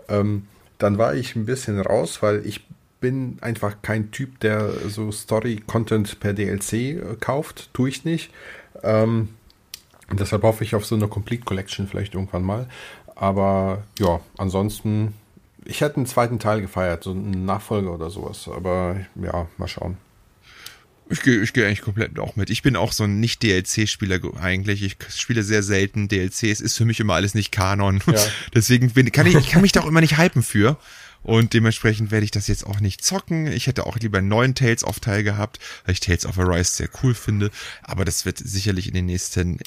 Ähm, 0.09 0.47
dann 0.77 0.97
war 0.97 1.15
ich 1.15 1.36
ein 1.36 1.45
bisschen 1.45 1.79
raus, 1.79 2.21
weil 2.21 2.45
ich 2.45 2.65
bin 3.06 3.38
einfach 3.41 3.84
kein 3.84 4.10
Typ, 4.10 4.39
der 4.39 4.89
so 4.89 5.12
Story-Content 5.12 6.20
per 6.20 6.34
DLC 6.34 6.74
äh, 6.74 6.97
kauft. 7.20 7.70
Tue 7.72 7.89
ich 7.89 8.03
nicht. 8.03 8.32
Ähm, 8.82 9.30
deshalb 10.12 10.41
hoffe 10.41 10.64
ich 10.64 10.74
auf 10.74 10.88
so 10.88 10.95
eine 10.95 11.08
Complete 11.08 11.43
Collection 11.43 11.88
vielleicht 11.88 12.16
irgendwann 12.16 12.41
mal. 12.41 12.68
Aber 13.14 13.84
ja, 13.99 14.22
ansonsten, 14.39 15.14
ich 15.66 15.82
hätte 15.82 15.97
einen 15.97 16.08
zweiten 16.08 16.39
Teil 16.39 16.62
gefeiert, 16.62 17.03
so 17.03 17.12
einen 17.12 17.45
Nachfolger 17.45 17.93
oder 17.93 18.10
sowas. 18.10 18.49
Aber 18.51 18.95
ja, 19.22 19.45
mal 19.58 19.68
schauen. 19.68 19.97
Ich 21.12 21.22
gehe 21.22 21.39
ich 21.43 21.53
geh 21.53 21.64
eigentlich 21.64 21.84
komplett 21.84 22.18
auch 22.18 22.36
mit. 22.36 22.49
Ich 22.49 22.64
bin 22.64 22.76
auch 22.76 22.91
so 22.91 23.03
ein 23.03 23.20
Nicht-DLC-Spieler 23.20 24.20
eigentlich. 24.41 24.82
Ich 24.82 24.97
spiele 25.16 25.43
sehr 25.43 25.62
selten 25.62 26.08
DLCs. 26.08 26.60
Ist 26.60 26.76
für 26.76 26.86
mich 26.86 26.99
immer 26.99 27.14
alles 27.14 27.36
nicht 27.36 27.51
Kanon. 27.51 28.01
Ja. 28.08 28.20
Deswegen 28.56 28.89
bin, 28.89 29.12
kann 29.12 29.28
ich, 29.28 29.36
ich 29.36 29.51
kann 29.51 29.62
mich 29.62 29.74
da 29.74 29.82
auch 29.82 29.86
immer 29.86 30.01
nicht 30.01 30.18
hypen 30.18 30.41
für. 30.41 30.80
Und 31.26 31.53
dementsprechend 31.53 32.11
werde 32.11 32.23
ich 32.23 32.32
das 32.32 32.47
jetzt 32.47 32.65
auch 32.65 32.80
nicht 32.80 33.03
zocken. 33.03 33.47
Ich 33.47 33.65
hätte 33.67 33.88
auch 33.88 33.97
lieber 33.97 34.19
einen 34.19 34.28
neuen 34.28 34.53
Tales 34.53 34.84
of 34.84 34.99
Teil 34.99 35.23
gehabt, 35.23 35.59
weil 35.86 35.93
ich 35.93 35.99
Tales 35.99 36.26
of 36.26 36.38
Arise 36.38 36.71
sehr 36.71 36.89
cool 37.01 37.15
finde. 37.15 37.49
Aber 37.82 38.05
das 38.05 38.26
wird 38.26 38.38
sicherlich 38.38 38.88
in 38.88 38.93
den 38.93 39.07
nächsten 39.07 39.57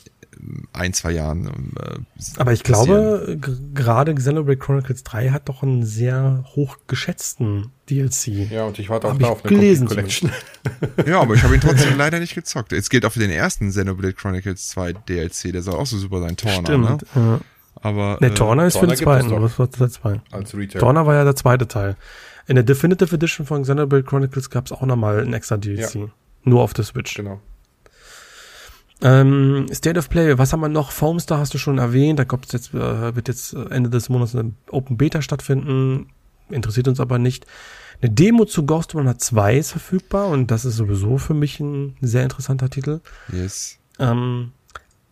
ein, 0.73 0.93
zwei 0.93 1.13
Jahren. 1.13 1.73
Äh, 1.77 1.99
Aber 2.37 2.53
ich 2.53 2.63
glaube, 2.63 3.39
gerade 3.75 4.15
Xenoblade 4.15 4.59
Chronicles 4.59 5.03
3 5.03 5.31
hat 5.31 5.49
doch 5.49 5.63
einen 5.63 5.85
sehr 5.85 6.45
hoch 6.55 6.77
geschätzten 6.87 7.73
DLC. 7.91 8.51
Ja, 8.51 8.65
und 8.65 8.79
ich 8.79 8.89
warte 8.89 9.09
auch 9.09 9.13
hab 9.13 9.19
da 9.19 9.27
auf 9.29 9.45
eine 9.45 9.57
gelesen 9.57 9.89
Collection. 9.89 10.31
ja, 11.07 11.21
aber 11.21 11.35
ich 11.35 11.43
habe 11.43 11.55
ihn 11.55 11.61
trotzdem 11.61 11.97
leider 11.97 12.21
nicht 12.21 12.35
gezockt. 12.35 12.73
Jetzt 12.73 12.91
geht 12.91 13.05
auf 13.05 13.15
den 13.15 13.31
ersten 13.31 13.71
Xenoblade 13.71 14.15
Chronicles 14.15 14.69
2 14.69 14.93
DLC, 14.93 15.53
der 15.53 15.63
soll 15.63 15.75
auch 15.75 15.87
so 15.87 15.99
super 15.99 16.21
sein, 16.21 16.37
Torna. 16.37 16.61
Stimmt, 16.61 16.85
ne? 16.85 16.99
ja. 17.17 17.41
Aber, 17.81 18.19
ne, 18.21 18.35
Torna 18.35 18.67
ist 18.67 18.75
Torna 18.75 18.89
für 18.89 18.97
den 18.97 19.05
zweiten. 19.05 19.43
Was 19.43 19.59
war 19.59 19.67
der 19.67 19.91
zweite? 19.91 20.23
Als 20.31 20.57
Retail. 20.57 20.81
Torna 20.81 21.07
war 21.07 21.15
ja 21.15 21.25
der 21.25 21.37
zweite 21.37 21.69
Teil. 21.69 21.97
In 22.47 22.55
der 22.55 22.65
Definitive 22.65 23.15
Edition 23.15 23.47
von 23.47 23.63
Xenoblade 23.63 24.05
Chronicles 24.05 24.51
gab 24.51 24.67
es 24.67 24.73
auch 24.73 24.83
nochmal 24.83 25.21
ein 25.21 25.33
extra 25.35 25.57
DLC. 25.57 25.95
Ja. 25.95 26.07
Nur 26.45 26.63
auf 26.63 26.73
der 26.73 26.85
Switch. 26.85 27.15
Genau. 27.15 27.41
Ähm, 29.01 29.67
State 29.73 29.99
of 29.99 30.09
Play, 30.09 30.39
was 30.39 30.53
haben 30.53 30.61
wir 30.61 30.69
noch? 30.69 30.91
Foamstar 30.91 31.39
hast 31.39 31.55
du 31.55 31.59
schon 31.59 31.79
erwähnt, 31.79 32.19
da 32.19 32.25
kommt 32.25 32.53
jetzt, 32.53 32.75
äh, 32.75 33.15
wird 33.15 33.29
jetzt 33.29 33.53
Ende 33.53 33.91
des 33.91 34.09
Monats 34.09 34.35
eine 34.35 34.53
Open 34.71 34.97
Beta 34.97 35.23
stattfinden, 35.23 36.09
interessiert 36.49 36.89
uns 36.89 36.99
aber 36.99 37.19
nicht. 37.19 37.47
Eine 38.01 38.11
Demo 38.11 38.45
zu 38.45 38.65
Ghost 38.67 38.95
Runner 38.95 39.17
2 39.17 39.57
ist 39.57 39.71
verfügbar 39.71 40.29
und 40.29 40.51
das 40.51 40.65
ist 40.65 40.77
sowieso 40.77 41.19
für 41.19 41.35
mich 41.35 41.61
ein 41.61 41.97
sehr 42.01 42.25
interessanter 42.25 42.71
Titel. 42.71 43.01
Yes. 43.33 43.79
Ähm, 44.01 44.53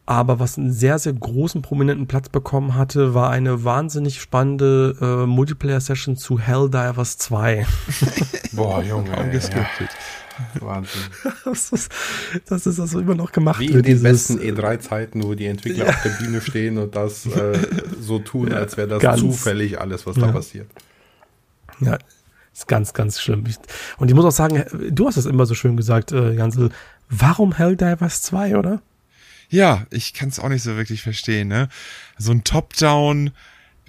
aber 0.07 0.39
was 0.39 0.57
einen 0.57 0.73
sehr, 0.73 1.01
sehr 1.01 1.13
großen, 1.13 1.63
prominenten 1.63 2.07
Platz 2.07 2.29
bekommen 2.29 2.77
hatte, 2.77 3.13
war 3.13 3.31
eine 3.31 3.65
wahnsinnig 3.65 4.21
spannende 4.21 4.97
äh, 5.01 5.27
Multiplayer-Session 5.27 6.17
zu 6.17 6.39
Helldivers 6.39 7.19
2. 7.19 7.67
Boah, 8.53 8.83
Junge. 8.83 9.11
Kaum 9.11 9.31
gescriptet. 9.33 9.91
Wahnsinn. 10.61 11.01
Das 11.45 11.71
ist, 11.71 11.93
das 12.47 12.67
ist 12.67 12.79
also 12.79 13.01
immer 13.01 13.15
noch 13.15 13.33
gemacht. 13.33 13.61
Wie 13.61 13.67
in 13.67 13.83
den 13.83 14.03
besten 14.03 14.39
E3-Zeiten, 14.39 15.23
wo 15.23 15.35
die 15.35 15.47
Entwickler 15.47 15.87
ja. 15.87 15.91
auf 15.91 16.03
der 16.03 16.11
Bühne 16.11 16.41
stehen 16.41 16.79
und 16.79 16.95
das 16.95 17.27
äh, 17.27 17.59
so 18.01 18.19
tun, 18.19 18.51
ja, 18.51 18.57
als 18.57 18.77
wäre 18.77 18.89
das 18.89 19.03
ganz, 19.03 19.21
zufällig 19.21 19.81
alles, 19.81 20.07
was 20.07 20.17
da 20.17 20.31
passiert. 20.33 20.69
Ja, 21.81 21.99
ist 22.53 22.69
ganz, 22.69 22.95
ganz 22.95 23.21
schlimm. 23.21 23.45
Und 23.99 24.09
ich 24.09 24.15
muss 24.15 24.25
auch 24.25 24.31
sagen, 24.31 24.65
du 24.91 25.07
hast 25.07 25.17
es 25.17 25.27
immer 25.27 25.47
so 25.47 25.55
schön 25.55 25.77
gesagt, 25.77 26.13
äh, 26.13 26.33
Jansel, 26.33 26.71
warum 27.09 27.53
Helldivers 27.55 28.23
2, 28.23 28.57
oder? 28.57 28.83
Ja, 29.49 29.87
ich 29.91 30.15
kann 30.15 30.29
es 30.29 30.39
auch 30.39 30.49
nicht 30.49 30.63
so 30.63 30.77
wirklich 30.77 31.03
verstehen, 31.03 31.49
ne? 31.49 31.69
So 32.19 32.31
ein 32.33 32.45
Top-Down, 32.45 33.33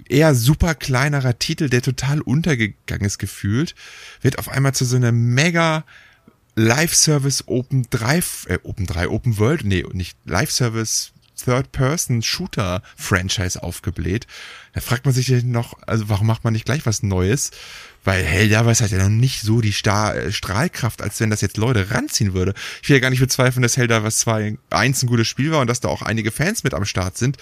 eher 0.08 0.34
super 0.34 0.74
kleinerer 0.74 1.38
Titel, 1.38 1.68
der 1.68 1.82
total 1.82 2.20
untergegangen 2.20 3.06
ist 3.06 3.18
gefühlt, 3.18 3.76
wird 4.20 4.38
auf 4.38 4.48
einmal 4.48 4.74
zu 4.74 4.84
so 4.84 4.96
einer 4.96 5.12
mega 5.12 5.84
Live-Service 6.54 7.44
Open 7.46 7.86
3, 7.90 8.22
äh, 8.46 8.58
Open 8.62 8.86
3, 8.86 9.08
Open 9.08 9.38
World, 9.38 9.64
nee, 9.64 9.84
nicht 9.92 10.16
Live-Service 10.24 11.12
Third-Person-Shooter-Franchise 11.44 13.62
aufgebläht. 13.62 14.26
Da 14.72 14.80
fragt 14.80 15.04
man 15.04 15.14
sich 15.14 15.28
noch, 15.44 15.74
also 15.86 16.08
warum 16.08 16.26
macht 16.26 16.42
man 16.42 16.52
nicht 16.52 16.64
gleich 16.64 16.84
was 16.84 17.04
Neues? 17.04 17.52
Weil 18.08 18.24
Helldivers 18.24 18.80
hat 18.80 18.90
ja 18.90 18.96
noch 18.96 19.10
nicht 19.10 19.42
so 19.42 19.60
die 19.60 19.70
Star 19.70 20.16
äh, 20.16 20.32
Strahlkraft, 20.32 21.02
als 21.02 21.20
wenn 21.20 21.28
das 21.28 21.42
jetzt 21.42 21.58
Leute 21.58 21.90
ranziehen 21.90 22.32
würde. 22.32 22.54
Ich 22.82 22.88
will 22.88 22.96
ja 22.96 23.00
gar 23.02 23.10
nicht 23.10 23.20
bezweifeln, 23.20 23.62
dass 23.62 23.76
Helldivers 23.76 24.20
2 24.20 24.56
1 24.70 25.02
ein 25.02 25.06
gutes 25.08 25.28
Spiel 25.28 25.50
war 25.50 25.60
und 25.60 25.66
dass 25.66 25.80
da 25.80 25.88
auch 25.88 26.00
einige 26.00 26.30
Fans 26.30 26.64
mit 26.64 26.72
am 26.72 26.86
Start 26.86 27.18
sind. 27.18 27.36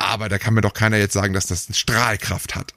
Aber 0.00 0.28
da 0.28 0.38
kann 0.38 0.52
mir 0.52 0.62
doch 0.62 0.74
keiner 0.74 0.96
jetzt 0.96 1.12
sagen, 1.12 1.32
dass 1.32 1.46
das 1.46 1.68
eine 1.68 1.76
Strahlkraft 1.76 2.56
hat. 2.56 2.74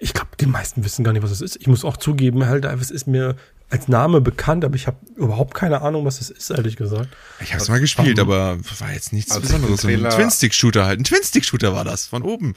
Ich 0.00 0.14
glaube, 0.14 0.30
die 0.40 0.46
meisten 0.46 0.82
wissen 0.82 1.04
gar 1.04 1.12
nicht, 1.12 1.22
was 1.22 1.30
es 1.30 1.40
ist. 1.40 1.58
Ich 1.60 1.68
muss 1.68 1.84
auch 1.84 1.96
zugeben, 1.96 2.42
Helldivers 2.42 2.90
ist 2.90 3.06
mir 3.06 3.36
als 3.70 3.86
Name 3.86 4.20
bekannt, 4.20 4.64
aber 4.64 4.74
ich 4.74 4.88
habe 4.88 4.96
überhaupt 5.14 5.54
keine 5.54 5.80
Ahnung, 5.82 6.04
was 6.04 6.20
es 6.20 6.28
ist, 6.28 6.50
ehrlich 6.50 6.74
gesagt. 6.74 7.16
Ich 7.38 7.52
habe 7.52 7.62
es 7.62 7.68
mal 7.68 7.78
gespielt, 7.78 8.18
aber 8.18 8.58
war 8.80 8.92
jetzt 8.92 9.12
nichts 9.12 9.30
als 9.30 9.42
Besonderes. 9.42 9.84
Ein 9.84 10.10
Twin-Stick-Shooter 10.10 10.84
halt. 10.84 10.98
Ein 10.98 11.04
Twin-Stick-Shooter 11.04 11.72
war 11.72 11.84
das, 11.84 12.08
von 12.08 12.22
oben. 12.22 12.56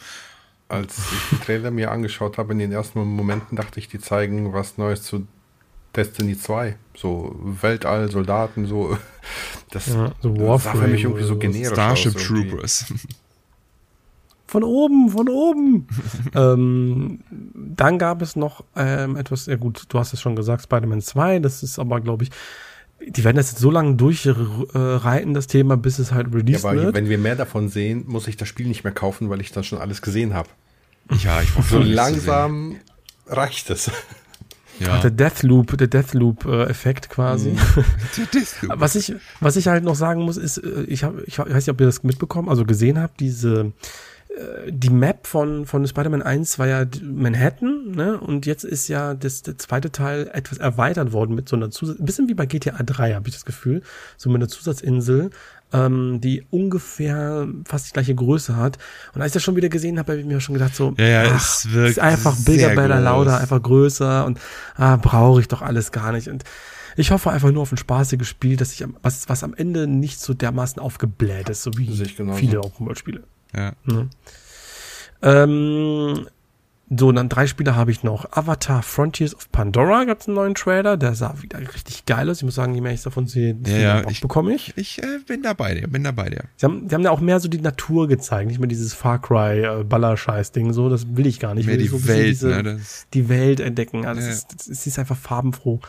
Als 0.69 0.97
ich 0.97 1.29
den 1.29 1.41
Trailer 1.41 1.71
mir 1.71 1.91
angeschaut 1.91 2.37
habe, 2.37 2.53
in 2.53 2.59
den 2.59 2.71
ersten 2.71 3.03
Momenten 3.03 3.57
dachte 3.57 3.79
ich, 3.79 3.87
die 3.87 3.99
zeigen 3.99 4.53
was 4.53 4.77
Neues 4.77 5.03
zu 5.03 5.27
Destiny 5.95 6.37
2. 6.37 6.77
So 6.95 7.35
Weltall, 7.39 8.09
Soldaten, 8.09 8.65
so. 8.65 8.97
Das, 9.71 9.85
ja, 9.85 10.11
so 10.19 10.33
das 10.33 10.63
sah 10.63 10.73
für 10.73 10.87
mich 10.87 11.03
irgendwie 11.03 11.23
so 11.23 11.37
generisch 11.37 11.73
Starship 11.73 12.15
aus, 12.15 12.23
Troopers 12.23 12.93
von 14.49 14.63
oben, 14.63 15.09
von 15.09 15.29
oben. 15.29 15.87
ähm, 16.35 17.19
dann 17.53 17.99
gab 17.99 18.21
es 18.23 18.35
noch 18.35 18.63
ähm, 18.75 19.15
etwas, 19.15 19.45
ja 19.45 19.55
gut, 19.55 19.83
du 19.89 19.99
hast 19.99 20.13
es 20.13 20.21
schon 20.21 20.35
gesagt, 20.35 20.63
Spider-Man 20.63 21.01
2, 21.01 21.39
das 21.39 21.61
ist 21.61 21.77
aber, 21.77 22.01
glaube 22.01 22.23
ich, 22.23 22.31
die 23.07 23.23
werden 23.23 23.37
das 23.37 23.51
jetzt 23.51 23.61
so 23.61 23.71
lange 23.71 23.95
durchreiten, 23.95 25.33
das 25.33 25.47
Thema, 25.47 25.77
bis 25.77 25.99
es 25.99 26.11
halt 26.11 26.33
released 26.33 26.63
ja, 26.63 26.71
aber 26.71 26.81
wird. 26.81 26.95
Wenn 26.95 27.09
wir 27.09 27.17
mehr 27.17 27.35
davon 27.35 27.69
sehen, 27.69 28.03
muss 28.07 28.27
ich 28.27 28.37
das 28.37 28.47
Spiel 28.47 28.67
nicht 28.67 28.83
mehr 28.83 28.93
kaufen, 28.93 29.29
weil 29.29 29.41
ich 29.41 29.51
dann 29.51 29.63
schon 29.63 29.79
alles 29.79 30.01
gesehen 30.01 30.33
habe. 30.33 30.49
Ja, 31.23 31.41
ich 31.41 31.49
So 31.69 31.79
langsam 31.79 32.75
reicht 33.27 33.69
es. 33.69 33.91
Ja. 34.79 34.99
Der 35.01 35.11
Deathloop, 35.11 35.77
der 35.77 35.87
Deathloop-Effekt 35.87 37.09
quasi. 37.09 37.49
Mhm. 37.49 37.59
was 38.79 38.95
ich, 38.95 39.13
was 39.41 39.55
ich 39.57 39.67
halt 39.67 39.83
noch 39.83 39.95
sagen 39.95 40.21
muss, 40.21 40.37
ist, 40.37 40.57
äh, 40.57 40.83
ich 40.83 41.03
habe, 41.03 41.23
ich 41.25 41.37
weiß 41.37 41.53
nicht, 41.53 41.69
ob 41.69 41.81
ihr 41.81 41.85
das 41.85 42.03
mitbekommen, 42.03 42.47
also 42.47 42.63
gesehen 42.63 42.99
habt, 42.99 43.19
diese 43.19 43.73
die 44.69 44.89
Map 44.89 45.27
von, 45.27 45.65
von 45.65 45.85
Spider-Man 45.85 46.21
1 46.21 46.59
war 46.59 46.67
ja 46.67 46.85
Manhattan, 47.01 47.91
ne? 47.91 48.19
Und 48.19 48.45
jetzt 48.45 48.63
ist 48.63 48.87
ja 48.87 49.13
das, 49.13 49.41
der 49.41 49.57
zweite 49.57 49.91
Teil 49.91 50.29
etwas 50.33 50.59
erweitert 50.59 51.11
worden 51.11 51.35
mit 51.35 51.49
so 51.49 51.55
einer 51.55 51.71
Zusatz, 51.71 51.97
bisschen 51.99 52.29
wie 52.29 52.35
bei 52.35 52.45
GTA 52.45 52.81
3, 52.81 53.15
habe 53.15 53.27
ich 53.27 53.33
das 53.33 53.45
Gefühl, 53.45 53.81
so 54.17 54.29
mit 54.29 54.37
einer 54.37 54.47
Zusatzinsel, 54.47 55.31
ähm, 55.73 56.21
die 56.21 56.45
ungefähr 56.51 57.47
fast 57.65 57.87
die 57.87 57.93
gleiche 57.93 58.15
Größe 58.15 58.55
hat. 58.55 58.77
Und 59.13 59.21
als 59.21 59.31
ich 59.31 59.33
das 59.33 59.43
schon 59.43 59.55
wieder 59.55 59.69
gesehen 59.69 59.99
habe, 59.99 60.13
habe 60.13 60.21
ich 60.21 60.27
mir 60.27 60.39
schon 60.41 60.53
gedacht, 60.53 60.75
so, 60.75 60.93
ja, 60.97 61.05
ja, 61.05 61.23
ach, 61.33 61.41
es 61.41 61.71
wirkt 61.71 61.91
ist 61.91 61.99
einfach 61.99 62.35
bigger, 62.37 62.69
better, 62.69 62.99
lauter, 62.99 63.39
einfach 63.39 63.61
größer 63.61 64.25
und 64.25 64.39
ah, 64.75 64.95
brauche 64.97 65.41
ich 65.41 65.47
doch 65.47 65.61
alles 65.61 65.91
gar 65.91 66.11
nicht. 66.11 66.27
Und 66.27 66.43
ich 66.95 67.11
hoffe 67.11 67.31
einfach 67.31 67.51
nur 67.51 67.63
auf 67.63 67.71
ein 67.71 67.77
spaßiges 67.77 68.27
Spiel, 68.27 68.57
dass 68.57 68.73
ich 68.73 68.85
was, 69.01 69.27
was 69.27 69.43
am 69.43 69.53
Ende 69.53 69.87
nicht 69.87 70.19
so 70.19 70.33
dermaßen 70.33 70.79
aufgebläht 70.79 71.49
ist, 71.49 71.63
so 71.63 71.71
wie 71.77 71.87
viele 72.35 72.61
Open-World-Spiele. 72.61 73.23
Ja. 73.55 73.73
Mhm. 73.85 74.09
Ähm, 75.21 76.27
so, 76.91 77.11
dann 77.11 77.29
drei 77.29 77.45
Spiele 77.45 77.75
habe 77.75 77.91
ich 77.91 78.03
noch. 78.03 78.31
Avatar 78.31 78.81
Frontiers 78.81 79.35
of 79.35 79.51
Pandora 79.51 80.05
gab 80.05 80.21
es 80.21 80.27
einen 80.27 80.35
neuen 80.35 80.55
Trailer, 80.55 80.97
der 80.97 81.13
sah 81.13 81.35
wieder 81.39 81.59
richtig 81.59 82.05
geil 82.05 82.27
aus. 82.29 82.37
Ich 82.37 82.43
muss 82.43 82.55
sagen, 82.55 82.73
je 82.73 82.81
mehr 82.81 82.93
ich 82.93 83.03
davon 83.03 83.27
sehe, 83.27 83.53
desto 83.53 83.79
ja, 83.79 84.01
ja, 84.01 84.09
ich, 84.09 84.21
bekomme 84.21 84.55
ich. 84.55 84.75
Ich 84.75 84.97
äh, 85.03 85.19
bin 85.27 85.43
dabei 85.43 85.75
dir, 85.75 85.87
bin 85.87 86.03
dabei 86.03 86.29
dir. 86.29 86.45
Sie 86.55 86.65
haben, 86.65 86.89
sie 86.89 86.95
haben 86.95 87.03
ja 87.03 87.11
auch 87.11 87.19
mehr 87.19 87.39
so 87.39 87.47
die 87.47 87.61
Natur 87.61 88.07
gezeigt, 88.07 88.47
nicht 88.47 88.59
mehr 88.59 88.67
dieses 88.67 88.95
Far 88.95 89.21
Cry 89.21 89.61
äh, 89.61 89.83
Ballerscheiß-Ding, 89.83 90.73
so, 90.73 90.89
das 90.89 91.15
will 91.15 91.27
ich 91.27 91.39
gar 91.39 91.53
nicht. 91.53 91.67
Mehr 91.67 91.77
die 91.77 91.87
so 91.87 92.07
Welt, 92.07 92.27
diese, 92.27 92.47
ne, 92.47 92.79
Die 93.13 93.29
Welt 93.29 93.59
entdecken, 93.59 94.07
also 94.07 94.21
ja. 94.21 94.27
es, 94.27 94.37
ist, 94.37 94.69
es 94.69 94.87
ist 94.87 94.97
einfach 94.97 95.17
farbenfroh. 95.17 95.79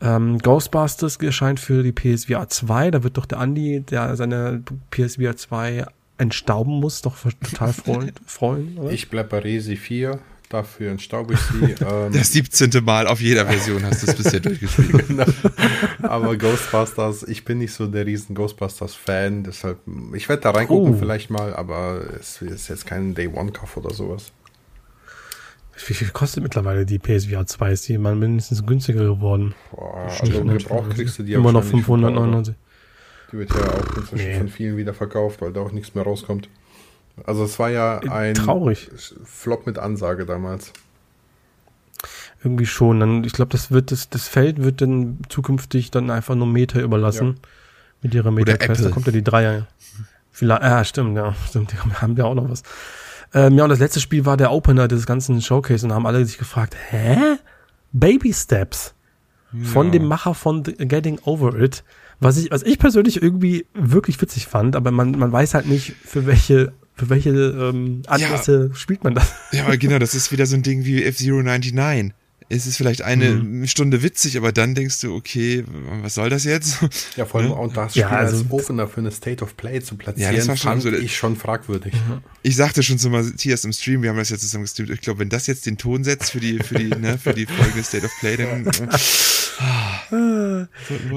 Ähm, 0.00 0.38
Ghostbusters 0.38 1.16
erscheint 1.16 1.60
für 1.60 1.82
die 1.82 1.92
PSVR 1.92 2.48
2, 2.48 2.90
da 2.90 3.02
wird 3.02 3.18
doch 3.18 3.26
der 3.26 3.38
Andi, 3.38 3.80
der 3.82 4.16
seine 4.16 4.62
PSVR 4.90 5.36
2 5.36 5.86
entstauben 6.18 6.80
muss, 6.80 7.02
doch 7.02 7.16
total 7.18 7.72
freuen, 7.72 8.12
freuen 8.26 8.78
oder? 8.78 8.92
Ich 8.92 9.08
bleib 9.08 9.30
bei 9.30 9.38
Resi 9.38 9.76
4, 9.76 10.18
dafür 10.48 10.90
entstaube 10.90 11.34
ich 11.34 11.40
sie. 11.40 11.74
Ähm, 11.86 12.12
das 12.12 12.32
17. 12.32 12.84
Mal 12.84 13.06
auf 13.06 13.20
jeder 13.20 13.46
Version 13.46 13.84
hast 13.84 14.02
du 14.02 14.10
es 14.10 14.16
bisher 14.16 14.40
durchgespielt. 14.40 15.08
Genau. 15.08 15.26
Aber 16.02 16.36
Ghostbusters, 16.36 17.22
ich 17.24 17.44
bin 17.44 17.58
nicht 17.58 17.72
so 17.72 17.86
der 17.86 18.06
riesen 18.06 18.34
Ghostbusters-Fan, 18.34 19.44
deshalb, 19.44 19.78
ich 20.14 20.28
werde 20.28 20.42
da 20.42 20.50
reingucken 20.50 20.94
oh. 20.94 20.98
vielleicht 20.98 21.30
mal, 21.30 21.54
aber 21.54 22.02
es 22.18 22.40
ist 22.42 22.68
jetzt 22.68 22.86
kein 22.86 23.14
Day-One-Kauf 23.14 23.76
oder 23.76 23.92
sowas. 23.92 24.32
Wie 25.86 25.94
viel 25.94 26.08
kostet 26.08 26.42
mittlerweile 26.42 26.86
die 26.86 26.98
PSVR 26.98 27.46
2? 27.46 27.72
Ist 27.72 27.88
die 27.88 27.98
mal 27.98 28.16
mindestens 28.16 28.64
günstiger 28.64 29.04
geworden? 29.04 29.54
Boah, 29.70 30.08
also 30.20 30.40
im 30.40 30.48
Gebrauch 30.48 30.88
kriegst 30.88 31.18
du 31.18 31.22
die 31.22 31.34
Immer 31.34 31.52
noch 31.52 31.62
wahrscheinlich 31.62 31.84
für 31.84 31.92
599. 31.92 32.54
Die 33.32 33.38
wird 33.38 33.50
ja 33.54 33.60
auch 33.68 33.96
inzwischen 33.96 34.34
von 34.38 34.48
vielen 34.48 34.76
wieder 34.76 34.94
verkauft, 34.94 35.40
weil 35.42 35.52
da 35.52 35.60
auch 35.60 35.72
nichts 35.72 35.94
mehr 35.94 36.04
rauskommt. 36.04 36.48
Also 37.24 37.44
es 37.44 37.58
war 37.58 37.70
ja 37.70 37.98
ein 37.98 38.34
Traurig. 38.34 38.90
Flop 39.24 39.66
mit 39.66 39.78
Ansage 39.78 40.26
damals. 40.26 40.72
Irgendwie 42.44 42.66
schon. 42.66 43.00
Dann, 43.00 43.24
ich 43.24 43.32
glaube, 43.32 43.50
das 43.50 43.70
wird, 43.70 43.90
das, 43.90 44.10
das 44.10 44.28
Feld 44.28 44.62
wird 44.62 44.80
dann 44.80 45.18
zukünftig 45.28 45.90
dann 45.90 46.10
einfach 46.10 46.34
nur 46.34 46.46
Meta 46.46 46.78
überlassen. 46.78 47.40
Mit 48.02 48.14
ihrer 48.14 48.30
Meta 48.30 48.56
Quest. 48.56 48.84
Da 48.84 48.90
kommt 48.90 49.06
ja 49.06 49.12
die 49.12 49.24
Dreier. 49.24 49.66
Vielleicht, 50.30 50.62
ja, 50.62 50.84
stimmt, 50.84 51.16
ja, 51.16 51.34
stimmt. 51.48 51.72
Die 51.72 51.78
haben 51.78 52.16
ja 52.16 52.24
auch 52.24 52.34
noch 52.34 52.48
was. 52.50 52.62
Ähm, 53.32 53.54
ja, 53.56 53.64
und 53.64 53.70
das 53.70 53.78
letzte 53.80 54.00
Spiel 54.00 54.24
war 54.26 54.36
der 54.36 54.52
Opener 54.52 54.86
des 54.86 55.06
ganzen 55.06 55.40
Showcase 55.40 55.86
und 55.86 55.92
haben 55.92 56.06
alle 56.06 56.24
sich 56.24 56.38
gefragt, 56.38 56.76
hä? 56.90 57.16
Baby 57.92 58.32
Steps. 58.32 58.94
Von 59.64 59.86
Ja. 59.86 59.92
dem 59.92 60.06
Macher 60.06 60.34
von 60.34 60.64
The 60.64 60.74
Getting 60.76 61.18
Over 61.24 61.58
It. 61.58 61.82
Was 62.20 62.38
ich, 62.38 62.50
was 62.50 62.62
ich 62.62 62.78
persönlich 62.78 63.20
irgendwie 63.22 63.66
wirklich 63.74 64.20
witzig 64.20 64.46
fand, 64.46 64.74
aber 64.76 64.90
man, 64.90 65.10
man 65.12 65.30
weiß 65.32 65.54
halt 65.54 65.66
nicht, 65.66 65.92
für 66.04 66.24
welche, 66.26 66.72
für 66.94 67.10
welche 67.10 67.30
ähm, 67.30 68.02
Anlässe 68.06 68.70
spielt 68.74 69.04
man 69.04 69.14
das. 69.14 69.30
Ja, 69.52 69.64
aber 69.66 69.76
genau, 69.76 69.98
das 69.98 70.14
ist 70.14 70.32
wieder 70.32 70.46
so 70.46 70.56
ein 70.56 70.62
Ding 70.62 70.84
wie 70.84 71.02
F-Zero 71.04 71.42
99. 71.42 72.12
Es 72.48 72.64
ist 72.68 72.76
vielleicht 72.76 73.02
eine 73.02 73.30
Mhm. 73.32 73.66
Stunde 73.66 74.04
witzig, 74.04 74.36
aber 74.38 74.52
dann 74.52 74.76
denkst 74.76 75.00
du, 75.00 75.12
okay, 75.16 75.64
was 76.00 76.14
soll 76.14 76.30
das 76.30 76.44
jetzt? 76.44 76.78
Ja, 77.16 77.26
vor 77.26 77.40
allem 77.40 77.50
Ne? 77.50 77.56
auch 77.56 77.72
das 77.72 77.96
Ja, 77.96 78.06
Spiel 78.06 78.16
also- 78.18 78.36
als 78.36 78.50
Opener 78.50 78.86
für 78.86 79.00
eine 79.00 79.10
State 79.10 79.42
of 79.42 79.56
Play 79.56 79.80
zu 79.82 79.96
platzieren, 79.96 80.30
Ja, 80.32 80.38
das 80.38 80.46
war 80.46 80.56
schon 80.56 80.70
fand 80.70 80.82
so- 80.84 80.92
ich 80.92 81.16
schon 81.16 81.34
fragwürdig. 81.34 81.92
Ich 82.44 82.54
sagte 82.54 82.84
schon 82.84 82.98
zu 82.98 83.10
Matthias 83.10 83.64
im 83.64 83.72
Stream, 83.72 84.02
wir 84.02 84.10
haben 84.10 84.16
das 84.16 84.30
jetzt 84.30 84.42
zusammen 84.42 84.62
gestreamt, 84.62 84.90
ich 84.90 85.00
glaube, 85.00 85.18
wenn 85.18 85.28
das 85.28 85.48
jetzt 85.48 85.66
den 85.66 85.76
Ton 85.76 86.04
setzt 86.04 86.30
für 86.30 86.38
die, 86.40 86.60
für 86.60 86.76
die, 86.76 86.88
ne, 86.90 87.18
für 87.18 87.34
die 87.34 87.46
folgende 87.46 87.82
State 87.82 88.06
of 88.06 88.12
Play, 88.20 88.36
dann. 88.36 88.64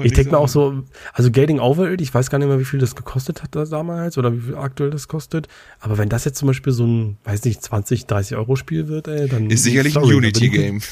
Ich 0.02 0.12
denke 0.12 0.30
mir 0.30 0.38
auch 0.38 0.48
so, 0.48 0.82
also 1.12 1.30
Getting 1.30 1.60
Over 1.60 1.90
It, 1.90 2.00
ich 2.00 2.12
weiß 2.12 2.30
gar 2.30 2.38
nicht 2.38 2.48
mehr, 2.48 2.58
wie 2.58 2.64
viel 2.64 2.80
das 2.80 2.96
gekostet 2.96 3.42
hat 3.42 3.54
damals 3.54 4.16
oder 4.18 4.32
wie 4.34 4.40
viel 4.40 4.56
aktuell 4.56 4.90
das 4.90 5.08
kostet. 5.08 5.48
Aber 5.78 5.98
wenn 5.98 6.08
das 6.08 6.24
jetzt 6.24 6.38
zum 6.38 6.48
Beispiel 6.48 6.72
so 6.72 6.86
ein, 6.86 7.18
weiß 7.24 7.44
nicht, 7.44 7.62
20, 7.62 8.06
30 8.06 8.36
Euro 8.36 8.56
Spiel 8.56 8.88
wird, 8.88 9.08
ey, 9.08 9.28
dann. 9.28 9.50
Ist 9.50 9.64
sicherlich 9.64 9.94
sorry, 9.94 10.12
ein 10.12 10.16
Unity-Game. 10.16 10.80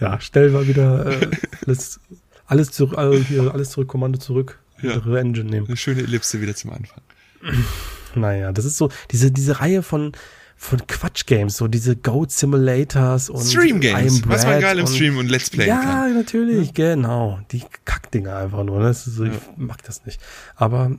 Ja, 0.00 0.20
stell 0.20 0.50
mal 0.50 0.68
wieder 0.68 1.06
äh, 1.22 1.28
alles, 1.66 1.98
alles 2.46 2.70
zurück, 2.70 2.96
also 2.96 3.18
hier, 3.18 3.52
alles 3.52 3.70
zurück, 3.70 3.88
Kommando 3.88 4.18
zurück, 4.18 4.60
Ja. 4.80 4.92
Engine 5.16 5.50
nehmen. 5.50 5.66
Eine 5.66 5.76
schöne 5.76 6.02
Ellipse 6.02 6.40
wieder 6.40 6.54
zum 6.54 6.72
Anfang. 6.72 7.02
Naja, 8.14 8.52
das 8.52 8.64
ist 8.64 8.76
so, 8.76 8.90
diese, 9.10 9.32
diese 9.32 9.60
Reihe 9.60 9.82
von, 9.82 10.12
von 10.60 10.84
Quatsch-Games, 10.86 11.56
so 11.56 11.68
diese 11.68 11.94
Goat 11.96 12.32
Simulators 12.32 13.30
und 13.30 13.42
Stream 13.44 13.80
Games, 13.80 14.18
I 14.18 14.22
Am 14.24 14.28
was 14.28 14.44
man 14.44 14.60
geil 14.60 14.78
im 14.80 14.86
Stream 14.88 15.16
und 15.16 15.30
Let's 15.30 15.50
Playen 15.50 15.68
Ja, 15.68 15.80
kann. 15.82 16.14
natürlich, 16.14 16.74
genau. 16.74 17.38
Die 17.52 17.62
Kackdinger 17.84 18.36
einfach 18.36 18.64
nur. 18.64 18.86
Ist 18.90 19.04
so, 19.04 19.24
Ich 19.24 19.32
mag 19.56 19.82
das 19.84 20.04
nicht. 20.04 20.20
Aber 20.56 20.90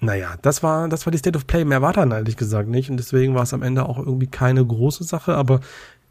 naja, 0.00 0.34
das 0.42 0.62
war, 0.64 0.88
das 0.88 1.06
war 1.06 1.12
die 1.12 1.18
State 1.18 1.36
of 1.38 1.46
Play. 1.46 1.64
Mehr 1.64 1.80
war 1.80 1.92
dann 1.92 2.10
ehrlich 2.10 2.36
gesagt 2.36 2.68
nicht. 2.68 2.90
Und 2.90 2.96
deswegen 2.96 3.34
war 3.36 3.44
es 3.44 3.54
am 3.54 3.62
Ende 3.62 3.86
auch 3.88 3.98
irgendwie 3.98 4.26
keine 4.26 4.64
große 4.66 5.04
Sache. 5.04 5.34
Aber 5.36 5.60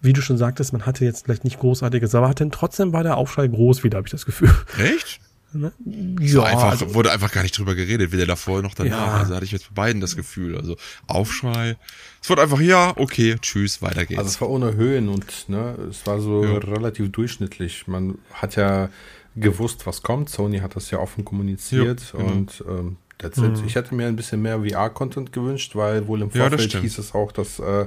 wie 0.02 0.14
du 0.14 0.22
schon 0.22 0.38
sagtest, 0.38 0.72
man 0.72 0.86
hatte 0.86 1.04
jetzt 1.04 1.26
vielleicht 1.26 1.44
nicht 1.44 1.60
großartiges 1.60 2.14
erwartet. 2.14 2.54
Trotzdem 2.54 2.94
war 2.94 3.04
der 3.04 3.18
Aufschrei 3.18 3.48
groß 3.48 3.84
wieder, 3.84 3.98
habe 3.98 4.08
ich 4.08 4.12
das 4.12 4.26
Gefühl. 4.26 4.50
Echt? 4.78 5.20
Ne? 5.54 5.72
Ja, 6.20 6.44
einfach, 6.44 6.72
also- 6.72 6.94
wurde 6.94 7.12
einfach 7.12 7.32
gar 7.32 7.42
nicht 7.44 7.58
drüber 7.58 7.74
geredet, 7.76 8.12
weder 8.12 8.26
davor 8.26 8.62
noch 8.62 8.74
danach. 8.74 8.92
Ja. 9.08 9.14
Also 9.18 9.36
hatte 9.36 9.46
ich 9.46 9.52
jetzt 9.52 9.70
bei 9.74 9.84
beiden 9.88 10.02
das 10.02 10.16
Gefühl. 10.16 10.58
Also 10.58 10.76
Aufschrei. 11.08 11.78
Es 12.22 12.30
wurde 12.30 12.42
einfach, 12.42 12.60
ja, 12.60 12.94
okay, 12.98 13.36
tschüss, 13.42 13.82
weiter 13.82 14.06
geht's. 14.06 14.20
Also 14.20 14.30
es 14.30 14.42
war 14.42 14.50
ohne 14.50 14.74
Höhen 14.76 15.10
und 15.10 15.48
ne, 15.50 15.76
es 15.90 16.06
war 16.06 16.20
so 16.20 16.44
Ja. 16.44 16.58
relativ 16.58 17.12
durchschnittlich. 17.12 17.88
Man 17.88 18.18
hat 18.34 18.56
ja 18.58 18.90
gewusst, 19.36 19.86
was 19.86 20.02
kommt. 20.02 20.30
Sony 20.30 20.60
hat 20.60 20.76
das 20.76 20.92
ja 20.92 21.00
offen 21.00 21.24
kommuniziert 21.24 22.12
Ja, 22.14 22.20
genau. 22.20 22.32
und 22.34 22.64
ähm, 22.68 22.98
that's 23.18 23.38
it. 23.40 23.62
Ich 23.66 23.76
hätte 23.76 23.96
mir 23.96 24.08
ein 24.08 24.16
bisschen 24.16 24.42
mehr 24.42 24.60
VR-Content 24.60 25.32
gewünscht, 25.34 25.76
weil 25.76 26.08
wohl 26.08 26.22
im 26.22 26.30
Ja, 26.34 26.42
Vorfeld 26.42 26.62
stimmt. 26.70 26.84
hieß 26.84 26.98
es 27.00 27.14
auch, 27.16 27.32
dass, 27.32 27.60
äh, 27.60 27.86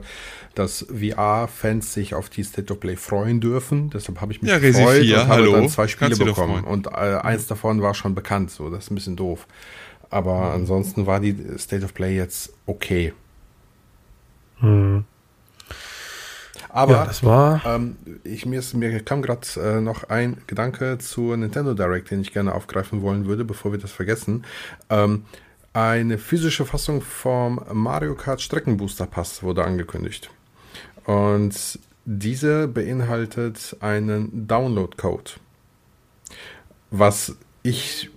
dass 0.55 0.87
VR-Fans 0.93 1.93
sich 1.95 2.15
auf 2.15 2.29
die 2.31 2.43
State 2.43 2.73
of 2.73 2.81
Play 2.81 2.97
freuen 2.97 3.41
dürfen. 3.41 3.91
Deshalb 3.91 4.21
habe 4.21 4.33
ich 4.33 4.43
mich 4.43 4.51
Ja, 4.51 4.59
gefreut 4.59 5.03
4, 5.03 5.15
und 5.17 5.29
habe 5.29 5.43
hallo. 5.43 5.53
dann 5.53 5.69
zwei 5.69 5.89
Spiele 5.89 6.17
bekommen. 6.17 6.65
Und 6.65 6.87
äh, 6.89 6.91
eins 6.91 7.47
davon 7.47 7.81
war 7.83 7.95
schon 7.95 8.15
bekannt, 8.15 8.51
so 8.51 8.71
das 8.71 8.85
ist 8.85 8.91
ein 8.91 8.95
bisschen 8.97 9.17
doof. 9.17 9.47
Aber 10.11 10.53
ansonsten 10.53 11.07
war 11.07 11.21
die 11.21 11.37
State 11.59 11.85
of 11.85 11.95
Play 11.95 12.17
jetzt 12.17 12.53
okay. 12.67 13.13
Hm. 14.59 15.05
Aber 16.73 16.93
ja, 16.93 17.05
das 17.05 17.25
war. 17.25 17.63
Ähm, 17.67 17.97
ich, 18.25 18.47
mir, 18.47 18.59
ist, 18.59 18.75
mir 18.75 19.01
kam 19.01 19.23
gerade 19.23 19.47
äh, 19.57 19.81
noch 19.81 20.05
ein 20.05 20.39
Gedanke 20.47 20.99
zur 20.99 21.37
Nintendo 21.37 21.75
Direct, 21.75 22.11
den 22.11 22.21
ich 22.21 22.33
gerne 22.33 22.55
aufgreifen 22.55 23.03
wollen 23.03 23.27
würde, 23.27 23.45
bevor 23.45 23.73
wir 23.73 23.79
das 23.79 23.93
vergessen. 23.93 24.45
Ähm, 24.89 25.25
eine 25.73 26.19
physische 26.19 26.67
Fassung 26.67 27.01
vom 27.01 27.61
Mario 27.73 28.15
Kart 28.15 28.41
Streckenbooster 28.41 29.07
Pass 29.07 29.43
wurde 29.43 29.65
angekündigt. 29.65 30.31
Und 31.05 31.79
diese 32.05 32.67
beinhaltet 32.67 33.77
einen 33.81 34.49
Download-Code. 34.49 35.33
Was 36.91 37.37
ich 37.63 38.11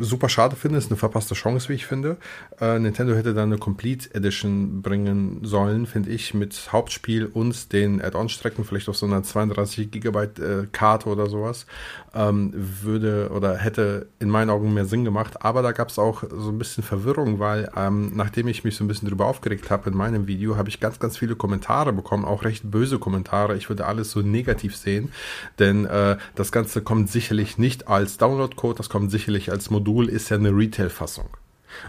super 0.00 0.28
schade 0.28 0.56
finde, 0.56 0.78
ist 0.78 0.90
eine 0.90 0.96
verpasste 0.96 1.34
Chance, 1.34 1.68
wie 1.68 1.74
ich 1.74 1.86
finde. 1.86 2.16
Äh, 2.60 2.78
Nintendo 2.78 3.14
hätte 3.14 3.34
da 3.34 3.42
eine 3.42 3.58
Complete 3.58 4.14
Edition 4.14 4.82
bringen 4.82 5.40
sollen, 5.42 5.86
finde 5.86 6.10
ich, 6.10 6.34
mit 6.34 6.72
Hauptspiel 6.72 7.26
und 7.26 7.72
den 7.72 8.00
Add-on-Strecken, 8.00 8.64
vielleicht 8.64 8.88
auf 8.88 8.96
so 8.96 9.06
einer 9.06 9.22
32 9.22 9.90
Gigabyte 9.90 10.38
äh, 10.38 10.66
Karte 10.72 11.08
oder 11.08 11.26
sowas, 11.26 11.66
ähm, 12.14 12.52
würde 12.54 13.30
oder 13.34 13.56
hätte 13.56 14.08
in 14.18 14.30
meinen 14.30 14.50
Augen 14.50 14.74
mehr 14.74 14.84
Sinn 14.84 15.04
gemacht. 15.04 15.42
Aber 15.42 15.62
da 15.62 15.72
gab 15.72 15.88
es 15.88 15.98
auch 15.98 16.22
so 16.30 16.50
ein 16.50 16.58
bisschen 16.58 16.84
Verwirrung, 16.84 17.38
weil 17.38 17.70
ähm, 17.76 18.12
nachdem 18.14 18.48
ich 18.48 18.64
mich 18.64 18.76
so 18.76 18.84
ein 18.84 18.88
bisschen 18.88 19.08
drüber 19.08 19.26
aufgeregt 19.26 19.70
habe 19.70 19.90
in 19.90 19.96
meinem 19.96 20.26
Video, 20.26 20.56
habe 20.56 20.68
ich 20.68 20.80
ganz, 20.80 20.98
ganz 20.98 21.16
viele 21.16 21.36
Kommentare 21.36 21.92
bekommen, 21.92 22.24
auch 22.24 22.44
recht 22.44 22.70
böse 22.70 22.98
Kommentare. 22.98 23.56
Ich 23.56 23.68
würde 23.68 23.86
alles 23.86 24.10
so 24.10 24.20
negativ 24.20 24.76
sehen, 24.76 25.12
denn 25.58 25.84
äh, 25.86 26.16
das 26.34 26.52
Ganze 26.52 26.82
kommt 26.82 27.10
sicherlich 27.10 27.58
nicht 27.58 27.88
als 27.88 28.16
Download-Code, 28.18 28.76
das 28.76 28.88
kommt 28.88 29.10
sicherlich 29.10 29.50
als 29.50 29.70
Modul, 29.70 29.87
ist 30.08 30.28
ja 30.30 30.36
eine 30.36 30.50
Retail-Fassung. 30.50 31.28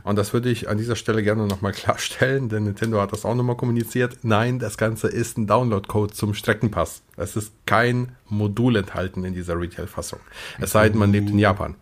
Und 0.04 0.18
das 0.18 0.34
würde 0.34 0.50
ich 0.50 0.68
an 0.70 0.78
dieser 0.78 0.96
Stelle 0.96 1.24
gerne 1.24 1.48
nochmal 1.48 1.72
klarstellen, 1.72 2.50
denn 2.50 2.66
Nintendo 2.66 3.00
hat 3.02 3.12
das 3.14 3.26
auch 3.26 3.34
nochmal 3.36 3.56
kommuniziert. 3.56 4.18
Nein, 4.24 4.60
das 4.60 4.78
Ganze 4.78 5.08
ist 5.08 5.38
ein 5.38 5.48
Download-Code 5.48 6.14
zum 6.14 6.34
Streckenpass. 6.34 7.02
Es 7.18 7.36
ist 7.36 7.54
kein 7.66 8.12
Modul 8.28 8.76
enthalten 8.76 9.24
in 9.24 9.34
dieser 9.34 9.58
Retail-Fassung. 9.60 10.20
Es 10.60 10.72
sei 10.72 10.90
denn, 10.90 11.00
man 11.00 11.12
lebt 11.12 11.30
in 11.30 11.40
Japan. 11.40 11.76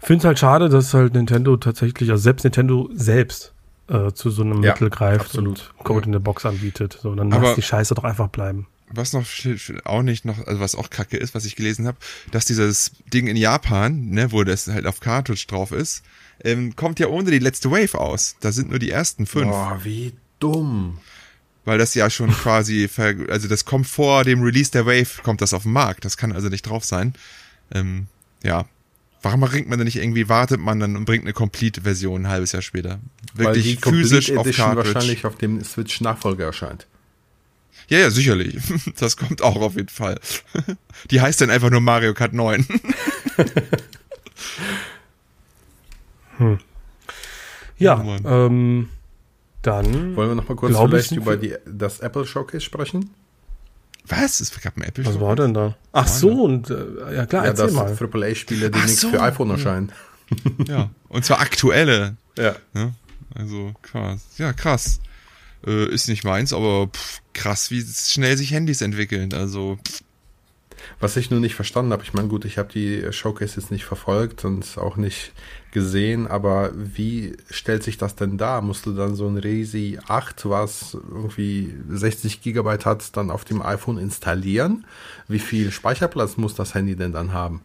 Ich 0.00 0.06
finde 0.06 0.18
es 0.22 0.24
halt 0.24 0.38
schade, 0.38 0.68
dass 0.68 0.92
halt 0.94 1.14
Nintendo 1.14 1.56
tatsächlich, 1.56 2.10
also 2.10 2.20
selbst 2.22 2.42
Nintendo 2.42 2.88
selbst 2.92 3.52
äh, 3.88 4.10
zu 4.12 4.30
so 4.30 4.42
einem 4.42 4.62
Ja, 4.64 4.72
Mittel 4.72 4.90
greift 4.90 5.26
absolut. 5.26 5.72
und 5.78 5.84
Code 5.84 6.00
Ja. 6.00 6.06
in 6.06 6.12
der 6.12 6.18
Box 6.18 6.44
anbietet. 6.44 6.98
So, 7.00 7.14
dann 7.14 7.30
lass 7.30 7.54
die 7.54 7.62
Scheiße 7.62 7.94
doch 7.94 8.04
einfach 8.04 8.28
bleiben. 8.28 8.66
Was 8.92 9.12
noch 9.12 9.26
auch 9.84 10.02
nicht 10.02 10.24
noch, 10.24 10.46
also 10.46 10.60
was 10.60 10.74
auch 10.74 10.90
kacke 10.90 11.16
ist, 11.16 11.34
was 11.34 11.44
ich 11.44 11.56
gelesen 11.56 11.86
habe, 11.86 11.98
dass 12.30 12.46
dieses 12.46 12.92
Ding 13.12 13.26
in 13.26 13.36
Japan, 13.36 14.10
ne, 14.10 14.32
wo 14.32 14.44
das 14.44 14.66
halt 14.68 14.86
auf 14.86 15.00
Cartridge 15.00 15.44
drauf 15.46 15.72
ist, 15.72 16.02
ähm, 16.42 16.74
kommt 16.76 16.98
ja 16.98 17.08
ohne 17.08 17.30
die 17.30 17.38
letzte 17.38 17.70
Wave 17.70 17.98
aus. 17.98 18.36
Da 18.40 18.52
sind 18.52 18.70
nur 18.70 18.78
die 18.78 18.90
ersten 18.90 19.26
fünf. 19.26 19.50
Boah, 19.50 19.80
wie 19.82 20.12
dumm. 20.38 20.98
Weil 21.64 21.78
das 21.78 21.94
ja 21.94 22.08
schon 22.10 22.30
quasi, 22.30 22.88
also 23.28 23.48
das 23.48 23.64
kommt 23.64 23.86
vor 23.86 24.24
dem 24.24 24.42
Release 24.42 24.70
der 24.70 24.86
Wave, 24.86 25.22
kommt 25.22 25.42
das 25.42 25.54
auf 25.54 25.64
den 25.64 25.72
Markt. 25.72 26.04
Das 26.04 26.16
kann 26.16 26.32
also 26.32 26.48
nicht 26.48 26.62
drauf 26.62 26.84
sein. 26.84 27.14
Ähm, 27.72 28.06
ja. 28.42 28.66
Warum 29.22 29.40
bringt 29.40 29.68
man 29.68 29.78
denn 29.78 29.84
nicht 29.84 29.98
irgendwie, 29.98 30.30
wartet 30.30 30.60
man 30.60 30.80
dann 30.80 30.96
und 30.96 31.04
bringt 31.04 31.24
eine 31.24 31.34
Complete-Version 31.34 32.22
ein 32.22 32.28
halbes 32.28 32.52
Jahr 32.52 32.62
später? 32.62 33.00
Weil 33.34 33.52
die 33.52 33.60
Wirklich 33.60 33.80
Complete 33.82 34.08
physisch 34.08 34.32
auf 34.32 34.46
Edition 34.46 34.66
Cartridge. 34.66 34.94
wahrscheinlich 34.94 35.26
auf 35.26 35.36
dem 35.36 35.62
Switch-Nachfolger 35.62 36.46
erscheint. 36.46 36.86
Ja, 37.90 37.98
ja, 37.98 38.10
sicherlich. 38.10 38.56
Das 38.98 39.16
kommt 39.18 39.42
auch 39.42 39.56
auf 39.60 39.76
jeden 39.76 39.88
Fall. 39.90 40.18
Die 41.10 41.20
heißt 41.20 41.40
dann 41.42 41.50
einfach 41.50 41.68
nur 41.70 41.80
Mario 41.82 42.14
Kart 42.14 42.32
9. 42.32 42.66
Ja, 47.78 47.98
Oh 48.00 48.02
Mann. 48.04 48.22
ähm, 48.26 48.88
dann. 49.62 50.16
Wollen 50.16 50.30
wir 50.30 50.34
noch 50.34 50.48
mal 50.48 50.54
kurz 50.56 50.76
vielleicht 50.76 51.12
über 51.12 51.36
die, 51.36 51.54
das 51.66 52.00
Apple 52.00 52.26
Showcase 52.26 52.60
sprechen? 52.64 53.10
Was? 54.06 54.40
Es 54.40 54.58
gab 54.60 54.76
ein 54.76 54.82
Apple 54.82 55.04
Was 55.06 55.14
Shop? 55.14 55.22
war 55.22 55.36
denn 55.36 55.54
da? 55.54 55.76
Ach 55.92 56.08
so, 56.08 56.44
und 56.44 56.70
äh, 56.70 57.14
ja 57.14 57.26
klar, 57.26 57.44
Ja, 57.44 57.50
erzähl 57.50 57.66
dass 57.66 57.74
mal. 57.74 57.96
AAA-Spiele 57.96 58.66
Ach 58.72 58.78
demnächst 58.78 59.00
so. 59.00 59.10
für 59.10 59.22
iPhone 59.22 59.50
erscheinen. 59.50 59.92
Ja. 60.66 60.90
Und 61.08 61.24
zwar 61.24 61.40
aktuelle. 61.40 62.16
Ja. 62.36 62.56
Ne? 62.72 62.94
Also 63.34 63.74
krass. 63.82 64.20
Ja, 64.38 64.52
krass. 64.52 65.00
Äh, 65.66 65.86
ist 65.90 66.08
nicht 66.08 66.24
meins, 66.24 66.52
aber 66.52 66.88
pff, 66.88 67.19
krass, 67.32 67.70
wie 67.70 67.82
schnell 67.82 68.36
sich 68.36 68.52
Handys 68.52 68.80
entwickeln. 68.80 69.32
Also 69.34 69.78
Was 70.98 71.16
ich 71.16 71.30
nur 71.30 71.40
nicht 71.40 71.54
verstanden 71.54 71.92
habe, 71.92 72.02
ich 72.02 72.12
meine, 72.12 72.28
gut, 72.28 72.44
ich 72.44 72.58
habe 72.58 72.72
die 72.72 73.12
Showcase 73.12 73.60
jetzt 73.60 73.70
nicht 73.70 73.84
verfolgt 73.84 74.44
und 74.44 74.78
auch 74.78 74.96
nicht 74.96 75.32
gesehen, 75.72 76.26
aber 76.26 76.72
wie 76.74 77.36
stellt 77.50 77.82
sich 77.82 77.96
das 77.96 78.16
denn 78.16 78.38
dar? 78.38 78.60
Musst 78.60 78.86
du 78.86 78.92
dann 78.92 79.14
so 79.14 79.26
ein 79.28 79.36
Resi 79.36 79.98
8, 80.06 80.48
was 80.48 80.94
irgendwie 80.94 81.74
60 81.88 82.42
Gigabyte 82.42 82.86
hat, 82.86 83.16
dann 83.16 83.30
auf 83.30 83.44
dem 83.44 83.62
iPhone 83.62 83.98
installieren? 83.98 84.86
Wie 85.28 85.38
viel 85.38 85.70
Speicherplatz 85.70 86.36
muss 86.36 86.54
das 86.54 86.74
Handy 86.74 86.96
denn 86.96 87.12
dann 87.12 87.32
haben? 87.32 87.62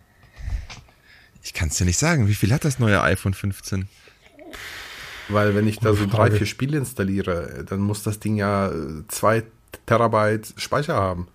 Ich 1.44 1.54
kann 1.54 1.70
es 1.70 1.76
dir 1.76 1.86
nicht 1.86 2.00
sagen. 2.00 2.28
Wie 2.28 2.36
viel 2.36 2.54
hat 2.54 2.66
das 2.66 2.80
neue 2.80 3.02
iPhone 3.02 3.34
15? 3.34 3.88
Weil 5.28 5.56
wenn 5.56 5.68
ich 5.68 5.80
da 5.80 5.94
so 5.94 6.06
drei, 6.06 6.30
vier 6.30 6.46
Spiele 6.46 6.78
installiere, 6.78 7.66
dann 7.68 7.80
muss 7.80 8.04
das 8.04 8.20
Ding 8.20 8.36
ja 8.36 8.72
zwei 9.08 9.44
Terabyte 9.86 10.54
Speicher 10.58 10.96
haben. 10.96 11.28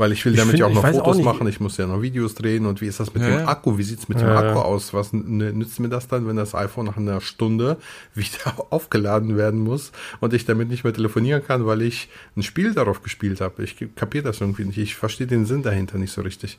Weil 0.00 0.12
ich 0.12 0.24
will 0.24 0.32
ich 0.32 0.38
damit 0.38 0.52
find, 0.52 0.60
ja 0.60 0.66
auch 0.66 0.72
noch 0.72 0.86
Fotos 0.86 1.18
auch 1.18 1.22
machen, 1.22 1.46
ich 1.46 1.60
muss 1.60 1.76
ja 1.76 1.86
noch 1.86 2.00
Videos 2.00 2.34
drehen 2.34 2.64
und 2.64 2.80
wie 2.80 2.86
ist 2.86 3.00
das 3.00 3.12
mit 3.12 3.22
ja. 3.22 3.28
dem 3.28 3.48
Akku? 3.48 3.76
Wie 3.76 3.82
sieht 3.82 3.98
es 3.98 4.08
mit 4.08 4.18
ja. 4.18 4.28
dem 4.28 4.34
Akku 4.34 4.58
aus? 4.60 4.94
Was 4.94 5.12
nützt 5.12 5.78
mir 5.78 5.90
das 5.90 6.08
dann, 6.08 6.26
wenn 6.26 6.36
das 6.36 6.54
iPhone 6.54 6.86
nach 6.86 6.96
einer 6.96 7.20
Stunde 7.20 7.76
wieder 8.14 8.54
aufgeladen 8.70 9.36
werden 9.36 9.60
muss 9.60 9.92
und 10.20 10.32
ich 10.32 10.46
damit 10.46 10.70
nicht 10.70 10.84
mehr 10.84 10.94
telefonieren 10.94 11.44
kann, 11.44 11.66
weil 11.66 11.82
ich 11.82 12.08
ein 12.34 12.42
Spiel 12.42 12.72
darauf 12.72 13.02
gespielt 13.02 13.42
habe? 13.42 13.62
Ich 13.62 13.76
kapiere 13.94 14.24
das 14.24 14.40
irgendwie 14.40 14.64
nicht. 14.64 14.78
Ich 14.78 14.94
verstehe 14.94 15.26
den 15.26 15.44
Sinn 15.44 15.62
dahinter 15.62 15.98
nicht 15.98 16.12
so 16.12 16.22
richtig. 16.22 16.58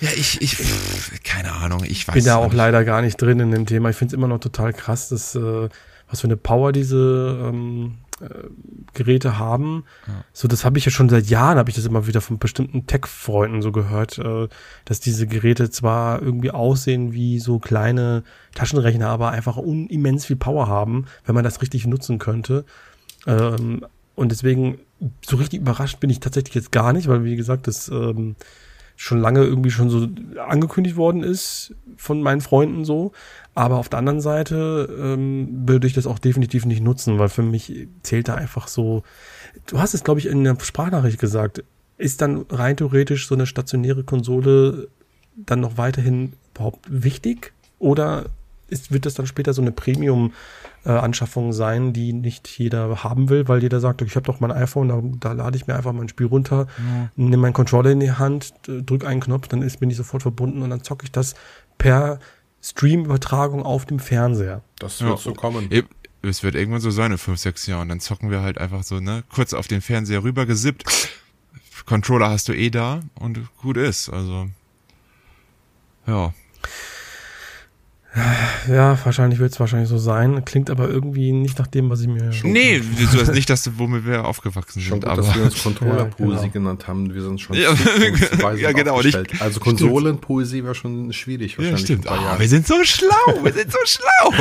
Ja, 0.00 0.10
ich, 0.16 0.40
ich, 0.42 0.56
pff, 0.56 1.22
keine 1.22 1.52
Ahnung, 1.52 1.84
ich 1.84 2.08
weiß. 2.08 2.14
Bin 2.14 2.24
da 2.24 2.36
auch 2.36 2.46
nicht. 2.46 2.56
leider 2.56 2.84
gar 2.84 3.02
nicht 3.02 3.22
drin 3.22 3.38
in 3.38 3.52
dem 3.52 3.66
Thema. 3.66 3.90
Ich 3.90 3.96
finde 3.96 4.14
es 4.14 4.18
immer 4.18 4.28
noch 4.28 4.40
total 4.40 4.72
krass, 4.72 5.10
dass, 5.10 5.36
äh, 5.36 5.68
was 6.08 6.20
für 6.20 6.26
eine 6.26 6.36
Power 6.36 6.72
diese 6.72 7.38
ähm, 7.42 7.98
äh, 8.20 8.48
Geräte 8.94 9.38
haben. 9.38 9.84
Ja. 10.06 10.24
So, 10.32 10.48
das 10.48 10.64
habe 10.64 10.78
ich 10.78 10.84
ja 10.84 10.90
schon 10.90 11.08
seit 11.08 11.26
Jahren, 11.26 11.58
habe 11.58 11.70
ich 11.70 11.76
das 11.76 11.86
immer 11.86 12.06
wieder 12.06 12.20
von 12.20 12.38
bestimmten 12.38 12.86
Tech-Freunden 12.86 13.62
so 13.62 13.70
gehört, 13.70 14.18
äh, 14.18 14.48
dass 14.84 15.00
diese 15.00 15.26
Geräte 15.26 15.70
zwar 15.70 16.20
irgendwie 16.20 16.50
aussehen 16.50 17.12
wie 17.12 17.38
so 17.38 17.58
kleine 17.58 18.24
Taschenrechner, 18.54 19.08
aber 19.08 19.30
einfach 19.30 19.56
unimmens 19.56 20.26
viel 20.26 20.36
Power 20.36 20.66
haben, 20.66 21.06
wenn 21.26 21.34
man 21.34 21.44
das 21.44 21.62
richtig 21.62 21.86
nutzen 21.86 22.18
könnte. 22.18 22.64
Ähm, 23.26 23.84
und 24.16 24.32
deswegen, 24.32 24.78
so 25.24 25.36
richtig 25.36 25.60
überrascht 25.60 26.00
bin 26.00 26.10
ich 26.10 26.18
tatsächlich 26.18 26.56
jetzt 26.56 26.72
gar 26.72 26.92
nicht, 26.92 27.06
weil 27.06 27.22
wie 27.22 27.36
gesagt, 27.36 27.68
das 27.68 27.88
ähm, 27.88 28.34
schon 29.00 29.20
lange 29.20 29.44
irgendwie 29.44 29.70
schon 29.70 29.90
so 29.90 30.08
angekündigt 30.44 30.96
worden 30.96 31.22
ist 31.22 31.72
von 31.96 32.20
meinen 32.20 32.40
Freunden 32.40 32.84
so. 32.84 33.12
Aber 33.54 33.76
auf 33.76 33.88
der 33.88 34.00
anderen 34.00 34.20
Seite 34.20 34.88
ähm, 35.00 35.68
würde 35.68 35.86
ich 35.86 35.92
das 35.92 36.08
auch 36.08 36.18
definitiv 36.18 36.66
nicht 36.66 36.82
nutzen, 36.82 37.16
weil 37.16 37.28
für 37.28 37.44
mich 37.44 37.86
zählt 38.02 38.26
da 38.26 38.34
einfach 38.34 38.66
so. 38.66 39.04
Du 39.66 39.78
hast 39.78 39.94
es, 39.94 40.02
glaube 40.02 40.18
ich, 40.18 40.26
in 40.26 40.42
der 40.42 40.58
Sprachnachricht 40.60 41.20
gesagt. 41.20 41.62
Ist 41.96 42.20
dann 42.22 42.44
rein 42.50 42.76
theoretisch 42.76 43.28
so 43.28 43.36
eine 43.36 43.46
stationäre 43.46 44.02
Konsole 44.02 44.88
dann 45.36 45.60
noch 45.60 45.76
weiterhin 45.78 46.32
überhaupt 46.52 46.80
wichtig? 46.88 47.52
Oder 47.78 48.26
ist, 48.68 48.92
wird 48.92 49.06
das 49.06 49.14
dann 49.14 49.26
später 49.26 49.52
so 49.52 49.62
eine 49.62 49.72
Premium-Anschaffung 49.72 51.52
sein, 51.52 51.92
die 51.92 52.12
nicht 52.12 52.48
jeder 52.58 53.02
haben 53.02 53.28
will, 53.28 53.48
weil 53.48 53.62
jeder 53.62 53.80
sagt, 53.80 54.02
ich 54.02 54.16
habe 54.16 54.26
doch 54.26 54.40
mein 54.40 54.52
iPhone, 54.52 54.88
da, 54.88 55.02
da, 55.02 55.32
lade 55.32 55.56
ich 55.56 55.66
mir 55.66 55.76
einfach 55.76 55.92
mein 55.92 56.08
Spiel 56.08 56.26
runter, 56.26 56.66
ja. 56.78 57.10
nehme 57.16 57.38
meinen 57.38 57.52
Controller 57.52 57.90
in 57.90 58.00
die 58.00 58.12
Hand, 58.12 58.54
drücke 58.66 59.06
einen 59.06 59.20
Knopf, 59.20 59.48
dann 59.48 59.62
ist 59.62 59.80
mir 59.80 59.86
nicht 59.86 59.96
sofort 59.96 60.22
verbunden 60.22 60.62
und 60.62 60.70
dann 60.70 60.82
zocke 60.82 61.04
ich 61.04 61.12
das 61.12 61.34
per 61.78 62.20
Stream-Übertragung 62.62 63.62
auf 63.62 63.86
dem 63.86 63.98
Fernseher. 63.98 64.62
Das 64.78 65.00
wird 65.00 65.10
ja. 65.10 65.16
so 65.16 65.32
kommen. 65.32 65.68
Es 66.22 66.42
wird 66.42 66.56
irgendwann 66.56 66.80
so 66.80 66.90
sein 66.90 67.12
in 67.12 67.18
fünf, 67.18 67.38
sechs 67.38 67.66
Jahren. 67.66 67.88
Dann 67.88 68.00
zocken 68.00 68.30
wir 68.30 68.42
halt 68.42 68.58
einfach 68.58 68.82
so, 68.82 68.98
ne, 68.98 69.22
kurz 69.32 69.54
auf 69.54 69.68
den 69.68 69.80
Fernseher 69.80 70.24
rüber 70.24 70.46
gesippt. 70.46 71.10
Controller 71.86 72.30
hast 72.30 72.48
du 72.48 72.52
eh 72.52 72.70
da 72.70 73.00
und 73.14 73.40
gut 73.58 73.76
ist. 73.76 74.10
Also, 74.10 74.48
ja. 76.06 76.34
Ja, 78.68 78.98
wahrscheinlich 79.04 79.38
wird 79.38 79.52
es 79.52 79.60
wahrscheinlich 79.60 79.88
so 79.88 79.98
sein. 79.98 80.44
Klingt 80.44 80.70
aber 80.70 80.88
irgendwie 80.88 81.32
nicht 81.32 81.58
nach 81.58 81.66
dem, 81.66 81.90
was 81.90 82.00
ich 82.00 82.08
mir. 82.08 82.32
Schon 82.32 82.52
nee, 82.52 82.80
du 82.80 83.20
hast 83.20 83.34
nicht 83.34 83.50
das, 83.50 83.70
womit 83.78 84.06
wir 84.06 84.24
aufgewachsen 84.24 84.80
schon 84.80 85.00
sind. 85.00 85.04
Gut, 85.04 85.10
aber 85.10 85.22
dass 85.22 85.34
wir 85.34 85.42
uns 85.44 85.62
Controller-Poesie 85.62 86.32
ja, 86.32 86.40
genau. 86.40 86.52
genannt 86.52 86.88
haben. 86.88 87.12
Wir 87.12 87.22
sind 87.22 87.40
schon 87.40 87.56
ja, 87.56 87.70
ja 88.56 88.72
genau. 88.72 89.00
Nicht, 89.02 89.40
also 89.40 89.60
Konsolen-Poesie 89.64 90.64
wäre 90.64 90.74
schon 90.74 91.12
schwierig 91.12 91.58
wahrscheinlich. 91.58 91.80
Ja, 91.80 91.86
stimmt. 91.86 92.06
Oh, 92.08 92.38
wir 92.38 92.48
sind 92.48 92.66
so 92.66 92.82
schlau. 92.82 93.44
Wir 93.44 93.52
sind 93.52 93.70
so 93.70 93.78
schlau. 93.84 94.32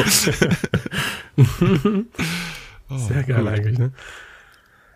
oh, 2.90 2.98
Sehr 2.98 3.24
geil 3.24 3.42
cool. 3.42 3.48
eigentlich, 3.50 3.78
ne? 3.78 3.92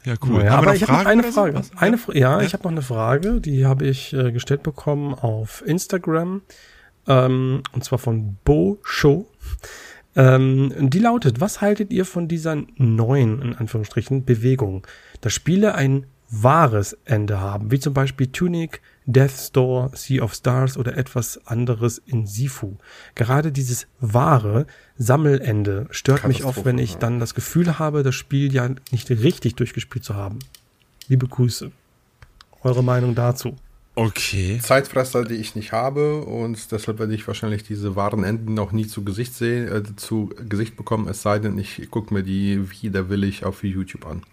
Ja, 0.05 0.15
cool. 0.25 0.43
Ja, 0.43 0.55
aber 0.55 0.75
ich 0.75 0.83
habe 0.83 0.93
noch 0.93 1.05
eine 1.05 1.23
Frage. 1.23 1.61
So? 1.61 1.69
Eine, 1.77 1.99
ja, 2.13 2.13
ja, 2.13 2.41
ich 2.41 2.53
habe 2.53 2.63
noch 2.63 2.71
eine 2.71 2.81
Frage, 2.81 3.39
die 3.39 3.65
habe 3.65 3.85
ich 3.85 4.13
äh, 4.13 4.31
gestellt 4.31 4.63
bekommen 4.63 5.13
auf 5.13 5.61
Instagram. 5.65 6.41
Ähm, 7.07 7.63
und 7.73 7.83
zwar 7.83 7.99
von 7.99 8.37
Bo 8.43 8.79
Show. 8.83 9.27
Ähm, 10.15 10.73
die 10.89 10.99
lautet, 10.99 11.39
was 11.39 11.61
haltet 11.61 11.91
ihr 11.91 12.05
von 12.05 12.27
dieser 12.27 12.57
neuen, 12.75 13.41
in 13.41 13.55
Anführungsstrichen, 13.55 14.25
Bewegung, 14.25 14.85
dass 15.21 15.33
Spiele 15.33 15.75
ein 15.75 16.05
wahres 16.31 16.97
Ende 17.03 17.39
haben, 17.39 17.71
wie 17.71 17.79
zum 17.79 17.93
Beispiel 17.93 18.27
Tunic, 18.27 18.81
Death 19.05 19.31
Store, 19.31 19.91
Sea 19.93 20.23
of 20.23 20.33
Stars 20.33 20.77
oder 20.77 20.97
etwas 20.97 21.45
anderes 21.45 21.97
in 22.05 22.25
Sifu. 22.25 22.77
Gerade 23.15 23.51
dieses 23.51 23.87
wahre 23.99 24.65
Sammelende 24.97 25.87
stört 25.91 26.25
mich 26.25 26.45
oft, 26.45 26.63
wenn 26.63 26.77
ich 26.77 26.95
dann 26.97 27.19
das 27.19 27.35
Gefühl 27.35 27.79
habe, 27.79 28.03
das 28.03 28.15
Spiel 28.15 28.53
ja 28.53 28.69
nicht 28.91 29.09
richtig 29.09 29.55
durchgespielt 29.55 30.05
zu 30.05 30.15
haben. 30.15 30.39
Liebe 31.09 31.27
Grüße. 31.27 31.71
Eure 32.63 32.83
Meinung 32.83 33.13
dazu? 33.13 33.57
Okay. 33.93 34.57
Zeitfresser, 34.63 35.25
die 35.25 35.35
ich 35.35 35.55
nicht 35.55 35.73
habe 35.73 36.21
und 36.21 36.71
deshalb 36.71 36.99
werde 36.99 37.13
ich 37.13 37.27
wahrscheinlich 37.27 37.63
diese 37.63 37.97
wahren 37.97 38.23
Enden 38.23 38.53
noch 38.53 38.71
nie 38.71 38.87
zu 38.87 39.03
Gesicht 39.03 39.35
sehen, 39.35 39.67
äh, 39.67 39.83
zu 39.97 40.29
Gesicht 40.47 40.77
bekommen, 40.77 41.09
es 41.09 41.21
sei 41.21 41.39
denn, 41.39 41.57
ich 41.57 41.91
gucke 41.91 42.13
mir 42.13 42.23
die 42.23 42.71
widerwillig 42.71 43.43
auf 43.43 43.65
YouTube 43.65 44.05
an. 44.05 44.23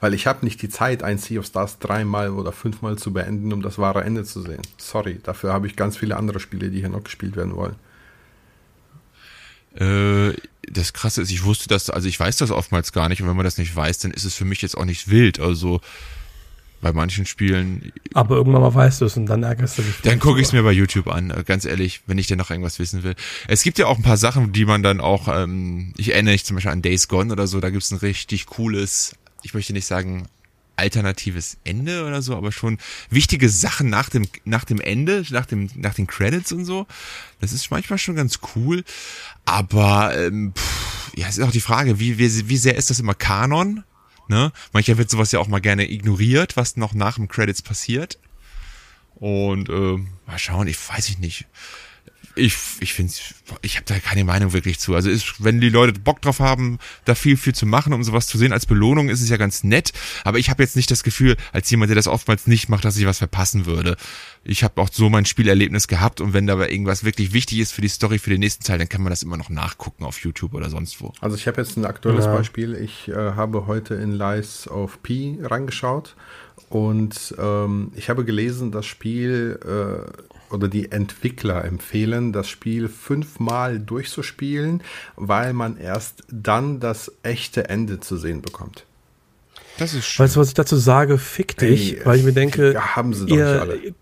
Weil 0.00 0.12
ich 0.12 0.26
habe 0.26 0.44
nicht 0.44 0.60
die 0.60 0.68
Zeit, 0.68 1.02
ein 1.02 1.16
Sea 1.16 1.40
of 1.40 1.46
Stars 1.46 1.78
dreimal 1.78 2.30
oder 2.30 2.52
fünfmal 2.52 2.98
zu 2.98 3.14
beenden, 3.14 3.54
um 3.54 3.62
das 3.62 3.78
wahre 3.78 4.04
Ende 4.04 4.24
zu 4.24 4.42
sehen. 4.42 4.60
Sorry, 4.76 5.18
dafür 5.22 5.54
habe 5.54 5.66
ich 5.66 5.76
ganz 5.76 5.96
viele 5.96 6.18
andere 6.18 6.38
Spiele, 6.38 6.68
die 6.68 6.80
hier 6.80 6.90
noch 6.90 7.04
gespielt 7.04 7.36
werden 7.36 7.56
wollen. 7.56 7.76
Äh, 9.76 10.36
das 10.68 10.92
Krasse 10.92 11.22
ist, 11.22 11.30
ich 11.30 11.44
wusste 11.44 11.68
das, 11.68 11.88
also 11.88 12.06
ich 12.06 12.20
weiß 12.20 12.36
das 12.36 12.50
oftmals 12.50 12.92
gar 12.92 13.08
nicht 13.08 13.22
und 13.22 13.28
wenn 13.28 13.36
man 13.36 13.44
das 13.44 13.56
nicht 13.56 13.74
weiß, 13.74 13.98
dann 14.00 14.10
ist 14.10 14.24
es 14.24 14.34
für 14.34 14.44
mich 14.44 14.60
jetzt 14.60 14.76
auch 14.76 14.84
nicht 14.84 15.08
wild. 15.08 15.40
Also 15.40 15.80
bei 16.86 16.92
manchen 16.92 17.26
Spielen. 17.26 17.92
Aber 18.14 18.36
irgendwann 18.36 18.62
mal 18.62 18.74
weißt 18.74 19.00
du 19.00 19.06
es 19.06 19.16
und 19.16 19.26
dann 19.26 19.42
ärgerst 19.42 19.78
du 19.78 19.82
dich. 19.82 20.00
Dann 20.02 20.20
gucke 20.20 20.40
ich 20.40 20.46
es 20.46 20.52
mir 20.52 20.62
bei 20.62 20.70
YouTube 20.70 21.08
an, 21.08 21.30
äh, 21.30 21.42
ganz 21.44 21.64
ehrlich, 21.64 22.02
wenn 22.06 22.16
ich 22.18 22.28
denn 22.28 22.38
noch 22.38 22.50
irgendwas 22.50 22.78
wissen 22.78 23.02
will. 23.02 23.14
Es 23.48 23.62
gibt 23.62 23.78
ja 23.78 23.86
auch 23.86 23.96
ein 23.96 24.04
paar 24.04 24.16
Sachen, 24.16 24.52
die 24.52 24.64
man 24.64 24.82
dann 24.82 25.00
auch, 25.00 25.26
ähm, 25.28 25.92
ich 25.96 26.12
erinnere 26.12 26.34
mich 26.34 26.44
zum 26.44 26.56
Beispiel 26.56 26.70
an 26.70 26.82
Days 26.82 27.08
Gone 27.08 27.32
oder 27.32 27.46
so, 27.48 27.58
da 27.60 27.70
gibt 27.70 27.82
es 27.82 27.90
ein 27.90 27.98
richtig 27.98 28.46
cooles, 28.46 29.16
ich 29.42 29.52
möchte 29.52 29.72
nicht 29.72 29.86
sagen 29.86 30.28
alternatives 30.76 31.56
Ende 31.64 32.04
oder 32.04 32.22
so, 32.22 32.36
aber 32.36 32.52
schon 32.52 32.78
wichtige 33.10 33.48
Sachen 33.48 33.88
nach 33.88 34.10
dem 34.10 34.26
nach 34.44 34.64
dem 34.64 34.80
Ende, 34.80 35.24
nach 35.30 35.46
dem 35.46 35.70
nach 35.74 35.94
den 35.94 36.06
Credits 36.06 36.52
und 36.52 36.64
so. 36.66 36.86
Das 37.40 37.52
ist 37.52 37.70
manchmal 37.70 37.98
schon 37.98 38.14
ganz 38.14 38.40
cool, 38.54 38.84
aber 39.44 40.16
ähm, 40.16 40.52
pff, 40.54 41.12
ja, 41.16 41.26
es 41.28 41.38
ist 41.38 41.44
auch 41.44 41.50
die 41.50 41.60
Frage, 41.60 41.98
wie 41.98 42.18
wie, 42.18 42.48
wie 42.48 42.56
sehr 42.56 42.76
ist 42.76 42.90
das 42.90 43.00
immer 43.00 43.14
Kanon? 43.14 43.82
Ne? 44.28 44.52
Manchmal 44.72 44.98
wird 44.98 45.10
sowas 45.10 45.32
ja 45.32 45.38
auch 45.38 45.48
mal 45.48 45.60
gerne 45.60 45.90
ignoriert, 45.90 46.56
was 46.56 46.76
noch 46.76 46.94
nach 46.94 47.16
dem 47.16 47.28
Credits 47.28 47.62
passiert. 47.62 48.18
Und 49.14 49.68
äh, 49.68 49.98
mal 50.26 50.38
schauen, 50.38 50.66
ich 50.66 50.76
weiß 50.88 51.08
ich 51.08 51.18
nicht 51.18 51.46
ich, 52.36 52.54
ich 52.80 52.92
finde, 52.92 53.12
ich 53.62 53.76
habe 53.76 53.86
da 53.86 53.98
keine 53.98 54.24
Meinung 54.24 54.52
wirklich 54.52 54.78
zu. 54.78 54.94
Also 54.94 55.08
ist, 55.08 55.42
wenn 55.42 55.60
die 55.60 55.70
Leute 55.70 55.98
Bock 55.98 56.20
drauf 56.20 56.38
haben, 56.38 56.78
da 57.06 57.14
viel, 57.14 57.36
viel 57.38 57.54
zu 57.54 57.64
machen, 57.64 57.94
um 57.94 58.04
sowas 58.04 58.26
zu 58.26 58.36
sehen 58.36 58.52
als 58.52 58.66
Belohnung, 58.66 59.08
ist 59.08 59.22
es 59.22 59.30
ja 59.30 59.38
ganz 59.38 59.64
nett. 59.64 59.92
Aber 60.22 60.38
ich 60.38 60.50
habe 60.50 60.62
jetzt 60.62 60.76
nicht 60.76 60.90
das 60.90 61.02
Gefühl, 61.02 61.36
als 61.52 61.70
jemand, 61.70 61.88
der 61.88 61.96
das 61.96 62.06
oftmals 62.06 62.46
nicht 62.46 62.68
macht, 62.68 62.84
dass 62.84 62.98
ich 62.98 63.06
was 63.06 63.18
verpassen 63.18 63.64
würde. 63.64 63.96
Ich 64.44 64.62
habe 64.62 64.80
auch 64.82 64.90
so 64.92 65.08
mein 65.08 65.24
Spielerlebnis 65.24 65.88
gehabt 65.88 66.20
und 66.20 66.34
wenn 66.34 66.46
dabei 66.46 66.70
irgendwas 66.70 67.04
wirklich 67.04 67.32
wichtig 67.32 67.58
ist 67.58 67.72
für 67.72 67.80
die 67.80 67.88
Story, 67.88 68.18
für 68.18 68.30
den 68.30 68.40
nächsten 68.40 68.64
Teil, 68.64 68.78
dann 68.78 68.88
kann 68.88 69.02
man 69.02 69.10
das 69.10 69.22
immer 69.22 69.38
noch 69.38 69.48
nachgucken 69.48 70.04
auf 70.04 70.20
YouTube 70.20 70.52
oder 70.52 70.68
sonst 70.68 71.00
wo. 71.00 71.12
Also 71.20 71.36
ich 71.36 71.48
habe 71.48 71.60
jetzt 71.62 71.76
ein 71.76 71.86
aktuelles 71.86 72.26
ja. 72.26 72.34
Beispiel. 72.34 72.74
Ich 72.74 73.08
äh, 73.08 73.14
habe 73.14 73.66
heute 73.66 73.94
in 73.94 74.12
Lies 74.12 74.68
of 74.68 75.02
P 75.02 75.38
reingeschaut 75.42 76.16
und 76.68 77.34
ähm, 77.38 77.92
ich 77.94 78.10
habe 78.10 78.24
gelesen, 78.24 78.72
das 78.72 78.84
Spiel 78.86 79.58
äh, 79.64 80.35
oder 80.50 80.68
die 80.68 80.92
Entwickler 80.92 81.64
empfehlen, 81.64 82.32
das 82.32 82.48
Spiel 82.48 82.88
fünfmal 82.88 83.78
durchzuspielen, 83.78 84.82
weil 85.16 85.52
man 85.52 85.76
erst 85.76 86.24
dann 86.30 86.80
das 86.80 87.12
echte 87.22 87.68
Ende 87.68 88.00
zu 88.00 88.16
sehen 88.16 88.42
bekommt. 88.42 88.84
Das 89.78 89.94
ist 89.94 90.06
schön. 90.06 90.24
Weißt 90.24 90.36
du, 90.36 90.40
was 90.40 90.48
ich 90.48 90.54
dazu 90.54 90.76
sage? 90.76 91.18
Fick 91.18 91.56
dich, 91.58 91.92
hey, 91.92 92.00
weil 92.04 92.18
ich 92.18 92.24
mir 92.24 92.32
denke, 92.32 92.96
haben 92.96 93.12
sie 93.12 93.26
doch 93.26 93.36
ihr, 93.36 93.94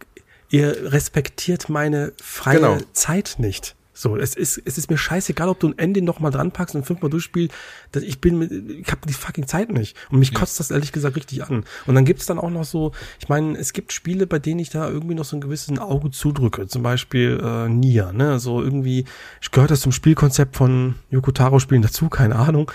ihr 0.51 0.93
respektiert 0.93 1.69
meine 1.69 2.13
freie 2.23 2.57
genau. 2.57 2.79
Zeit 2.93 3.37
nicht. 3.39 3.75
So, 3.97 4.17
es 4.17 4.35
ist, 4.35 4.61
es 4.65 4.77
ist 4.77 4.91
mir 4.91 4.99
scheißegal, 4.99 5.49
ob 5.49 5.61
du 5.61 5.69
ein 5.69 5.79
Ende 5.79 6.03
noch 6.03 6.19
mal 6.19 6.31
dran 6.31 6.51
packst 6.51 6.75
und 6.75 6.85
fünfmal 6.85 7.11
durchspielst. 7.11 7.55
Ich 8.03 8.21
bin, 8.21 8.39
mit, 8.39 8.51
ich 8.51 8.91
habe 8.91 9.01
die 9.07 9.13
fucking 9.13 9.47
Zeit 9.47 9.71
nicht. 9.71 9.97
Und 10.11 10.19
mich 10.19 10.33
ja. 10.33 10.41
kotzt 10.41 10.59
das 10.59 10.73
ehrlich 10.73 10.91
gesagt 10.91 11.15
richtig 11.17 11.45
an. 11.45 11.65
Und 11.87 11.95
dann 11.95 12.05
gibt's 12.05 12.27
dann 12.27 12.41
auch 12.41 12.51
noch 12.51 12.65
so, 12.65 12.91
ich 13.21 13.29
meine, 13.29 13.57
es 13.57 13.73
gibt 13.73 13.93
Spiele, 13.93 14.27
bei 14.27 14.41
denen 14.41 14.59
ich 14.59 14.71
da 14.71 14.89
irgendwie 14.89 15.15
noch 15.15 15.25
so 15.25 15.37
ein 15.37 15.41
gewisses 15.41 15.79
Auge 15.79 16.11
zudrücke. 16.11 16.67
Zum 16.67 16.83
Beispiel 16.83 17.41
äh, 17.41 17.69
Nia, 17.69 18.13
ne? 18.13 18.41
So 18.41 18.61
irgendwie, 18.61 19.05
ich 19.41 19.53
gehört 19.53 19.71
das 19.71 19.81
zum 19.81 19.93
Spielkonzept 19.93 20.57
von 20.57 20.97
Yokotaro-Spielen 21.11 21.83
dazu, 21.83 22.09
keine 22.09 22.35
Ahnung. 22.35 22.71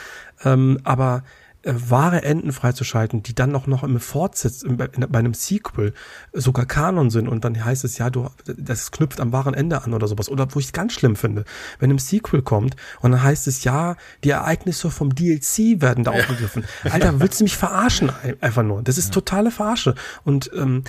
Ähm, 0.46 0.80
aber 0.86 1.24
äh, 1.64 1.74
wahre 1.74 2.24
Enden 2.24 2.52
freizuschalten, 2.52 3.22
die 3.24 3.36
dann 3.36 3.52
noch 3.52 3.68
noch 3.68 3.84
im 3.84 4.00
Fortsetz, 4.00 4.64
bei 4.68 5.20
einem 5.20 5.34
Sequel 5.34 5.94
sogar 6.32 6.66
Kanon 6.66 7.10
sind 7.10 7.28
und 7.28 7.44
dann 7.44 7.64
heißt 7.64 7.84
es 7.84 7.98
ja, 7.98 8.10
du, 8.10 8.30
das 8.46 8.92
knüpft 8.92 9.20
am 9.20 9.32
wahren 9.34 9.54
Ende 9.54 9.84
an 9.84 9.94
oder 9.94 10.08
sowas. 10.08 10.30
Oder 10.30 10.48
wo 10.56 10.60
ich 10.60 10.68
es 10.68 10.74
ganz 10.74 10.94
schlimm 10.94 11.16
finde, 11.16 11.44
wenn 11.80 11.92
ein 11.92 11.98
Sequel 11.98 12.42
kommt 12.42 12.76
und 13.02 13.12
dann 13.12 13.22
heißt 13.22 13.48
es 13.48 13.64
ja, 13.64 13.98
die 14.24 14.30
Ereignisse 14.30 14.90
vom 14.90 15.14
DLC 15.14 15.82
werden 15.82 16.04
da 16.04 16.12
aufgegriffen. 16.12 16.64
Alter, 16.84 17.20
willst 17.20 17.40
du 17.40 17.44
mich 17.44 17.58
verarschen 17.58 18.12
einfach 18.42 18.64
nur? 18.64 18.82
Das 18.82 18.98
ist 18.98 19.14
totale 19.14 19.52
Verarsche. 19.52 19.96
Und 20.24 20.50
ähm, 20.56 20.84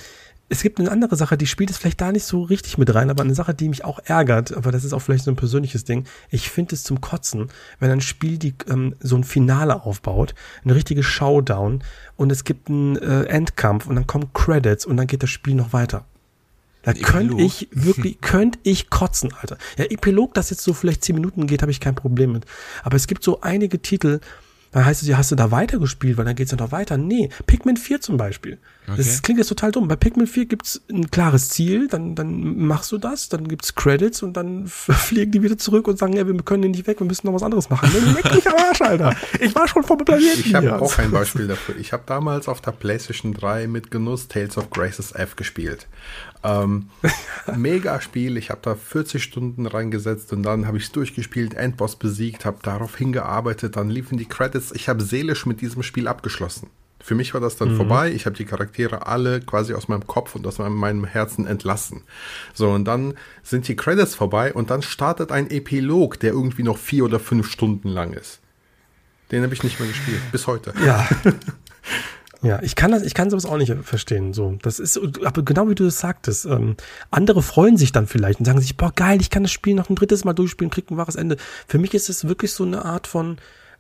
es 0.51 0.62
gibt 0.62 0.80
eine 0.80 0.90
andere 0.90 1.14
Sache, 1.14 1.38
die 1.38 1.46
spielt 1.46 1.70
es 1.70 1.78
vielleicht 1.78 2.01
da 2.01 2.11
nicht 2.11 2.24
so 2.24 2.42
richtig 2.42 2.76
mit 2.76 2.92
rein, 2.92 3.09
aber 3.09 3.22
eine 3.22 3.36
Sache, 3.36 3.55
die 3.55 3.68
mich 3.68 3.84
auch 3.84 4.01
ärgert, 4.05 4.53
aber 4.57 4.72
das 4.72 4.82
ist 4.82 4.92
auch 4.92 4.98
vielleicht 4.98 5.24
so 5.24 5.30
ein 5.30 5.36
persönliches 5.36 5.84
Ding. 5.84 6.05
Ich 6.28 6.51
finde 6.51 6.74
es 6.74 6.82
zum 6.82 7.01
Kotzen, 7.01 7.48
wenn 7.78 7.90
ein 7.90 8.01
Spiel 8.01 8.36
die, 8.36 8.55
ähm, 8.68 8.96
so 8.98 9.14
ein 9.16 9.22
Finale 9.22 9.84
aufbaut, 9.84 10.34
ein 10.64 10.70
richtiges 10.70 11.07
Showdown 11.07 11.84
und 12.16 12.32
es 12.32 12.42
gibt 12.42 12.68
einen 12.68 12.96
äh, 12.96 13.22
Endkampf 13.26 13.86
und 13.86 13.94
dann 13.94 14.09
kommen 14.09 14.32
Credits 14.32 14.86
und 14.86 14.96
dann 14.96 15.07
geht 15.07 15.22
das 15.22 15.30
Spiel 15.30 15.55
noch 15.55 15.72
weiter. 15.72 16.05
Da 16.82 16.94
könnte 16.94 17.40
ich 17.40 17.68
wirklich, 17.70 18.20
könnte 18.20 18.59
ich 18.64 18.90
kotzen, 18.90 19.32
Alter. 19.40 19.57
Ja, 19.78 19.84
Epilog, 19.84 20.34
das 20.34 20.51
jetzt 20.51 20.64
so 20.64 20.72
vielleicht 20.72 21.05
zehn 21.05 21.14
Minuten 21.14 21.46
geht, 21.46 21.62
habe 21.62 21.70
ich 21.70 21.78
kein 21.78 21.94
Problem 21.94 22.32
mit. 22.32 22.44
Aber 22.82 22.96
es 22.96 23.07
gibt 23.07 23.22
so 23.22 23.40
einige 23.42 23.80
Titel, 23.80 24.18
dann 24.73 24.85
heißt 24.85 25.03
es 25.03 25.09
ja, 25.09 25.16
hast 25.16 25.33
du 25.33 25.37
da 25.37 25.51
weitergespielt, 25.51 26.16
weil 26.16 26.25
dann 26.25 26.37
geht's 26.37 26.53
ja 26.53 26.57
noch 26.57 26.71
weiter. 26.71 26.97
Nee, 26.97 27.31
Pikmin 27.47 27.77
4 27.77 28.01
zum 28.01 28.16
Beispiel. 28.16 28.59
Okay. 28.87 28.97
Das 28.97 29.23
klingt 29.23 29.39
jetzt 29.39 29.49
total 29.49 29.73
dumm. 29.73 29.89
Bei 29.89 29.97
Pikmin 29.97 30.27
4 30.27 30.47
gibt's 30.47 30.81
ein 30.91 31.11
klares 31.11 31.49
Ziel, 31.49 31.89
dann, 31.89 32.14
dann 32.14 32.57
machst 32.59 32.93
du 32.93 32.99
das, 32.99 33.29
dann 33.29 33.49
gibt's 33.49 33.75
Credits 33.75 34.23
und 34.23 34.35
dann 34.35 34.66
fliegen 34.68 35.33
die 35.33 35.43
wieder 35.43 35.59
zurück 35.59 35.89
und 35.89 35.99
sagen, 35.99 36.12
ja, 36.12 36.27
wir 36.27 36.37
können 36.43 36.62
den 36.62 36.71
nicht 36.71 36.87
weg, 36.87 37.01
wir 37.01 37.07
müssen 37.07 37.27
noch 37.27 37.35
was 37.35 37.43
anderes 37.43 37.68
machen. 37.68 37.91
Leck 38.14 38.33
mich 38.33 38.49
am 38.49 38.55
Arsch, 38.57 38.81
Alter. 38.81 39.14
Ich 39.41 39.55
war 39.55 39.66
schon 39.66 39.83
vom 39.83 39.99
Planeten 39.99 40.41
Ich 40.41 40.55
habe 40.55 40.81
auch 40.81 40.99
ein 40.99 41.11
Beispiel 41.11 41.49
dafür. 41.49 41.77
Ich 41.77 41.93
habe 41.93 42.05
damals 42.07 42.49
auf 42.49 42.61
der 42.61 42.73
PlayStation 42.73 43.35
3 43.35 43.66
mit 43.66 43.91
Genuss 43.91 44.29
Tales 44.29 44.57
of 44.57 44.71
Graces 44.71 45.12
F 45.12 45.37
gespielt. 45.37 45.89
Ähm, 46.43 46.88
mega 47.57 48.01
Spiel. 48.01 48.36
Ich 48.36 48.51
habe 48.51 48.61
da 48.62 48.74
40 48.74 49.22
Stunden 49.22 49.66
reingesetzt 49.66 50.32
und 50.32 50.43
dann 50.43 50.66
habe 50.66 50.78
ich 50.78 50.84
es 50.84 50.93
durchgespielt, 50.93 51.55
Endboss 51.55 51.97
besiegt, 51.97 52.45
habe 52.45 52.59
darauf 52.62 52.97
hingearbeitet, 52.97 53.76
dann 53.76 53.91
liefen 53.91 54.18
die 54.18 54.26
Credits. 54.26 54.72
Ich 54.72 54.88
habe 54.88 55.03
seelisch 55.03 55.47
mit 55.47 55.61
diesem 55.61 55.82
Spiel 55.82 56.09
abgeschlossen. 56.09 56.70
Für 57.03 57.14
mich 57.14 57.32
war 57.32 57.41
das 57.41 57.57
dann 57.57 57.72
mhm. 57.72 57.76
vorbei. 57.76 58.12
Ich 58.12 58.26
habe 58.26 58.36
die 58.36 58.45
Charaktere 58.45 59.07
alle 59.07 59.41
quasi 59.41 59.72
aus 59.72 59.88
meinem 59.88 60.07
Kopf 60.07 60.34
und 60.34 60.47
aus 60.47 60.59
meinem 60.59 61.05
Herzen 61.05 61.47
entlassen. 61.47 62.03
So, 62.53 62.70
und 62.70 62.84
dann 62.84 63.14
sind 63.43 63.66
die 63.68 63.76
Credits 63.76 64.14
vorbei 64.14 64.53
und 64.53 64.70
dann 64.70 64.82
startet 64.82 65.32
ein 65.32 65.51
Epilog, 65.51 66.20
der 66.20 66.32
irgendwie 66.32 66.62
noch 66.62 66.76
vier 66.76 67.05
oder 67.05 67.18
fünf 67.18 67.51
Stunden 67.51 67.88
lang 67.88 68.12
ist. 68.12 68.41
Den 69.32 69.43
habe 69.43 69.55
ich 69.55 69.62
nicht 69.62 69.80
mehr 69.80 69.88
gespielt, 69.88 70.20
bis 70.30 70.47
heute. 70.47 70.74
Ja. 70.84 71.09
Ja, 72.43 72.61
ich 72.62 72.74
kann 72.74 72.91
das, 72.91 73.03
ich 73.03 73.14
kann 73.14 73.30
sowas 73.30 73.45
auch 73.45 73.59
nicht 73.59 73.72
verstehen. 73.82 74.32
So, 74.32 74.57
das 74.62 74.78
ist, 74.78 74.99
aber 75.24 75.43
genau 75.43 75.68
wie 75.68 75.74
du 75.74 75.86
es 75.86 75.99
sagtest, 75.99 76.47
ähm, 76.47 76.76
andere 77.11 77.43
freuen 77.43 77.76
sich 77.76 77.93
dann 77.93 78.07
vielleicht 78.07 78.38
und 78.38 78.47
sagen 78.47 78.61
sich, 78.61 78.76
boah, 78.76 78.93
geil, 78.95 79.20
ich 79.20 79.30
kann 79.30 79.43
das 79.43 79.53
Spiel 79.53 79.74
noch 79.74 79.91
ein 79.91 79.97
drittes 79.97 80.24
Mal 80.24 80.32
durchspielen, 80.32 80.70
krieg 80.70 80.91
ein 80.91 80.97
wahres 80.97 81.16
Ende. 81.16 81.36
Für 81.66 81.78
mich 81.78 81.93
ist 81.95 82.09
es 82.09 82.26
wirklich 82.26 82.53
so 82.53 82.64
eine 82.64 82.84
Art 82.84 83.07
von, 83.07 83.36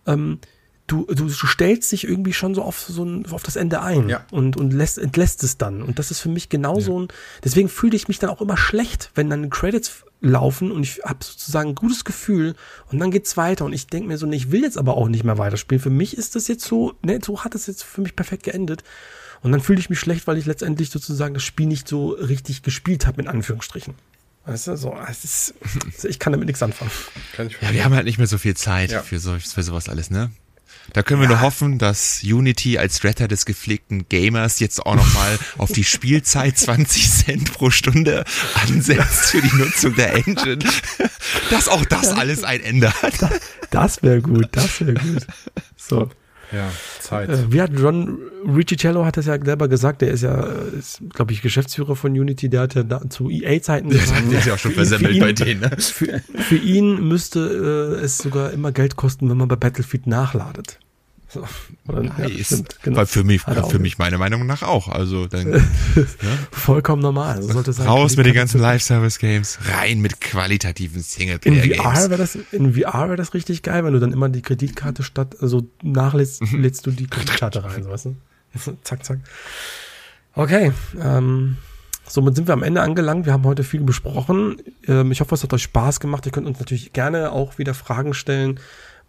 ähm, 0.06 0.40
du, 0.86 1.06
du, 1.06 1.26
du 1.26 1.46
stellst 1.46 1.90
dich 1.92 2.06
irgendwie 2.06 2.32
schon 2.32 2.54
so 2.54 2.62
auf 2.62 2.80
so 2.80 3.04
ein, 3.04 3.26
auf 3.30 3.42
das 3.42 3.56
Ende 3.56 3.80
ein 3.80 4.08
ja. 4.08 4.24
und, 4.30 4.56
und 4.56 4.72
lässt, 4.72 4.98
entlässt 4.98 5.42
es 5.42 5.56
dann. 5.56 5.82
Und 5.82 5.98
das 5.98 6.10
ist 6.10 6.20
für 6.20 6.28
mich 6.28 6.48
genauso 6.48 6.98
ja. 6.98 7.04
ein, 7.04 7.08
deswegen 7.44 7.68
fühle 7.68 7.96
ich 7.96 8.08
mich 8.08 8.18
dann 8.18 8.30
auch 8.30 8.40
immer 8.40 8.56
schlecht, 8.56 9.10
wenn 9.14 9.30
dann 9.30 9.48
Credits 9.48 10.04
laufen 10.20 10.70
und 10.70 10.82
ich 10.82 11.00
habe 11.04 11.24
sozusagen 11.24 11.70
ein 11.70 11.74
gutes 11.74 12.04
Gefühl 12.04 12.54
und 12.90 12.98
dann 12.98 13.10
geht's 13.10 13.36
weiter 13.36 13.64
und 13.64 13.72
ich 13.72 13.86
denke 13.86 14.08
mir 14.08 14.18
so, 14.18 14.26
ne, 14.26 14.36
ich 14.36 14.50
will 14.50 14.62
jetzt 14.62 14.78
aber 14.78 14.96
auch 14.96 15.08
nicht 15.08 15.24
mehr 15.24 15.38
weiterspielen. 15.38 15.82
Für 15.82 15.90
mich 15.90 16.16
ist 16.16 16.36
das 16.36 16.48
jetzt 16.48 16.64
so, 16.64 16.94
ne, 17.02 17.20
so 17.24 17.44
hat 17.44 17.54
es 17.54 17.66
jetzt 17.66 17.84
für 17.84 18.00
mich 18.00 18.16
perfekt 18.16 18.44
geendet. 18.44 18.84
Und 19.42 19.52
dann 19.52 19.60
fühle 19.60 19.80
ich 19.80 19.88
mich 19.88 19.98
schlecht, 19.98 20.26
weil 20.26 20.36
ich 20.36 20.44
letztendlich 20.44 20.90
sozusagen 20.90 21.32
das 21.32 21.42
Spiel 21.42 21.66
nicht 21.66 21.88
so 21.88 22.10
richtig 22.10 22.62
gespielt 22.62 23.06
habe, 23.06 23.22
in 23.22 23.28
Anführungsstrichen. 23.28 23.94
Weißt 24.44 24.66
du, 24.66 24.76
so, 24.76 24.96
es 25.08 25.24
ist, 25.24 25.54
ich 26.04 26.18
kann 26.18 26.32
damit 26.32 26.46
nichts 26.46 26.62
anfangen. 26.62 26.90
ja, 27.38 27.72
wir 27.72 27.84
haben 27.84 27.94
halt 27.94 28.04
nicht 28.04 28.18
mehr 28.18 28.26
so 28.26 28.36
viel 28.36 28.56
Zeit 28.56 28.90
ja. 28.90 29.02
für, 29.02 29.18
so, 29.18 29.38
für 29.38 29.62
sowas 29.62 29.88
alles, 29.88 30.10
ne? 30.10 30.30
Da 30.92 31.02
können 31.02 31.20
wir 31.20 31.28
ja. 31.28 31.36
nur 31.36 31.40
hoffen, 31.40 31.78
dass 31.78 32.20
Unity 32.24 32.78
als 32.78 33.04
Retter 33.04 33.28
des 33.28 33.44
gepflegten 33.46 34.08
Gamers 34.08 34.58
jetzt 34.58 34.84
auch 34.84 34.96
nochmal 34.96 35.38
auf 35.58 35.72
die 35.72 35.84
Spielzeit 35.84 36.58
20 36.58 37.10
Cent 37.10 37.52
pro 37.52 37.70
Stunde 37.70 38.24
ansetzt 38.54 39.30
für 39.30 39.40
die 39.40 39.54
Nutzung 39.54 39.94
der 39.94 40.14
Engine. 40.14 40.58
Dass 41.50 41.68
auch 41.68 41.84
das 41.84 42.08
alles 42.08 42.44
ein 42.44 42.60
Ende 42.60 42.92
hat. 43.02 43.14
Das 43.70 44.02
wäre 44.02 44.20
gut, 44.20 44.48
das 44.52 44.80
wäre 44.80 44.94
gut. 44.94 45.26
So. 45.76 46.10
Ja, 46.52 46.70
Zeit. 46.98 47.28
Äh, 47.28 47.52
wie 47.52 47.60
hat 47.60 47.70
John 47.78 48.18
Riccicello 48.44 49.04
hat 49.04 49.16
das 49.16 49.26
ja 49.26 49.42
selber 49.42 49.68
gesagt, 49.68 50.02
der 50.02 50.10
ist 50.10 50.22
ja, 50.22 50.40
ist, 50.42 51.00
glaube 51.14 51.32
ich, 51.32 51.42
Geschäftsführer 51.42 51.96
von 51.96 52.12
Unity, 52.12 52.48
der 52.48 52.62
hat 52.62 52.74
ja 52.74 52.82
da, 52.82 53.08
zu 53.08 53.30
EA-Zeiten 53.30 53.90
gesagt. 53.90 54.30
Der 54.30 54.38
ist 54.38 54.46
ja 54.46 54.54
auch 54.54 54.58
schon 54.58 54.72
versemmelt 54.72 55.20
bei 55.20 55.32
denen. 55.32 55.60
Ne? 55.60 55.70
Für, 55.78 56.20
für 56.20 56.56
ihn 56.56 57.06
müsste 57.08 57.96
äh, 58.00 58.04
es 58.04 58.18
sogar 58.18 58.52
immer 58.52 58.72
Geld 58.72 58.96
kosten, 58.96 59.30
wenn 59.30 59.36
man 59.36 59.48
bei 59.48 59.56
Battlefield 59.56 60.06
nachladet. 60.06 60.78
So, 61.32 61.46
oder. 61.88 62.02
Ja, 62.02 62.58
genau. 62.82 62.96
Weil 62.96 63.06
für 63.06 63.22
mich, 63.22 63.42
für 63.42 63.78
mich 63.78 63.98
meiner 63.98 64.18
Meinung 64.18 64.46
nach 64.46 64.62
auch. 64.62 64.88
Also 64.88 65.26
dann 65.26 65.52
ja. 65.94 66.08
vollkommen 66.50 67.02
normal. 67.02 67.42
So 67.42 67.52
sollte 67.52 67.72
sein. 67.72 67.86
Raus 67.86 68.16
mit 68.16 68.26
den 68.26 68.34
ganzen 68.34 68.60
Live-Service-Games, 68.60 69.60
rein 69.72 70.00
mit 70.00 70.20
qualitativen 70.20 71.00
Singleplayer-Games. 71.00 71.76
In 71.76 71.82
VR 71.82 72.10
wäre 72.10 72.18
das, 72.18 72.34
in 72.34 72.74
VR 72.74 73.06
wäre 73.06 73.16
das 73.16 73.32
richtig 73.34 73.62
geil, 73.62 73.84
wenn 73.84 73.92
du 73.92 74.00
dann 74.00 74.12
immer 74.12 74.28
die 74.28 74.42
Kreditkarte 74.42 75.02
statt, 75.02 75.36
also 75.40 75.68
nachlädst, 75.82 76.42
mhm. 76.42 76.62
lädst 76.62 76.86
du 76.86 76.90
die 76.90 77.06
Kreditkarte 77.06 77.62
rein, 77.62 77.84
so 77.84 77.90
weißt 77.90 78.06
du? 78.06 78.16
zack, 78.82 79.04
zack. 79.04 79.20
Okay, 80.34 80.72
ähm, 81.00 81.58
somit 82.06 82.34
sind 82.34 82.48
wir 82.48 82.54
am 82.54 82.64
Ende 82.64 82.82
angelangt. 82.82 83.26
Wir 83.26 83.32
haben 83.32 83.44
heute 83.44 83.62
viel 83.62 83.82
besprochen. 83.82 84.60
Ähm, 84.88 85.12
ich 85.12 85.20
hoffe, 85.20 85.34
es 85.34 85.44
hat 85.44 85.52
euch 85.52 85.62
Spaß 85.62 86.00
gemacht. 86.00 86.26
Ihr 86.26 86.32
könnt 86.32 86.48
uns 86.48 86.58
natürlich 86.58 86.92
gerne 86.92 87.30
auch 87.30 87.58
wieder 87.58 87.74
Fragen 87.74 88.14
stellen 88.14 88.58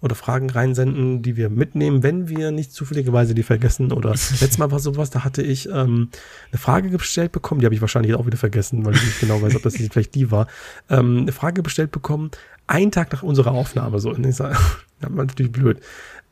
oder 0.01 0.15
Fragen 0.15 0.49
reinsenden, 0.49 1.21
die 1.21 1.37
wir 1.37 1.49
mitnehmen, 1.49 2.01
wenn 2.01 2.27
wir 2.27 2.51
nicht 2.51 2.73
zufälligerweise 2.73 3.35
die 3.35 3.43
vergessen. 3.43 3.91
Oder 3.91 4.09
letztes 4.11 4.57
Mal 4.57 4.71
war 4.71 4.79
sowas, 4.79 5.11
da 5.11 5.23
hatte 5.23 5.43
ich 5.43 5.69
ähm, 5.69 6.09
eine 6.51 6.59
Frage 6.59 6.89
gestellt 6.89 7.31
bekommen, 7.31 7.61
die 7.61 7.65
habe 7.65 7.75
ich 7.75 7.81
wahrscheinlich 7.81 8.15
auch 8.15 8.25
wieder 8.25 8.37
vergessen, 8.37 8.83
weil 8.83 8.95
ich 8.95 9.03
nicht 9.03 9.19
genau 9.19 9.41
weiß, 9.41 9.55
ob 9.55 9.61
das 9.61 9.77
nicht 9.77 9.93
vielleicht 9.93 10.15
die 10.15 10.31
war. 10.31 10.47
Ähm, 10.89 11.19
eine 11.19 11.31
Frage 11.31 11.61
bestellt 11.61 11.91
bekommen, 11.91 12.31
einen 12.67 12.91
Tag 12.91 13.11
nach 13.13 13.23
unserer 13.23 13.51
Aufnahme. 13.51 13.99
So, 13.99 14.09
und 14.09 14.25
ich 14.25 14.35
sage, 14.35 14.57
das 14.99 15.15
war 15.15 15.25
natürlich 15.25 15.51
blöd. 15.51 15.79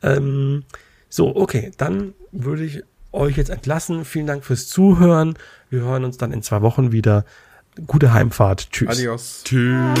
Ähm, 0.02 0.64
so, 1.08 1.34
okay, 1.36 1.70
dann 1.76 2.14
würde 2.32 2.64
ich 2.64 2.82
euch 3.12 3.36
jetzt 3.36 3.50
entlassen. 3.50 4.04
Vielen 4.04 4.26
Dank 4.26 4.44
fürs 4.44 4.68
Zuhören. 4.68 5.34
Wir 5.68 5.80
hören 5.80 6.04
uns 6.04 6.16
dann 6.16 6.32
in 6.32 6.42
zwei 6.42 6.62
Wochen 6.62 6.92
wieder. 6.92 7.24
Gute 7.86 8.12
Heimfahrt. 8.12 8.70
Tschüss. 8.70 8.88
Adios. 8.88 9.42
Tschüss. 9.44 9.98